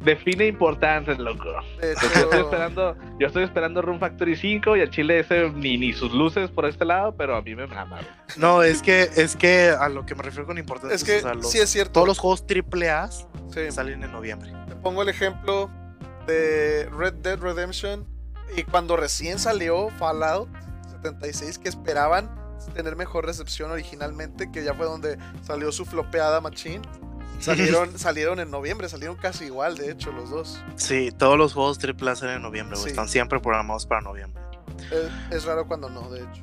define 0.00 0.46
importantes, 0.46 1.18
loco. 1.18 1.44
Yo 1.82 1.88
estoy 2.22 2.40
esperando, 2.40 2.96
yo 3.18 3.26
estoy 3.26 3.44
esperando 3.44 3.82
Room 3.82 3.98
Factory 4.00 4.34
5 4.36 4.76
y 4.76 4.80
al 4.80 4.90
chile 4.90 5.20
ese 5.20 5.50
ni, 5.50 5.76
ni 5.78 5.92
sus 5.92 6.12
luces 6.12 6.50
por 6.50 6.64
este 6.66 6.84
lado, 6.84 7.14
pero 7.16 7.36
a 7.36 7.42
mí 7.42 7.54
me 7.54 7.66
mama. 7.66 7.98
No, 8.36 8.62
es 8.62 8.82
que, 8.82 9.02
es 9.16 9.36
que 9.36 9.70
a 9.70 9.88
lo 9.88 10.06
que 10.06 10.14
me 10.14 10.22
refiero 10.22 10.46
con 10.46 10.58
importante 10.58 10.94
es 10.94 11.04
que 11.04 11.18
o 11.18 11.20
sea, 11.20 11.34
los- 11.34 11.50
sí 11.50 11.58
es 11.58 11.68
cierto. 11.70 11.92
todos 11.92 12.08
los 12.08 12.18
juegos 12.18 12.46
triple 12.46 12.90
A 12.90 13.08
Sí. 13.10 13.70
salen 13.70 14.02
en 14.02 14.12
noviembre. 14.12 14.52
Te 14.68 14.76
pongo 14.76 15.02
el 15.02 15.08
ejemplo 15.08 15.70
de 16.26 16.88
Red 16.96 17.14
Dead 17.14 17.38
Redemption 17.38 18.06
y 18.56 18.62
cuando 18.64 18.96
recién 18.96 19.38
salió 19.38 19.90
Fallout 19.98 20.48
76 20.90 21.58
que 21.58 21.68
esperaban 21.68 22.30
tener 22.74 22.94
mejor 22.94 23.24
recepción 23.26 23.70
originalmente, 23.70 24.50
que 24.52 24.62
ya 24.62 24.74
fue 24.74 24.86
donde 24.86 25.16
salió 25.42 25.72
su 25.72 25.84
flopeada 25.86 26.40
machine. 26.40 26.82
Salieron, 27.40 27.98
salieron 27.98 28.38
en 28.40 28.50
noviembre, 28.50 28.88
salieron 28.88 29.16
casi 29.16 29.46
igual, 29.46 29.76
de 29.76 29.90
hecho, 29.90 30.12
los 30.12 30.30
dos. 30.30 30.62
Sí, 30.76 31.10
todos 31.16 31.36
los 31.38 31.52
juegos 31.54 31.78
triple 31.78 32.10
A 32.10 32.16
salen 32.16 32.36
en 32.36 32.42
noviembre, 32.42 32.76
güey. 32.76 32.84
Sí. 32.84 32.90
Están 32.90 33.08
siempre 33.08 33.40
programados 33.40 33.86
para 33.86 34.00
noviembre. 34.02 34.42
Es, 35.30 35.36
es 35.38 35.44
raro 35.44 35.66
cuando 35.66 35.88
no, 35.90 36.08
de 36.10 36.20
hecho. 36.20 36.42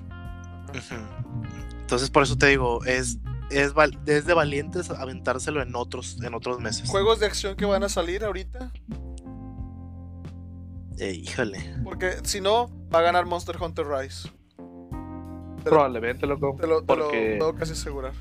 Entonces, 1.81 2.09
por 2.09 2.23
eso 2.23 2.37
te 2.37 2.47
digo, 2.47 2.83
es, 2.85 3.17
es, 3.49 3.73
de 4.05 4.33
valientes 4.33 4.89
aventárselo 4.89 5.61
en 5.61 5.75
otros, 5.75 6.17
en 6.21 6.33
otros 6.33 6.59
meses. 6.59 6.89
Juegos 6.89 7.19
de 7.19 7.25
acción 7.27 7.55
que 7.55 7.65
van 7.65 7.83
a 7.83 7.89
salir 7.89 8.23
ahorita, 8.25 8.71
Eh, 10.99 11.11
híjole. 11.13 11.75
porque 11.83 12.17
si 12.23 12.41
no, 12.41 12.69
va 12.93 12.99
a 12.99 13.01
ganar 13.03 13.25
Monster 13.25 13.55
Hunter 13.61 13.85
Rise. 13.87 14.29
Te 15.63 15.69
Probablemente, 15.69 16.25
loco. 16.27 16.55
te 16.59 16.65
lo- 16.67 16.83
te 16.83 16.95
lo 16.95 17.09
puedo 17.09 17.55
casi 17.55 17.73
asegurar. 17.73 18.13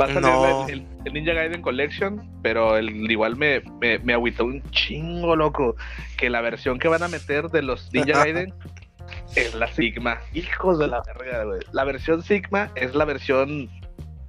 Va 0.00 0.06
a 0.06 0.08
salir 0.08 0.22
No. 0.22 0.68
el, 0.68 0.74
el- 0.80 0.86
el 1.04 1.12
Ninja 1.12 1.32
Gaiden 1.34 1.62
Collection, 1.62 2.40
pero 2.42 2.76
el, 2.76 3.10
igual 3.10 3.36
me, 3.36 3.60
me, 3.80 3.98
me 4.00 4.12
agüitó 4.14 4.44
un 4.44 4.62
chingo, 4.70 5.36
loco. 5.36 5.76
Que 6.16 6.30
la 6.30 6.40
versión 6.40 6.78
que 6.78 6.88
van 6.88 7.02
a 7.02 7.08
meter 7.08 7.48
de 7.50 7.62
los 7.62 7.92
Ninja 7.92 8.12
Gaiden 8.24 8.54
es 9.36 9.54
la 9.54 9.68
Sigma. 9.72 10.18
Hijos 10.32 10.78
de 10.78 10.86
la 10.88 11.02
verga, 11.02 11.44
güey. 11.44 11.60
La 11.72 11.84
versión 11.84 12.22
Sigma 12.22 12.70
es 12.74 12.94
la 12.94 13.04
versión 13.04 13.70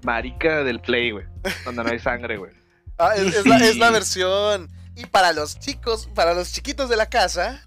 marica 0.04 0.64
del 0.64 0.80
Play, 0.82 1.12
güey. 1.12 1.26
Donde 1.64 1.84
no 1.84 1.90
hay 1.90 2.00
sangre, 2.00 2.38
güey. 2.38 2.52
Ah, 2.98 3.12
es, 3.14 3.36
es 3.36 3.46
la, 3.46 3.58
es 3.58 3.76
la 3.78 3.88
Sí. 3.88 3.94
versión. 3.94 4.70
Y 4.96 5.06
para 5.08 5.34
los 5.34 5.60
chicos, 5.60 6.08
para 6.16 6.34
los 6.34 6.54
chiquitos 6.54 6.88
de 6.90 6.96
la 6.96 7.08
casa, 7.08 7.62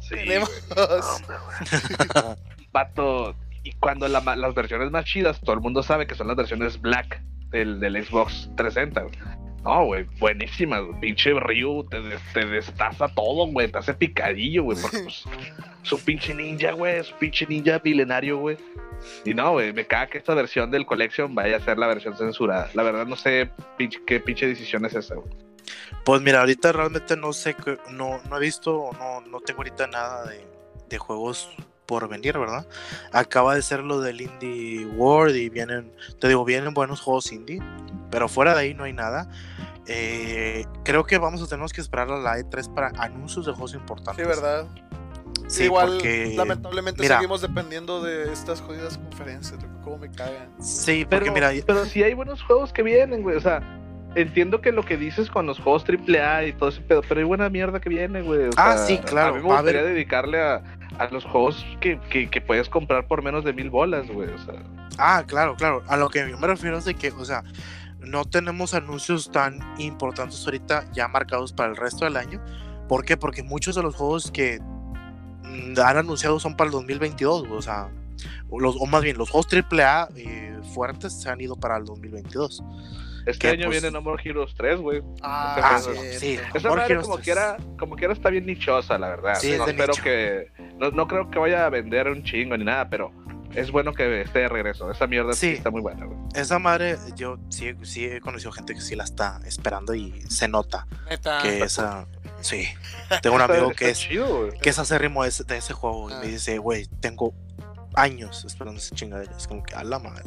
Sí, 0.00 0.10
tenemos. 0.16 0.50
güey. 0.76 2.36
Vato. 2.72 3.34
Y 3.62 3.72
cuando 3.72 4.06
la 4.08 4.20
ma- 4.20 4.36
las 4.36 4.54
versiones 4.54 4.90
más 4.90 5.06
chidas, 5.06 5.40
todo 5.40 5.54
el 5.54 5.60
mundo 5.62 5.82
sabe 5.82 6.06
que 6.06 6.14
son 6.14 6.26
las 6.28 6.36
versiones 6.36 6.80
black 6.80 7.22
del, 7.54 7.80
del 7.80 8.04
Xbox 8.04 8.50
360, 8.56 9.00
güey. 9.02 9.14
No, 9.62 9.86
güey, 9.86 10.04
buenísimas, 10.18 10.82
güey. 10.84 11.00
Pinche 11.00 11.32
Ryu 11.32 11.84
te, 11.88 12.02
des- 12.02 12.20
te 12.34 12.44
destaza 12.44 13.08
todo, 13.14 13.46
güey. 13.46 13.68
Te 13.72 13.78
hace 13.78 13.94
picadillo, 13.94 14.64
güey. 14.64 14.76
Porque 14.82 14.98
pues, 15.04 15.24
su 15.82 15.98
pinche 16.04 16.34
ninja, 16.34 16.72
güey. 16.72 17.02
Su 17.02 17.14
pinche 17.14 17.46
ninja 17.46 17.80
milenario, 17.82 18.36
güey. 18.36 18.58
Y 19.24 19.32
no, 19.32 19.52
güey, 19.52 19.72
me 19.72 19.86
caga 19.86 20.08
que 20.08 20.18
esta 20.18 20.34
versión 20.34 20.70
del 20.70 20.84
Collection 20.84 21.34
vaya 21.34 21.56
a 21.56 21.60
ser 21.60 21.78
la 21.78 21.86
versión 21.86 22.14
censurada. 22.16 22.68
La 22.74 22.82
verdad, 22.82 23.06
no 23.06 23.16
sé 23.16 23.48
pinche- 23.78 24.02
qué 24.06 24.20
pinche 24.20 24.46
decisión 24.46 24.84
es 24.84 24.94
esa, 24.94 25.14
güey. 25.14 25.28
Pues 26.04 26.20
mira, 26.20 26.40
ahorita 26.40 26.70
realmente 26.72 27.16
no 27.16 27.32
sé, 27.32 27.56
no, 27.90 28.20
no 28.28 28.36
he 28.36 28.40
visto, 28.40 28.90
no, 28.98 29.22
no 29.22 29.40
tengo 29.40 29.60
ahorita 29.60 29.86
nada 29.86 30.26
de, 30.28 30.44
de 30.90 30.98
juegos 30.98 31.48
por 31.86 32.08
venir, 32.08 32.38
¿verdad? 32.38 32.66
Acaba 33.12 33.54
de 33.54 33.62
ser 33.62 33.80
lo 33.80 34.00
del 34.00 34.20
Indie 34.20 34.86
World 34.86 35.36
y 35.36 35.48
vienen, 35.48 35.92
te 36.20 36.28
digo, 36.28 36.44
vienen 36.44 36.74
buenos 36.74 37.00
juegos 37.00 37.30
indie, 37.32 37.60
pero 38.10 38.28
fuera 38.28 38.54
de 38.54 38.60
ahí 38.60 38.74
no 38.74 38.84
hay 38.84 38.92
nada. 38.92 39.28
Eh, 39.86 40.64
creo 40.82 41.04
que 41.04 41.18
vamos 41.18 41.42
a 41.42 41.46
tener 41.46 41.66
que 41.70 41.80
esperar 41.80 42.10
a 42.10 42.18
la 42.18 42.38
E3 42.38 42.72
para 42.72 42.88
anuncios 42.98 43.44
de 43.46 43.52
juegos 43.52 43.74
importantes. 43.74 44.24
Sí, 44.24 44.28
¿verdad? 44.28 44.66
Sí, 45.46 45.64
Igual, 45.64 45.90
porque... 45.94 46.32
lamentablemente, 46.36 47.02
mira. 47.02 47.16
seguimos 47.16 47.42
dependiendo 47.42 48.02
de 48.02 48.32
estas 48.32 48.62
jodidas 48.62 48.96
conferencias. 48.96 49.60
Cómo 49.82 49.98
me 49.98 50.10
cagan. 50.10 50.48
Sí, 50.58 51.04
porque 51.04 51.30
Pero, 51.30 51.32
mira, 51.34 51.50
pero 51.66 51.84
sí 51.84 52.02
hay 52.02 52.14
buenos 52.14 52.42
juegos 52.42 52.72
que 52.72 52.82
vienen, 52.82 53.22
güey. 53.22 53.36
O 53.36 53.40
sea, 53.40 53.60
entiendo 54.14 54.62
que 54.62 54.72
lo 54.72 54.84
que 54.84 54.96
dices 54.96 55.28
con 55.28 55.44
los 55.46 55.58
juegos 55.58 55.84
AAA 55.86 56.46
y 56.46 56.52
todo 56.54 56.70
ese 56.70 56.80
pedo, 56.80 57.02
pero 57.06 57.20
hay 57.20 57.26
buena 57.26 57.50
mierda 57.50 57.78
que 57.78 57.90
viene, 57.90 58.22
güey. 58.22 58.44
o 58.46 58.50
Ah, 58.56 58.78
sea, 58.78 58.86
sí, 58.86 58.98
claro, 58.98 59.34
A 59.34 59.36
mí 59.38 59.42
me 59.44 59.50
a 59.50 59.56
gustaría 59.56 59.80
haber- 59.82 59.92
dedicarle 59.92 60.40
a, 60.40 60.62
a 60.98 61.08
los 61.08 61.24
juegos 61.24 61.64
que, 61.80 61.98
que, 62.08 62.40
puedes 62.40 62.68
comprar 62.68 63.06
por 63.06 63.22
menos 63.22 63.44
de 63.44 63.52
mil 63.52 63.70
bolas, 63.70 64.08
güey. 64.08 64.28
Ah, 64.98 65.24
claro, 65.26 65.56
claro. 65.56 65.82
A 65.88 65.96
lo 65.96 66.08
que 66.08 66.28
yo 66.28 66.38
me 66.38 66.46
refiero 66.46 66.78
es 66.78 66.84
de 66.84 66.94
que, 66.94 67.10
o 67.10 67.24
sea, 67.24 67.42
no 68.00 68.24
tenemos 68.24 68.74
anuncios 68.74 69.30
tan 69.30 69.58
importantes 69.78 70.44
ahorita 70.44 70.90
ya 70.92 71.08
marcados 71.08 71.52
para 71.52 71.70
el 71.70 71.76
resto 71.76 72.04
del 72.04 72.16
año. 72.16 72.40
¿Por 72.88 73.04
qué? 73.04 73.16
Porque 73.16 73.42
muchos 73.42 73.74
de 73.74 73.82
los 73.82 73.94
juegos 73.94 74.30
que 74.30 74.60
han 75.44 75.96
anunciado 75.96 76.38
son 76.40 76.56
para 76.56 76.66
el 76.66 76.72
2022, 76.72 77.46
o 77.50 77.62
sea, 77.62 77.88
los, 78.50 78.76
o 78.78 78.86
más 78.86 79.02
bien 79.02 79.18
los 79.18 79.30
juegos 79.30 79.48
AAA 79.52 80.08
eh, 80.16 80.60
fuertes 80.74 81.12
se 81.12 81.28
han 81.28 81.40
ido 81.40 81.56
para 81.56 81.76
el 81.76 81.84
2022. 81.84 82.62
Este 83.26 83.38
¿Qué, 83.38 83.48
año 83.48 83.66
pues? 83.66 83.80
viene 83.80 83.90
No 83.92 84.02
More 84.02 84.22
Heroes 84.24 84.54
3, 84.56 84.78
güey. 84.80 85.02
Ah, 85.22 85.56
Ah, 85.76 85.78
cierto. 85.80 86.02
sí. 86.18 86.38
Esa 86.54 86.68
More 86.68 86.82
madre 86.82 86.96
como 87.00 87.14
3. 87.14 87.24
quiera, 87.24 87.56
como 87.78 87.96
quiera 87.96 88.12
está 88.12 88.30
bien 88.30 88.46
nichosa, 88.46 88.98
la 88.98 89.08
verdad. 89.08 89.34
Sí, 89.40 89.52
es 89.52 89.58
no 89.58 89.66
de 89.66 89.70
espero 89.72 89.92
nicho. 89.92 90.02
que. 90.02 90.52
No, 90.78 90.90
no 90.90 91.06
creo 91.08 91.30
que 91.30 91.38
vaya 91.38 91.66
a 91.66 91.70
vender 91.70 92.08
un 92.08 92.22
chingo 92.24 92.56
ni 92.56 92.64
nada, 92.64 92.88
pero 92.88 93.12
es 93.54 93.70
bueno 93.70 93.92
que 93.94 94.22
esté 94.22 94.40
de 94.40 94.48
regreso. 94.48 94.90
Esa 94.90 95.06
mierda 95.06 95.32
sí, 95.32 95.50
Sí. 95.50 95.52
está 95.54 95.70
muy 95.70 95.80
buena, 95.80 96.04
güey. 96.06 96.18
Esa 96.34 96.58
madre, 96.58 96.96
yo 97.16 97.38
sí, 97.50 97.72
sí 97.82 98.04
he 98.06 98.20
conocido 98.20 98.50
gente 98.52 98.74
que 98.74 98.80
sí 98.80 98.96
la 98.96 99.04
está 99.04 99.40
esperando 99.46 99.94
y 99.94 100.22
se 100.28 100.48
nota 100.48 100.86
Neta. 101.08 101.38
que 101.42 101.62
esa. 101.62 102.06
Sí. 102.40 102.66
Tengo 103.22 103.36
un 103.36 103.42
amigo 103.42 103.70
que 103.70 103.90
es 103.90 103.98
chido, 104.00 104.50
que 104.60 104.70
es 104.70 104.78
acérrimo 104.78 105.22
de 105.22 105.28
ese, 105.30 105.44
de 105.44 105.56
ese 105.56 105.72
juego. 105.72 106.10
Y 106.10 106.14
Ah. 106.14 106.18
me 106.20 106.26
dice, 106.26 106.58
güey, 106.58 106.86
tengo 107.00 107.32
años 107.94 108.44
esperando 108.44 108.78
esa 108.80 108.94
chingadera. 108.94 109.34
Es 109.36 109.46
como 109.46 109.62
que 109.62 109.74
a 109.74 109.84
la 109.84 109.98
madre. 110.00 110.24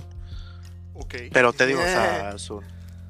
Ok. 0.93 1.15
Pero 1.31 1.53
te 1.53 1.67
digo, 1.67 1.79
o 1.81 1.83
sea, 1.83 2.31
son, 2.37 2.63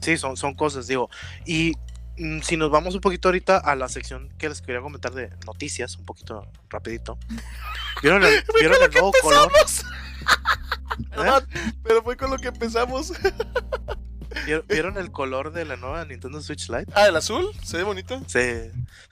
sí, 0.08 0.18
son, 0.18 0.38
son 0.38 0.54
cosas, 0.54 0.88
digo. 0.88 1.10
Y 1.46 1.74
mm, 2.18 2.40
si 2.42 2.56
nos 2.56 2.72
vamos 2.72 2.96
un 2.96 3.02
poquito 3.02 3.28
ahorita 3.28 3.58
a 3.58 3.76
la 3.76 3.90
sección 3.90 4.30
que 4.38 4.48
les 4.48 4.62
quería 4.62 4.80
comentar 4.82 5.14
de 5.14 5.30
noticias, 5.46 5.98
un 5.98 6.06
poquito 6.06 6.48
rapidito. 6.70 7.18
¿Vieron 8.02 8.24
el, 8.24 8.42
¿vieron 8.58 8.78
el 8.82 8.92
nuevo 8.92 9.12
color? 9.22 9.52
Perdón, 11.10 11.48
pero 11.84 12.04
fue 12.04 12.16
con 12.16 12.32
lo 12.32 12.38
que 12.38 12.48
empezamos. 12.48 13.12
¿Vieron- 14.46 14.66
¿Vieron 14.68 14.98
el 14.98 15.12
color 15.12 15.52
de 15.52 15.66
la 15.66 15.76
nueva 15.76 16.06
Nintendo 16.06 16.42
Switch 16.42 16.70
Lite? 16.70 16.92
Ah, 16.96 17.08
el 17.08 17.16
azul, 17.16 17.50
se 17.64 17.78
ve 17.78 17.84
bonito. 17.84 18.22
Se, 18.28 18.72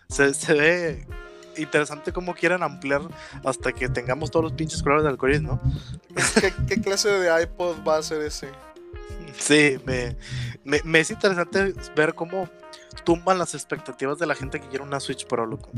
se, 0.09 0.33
se 0.33 0.53
ve 0.53 1.07
interesante 1.57 2.11
cómo 2.13 2.35
quieran 2.35 2.63
ampliar 2.63 3.01
hasta 3.43 3.71
que 3.73 3.89
tengamos 3.89 4.29
todos 4.31 4.43
los 4.45 4.53
pinches 4.53 4.81
colores 4.83 5.03
del 5.03 5.13
arcoíris, 5.13 5.41
¿no? 5.41 5.59
¿Qué, 6.39 6.53
qué 6.67 6.81
clase 6.81 7.09
de 7.09 7.43
iPod 7.43 7.77
va 7.87 7.97
a 7.97 8.03
ser 8.03 8.21
ese? 8.21 8.49
Sí, 9.37 9.77
me, 9.85 10.15
me, 10.65 10.81
me 10.83 10.99
es 10.99 11.09
interesante 11.11 11.73
ver 11.95 12.13
cómo 12.13 12.49
tumban 13.05 13.37
las 13.37 13.53
expectativas 13.55 14.19
de 14.19 14.25
la 14.25 14.35
gente 14.35 14.59
que 14.59 14.67
quiere 14.67 14.83
una 14.83 14.99
Switch 14.99 15.25
Pro, 15.25 15.45
loco. 15.45 15.71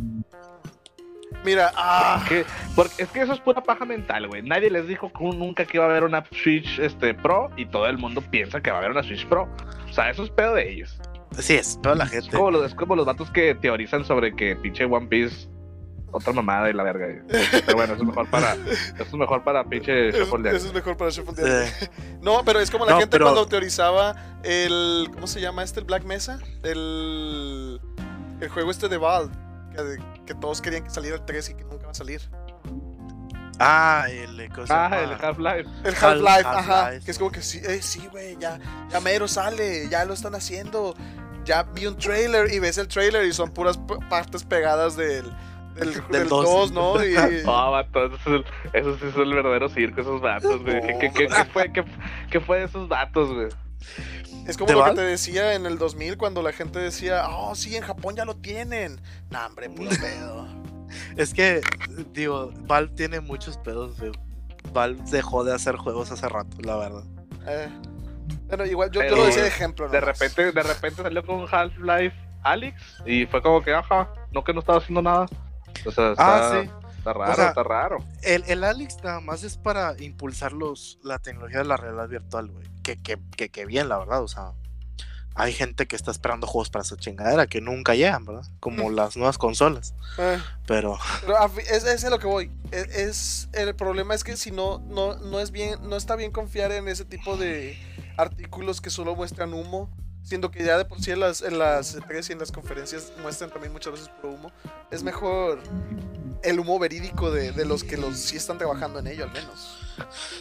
Mira, 1.44 1.72
ah, 1.76 2.24
Que- 2.28 2.46
porque 2.76 3.04
es 3.04 3.10
que 3.10 3.22
eso 3.22 3.34
es 3.34 3.40
pura 3.40 3.62
paja 3.62 3.86
mental, 3.86 4.28
güey. 4.28 4.42
Nadie 4.42 4.70
les 4.72 4.88
dijo 4.88 5.12
que 5.14 5.24
nunca 5.26 5.66
que 5.66 5.78
iba 5.78 5.86
a 5.86 5.90
haber 5.90 6.04
una 6.04 6.24
Switch 6.32 6.80
este, 6.80 7.14
Pro 7.14 7.50
y 7.58 7.66
todo 7.68 7.86
el 7.88 7.98
mundo 7.98 8.22
piensa 8.22 8.62
que 8.62 8.72
va 8.72 8.78
a 8.78 8.80
haber 8.80 8.92
una 8.92 9.04
Switch 9.04 9.28
Pro. 9.28 9.48
O 9.90 9.94
sea, 9.94 10.10
eso 10.10 10.24
es 10.24 10.30
pedo 10.32 10.56
de 10.56 10.72
ellos. 10.72 11.00
Sí, 11.38 11.56
es 11.56 11.80
toda 11.82 11.96
la 11.96 12.06
Es 12.06 12.12
gente. 12.12 12.32
como, 12.36 12.52
los, 12.52 12.66
es 12.66 12.74
como 12.76 12.96
los 12.96 13.06
vatos 13.06 13.30
que 13.32 13.54
teorizan 13.56 14.04
sobre 14.06 14.36
que 14.36 14.56
pinche 14.56 14.86
One 14.86 15.08
Piece, 15.08 15.48
otra 16.12 16.34
mamada 16.34 16.70
y 16.70 16.74
la 16.74 16.84
verga. 16.84 17.06
güey. 17.08 17.22
Pero 17.66 17.76
bueno, 17.78 17.94
eso 17.94 18.02
es 18.04 18.08
mejor 18.08 18.30
para, 18.30 18.54
eso 18.54 19.04
es 19.04 19.14
mejor 19.14 19.44
para 19.44 19.64
pinche 19.66 20.12
Shuffle 20.14 20.50
eso 20.56 20.68
es 20.68 20.74
mejor 20.74 20.96
para 20.98 21.10
Shuffle 21.12 21.34
de 21.44 21.66
Eh. 21.68 21.72
No, 22.22 22.44
pero 22.46 22.60
es 22.60 22.72
como 22.72 22.86
la 22.86 22.94
No, 22.94 23.00
gente 23.00 23.12
pero- 23.12 23.26
cuando 23.26 23.46
teorizaba 23.48 24.16
el. 24.44 25.10
¿Cómo 25.14 25.28
se 25.28 25.42
llama 25.42 25.64
este? 25.64 25.80
El 25.82 25.86
Black 25.86 26.04
Mesa. 26.06 26.40
El. 26.64 27.80
El 28.42 28.50
juego 28.50 28.72
este 28.72 28.88
de 28.90 28.98
Valve. 28.98 29.34
Que, 29.76 30.24
que 30.26 30.34
todos 30.36 30.62
querían 30.62 30.84
que 30.84 30.90
saliera 30.90 31.18
el 31.18 31.26
3 31.26 31.50
y 31.50 31.54
que 31.56 31.64
nunca 31.64 31.86
va 31.86 31.92
a 31.92 31.96
salir. 31.96 32.22
ah, 33.60 34.06
el. 34.10 34.50
¿cómo 34.54 34.68
se 34.68 34.74
Ah, 34.74 35.00
el 35.04 35.12
Half-Life. 35.14 35.70
El 35.84 35.96
Half-Life, 35.96 36.44
Half- 36.44 36.58
ajá. 36.58 37.00
Que 37.00 37.12
es 37.12 37.18
como 37.20 37.32
que 37.32 37.42
sí, 37.42 37.60
eh, 37.64 37.82
sí, 37.82 38.08
güey, 38.12 38.38
ya, 38.40 38.60
ya 38.90 39.00
mero 39.00 39.28
sale, 39.28 39.88
ya 39.90 40.06
lo 40.06 40.14
están 40.14 40.36
haciendo. 40.36 40.96
Ya 41.46 41.64
vi 41.64 41.86
un 41.88 41.98
trailer 41.98 42.52
y 42.54 42.60
ves 42.60 42.78
el 42.78 42.88
trailer 42.90 43.26
y 43.26 43.32
son 43.34 43.52
puras 43.52 43.80
partes 44.10 44.44
pegadas 44.44 44.98
del, 44.98 45.26
del, 45.80 46.08
del 46.10 46.28
dos. 46.30 46.46
2, 46.46 46.72
¿no? 46.72 47.04
Y, 47.06 47.14
No, 47.46 47.72
vato, 47.72 48.06
eso, 48.06 48.16
es 48.16 48.28
el- 48.28 48.46
eso 48.74 48.98
sí 48.98 49.06
es 49.08 49.16
el 49.16 49.34
verdadero 49.34 49.70
circo, 49.70 50.02
esos 50.02 50.22
vatos, 50.22 50.62
güey. 50.64 50.82
¿Qué, 50.82 50.98
qué- 51.00 51.12
qué- 51.12 51.28
qué 51.28 51.46
fue, 51.46 51.72
qué, 51.72 51.84
qué 52.32 52.40
fue 52.40 52.60
de 52.60 52.66
esos 52.66 52.88
vatos, 52.88 53.34
güey? 53.34 53.48
es 54.48 54.58
como 54.58 54.68
¿De 54.70 54.76
lo 54.76 54.86
que 54.86 54.92
te 54.94 55.02
decía 55.02 55.54
en 55.56 55.66
el 55.66 55.78
2000 55.78 56.18
cuando 56.18 56.42
la 56.42 56.54
gente 56.54 56.80
decía, 56.80 57.28
oh, 57.30 57.54
sí, 57.54 57.76
en 57.76 57.84
Japón 57.84 58.16
ya 58.16 58.24
lo 58.26 58.36
tienen. 58.38 59.00
Nah, 59.30 59.46
hombre, 59.48 59.70
puro 59.70 59.90
pedo. 60.02 60.48
Es 61.18 61.34
que, 61.34 61.62
digo, 62.14 62.52
Valve 62.62 62.94
tiene 62.96 63.20
muchos 63.20 63.58
pedos, 63.58 64.00
güey. 64.00 64.12
Valve 64.72 65.02
dejó 65.12 65.44
de 65.44 65.54
hacer 65.54 65.76
juegos 65.76 66.12
hace 66.12 66.28
rato, 66.30 66.58
la 66.62 66.78
verdad. 66.78 67.04
Eh, 67.48 67.70
bueno, 68.48 68.66
igual 68.66 68.90
yo, 68.92 69.02
yo 69.02 69.08
Pero 69.08 69.16
lo 69.18 69.26
decía 69.26 69.44
de 69.44 69.48
ejemplo. 69.50 69.88
De 69.90 70.00
nomás. 70.00 70.18
repente, 70.20 70.52
de 70.52 70.64
repente 70.64 71.02
salió 71.04 71.26
con 71.26 71.46
Half-Life 71.50 72.16
Alex 72.44 72.82
y 73.06 73.26
fue 73.26 73.42
como 73.42 73.62
que, 73.62 73.74
ajá, 73.74 74.10
no 74.32 74.44
que 74.44 74.54
no 74.54 74.60
estaba 74.62 74.78
haciendo 74.78 75.02
nada. 75.02 75.26
O 75.86 75.92
sea, 75.92 76.14
Ah, 76.18 76.52
está, 76.54 76.62
sí. 76.64 76.70
está 76.98 77.14
raro, 77.14 77.36
sea, 77.36 77.48
está 77.50 77.64
raro. 77.64 77.98
El, 78.24 78.44
el 78.48 78.64
Alex 78.64 78.98
nada 79.04 79.20
más 79.20 79.44
es 79.44 79.58
para 79.58 79.96
impulsar 80.02 80.54
los, 80.54 81.00
la 81.04 81.20
tecnología 81.20 81.60
de 81.60 81.66
la 81.66 81.78
realidad 81.78 82.08
virtual, 82.08 82.48
güey. 82.52 82.66
Que, 82.84 83.02
que, 83.02 83.18
que, 83.36 83.50
que 83.50 83.66
bien, 83.66 83.90
la 83.90 83.98
verdad. 83.98 84.24
O 84.24 84.28
sea, 84.28 84.52
hay 85.36 85.54
gente 85.54 85.88
que 85.88 85.96
está 85.96 86.10
esperando 86.12 86.48
juegos 86.48 86.70
para 86.72 86.84
esa 86.84 86.98
chingadera 86.98 87.46
que 87.48 87.62
nunca 87.62 87.94
llegan, 87.94 88.26
¿verdad? 88.26 88.46
Como 88.60 88.90
las 88.90 89.16
nuevas 89.18 89.38
consolas. 89.38 89.94
Eh, 90.18 90.40
Pero, 90.66 90.98
pero 91.22 91.38
es, 91.70 91.84
es 91.86 92.04
a 92.06 92.10
lo 92.10 92.18
que 92.20 92.26
voy. 92.28 92.52
Es, 92.72 92.88
es- 92.96 93.50
el 93.54 93.76
problema 93.76 94.16
es 94.16 94.24
que 94.24 94.36
si 94.36 94.52
no, 94.52 94.80
no, 94.80 95.16
no 95.18 95.40
es 95.40 95.52
bien, 95.52 95.78
no 95.88 95.96
está 95.96 96.16
bien 96.16 96.32
confiar 96.32 96.72
en 96.72 96.88
ese 96.88 97.06
tipo 97.06 97.38
de 97.38 97.78
artículos 98.18 98.82
que 98.82 98.90
solo 98.90 99.16
muestran 99.16 99.54
humo. 99.54 99.90
Siendo 100.28 100.52
que 100.52 100.62
ya 100.62 100.78
de 100.78 100.84
por 100.84 101.00
sí 101.00 101.12
en 101.12 101.22
las, 101.22 101.42
en 101.42 101.58
las 101.58 101.98
E3 101.98 102.30
y 102.30 102.34
en 102.34 102.40
las 102.40 102.52
conferencias 102.52 103.14
muestran 103.22 103.50
también 103.50 103.72
muchas 103.72 103.94
veces 103.94 104.10
puro 104.10 104.34
humo. 104.34 104.52
Es 104.92 105.02
mejor 105.02 105.60
el 106.44 106.60
humo 106.60 106.78
verídico 106.80 107.32
de, 107.32 107.54
de 107.54 107.64
los 107.64 107.86
que 107.86 107.96
los 107.96 108.18
sí 108.18 108.36
están 108.36 108.58
trabajando 108.58 109.00
en 109.00 109.08
ello, 109.08 109.24
al 109.24 109.32
menos. 109.32 109.80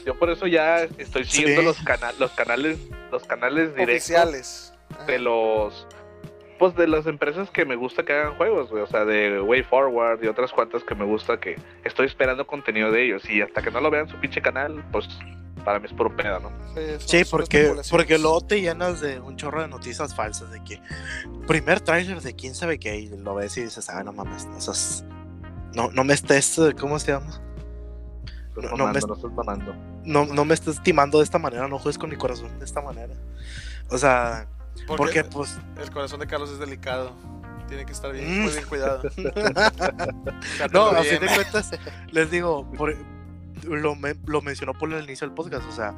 Yo 0.05 0.19
por 0.19 0.29
eso 0.31 0.49
ya 0.49 0.81
estoy 0.99 1.25
siguiendo 1.25 1.61
Sí. 1.61 1.67
los, 1.69 1.79
cana 1.85 2.11
los 2.19 2.33
canales, 2.33 2.79
los 3.13 3.23
canales 3.25 3.77
directos 3.77 3.95
Oficiales. 4.11 4.73
De 5.07 5.21
los 5.21 5.87
pues 6.59 6.75
de 6.75 6.89
las 6.89 7.07
empresas 7.07 7.51
que 7.51 7.65
me 7.67 7.77
gusta 7.77 8.03
que 8.03 8.13
hagan 8.15 8.35
juegos, 8.37 8.71
güey, 8.71 8.83
o 8.83 8.87
sea, 8.87 9.05
de 9.05 9.41
Way 9.41 9.63
Forward 9.65 10.25
y 10.25 10.27
otras 10.27 10.51
cuantas 10.53 10.83
que 10.85 10.95
me 10.97 11.05
gusta 11.05 11.39
que 11.39 11.57
estoy 11.85 12.07
esperando 12.07 12.47
contenido 12.47 12.91
de 12.91 13.05
ellos 13.05 13.29
y 13.29 13.41
hasta 13.43 13.61
que 13.63 13.71
no 13.71 13.81
lo 13.81 13.91
vean 13.91 14.09
su 14.09 14.17
pinche 14.17 14.41
canal, 14.41 14.83
pues 14.91 15.07
para 15.67 15.81
mí 15.81 15.87
es 15.87 15.93
puro 15.93 16.17
pedo, 16.17 16.39
¿no? 16.41 16.51
Sí, 17.01 17.25
porque, 17.31 17.75
porque 17.91 18.19
luego 18.19 18.41
te 18.41 18.61
llenas 18.61 19.01
de 19.01 19.19
un 19.21 19.37
chorro 19.37 19.61
de 19.63 19.69
noticias 19.69 20.15
falsas 20.15 20.51
de 20.53 20.63
que 20.65 20.81
primer 21.47 21.81
tráiler 21.81 22.23
de 22.23 22.35
quién 22.35 22.55
sabe 22.55 22.79
qué 22.79 22.97
y 23.01 23.09
lo 23.09 23.35
ves 23.35 23.57
y 23.59 23.65
dices, 23.65 23.91
ah, 23.91 24.03
no 24.05 24.13
mames, 24.13 24.47
no 24.47 24.61
seas- 24.61 25.05
no, 25.75 25.91
no 25.91 26.05
me 26.05 26.15
estés, 26.15 26.59
¿cómo 26.81 26.99
se 27.01 27.13
llama? 27.13 27.43
No, 28.57 28.63
no 28.77 28.87
me- 28.93 29.01
no. 29.01 29.75
No, 30.05 30.25
no 30.33 30.45
me 30.45 30.55
estés 30.55 30.81
timando 30.83 31.19
de 31.19 31.25
esta 31.25 31.39
manera, 31.39 31.67
no 31.69 31.79
juegues 31.79 31.99
con 31.99 32.09
mi 32.09 32.17
corazón 32.17 32.59
de 32.59 32.65
esta 32.65 32.81
manera. 32.81 33.13
O 33.91 33.99
sea, 33.99 34.47
porque 34.97 35.25
pues 35.25 35.59
el 35.83 35.91
corazón 35.91 36.21
de 36.21 36.27
Carlos 36.29 36.51
es 36.51 36.59
delicado. 36.61 37.13
Tiene 37.69 37.85
que 37.85 37.91
estar 37.93 38.13
bien, 38.13 38.25
Mm. 38.39 38.43
muy 38.45 38.53
bien 38.53 38.65
cuidado. 38.67 39.03
No, 40.73 40.87
a 40.91 41.03
fin 41.03 41.19
de 41.21 41.27
cuentas, 41.27 41.71
les 42.13 42.31
digo, 42.31 42.71
por- 42.79 42.95
lo, 43.67 43.95
me- 43.97 44.17
lo 44.27 44.41
mencionó 44.43 44.75
por 44.75 44.93
el 44.93 45.05
inicio 45.05 45.27
del 45.27 45.35
podcast, 45.35 45.67
o 45.69 45.73
sea, 45.73 45.93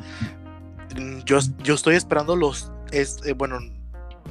mm, 0.96 1.20
yo, 1.24 1.38
yo 1.62 1.74
estoy 1.74 1.96
esperando 1.96 2.34
los, 2.36 2.72
es, 2.90 3.18
eh, 3.24 3.32
bueno, 3.34 3.58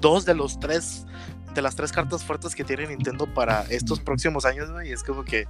dos 0.02 0.26
de 0.26 0.34
los 0.36 0.60
tres, 0.60 1.06
de 1.54 1.62
las 1.64 1.76
tres 1.76 1.92
cartas 1.92 2.24
fuertes 2.24 2.54
que 2.54 2.64
tiene 2.64 2.86
Nintendo 2.86 3.26
para 3.34 3.62
estos 3.70 4.00
próximos 4.00 4.46
años, 4.46 4.70
güey, 4.72 4.90
y 4.90 4.92
es 4.92 5.02
como 5.04 5.24
que, 5.26 5.48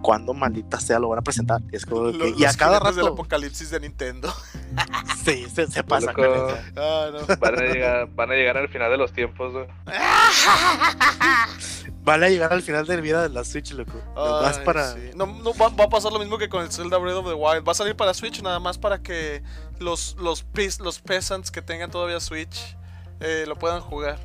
cuando 0.00 0.32
maldita 0.32 0.78
sea 0.78 1.00
lo 1.00 1.08
van 1.08 1.18
a 1.18 1.22
presentar? 1.22 1.60
Y 1.72 1.76
es 1.76 1.84
como 1.86 2.12
que, 2.12 2.18
Lo- 2.18 2.28
y 2.28 2.44
a 2.44 2.48
los 2.48 2.56
cada 2.56 2.76
jinetes 2.78 2.96
del 2.96 3.04
rato, 3.06 3.14
apocalipsis 3.14 3.70
de 3.70 3.80
Nintendo. 3.80 4.32
sí, 5.24 5.46
se, 5.52 5.66
se 5.66 5.82
pasa. 5.82 6.12
Loco. 6.12 6.22
con 6.22 6.50
eso. 6.50 6.58
Ah, 6.76 7.08
no. 7.12 7.36
Van 7.36 7.58
a 7.58 7.62
llegar, 7.62 8.08
van 8.14 8.30
a 8.30 8.34
llegar 8.34 8.56
al 8.58 8.68
final 8.68 8.92
de 8.92 8.96
los 8.98 9.12
tiempos, 9.12 9.52
güey. 9.52 9.66
Van 12.02 12.22
a 12.24 12.28
llegar 12.28 12.52
al 12.52 12.62
final 12.62 12.86
de 12.86 12.98
vida 13.00 13.22
de 13.22 13.28
la 13.28 13.44
Switch, 13.44 13.72
loco. 13.72 13.92
Nomás 14.14 14.58
Ay, 14.58 14.64
para... 14.64 14.92
sí. 14.94 15.10
No, 15.14 15.26
no, 15.26 15.52
va, 15.54 15.68
va 15.68 15.84
a 15.84 15.88
pasar 15.88 16.12
lo 16.12 16.18
mismo 16.18 16.38
que 16.38 16.48
con 16.48 16.62
el 16.62 16.72
Zelda 16.72 16.96
Breath 16.96 17.16
of 17.16 17.26
the 17.26 17.34
Wild. 17.34 17.66
Va 17.66 17.72
a 17.72 17.74
salir 17.74 17.94
para 17.94 18.14
Switch 18.14 18.42
nada 18.42 18.58
más 18.58 18.78
para 18.78 19.02
que 19.02 19.42
los, 19.78 20.16
los, 20.16 20.46
los 20.80 21.00
peasants 21.00 21.50
que 21.50 21.60
tengan 21.60 21.90
todavía 21.90 22.18
Switch 22.20 22.76
eh, 23.20 23.44
lo 23.46 23.56
puedan 23.56 23.80
jugar. 23.82 24.18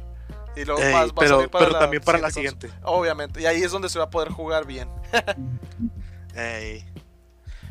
Y 0.55 0.63
luego 0.63 0.81
Ey, 0.81 0.93
va- 0.93 1.01
a 1.01 1.27
salir 1.27 1.49
para 1.49 1.65
pero 1.67 1.79
también 1.79 2.01
para 2.01 2.17
la 2.17 2.31
siguiente. 2.31 2.71
Obviamente. 2.83 3.41
Y 3.41 3.45
ahí 3.45 3.61
es 3.61 3.71
donde 3.71 3.89
se 3.89 3.99
va 3.99 4.05
a 4.05 4.09
poder 4.09 4.29
jugar 4.29 4.65
bien. 4.65 4.89
Ey. 6.35 6.85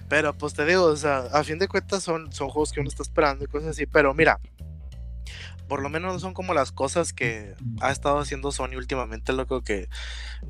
Pero 0.09 0.35
pues 0.35 0.53
te 0.53 0.65
digo, 0.67 0.85
o 0.85 0.97
sea, 0.97 1.29
a 1.33 1.43
fin 1.45 1.59
de 1.59 1.67
cuentas 1.67 2.03
son, 2.03 2.31
son 2.33 2.51
juegos 2.51 2.73
que 2.73 2.81
uno 2.81 2.89
está 2.89 3.03
esperando 3.03 3.45
y 3.45 3.49
cosas 3.49 3.71
así. 3.71 3.87
Pero 3.87 4.13
mira, 4.13 4.39
por 5.75 5.83
lo 5.83 5.89
menos 5.89 6.13
no 6.13 6.21
son 6.21 6.35
como 6.35 6.55
las 6.55 6.71
cosas 6.71 7.13
que 7.13 7.57
ha 7.81 7.91
estado 7.91 8.21
haciendo 8.21 8.53
Sony 8.53 8.77
últimamente, 8.77 9.33
loco, 9.33 9.63
que 9.65 9.89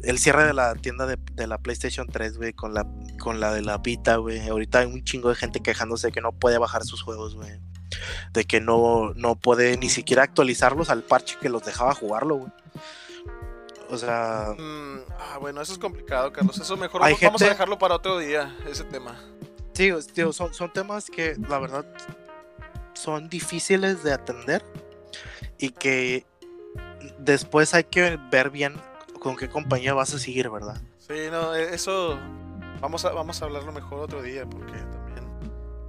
el 0.03 0.19
cierre 0.19 0.45
de 0.45 0.53
la 0.53 0.75
tienda 0.75 1.07
de, 1.07 1.17
de 1.33 1.47
la 1.47 1.57
PlayStation 1.57 2.07
3, 2.07 2.37
güey, 2.37 2.53
con 2.53 2.75
la, 2.75 2.87
con 3.19 3.41
la 3.41 3.51
de 3.55 3.63
la 3.63 3.79
Vita, 3.79 4.17
güey. 4.17 4.47
Ahorita 4.47 4.81
hay 4.81 4.87
un 4.87 5.03
chingo 5.03 5.31
de 5.31 5.35
gente 5.35 5.61
quejándose 5.61 6.09
de 6.09 6.13
que 6.13 6.21
no 6.21 6.33
puede 6.33 6.59
bajar 6.59 6.85
sus 6.85 7.01
juegos, 7.01 7.37
güey. 7.37 7.59
De 8.35 8.45
que 8.45 8.61
no, 8.61 9.15
no 9.15 9.35
puede 9.35 9.79
ni 9.79 9.89
siquiera 9.89 10.25
actualizarlos 10.25 10.91
al 10.91 11.03
parche 11.05 11.39
que 11.41 11.49
los 11.49 11.65
dejaba 11.65 11.95
jugarlo, 11.95 12.37
güey. 12.37 12.53
O 13.89 13.97
sea, 13.97 14.49
Mm, 14.59 14.99
ah, 15.19 15.39
bueno, 15.41 15.63
eso 15.63 15.73
es 15.73 15.79
complicado, 15.79 16.33
Carlos. 16.35 16.59
Eso 16.61 16.77
mejor 16.77 17.01
vamos, 17.01 17.19
vamos 17.19 17.41
a 17.41 17.45
gente- 17.47 17.55
dejarlo 17.55 17.79
para 17.79 17.95
otro 17.95 18.19
día, 18.19 18.55
ese 18.71 18.85
tema. 18.85 19.19
Sí, 19.73 19.91
tío, 20.13 20.35
son, 20.35 20.53
son 20.53 20.71
temas 20.71 21.07
que 21.09 21.35
la 21.49 21.59
verdad 21.61 21.87
son 22.93 23.31
difíciles 23.31 24.03
de 24.05 24.13
atender 24.13 24.63
y 25.59 25.71
que 25.71 26.27
después 27.19 27.75
hay 27.75 27.85
que 27.85 28.19
ver 28.31 28.51
bien 28.51 28.75
con 29.21 29.37
qué 29.37 29.49
compañía 29.49 29.95
vas 29.95 30.13
a 30.15 30.19
seguir, 30.19 30.51
¿verdad? 30.51 30.81
Sí, 30.99 31.15
no, 31.31 31.55
e- 31.55 31.75
eso 31.75 32.19
vamos 32.81 33.05
a, 33.05 33.13
vamos 33.13 33.41
a 33.41 33.45
hablarlo 33.47 33.73
mejor 33.73 34.01
otro 34.01 34.23
día 34.23 34.45
porque 34.47 34.73
también 34.73 35.25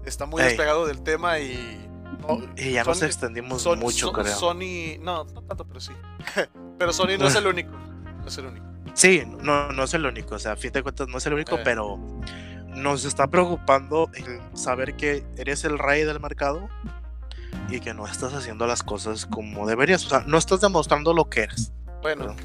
está 0.05 0.25
muy 0.25 0.41
Ey. 0.41 0.49
despegado 0.49 0.85
del 0.87 1.01
tema 1.01 1.39
y... 1.39 1.87
no, 2.21 2.41
Y 2.57 2.71
ya 2.73 2.83
nos 2.83 3.01
extendimos 3.01 3.61
Son- 3.61 3.79
mucho, 3.79 4.07
son- 4.07 4.13
creo. 4.15 4.35
Sony, 4.35 4.97
no, 5.01 5.23
no 5.25 5.41
tanto, 5.43 5.65
pero 5.65 5.79
sí. 5.79 5.91
pero 6.79 6.93
Sony 6.93 7.17
no 7.19 7.27
es 7.27 7.35
el 7.35 7.47
único. 7.47 7.71
No 7.71 8.27
es 8.27 8.37
el 8.37 8.45
único. 8.47 8.65
Sí, 8.93 9.23
no, 9.41 9.71
no 9.73 9.83
es 9.83 9.93
el 9.93 10.05
único, 10.05 10.35
o 10.35 10.39
sea, 10.39 10.53
a 10.53 10.55
fin 10.55 10.71
de 10.71 10.81
cuentas 10.83 11.07
no 11.09 11.17
es 11.17 11.25
el 11.25 11.33
único, 11.33 11.55
Eh. 11.55 11.61
pero 11.65 11.97
nos 12.69 13.03
está 13.05 13.27
preocupando 13.27 14.09
el 14.13 14.39
saber 14.57 14.95
que 14.95 15.25
eres 15.37 15.63
el 15.65 15.77
rey 15.79 16.03
del 16.03 16.19
mercado 16.19 16.69
y 17.69 17.79
que 17.79 17.93
no 17.93 18.05
estás 18.07 18.33
haciendo 18.33 18.67
las 18.67 18.83
cosas 18.83 19.25
como 19.25 19.67
deberías, 19.67 20.05
o 20.05 20.09
sea, 20.09 20.23
no 20.27 20.37
estás 20.37 20.61
demostrando 20.61 21.13
lo 21.13 21.29
que 21.29 21.41
eres, 21.43 21.71
Bueno, 22.01 22.35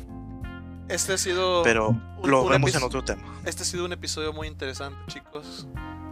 este 0.89 1.13
ha 1.15 1.19
sido. 1.19 1.63
pero 1.63 1.91
un- 1.91 2.31
lo 2.31 2.43
un 2.43 2.51
vemos 2.51 2.75
en 2.75 2.83
otro 2.83 3.03
tema. 3.05 3.23
Este 3.45 3.63
ha 3.63 3.67
sido 3.67 3.85
un 3.85 3.93
episodio 3.93 4.33
muy 4.33 4.49
interesante, 4.49 4.99
chicos. 5.09 5.67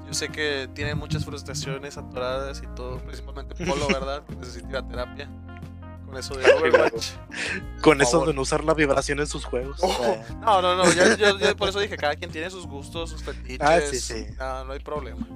Yo 0.06 0.14
sé 0.14 0.28
que 0.30 0.70
tienen 0.74 0.96
muchas 0.96 1.24
frustraciones 1.24 1.98
atoradas 1.98 2.62
y 2.62 2.66
todo, 2.74 2.98
principalmente 2.98 3.54
Polo, 3.66 3.86
¿verdad? 3.88 4.22
Necesita 4.40 4.68
ir 4.70 4.76
a 4.76 4.86
terapia. 4.88 5.28
Con 6.06 6.16
eso 6.16 6.34
de 6.34 6.44
Overwatch. 6.54 7.10
Con 7.82 7.98
por 7.98 8.02
eso 8.02 8.12
favor. 8.12 8.28
de 8.28 8.34
no 8.34 8.40
usar 8.40 8.64
la 8.64 8.72
vibración 8.72 9.20
en 9.20 9.26
sus 9.26 9.44
juegos. 9.44 9.78
Oh, 9.82 10.16
no, 10.40 10.62
no, 10.62 10.76
no. 10.76 10.90
Yo, 10.92 11.14
yo- 11.16 11.38
yo 11.38 11.54
por 11.56 11.68
eso 11.68 11.80
dije, 11.80 11.98
cada 11.98 12.14
quien 12.16 12.30
tiene 12.30 12.48
sus 12.48 12.66
gustos, 12.66 13.10
sus 13.10 13.22
fetiches. 13.22 13.60
Ah, 13.60 13.78
sí, 13.82 14.00
sí. 14.00 14.26
No, 14.38 14.64
no 14.64 14.72
hay 14.72 14.80
problema. 14.80 15.26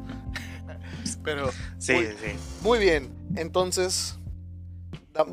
Pero 1.25 1.51
Sí, 1.79 1.93
Muy- 1.95 2.05
sí. 2.07 2.37
Muy 2.63 2.79
bien, 2.79 3.13
entonces 3.37 4.19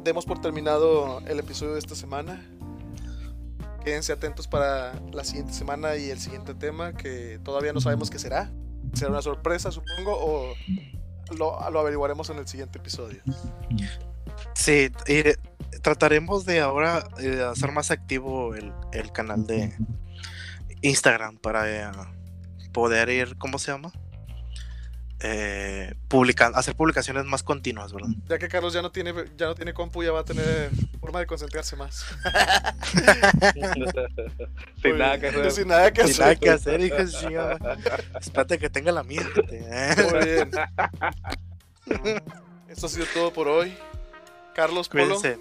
demos 0.03 0.25
por 0.25 0.39
terminado 0.41 1.19
el 1.27 1.39
episodio 1.39 1.73
de 1.73 1.79
esta 1.79 1.95
semana. 1.95 2.45
Quédense 3.83 4.11
atentos 4.11 4.47
para 4.47 4.93
la 5.13 5.23
siguiente 5.23 5.53
semana 5.53 5.95
y 5.95 6.09
el 6.09 6.19
siguiente 6.19 6.53
tema 6.53 6.93
que 6.93 7.39
todavía 7.43 7.71
no 7.73 7.79
sabemos 7.81 8.09
qué 8.09 8.19
será. 8.19 8.51
Será 8.93 9.11
una 9.11 9.21
sorpresa, 9.21 9.71
supongo, 9.71 10.11
o 10.17 10.53
lo, 11.37 11.69
lo 11.71 11.79
averiguaremos 11.79 12.29
en 12.29 12.37
el 12.39 12.47
siguiente 12.47 12.77
episodio. 12.79 13.21
Sí, 14.53 14.91
eh, 15.07 15.35
trataremos 15.81 16.45
de 16.45 16.59
ahora 16.59 17.07
eh, 17.19 17.41
hacer 17.49 17.71
más 17.71 17.89
activo 17.91 18.53
el, 18.55 18.73
el 18.91 19.11
canal 19.11 19.47
de 19.47 19.73
Instagram 20.81 21.37
para 21.37 21.69
eh, 21.89 21.91
poder 22.73 23.09
ir, 23.09 23.37
¿cómo 23.37 23.59
se 23.59 23.71
llama? 23.71 23.91
Eh, 25.21 25.95
publicar, 26.07 26.53
hacer 26.55 26.75
publicaciones 26.75 27.25
más 27.25 27.43
continuas, 27.43 27.91
¿verdad? 27.91 28.07
Ya 28.29 28.39
que 28.39 28.47
Carlos 28.47 28.71
ya 28.73 28.81
no 28.81 28.89
tiene 28.91 29.13
ya 29.35 29.47
no 29.47 29.55
tiene 29.55 29.73
compu, 29.73 30.01
ya 30.01 30.13
va 30.13 30.21
a 30.21 30.25
tener 30.25 30.69
forma 31.01 31.19
de 31.19 31.25
concentrarse 31.25 31.75
más. 31.75 32.05
Sin 34.81 34.97
nada 34.97 35.19
que 35.19 35.27
hacer. 35.27 35.51
Sin 35.51 35.67
nada 35.67 35.91
que 35.91 36.01
Sin 36.03 36.11
hacer. 36.11 36.19
nada 36.21 36.35
que 36.35 36.49
hacer, 36.49 36.81
hijo 36.81 36.95
de 36.95 37.07
chingada. 37.09 37.57
Espérate 38.19 38.57
que 38.59 38.69
tenga 38.69 38.91
la 38.93 39.03
mía. 39.03 39.27
¿eh? 39.51 39.95
Muy 40.09 40.25
bien. 40.25 40.51
Esto 42.69 42.85
ha 42.85 42.89
sido 42.89 43.05
todo 43.13 43.33
por 43.33 43.47
hoy. 43.47 43.75
Carlos 44.55 44.87
Polo. 44.87 45.15
Cuídense. 45.19 45.39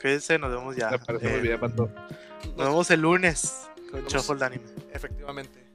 Cuídense, 0.00 0.38
nos 0.38 0.50
vemos 0.50 0.76
ya. 0.76 0.90
Me 0.90 0.98
parece 0.98 1.26
Eh, 1.26 1.30
muy 1.32 1.40
bien, 1.40 1.58
Pato. 1.58 1.90
Nos 2.56 2.66
vemos 2.68 2.90
el 2.90 3.00
lunes 3.00 3.54
con 3.90 4.04
Shuffle 4.06 4.36
de 4.36 4.44
Anime. 4.44 4.64
Efectivamente. 4.92 5.65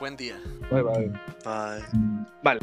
Buen 0.00 0.16
día. 0.16 0.40
Bye, 0.70 0.82
bye. 0.82 1.12
Bye. 1.44 1.84
Vale. 2.42 2.60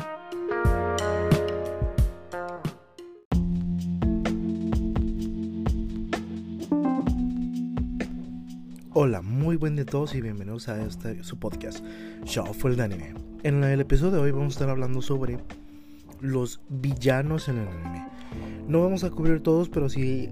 Hola, 8.94 9.22
muy 9.22 9.56
buen 9.56 9.76
día 9.76 9.84
a 9.84 9.86
todos 9.86 10.16
y 10.16 10.22
bienvenidos 10.22 10.68
a 10.68 10.84
este 10.84 11.24
su 11.24 11.38
podcast, 11.38 11.86
Shuffle 12.24 12.76
de 12.76 12.82
Anime. 12.82 13.14
En 13.44 13.64
el 13.64 13.82
episodio 13.82 14.14
de 14.14 14.20
hoy 14.20 14.32
vamos 14.32 14.54
a 14.54 14.56
estar 14.56 14.70
hablando 14.72 15.04
sobre 15.04 15.38
los 16.20 16.60
villanos 16.70 17.50
en 17.50 17.60
el 17.60 17.68
anime. 17.68 18.08
No 18.68 18.82
vamos 18.82 19.04
a 19.04 19.12
cubrir 19.12 19.44
todos, 19.44 19.70
pero 19.70 19.90
sí 19.90 20.28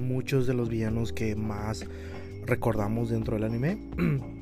muchos 0.00 0.48
de 0.48 0.54
los 0.54 0.68
villanos 0.68 1.12
que 1.12 1.36
más 1.36 1.86
recordamos 2.44 3.08
dentro 3.10 3.36
del 3.36 3.44
anime. 3.44 3.78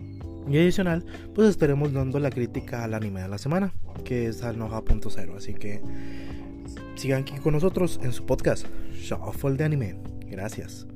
y 0.48 0.58
adicional, 0.58 1.04
pues 1.34 1.48
estaremos 1.48 1.92
dando 1.92 2.18
la 2.18 2.30
crítica 2.30 2.84
al 2.84 2.94
anime 2.94 3.22
de 3.22 3.28
la 3.28 3.38
semana, 3.38 3.72
que 4.04 4.28
es 4.28 4.42
al 4.42 4.58
Noja.0. 4.58 5.36
Así 5.36 5.54
que 5.54 5.80
sigan 6.94 7.22
aquí 7.22 7.34
con 7.36 7.54
nosotros 7.54 8.00
en 8.02 8.12
su 8.12 8.24
podcast, 8.24 8.66
Shuffle 8.94 9.54
de 9.54 9.64
Anime. 9.64 9.96
Gracias. 10.28 10.86